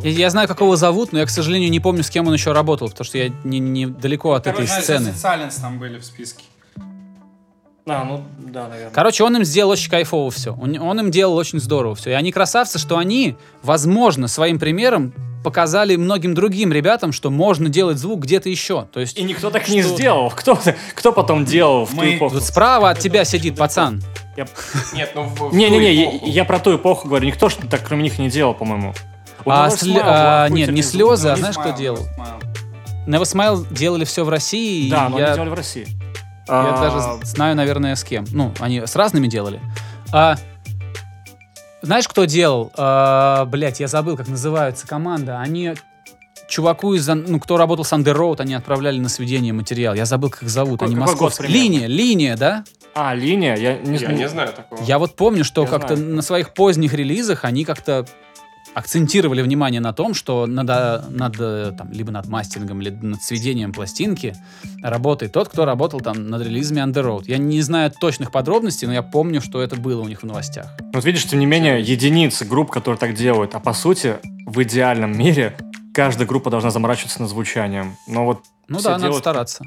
Я, 0.03 0.11
я 0.11 0.29
знаю, 0.29 0.47
как 0.47 0.61
его 0.61 0.75
зовут, 0.75 1.11
но 1.11 1.19
я, 1.19 1.25
к 1.25 1.31
сожалению, 1.31 1.71
не 1.71 1.79
помню, 1.79 2.03
с 2.03 2.11
кем 2.11 2.27
он 2.27 2.33
еще 2.33 2.51
работал, 2.51 2.89
потому 2.89 3.05
что 3.05 3.17
я 3.17 3.29
не, 3.43 3.57
не 3.57 3.87
далеко 3.87 4.33
от 4.33 4.45
этой 4.45 4.67
сцены. 4.67 5.09
Silence 5.09 5.59
там 5.59 5.79
были 5.79 5.97
в 5.97 6.05
списке. 6.05 6.43
А, 7.87 8.03
ну, 8.03 8.23
да, 8.37 8.67
наверное. 8.67 8.93
Короче, 8.93 9.23
он 9.23 9.35
им 9.37 9.43
сделал 9.43 9.71
очень 9.71 9.89
кайфово 9.89 10.29
все. 10.29 10.53
Он, 10.53 10.77
он 10.77 10.99
им 10.99 11.09
делал 11.09 11.35
очень 11.35 11.59
здорово 11.59 11.95
все. 11.95 12.11
И 12.11 12.13
они 12.13 12.31
красавцы, 12.31 12.77
что 12.77 12.97
они, 12.97 13.35
возможно, 13.63 14.27
своим 14.27 14.59
примером 14.59 15.13
показали 15.43 15.95
многим 15.95 16.33
другим 16.33 16.71
ребятам, 16.73 17.11
что 17.11 17.29
можно 17.29 17.69
делать 17.69 17.97
звук 17.97 18.21
где-то 18.21 18.49
еще. 18.49 18.87
То 18.91 18.99
есть 18.99 19.17
И 19.17 19.23
никто 19.23 19.49
так 19.49 19.67
не 19.69 19.81
Что? 19.81 19.95
сделал. 19.95 20.29
Кто, 20.31 20.59
кто 20.95 21.11
потом 21.11 21.45
делал 21.45 21.85
в 21.85 21.91
ту 21.91 21.95
Мы- 21.97 22.15
эпоху? 22.17 22.35
вот 22.35 22.43
справа 22.43 22.89
от 22.89 22.99
тебя 22.99 23.23
сидит 23.23 23.57
пацан. 23.57 24.01
Нет, 24.93 25.11
ну 25.15 25.31
Не-не-не, 25.51 26.19
ту 26.19 26.25
я, 26.25 26.31
я 26.33 26.45
про 26.45 26.59
ту 26.59 26.75
эпоху 26.75 27.07
говорю. 27.07 27.25
Никто 27.27 27.49
ж 27.49 27.55
так 27.69 27.83
кроме 27.87 28.03
них 28.03 28.19
не 28.19 28.29
делал, 28.29 28.53
по-моему. 28.53 28.93
А, 29.45 29.69
был 29.69 30.01
а, 30.03 30.49
нет, 30.49 30.69
не 30.71 30.81
слезы, 30.81 31.29
а 31.29 31.33
Не 31.35 31.39
знаешь, 31.39 31.57
кто 31.57 31.71
делал? 31.71 31.99
Smile. 32.17 32.43
Never 33.07 33.21
Smile 33.21 33.73
делали 33.73 34.03
все 34.03 34.25
в 34.25 34.29
России. 34.29 34.87
и 34.87 34.89
Да, 34.91 35.07
но 35.09 35.17
я, 35.17 35.27
они 35.27 35.35
делали 35.35 35.49
в 35.49 35.53
России. 35.53 35.87
я 35.89 36.53
А, 36.75 36.81
даже 36.81 37.25
знаю, 37.25 37.55
наверное, 37.55 37.95
с 37.95 38.03
кем. 38.03 38.25
Ну, 38.31 38.51
они 38.59 38.85
с 38.85 38.95
разными 38.97 39.27
делали. 39.27 39.61
А, 40.11 40.35
знаешь, 41.81 42.07
кто 42.07 42.25
делал? 42.25 42.71
А, 42.75 43.45
блять, 43.45 43.79
я 43.79 43.87
забыл, 43.87 44.17
как 44.17 44.27
называется 44.27 44.87
команда. 44.87 45.39
Они 45.39 45.73
чуваку 46.47 46.93
из, 46.93 47.07
ну, 47.07 47.39
кто 47.39 47.57
работал 47.57 47.83
с 47.85 47.91
Under 47.93 48.15
Road, 48.15 48.39
они 48.39 48.53
отправляли 48.53 48.99
на 48.99 49.09
сведение 49.09 49.53
материал. 49.53 49.93
Я 49.95 50.05
забыл, 50.05 50.29
как 50.29 50.43
их 50.43 50.49
зовут. 50.49 50.79
Какой- 50.79 50.87
они 50.87 50.95
какой 50.95 51.13
год 51.13 51.21
московские. 51.23 51.47
примерно? 51.47 51.73
Линия, 51.73 51.87
линия, 51.87 52.37
да? 52.37 52.63
А, 52.95 53.13
линия, 53.13 53.55
я 53.55 53.77
не 53.77 53.93
Я 53.93 53.99
знаю. 53.99 54.17
не 54.17 54.29
знаю 54.29 54.53
такого. 54.53 54.81
Я 54.83 54.97
вот 54.97 55.15
помню, 55.15 55.43
что 55.43 55.63
Я 55.63 55.67
как-то 55.67 55.95
знаю. 55.95 56.15
на 56.15 56.21
своих 56.21 56.53
поздних 56.53 56.93
релизах 56.93 57.43
они 57.45 57.63
как-то 57.65 58.05
акцентировали 58.77 59.41
внимание 59.41 59.81
на 59.81 59.91
том, 59.91 60.13
что 60.13 60.45
над, 60.45 60.69
а, 60.69 61.03
над, 61.09 61.35
э, 61.39 61.71
там, 61.75 61.91
либо 61.91 62.11
над 62.11 62.27
мастерингом, 62.27 62.79
либо 62.79 63.03
над 63.03 63.23
сведением 63.23 63.73
пластинки 63.73 64.35
работает 64.83 65.31
тот, 65.33 65.49
кто 65.49 65.65
работал 65.65 65.99
там 65.99 66.27
над 66.29 66.43
релизами 66.43 66.81
Under 66.81 67.03
Road. 67.03 67.23
Я 67.25 67.39
не 67.39 67.59
знаю 67.61 67.91
точных 67.91 68.31
подробностей, 68.31 68.87
но 68.87 68.93
я 68.93 69.01
помню, 69.01 69.41
что 69.41 69.61
это 69.63 69.75
было 69.77 70.01
у 70.03 70.07
них 70.07 70.21
в 70.21 70.25
новостях. 70.25 70.67
Вот 70.93 71.03
видишь, 71.05 71.25
тем 71.25 71.39
не 71.39 71.47
менее, 71.47 71.81
единицы 71.81 72.45
групп, 72.45 72.69
которые 72.69 72.99
так 72.99 73.15
делают. 73.15 73.55
А 73.55 73.59
по 73.59 73.73
сути, 73.73 74.17
в 74.45 74.61
идеальном 74.61 75.17
мире 75.17 75.57
каждая 75.91 76.27
группа 76.27 76.51
должна 76.51 76.69
заморачиваться 76.69 77.19
над 77.21 77.31
звучанием. 77.31 77.95
Но 78.07 78.25
вот 78.25 78.43
Ну 78.67 78.79
да, 78.79 78.91
надо 78.91 79.03
делают- 79.05 79.23
стараться. 79.23 79.65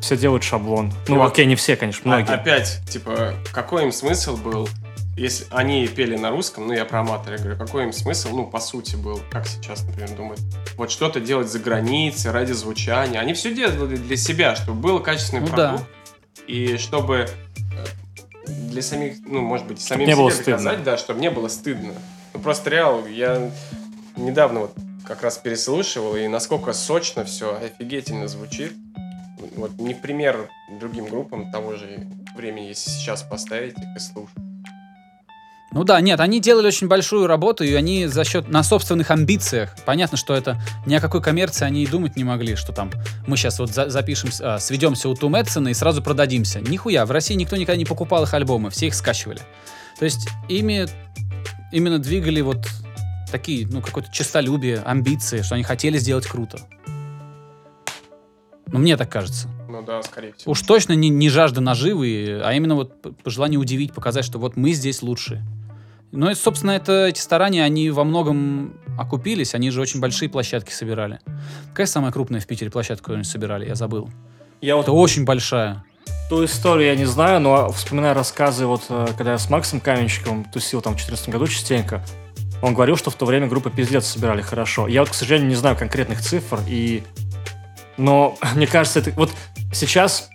все 0.00 0.16
делают 0.16 0.42
шаблон. 0.42 0.92
Ну, 1.06 1.22
окей, 1.22 1.46
не 1.46 1.54
все, 1.54 1.76
конечно, 1.76 2.02
А- 2.12 2.16
многие. 2.18 2.34
опять, 2.34 2.80
типа, 2.90 3.34
какой 3.52 3.84
им 3.84 3.92
смысл 3.92 4.36
был, 4.36 4.68
если 5.16 5.46
они 5.50 5.86
пели 5.88 6.16
на 6.16 6.30
русском, 6.30 6.66
ну, 6.66 6.72
я 6.72 6.84
про 6.84 7.00
аматора 7.00 7.36
говорю, 7.38 7.58
какой 7.58 7.84
им 7.84 7.92
смысл, 7.92 8.30
ну, 8.30 8.46
по 8.46 8.60
сути, 8.60 8.96
был, 8.96 9.20
как 9.30 9.46
сейчас, 9.46 9.82
например, 9.84 10.10
думают, 10.16 10.40
вот 10.76 10.90
что-то 10.90 11.20
делать 11.20 11.48
за 11.48 11.58
границей, 11.58 12.30
ради 12.30 12.52
звучания. 12.52 13.18
Они 13.20 13.34
все 13.34 13.54
делали 13.54 13.96
для 13.96 14.16
себя, 14.16 14.56
чтобы 14.56 14.80
был 14.80 15.00
качественный 15.00 15.42
Ну 15.42 15.48
да. 15.48 15.70
продукт, 15.70 15.90
и 16.46 16.76
чтобы 16.78 17.26
э, 17.26 18.46
для 18.46 18.82
самих, 18.82 19.18
ну, 19.26 19.40
может 19.40 19.66
быть, 19.66 19.80
самим 19.80 20.06
не 20.06 20.12
себе 20.12 20.22
было 20.22 20.30
доказать, 20.30 20.60
стыдно. 20.60 20.84
да, 20.84 20.96
чтобы 20.96 21.20
не 21.20 21.30
было 21.30 21.48
стыдно. 21.48 21.92
Ну, 22.32 22.40
просто 22.40 22.70
реал, 22.70 23.06
я 23.06 23.50
недавно 24.16 24.60
вот 24.60 24.74
как 25.06 25.22
раз 25.22 25.38
переслушивал, 25.38 26.16
и 26.16 26.28
насколько 26.28 26.72
сочно 26.72 27.24
все, 27.24 27.56
офигительно 27.56 28.28
звучит. 28.28 28.72
Вот 29.56 29.72
не 29.78 29.94
в 29.94 30.00
пример 30.00 30.48
другим 30.78 31.06
группам 31.06 31.50
того 31.50 31.74
же 31.74 32.06
времени, 32.36 32.66
если 32.66 32.90
сейчас 32.90 33.22
поставить 33.22 33.76
их 33.76 33.96
и 33.96 33.98
слушать. 33.98 34.36
Ну 35.72 35.84
да, 35.84 36.00
нет, 36.00 36.18
они 36.18 36.40
делали 36.40 36.66
очень 36.66 36.88
большую 36.88 37.28
работу, 37.28 37.62
и 37.62 37.72
они 37.74 38.06
за 38.06 38.24
счет, 38.24 38.48
на 38.48 38.64
собственных 38.64 39.12
амбициях, 39.12 39.76
понятно, 39.84 40.18
что 40.18 40.34
это 40.34 40.60
ни 40.84 40.94
о 40.96 41.00
какой 41.00 41.22
коммерции 41.22 41.64
они 41.64 41.84
и 41.84 41.86
думать 41.86 42.16
не 42.16 42.24
могли, 42.24 42.56
что 42.56 42.72
там 42.72 42.90
мы 43.28 43.36
сейчас 43.36 43.60
вот 43.60 43.70
за- 43.70 43.88
запишемся, 43.88 44.54
а, 44.54 44.58
сведемся 44.58 45.08
у 45.08 45.14
Ту 45.14 45.28
Мэтсона 45.28 45.68
и 45.68 45.74
сразу 45.74 46.02
продадимся. 46.02 46.60
Нихуя, 46.60 47.06
в 47.06 47.12
России 47.12 47.34
никто 47.34 47.56
никогда 47.56 47.76
не 47.76 47.84
покупал 47.84 48.24
их 48.24 48.34
альбомы, 48.34 48.70
все 48.70 48.88
их 48.88 48.94
скачивали. 48.94 49.40
То 50.00 50.04
есть 50.04 50.28
ими 50.48 50.86
именно 51.70 52.00
двигали 52.00 52.40
вот 52.40 52.66
такие, 53.30 53.64
ну, 53.68 53.80
какое-то 53.80 54.10
честолюбие, 54.12 54.78
амбиции, 54.84 55.42
что 55.42 55.54
они 55.54 55.62
хотели 55.62 55.98
сделать 55.98 56.26
круто. 56.26 56.58
Ну, 58.72 58.78
мне 58.80 58.96
так 58.96 59.08
кажется. 59.08 59.48
Ну 59.70 59.82
да, 59.82 60.02
скорее 60.02 60.32
всего. 60.36 60.52
Уж 60.52 60.62
точно 60.62 60.94
не, 60.94 61.08
не 61.08 61.28
жажда 61.28 61.60
наживы, 61.60 62.40
а 62.44 62.52
именно 62.52 62.74
вот 62.74 63.00
п- 63.02 63.12
желание 63.24 63.58
удивить, 63.58 63.92
показать, 63.92 64.24
что 64.24 64.38
вот 64.38 64.56
мы 64.56 64.72
здесь 64.72 65.02
лучшие. 65.02 65.42
Ну 66.12 66.28
и, 66.28 66.34
собственно, 66.34 66.72
это, 66.72 67.06
эти 67.06 67.20
старания, 67.20 67.62
они 67.62 67.88
во 67.90 68.02
многом 68.02 68.74
окупились, 68.98 69.54
они 69.54 69.70
же 69.70 69.80
очень 69.80 70.00
большие 70.00 70.28
площадки 70.28 70.72
собирали. 70.72 71.20
Какая 71.68 71.86
самая 71.86 72.10
крупная 72.10 72.40
в 72.40 72.46
Питере 72.48 72.70
площадка, 72.70 73.02
которую 73.04 73.18
они 73.18 73.24
собирали? 73.24 73.66
Я 73.66 73.76
забыл. 73.76 74.10
Я 74.60 74.74
вот 74.74 74.82
Это 74.82 74.92
очень 74.92 75.24
большая. 75.24 75.84
ту 76.28 76.44
историю 76.44 76.88
я 76.88 76.96
не 76.96 77.04
знаю, 77.04 77.38
но 77.40 77.70
вспоминаю 77.70 78.14
рассказы, 78.16 78.66
вот 78.66 78.82
э, 78.88 79.06
когда 79.16 79.32
я 79.32 79.38
с 79.38 79.48
Максом 79.50 79.78
Каменщиком 79.80 80.44
тусил 80.46 80.80
там 80.82 80.94
в 80.94 80.96
2014 80.96 81.28
году 81.28 81.46
частенько, 81.46 82.04
он 82.60 82.74
говорил, 82.74 82.96
что 82.96 83.10
в 83.10 83.14
то 83.14 83.24
время 83.24 83.46
группы 83.46 83.70
«Пиздец» 83.70 84.04
собирали 84.06 84.42
хорошо. 84.42 84.88
Я 84.88 85.00
вот, 85.00 85.10
к 85.10 85.14
сожалению, 85.14 85.48
не 85.48 85.54
знаю 85.54 85.76
конкретных 85.76 86.20
цифр, 86.20 86.60
и... 86.68 87.04
но 87.96 88.36
мне 88.56 88.66
кажется, 88.66 88.98
это 88.98 89.12
вот 89.12 89.30
сейчас... 89.72 90.28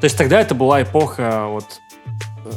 То 0.00 0.04
есть 0.04 0.16
тогда 0.18 0.40
это 0.40 0.54
была 0.54 0.82
эпоха 0.82 1.46
вот... 1.46 1.64
э, 2.44 2.50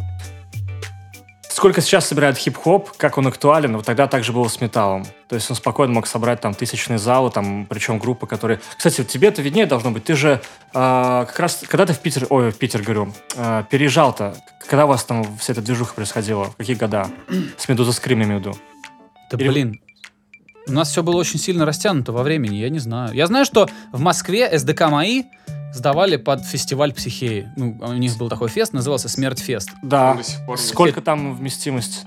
Сколько 1.49 1.81
сейчас 1.81 2.07
собирают 2.07 2.37
хип-хоп, 2.37 2.91
как 2.97 3.17
он 3.17 3.25
актуален, 3.27 3.77
вот 3.77 3.85
тогда 3.85 4.07
также 4.07 4.31
было 4.31 4.47
с 4.47 4.61
металлом. 4.61 5.05
То 5.27 5.35
есть 5.35 5.49
он 5.49 5.55
спокойно 5.55 5.93
мог 5.93 6.05
собрать 6.05 6.39
там 6.39 6.53
тысячные 6.53 6.99
залы, 6.99 7.31
там, 7.31 7.65
причем 7.65 7.97
группы, 7.97 8.27
которые... 8.27 8.59
Кстати, 8.77 9.03
тебе 9.03 9.29
это 9.29 9.41
виднее 9.41 9.65
должно 9.65 9.89
быть. 9.89 10.03
Ты 10.03 10.15
же 10.15 10.39
а, 10.73 11.25
как 11.25 11.39
раз, 11.39 11.63
когда 11.67 11.87
ты 11.87 11.93
в 11.93 11.99
Питер, 11.99 12.27
ой, 12.29 12.51
в 12.51 12.57
Питер, 12.57 12.83
говорю, 12.83 13.11
а, 13.35 13.63
переезжал-то, 13.63 14.35
когда 14.59 14.85
у 14.85 14.89
вас 14.89 15.03
там 15.03 15.25
вся 15.37 15.53
эта 15.53 15.61
движуха 15.63 15.95
происходила? 15.95 16.45
В 16.45 16.57
какие 16.57 16.75
года? 16.75 17.07
С 17.57 17.67
Медуза 17.67 17.91
Скрим, 17.91 18.19
я 18.19 18.25
имею 18.25 18.39
в 18.39 18.45
виду. 18.45 18.57
Да 19.31 19.37
Или- 19.37 19.47
блин. 19.49 19.81
У 20.67 20.73
нас 20.73 20.89
все 20.91 21.01
было 21.01 21.15
очень 21.15 21.39
сильно 21.39 21.65
растянуто 21.65 22.11
во 22.11 22.23
времени, 22.23 22.55
я 22.57 22.69
не 22.69 22.79
знаю. 22.79 23.13
Я 23.15 23.25
знаю, 23.27 23.45
что 23.45 23.69
в 23.93 24.01
Москве 24.01 24.59
СДК 24.59 24.89
«Мои» 24.89 25.23
сдавали 25.73 26.17
под 26.17 26.45
фестиваль 26.45 26.93
психеи. 26.93 27.49
Ну, 27.55 27.77
у 27.81 27.93
них 27.93 28.17
был 28.17 28.29
такой 28.29 28.49
фест, 28.49 28.73
назывался 28.73 29.09
«Смерть 29.09 29.39
фест». 29.39 29.69
Да. 29.83 30.17
Сколько 30.57 31.01
там 31.01 31.35
вместимость? 31.35 32.05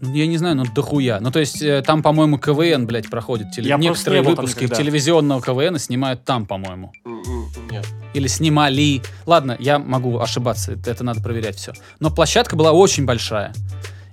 Я 0.00 0.26
не 0.26 0.36
знаю, 0.36 0.56
ну 0.56 0.64
дохуя. 0.64 1.18
Ну, 1.20 1.30
то 1.30 1.38
есть, 1.38 1.62
э, 1.62 1.80
там, 1.80 2.02
по-моему, 2.02 2.36
КВН, 2.38 2.86
блядь, 2.86 3.08
проходит. 3.08 3.56
Теле- 3.56 3.68
Я 3.68 3.76
Некоторые 3.78 4.22
не 4.22 4.28
выпуски 4.28 4.66
телевизионного 4.68 5.40
КВН 5.40 5.78
снимают 5.78 6.24
там, 6.24 6.46
по-моему. 6.46 6.92
М, 7.06 7.22
м, 7.22 7.48
Нет. 7.70 7.86
Или 8.12 8.26
снимали. 8.26 9.00
Ладно, 9.24 9.56
я 9.58 9.78
могу 9.78 10.18
ошибаться, 10.18 10.72
это, 10.72 10.90
это 10.90 11.04
надо 11.04 11.22
проверять 11.22 11.56
все. 11.56 11.72
Но 12.00 12.10
площадка 12.10 12.54
была 12.56 12.72
очень 12.72 13.06
большая. 13.06 13.52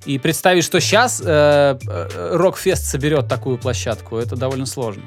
И 0.05 0.17
представить, 0.17 0.63
что 0.63 0.79
сейчас 0.79 1.21
Рокфест 1.23 2.85
соберет 2.85 3.27
такую 3.27 3.57
площадку, 3.57 4.17
это 4.17 4.35
довольно 4.35 4.65
сложно. 4.65 5.03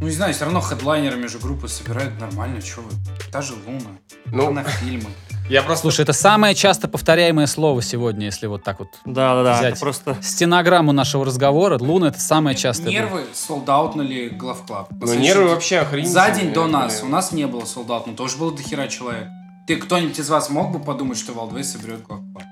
Ну, 0.00 0.06
не 0.06 0.12
знаю, 0.12 0.32
все 0.32 0.44
равно 0.44 0.62
хедлайнерами 0.62 1.26
же 1.26 1.38
группы 1.38 1.68
собирают 1.68 2.18
нормально, 2.18 2.62
что 2.62 2.80
вы. 2.80 2.90
Та 3.30 3.42
же 3.42 3.52
Луна, 3.66 3.98
Ну, 4.32 4.50
на 4.50 4.64
фильмы. 4.64 5.10
я 5.50 5.62
просто... 5.62 5.82
Слушай, 5.82 6.02
это 6.02 6.14
самое 6.14 6.54
часто 6.54 6.88
повторяемое 6.88 7.46
слово 7.46 7.82
сегодня, 7.82 8.24
если 8.24 8.46
вот 8.46 8.64
так 8.64 8.78
вот. 8.78 8.88
Да-да-да, 9.04 9.58
Взять. 9.58 9.72
это 9.72 9.80
просто... 9.80 10.16
Стенограмму 10.22 10.92
нашего 10.92 11.26
разговора, 11.26 11.76
Луна 11.78 12.08
это 12.08 12.18
самое 12.18 12.56
частое. 12.56 12.88
Нервы 12.88 13.26
солдаутнули 13.34 14.30
главклаб. 14.30 14.88
Ну, 14.90 15.14
нервы 15.16 15.48
вообще 15.48 15.80
охренительные. 15.80 16.28
За 16.28 16.34
день 16.34 16.54
до 16.54 16.66
нас 16.66 17.02
у 17.02 17.06
нас 17.06 17.32
не 17.32 17.46
было 17.46 17.66
солдат, 17.66 18.06
но 18.06 18.14
тоже 18.14 18.38
было 18.38 18.56
дохера 18.56 18.88
человек. 18.88 19.28
Ты 19.66 19.76
кто-нибудь 19.76 20.18
из 20.18 20.30
вас 20.30 20.48
мог 20.48 20.72
бы 20.72 20.80
подумать, 20.80 21.18
что 21.18 21.34
Валдвей 21.34 21.62
соберет 21.62 22.02
главклаб? 22.04 22.42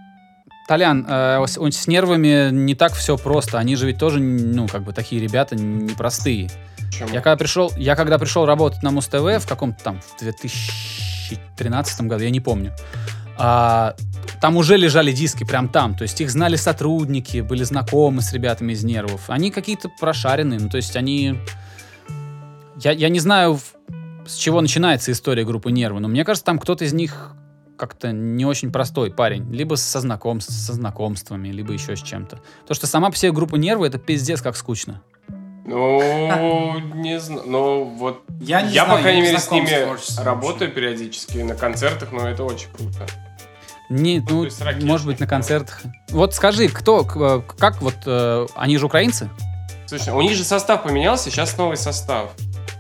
Толян, 0.69 1.07
э, 1.09 1.47
с, 1.47 1.57
с 1.57 1.87
нервами 1.87 2.51
не 2.51 2.75
так 2.75 2.93
все 2.93 3.17
просто. 3.17 3.59
Они 3.59 3.75
же 3.75 3.87
ведь 3.87 3.99
тоже, 3.99 4.21
ну, 4.21 4.69
как 4.69 4.85
бы 4.85 4.93
такие 4.93 5.23
ребята 5.23 5.57
непростые. 5.57 6.51
Почему? 6.89 7.11
Я 7.11 7.21
когда 7.21 7.37
пришел, 7.37 7.73
я 7.77 7.97
когда 7.97 8.19
пришел 8.19 8.47
работать 8.47 8.83
на 8.83 8.91
Муз-ТВ 8.91 9.43
в 9.43 9.47
каком-то 9.47 9.83
там 9.85 10.01
в 10.01 10.19
2013 10.19 12.01
году, 12.03 12.25
я 12.25 12.31
не 12.31 12.41
помню, 12.41 12.75
а, 13.37 13.95
там 14.41 14.57
уже 14.57 14.77
лежали 14.77 15.13
диски 15.13 15.45
прям 15.45 15.69
там, 15.69 15.95
то 15.95 16.03
есть 16.03 16.21
их 16.21 16.31
знали 16.31 16.57
сотрудники, 16.57 17.41
были 17.41 17.63
знакомы 17.63 18.23
с 18.23 18.33
ребятами 18.33 18.73
из 18.73 18.83
нервов. 18.85 19.29
Они 19.29 19.51
какие-то 19.51 19.91
прошаренные, 20.01 20.59
ну 20.59 20.69
то 20.69 20.77
есть 20.77 20.97
они, 20.97 21.39
я, 22.83 22.93
я 22.93 23.09
не 23.09 23.21
знаю 23.21 23.61
с 24.27 24.35
чего 24.35 24.61
начинается 24.61 25.11
история 25.13 25.45
группы 25.45 25.73
Нервы, 25.73 26.01
но 26.01 26.09
мне 26.09 26.25
кажется, 26.25 26.45
там 26.45 26.59
кто-то 26.59 26.85
из 26.85 26.93
них 26.93 27.35
как-то 27.77 28.13
не 28.13 28.45
очень 28.45 28.71
простой 28.73 29.11
парень, 29.11 29.51
либо 29.53 29.77
со, 29.77 30.01
знаком, 30.01 30.41
со 30.41 30.73
знакомствами, 30.73 31.49
либо 31.49 31.73
еще 31.73 31.97
с 31.97 32.03
чем-то. 32.03 32.41
То, 32.67 32.75
что 32.75 32.87
сама 32.87 33.11
по 33.11 33.17
себе 33.17 33.33
группа 33.33 33.57
Нервы, 33.57 33.87
это 33.87 33.99
пиздец 33.99 34.43
как 34.43 34.57
скучно. 34.57 35.03
Ну, 35.69 36.79
не 36.95 37.21
знаю. 37.21 37.43
Ну, 37.47 37.85
вот 37.85 38.23
Я 38.41 38.63
не 38.63 38.73
я, 38.73 38.85
знаю, 38.85 38.97
по 38.99 39.03
крайней 39.03 39.23
мере, 39.23 39.39
с 39.39 39.51
ними 39.51 39.87
работаю 40.23 40.73
периодически 40.73 41.39
на 41.39 41.55
концертах, 41.55 42.11
но 42.11 42.27
это 42.29 42.43
очень 42.45 42.69
круто. 42.73 43.07
Не, 43.91 44.21
Ну, 44.21 44.45
ну, 44.61 44.87
может 44.87 45.07
быть, 45.07 45.21
на 45.21 45.27
концертах. 45.27 45.83
Вот 46.11 46.35
скажи, 46.35 46.69
кто, 46.69 47.03
э, 47.15 47.43
как 47.59 47.81
вот, 47.83 47.95
э, 48.07 48.47
они 48.55 48.77
же 48.79 48.87
украинцы? 48.87 49.31
Слушай, 49.87 50.13
у 50.15 50.21
них 50.21 50.35
же 50.37 50.45
состав 50.45 50.83
поменялся, 50.83 51.31
сейчас 51.31 51.57
новый 51.57 51.77
состав. 51.79 52.31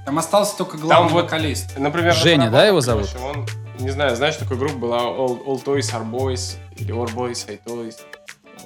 Там 0.04 0.18
остался 0.18 0.56
только 0.56 0.76
главный 0.78 1.12
вот- 1.12 1.24
вокалист. 1.24 1.78
Например, 1.78 2.14
Женя, 2.14 2.50
да, 2.50 2.66
его 2.66 2.80
зовут? 2.80 3.04
Леша, 3.04 3.18
Он, 3.24 3.46
не 3.78 3.90
знаю, 3.90 4.16
знаешь, 4.16 4.36
такой 4.36 4.56
группа 4.56 4.76
была 4.76 4.98
All, 5.00 5.44
All 5.46 5.62
Toys 5.62 5.92
Are 5.94 6.10
Boys 6.10 6.56
или 6.76 6.94
All 6.94 7.10
Boys 7.14 7.46
Are 7.48 7.58
Toys. 7.66 7.96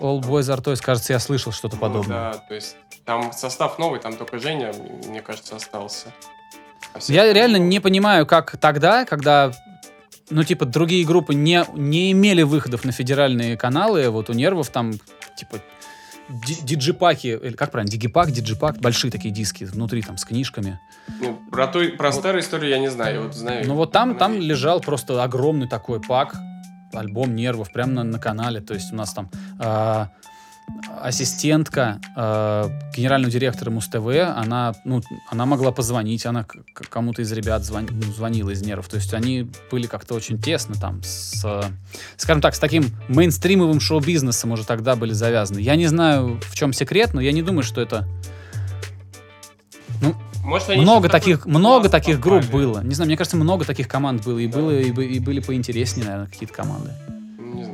All 0.00 0.20
Boys 0.20 0.48
Are 0.52 0.60
Toys, 0.62 0.80
кажется, 0.80 1.12
я 1.12 1.18
слышал 1.20 1.52
что-то 1.52 1.76
Ну 1.76 1.80
подобное. 1.82 2.32
да, 2.32 2.38
то 2.48 2.54
есть 2.54 2.76
там 3.04 3.32
состав 3.32 3.78
новый, 3.78 4.00
там 4.00 4.16
только 4.16 4.38
Женя, 4.38 4.72
мне 5.08 5.20
кажется, 5.20 5.56
остался. 5.56 6.08
А 6.94 6.98
Я 7.08 7.32
реально 7.32 7.56
не 7.56 7.80
понимаю, 7.80 8.26
как 8.26 8.56
тогда, 8.58 9.04
когда, 9.04 9.52
ну, 10.30 10.44
типа, 10.44 10.66
другие 10.66 11.06
группы 11.06 11.34
не, 11.34 11.64
не 11.74 12.12
имели 12.12 12.42
выходов 12.42 12.84
на 12.84 12.92
федеральные 12.92 13.56
каналы, 13.56 14.08
вот 14.10 14.30
у 14.30 14.32
Нервов 14.32 14.68
там, 14.70 14.92
типа, 15.36 15.58
ди- 16.28 16.60
диджипаки, 16.62 17.28
или 17.42 17.54
как 17.54 17.70
правильно, 17.70 17.90
дигипак, 17.90 18.30
диджипак, 18.30 18.78
большие 18.78 19.10
такие 19.10 19.32
диски 19.32 19.64
внутри 19.64 20.02
там 20.02 20.16
с 20.18 20.24
книжками. 20.24 20.78
Ну, 21.20 21.40
про, 21.50 21.66
ту, 21.66 21.88
про 21.96 22.12
старую 22.12 22.42
историю 22.42 22.70
я 22.70 22.78
не 22.78 22.90
знаю, 22.90 23.14
я 23.14 23.20
вот 23.22 23.34
знаю. 23.34 23.66
Ну, 23.66 23.74
вот 23.74 23.92
там, 23.92 24.16
там 24.16 24.38
лежал 24.38 24.80
просто 24.80 25.22
огромный 25.22 25.68
такой 25.68 26.00
пак, 26.00 26.36
альбом 26.92 27.34
Нервов, 27.34 27.72
прямо 27.72 27.92
на, 27.92 28.04
на 28.04 28.18
канале, 28.18 28.60
то 28.60 28.74
есть 28.74 28.92
у 28.92 28.96
нас 28.96 29.12
там 29.14 29.30
а, 29.58 30.10
ассистентка 31.00 32.00
э, 32.16 32.68
генерального 32.96 33.30
директора 33.30 33.70
Муз-ТВ, 33.70 34.06
она, 34.36 34.74
ну, 34.84 35.00
она 35.30 35.46
могла 35.46 35.72
позвонить, 35.72 36.26
она 36.26 36.46
кому-то 36.90 37.22
из 37.22 37.32
ребят 37.32 37.62
звон- 37.62 37.88
ну, 37.90 38.12
звонила 38.12 38.50
из 38.50 38.62
нервов. 38.62 38.88
То 38.88 38.96
есть 38.96 39.12
они 39.14 39.50
были 39.70 39.86
как-то 39.86 40.14
очень 40.14 40.40
тесно 40.40 40.74
там 40.74 41.02
с, 41.02 41.42
э, 41.44 41.62
скажем 42.16 42.40
так, 42.40 42.54
с 42.54 42.58
таким 42.58 42.84
мейнстримовым 43.08 43.80
шоу-бизнесом 43.80 44.52
уже 44.52 44.64
тогда 44.64 44.94
были 44.96 45.12
завязаны. 45.12 45.58
Я 45.58 45.76
не 45.76 45.86
знаю, 45.86 46.40
в 46.42 46.54
чем 46.54 46.72
секрет, 46.72 47.14
но 47.14 47.20
я 47.20 47.32
не 47.32 47.42
думаю, 47.42 47.62
что 47.64 47.80
это... 47.80 48.06
Может, 50.44 50.70
они 50.70 50.82
много 50.82 51.08
таких, 51.08 51.46
много 51.46 51.88
таких 51.88 52.18
групп 52.18 52.44
было. 52.46 52.82
Не 52.82 52.94
знаю, 52.94 53.06
мне 53.06 53.16
кажется, 53.16 53.36
много 53.36 53.64
таких 53.64 53.86
команд 53.86 54.24
было. 54.24 54.38
И, 54.38 54.48
Да. 54.48 54.58
было, 54.58 54.76
и, 54.76 54.90
и 54.90 55.20
были 55.20 55.38
поинтереснее, 55.40 56.04
наверное, 56.06 56.26
какие-то 56.28 56.52
команды. 56.54 56.90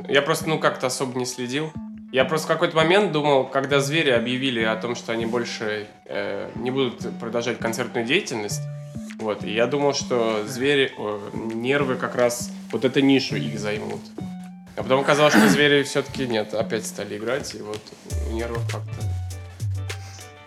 Я 0.07 0.21
просто, 0.21 0.47
ну, 0.47 0.59
как-то 0.59 0.87
особо 0.87 1.17
не 1.17 1.25
следил. 1.25 1.71
Я 2.11 2.25
просто 2.25 2.47
в 2.47 2.49
какой-то 2.49 2.75
момент 2.75 3.11
думал, 3.11 3.45
когда 3.45 3.79
звери 3.79 4.09
объявили 4.09 4.63
о 4.63 4.75
том, 4.77 4.95
что 4.95 5.11
они 5.13 5.25
больше 5.27 5.85
э, 6.05 6.49
не 6.55 6.71
будут 6.71 7.07
продолжать 7.19 7.59
концертную 7.59 8.05
деятельность, 8.05 8.61
вот, 9.19 9.43
и 9.43 9.53
я 9.53 9.67
думал, 9.67 9.93
что 9.93 10.43
звери, 10.47 10.91
о, 10.97 11.19
нервы 11.33 11.95
как 11.95 12.15
раз 12.15 12.49
вот 12.71 12.83
эту 12.83 13.01
нишу 13.01 13.35
их 13.35 13.59
займут. 13.59 13.99
А 14.75 14.81
потом 14.81 15.01
оказалось, 15.01 15.33
что 15.35 15.47
звери 15.49 15.83
все-таки 15.83 16.25
нет, 16.27 16.53
опять 16.53 16.85
стали 16.87 17.17
играть, 17.17 17.53
и 17.53 17.61
вот 17.61 17.81
у 18.29 18.33
нервов 18.33 18.63
как-то... 18.71 19.05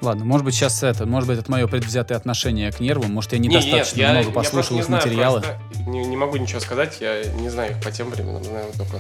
Ладно, 0.01 0.25
может 0.25 0.45
быть, 0.45 0.55
сейчас 0.55 0.83
это, 0.83 1.07
может 1.07 1.29
быть, 1.29 1.39
это 1.39 1.49
мое 1.49 1.69
предвзятое 1.69 2.17
отношение 2.19 2.73
к 2.73 2.81
нервам. 2.81 3.13
Может, 3.13 3.35
я 3.35 3.39
Не, 3.39 3.47
недостаточно 3.49 3.99
нет, 3.99 4.09
я- 4.09 4.13
много 4.15 4.29
я 4.31 4.35
послушал 4.35 4.75
не 4.75 4.81
их 4.81 4.87
знаю, 4.87 5.07
материала. 5.07 5.41
просто 5.41 5.59
Не, 5.89 6.05
не 6.07 6.17
могу 6.17 6.39
ничего 6.39 6.59
сказать, 6.59 6.97
я 7.01 7.23
не 7.25 7.49
знаю 7.51 7.71
их 7.73 7.83
по 7.85 7.93
тем 7.93 8.11
временам, 8.11 8.43
знаю 8.43 8.67
только 8.77 8.97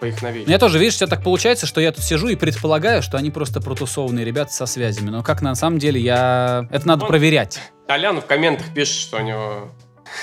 по 0.00 0.04
их 0.06 0.20
Ну. 0.22 0.28
Я 0.46 0.58
тоже, 0.58 0.78
видишь, 0.78 0.94
все 0.94 1.06
так 1.06 1.22
получается, 1.22 1.66
что 1.66 1.80
я 1.80 1.92
тут 1.92 2.04
сижу 2.04 2.28
и 2.28 2.36
предполагаю, 2.36 3.02
что 3.02 3.16
они 3.16 3.30
просто 3.30 3.60
протусованные 3.60 4.24
ребята 4.24 4.52
со 4.52 4.66
связями. 4.66 5.10
Но 5.10 5.22
как 5.22 5.42
на 5.42 5.54
самом 5.54 5.78
деле 5.78 6.00
я... 6.00 6.66
Это 6.70 6.86
надо 6.86 7.04
Он- 7.04 7.08
проверять. 7.08 7.60
Толян 7.86 8.20
в 8.20 8.26
комментах 8.26 8.66
пишет, 8.74 8.94
что 8.96 9.18
у 9.18 9.20
него... 9.22 9.70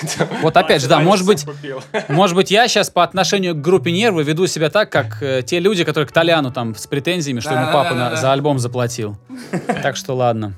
Вот 0.42 0.56
опять 0.56 0.80
же, 0.82 0.88
да, 0.88 1.00
может 1.00 1.26
быть, 1.26 1.44
может 2.08 2.36
быть, 2.36 2.50
я 2.50 2.68
сейчас 2.68 2.90
по 2.90 3.02
отношению 3.02 3.54
к 3.54 3.60
группе 3.60 3.92
Нервы 3.92 4.22
веду 4.22 4.46
себя 4.46 4.70
так, 4.70 4.90
как 4.90 5.22
э, 5.22 5.42
те 5.44 5.58
люди, 5.60 5.84
которые 5.84 6.08
к 6.08 6.12
Толяну 6.12 6.50
там 6.52 6.74
с 6.74 6.86
претензиями, 6.86 7.40
что 7.40 7.54
ему 7.54 7.66
папа 7.72 7.94
на- 7.94 8.16
за 8.16 8.32
альбом 8.32 8.58
заплатил. 8.58 9.16
Так 9.82 9.96
что 9.96 10.14
ладно. 10.14 10.54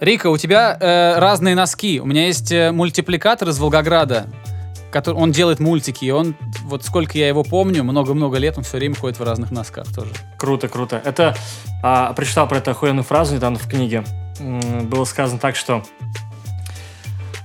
Рика, 0.00 0.26
у 0.28 0.36
тебя 0.36 0.76
э, 0.78 1.18
разные 1.18 1.54
носки. 1.54 2.00
У 2.00 2.04
меня 2.06 2.26
есть 2.26 2.50
э, 2.52 2.72
мультипликатор 2.72 3.48
из 3.48 3.58
Волгограда, 3.58 4.26
который, 4.94 5.16
он 5.16 5.32
делает 5.32 5.58
мультики, 5.58 6.04
и 6.04 6.10
он, 6.12 6.36
вот 6.62 6.84
сколько 6.84 7.18
я 7.18 7.26
его 7.26 7.42
помню, 7.42 7.82
много-много 7.82 8.38
лет, 8.38 8.56
он 8.56 8.62
все 8.62 8.76
время 8.76 8.94
ходит 8.94 9.18
в 9.18 9.24
разных 9.24 9.50
носках 9.50 9.92
тоже. 9.92 10.12
Круто, 10.38 10.68
круто. 10.68 11.02
Это 11.04 11.36
а, 11.82 12.12
прочитал 12.12 12.46
про 12.46 12.58
эту 12.58 12.70
охуенную 12.70 13.02
фразу 13.02 13.34
недавно 13.34 13.58
в 13.58 13.68
книге. 13.68 14.04
Было 14.38 15.04
сказано 15.04 15.40
так, 15.40 15.56
что 15.56 15.82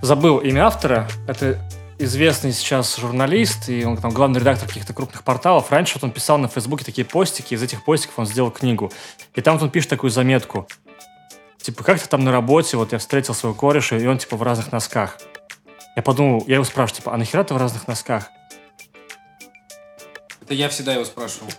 забыл 0.04 0.38
имя 0.38 0.68
автора. 0.68 1.08
Это 1.28 1.58
известный 1.98 2.52
сейчас 2.52 2.96
журналист, 2.98 3.68
и 3.68 3.84
он 3.84 3.98
там 3.98 4.12
главный 4.12 4.40
редактор 4.40 4.68
каких-то 4.68 4.94
крупных 4.94 5.24
порталов. 5.24 5.72
Раньше 5.72 5.96
вот 5.96 6.04
он 6.04 6.12
писал 6.12 6.38
на 6.38 6.50
Фейсбуке 6.50 6.86
такие 6.86 7.04
постики, 7.04 7.56
из 7.56 7.64
этих 7.64 7.84
постиков 7.84 8.20
он 8.20 8.28
сделал 8.28 8.52
книгу. 8.52 8.92
И 9.34 9.42
там 9.42 9.56
вот 9.56 9.64
он 9.64 9.72
пишет 9.72 9.90
такую 9.90 10.12
заметку. 10.12 10.68
Типа, 11.60 11.84
как 11.84 12.00
ты 12.00 12.08
там 12.08 12.24
на 12.24 12.32
работе, 12.32 12.78
вот 12.78 12.92
я 12.92 13.00
встретил 13.00 13.34
своего 13.34 13.58
кореша, 13.58 13.98
и 13.98 14.06
он 14.06 14.20
типа 14.20 14.38
в 14.38 14.44
разных 14.44 14.72
носках. 14.72 15.18
Я 15.96 16.02
подумал, 16.04 16.44
я 16.48 16.56
его 16.56 16.64
спрашиваю, 16.64 17.02
типа, 17.02 17.14
а 17.14 17.18
нахера 17.18 17.44
ты 17.44 17.54
в 17.54 17.58
разных 17.58 17.88
носках? 17.88 18.30
Это 20.42 20.54
я 20.54 20.70
всегда 20.70 20.94
его 20.94 21.06
спрашивал. 21.06 21.50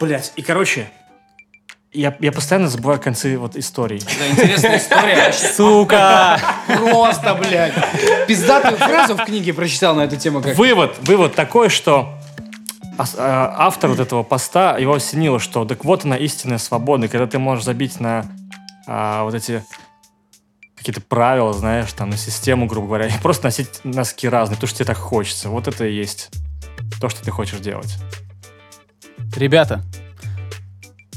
Блять, 0.00 0.32
и 0.36 0.42
короче, 0.42 0.90
я, 1.92 2.14
я 2.20 2.32
постоянно 2.32 2.68
забываю 2.68 3.00
концы 3.00 3.38
вот 3.38 3.56
историй. 3.56 4.00
Да, 4.00 4.28
интересная 4.28 4.76
история. 4.76 5.32
Сука! 5.32 6.38
Просто, 6.66 7.34
блядь. 7.34 7.72
Пиздатую 8.26 8.76
фразу 8.76 9.14
в 9.14 9.24
книге 9.24 9.54
прочитал 9.54 9.94
на 9.94 10.02
эту 10.02 10.16
тему. 10.16 10.42
Как... 10.42 10.54
Вывод, 10.56 10.96
вывод 11.00 11.34
такой, 11.34 11.70
что 11.70 12.14
а, 12.98 13.54
автор 13.58 13.90
вот 13.90 14.00
этого 14.00 14.22
поста, 14.22 14.76
его 14.76 14.94
осенило, 14.94 15.40
что 15.40 15.64
так 15.64 15.84
вот 15.84 16.04
она 16.04 16.16
истинная 16.16 16.58
свобода, 16.58 17.08
когда 17.08 17.26
ты 17.26 17.38
можешь 17.38 17.64
забить 17.64 18.00
на 18.00 18.26
а, 18.86 19.24
вот 19.24 19.34
эти 19.34 19.64
какие-то 20.78 21.00
правила, 21.00 21.52
знаешь, 21.52 21.92
там, 21.92 22.10
на 22.10 22.16
систему, 22.16 22.66
грубо 22.66 22.86
говоря, 22.86 23.06
и 23.06 23.20
просто 23.20 23.44
носить 23.44 23.80
носки 23.84 24.28
разные, 24.28 24.56
потому 24.56 24.68
что 24.68 24.78
тебе 24.78 24.86
так 24.86 24.96
хочется. 24.96 25.48
Вот 25.48 25.68
это 25.68 25.86
и 25.86 25.94
есть 25.94 26.30
то, 27.00 27.08
что 27.08 27.22
ты 27.22 27.30
хочешь 27.30 27.60
делать. 27.60 27.96
Ребята, 29.36 29.82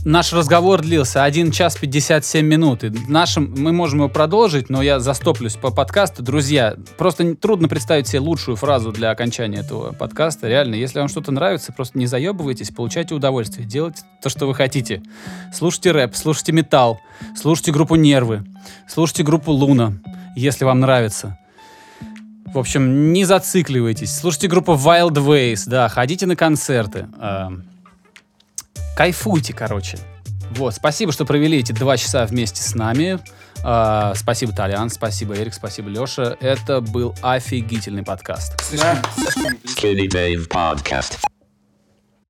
наш 0.03 0.33
разговор 0.33 0.81
длился 0.81 1.23
1 1.23 1.51
час 1.51 1.75
57 1.75 2.45
минут. 2.45 2.83
И 2.83 2.89
нашим, 3.07 3.53
мы 3.57 3.71
можем 3.71 3.99
его 3.99 4.09
продолжить, 4.09 4.69
но 4.69 4.81
я 4.81 4.99
застоплюсь 4.99 5.55
по 5.55 5.71
подкасту. 5.71 6.23
Друзья, 6.23 6.75
просто 6.97 7.35
трудно 7.35 7.67
представить 7.67 8.07
себе 8.07 8.19
лучшую 8.19 8.57
фразу 8.57 8.91
для 8.91 9.11
окончания 9.11 9.59
этого 9.59 9.93
подкаста. 9.93 10.47
Реально, 10.47 10.75
если 10.75 10.99
вам 10.99 11.07
что-то 11.07 11.31
нравится, 11.31 11.73
просто 11.73 11.97
не 11.97 12.07
заебывайтесь, 12.07 12.71
получайте 12.71 13.15
удовольствие, 13.15 13.67
делайте 13.67 14.03
то, 14.21 14.29
что 14.29 14.47
вы 14.47 14.55
хотите. 14.55 15.01
Слушайте 15.53 15.91
рэп, 15.91 16.15
слушайте 16.15 16.51
металл, 16.51 16.99
слушайте 17.35 17.71
группу 17.71 17.95
Нервы, 17.95 18.43
слушайте 18.87 19.23
группу 19.23 19.51
Луна, 19.51 19.93
если 20.35 20.65
вам 20.65 20.79
нравится. 20.79 21.37
В 22.53 22.57
общем, 22.59 23.13
не 23.13 23.23
зацикливайтесь. 23.23 24.13
Слушайте 24.13 24.49
группу 24.49 24.73
Wild 24.73 25.13
Ways, 25.13 25.63
да, 25.67 25.87
ходите 25.87 26.25
на 26.25 26.35
концерты. 26.35 27.07
Кайфуйте, 28.95 29.53
короче. 29.53 29.97
Вот, 30.51 30.75
спасибо, 30.75 31.11
что 31.11 31.25
провели 31.25 31.59
эти 31.59 31.71
два 31.71 31.97
часа 31.97 32.25
вместе 32.25 32.61
с 32.61 32.75
нами. 32.75 33.19
А, 33.63 34.13
спасибо, 34.15 34.53
Толян, 34.53 34.89
спасибо, 34.89 35.35
Эрик, 35.35 35.53
спасибо, 35.53 35.89
Леша. 35.89 36.35
Это 36.39 36.81
был 36.81 37.15
офигительный 37.21 38.03
подкаст. 38.03 38.61
Слишком, 38.63 38.97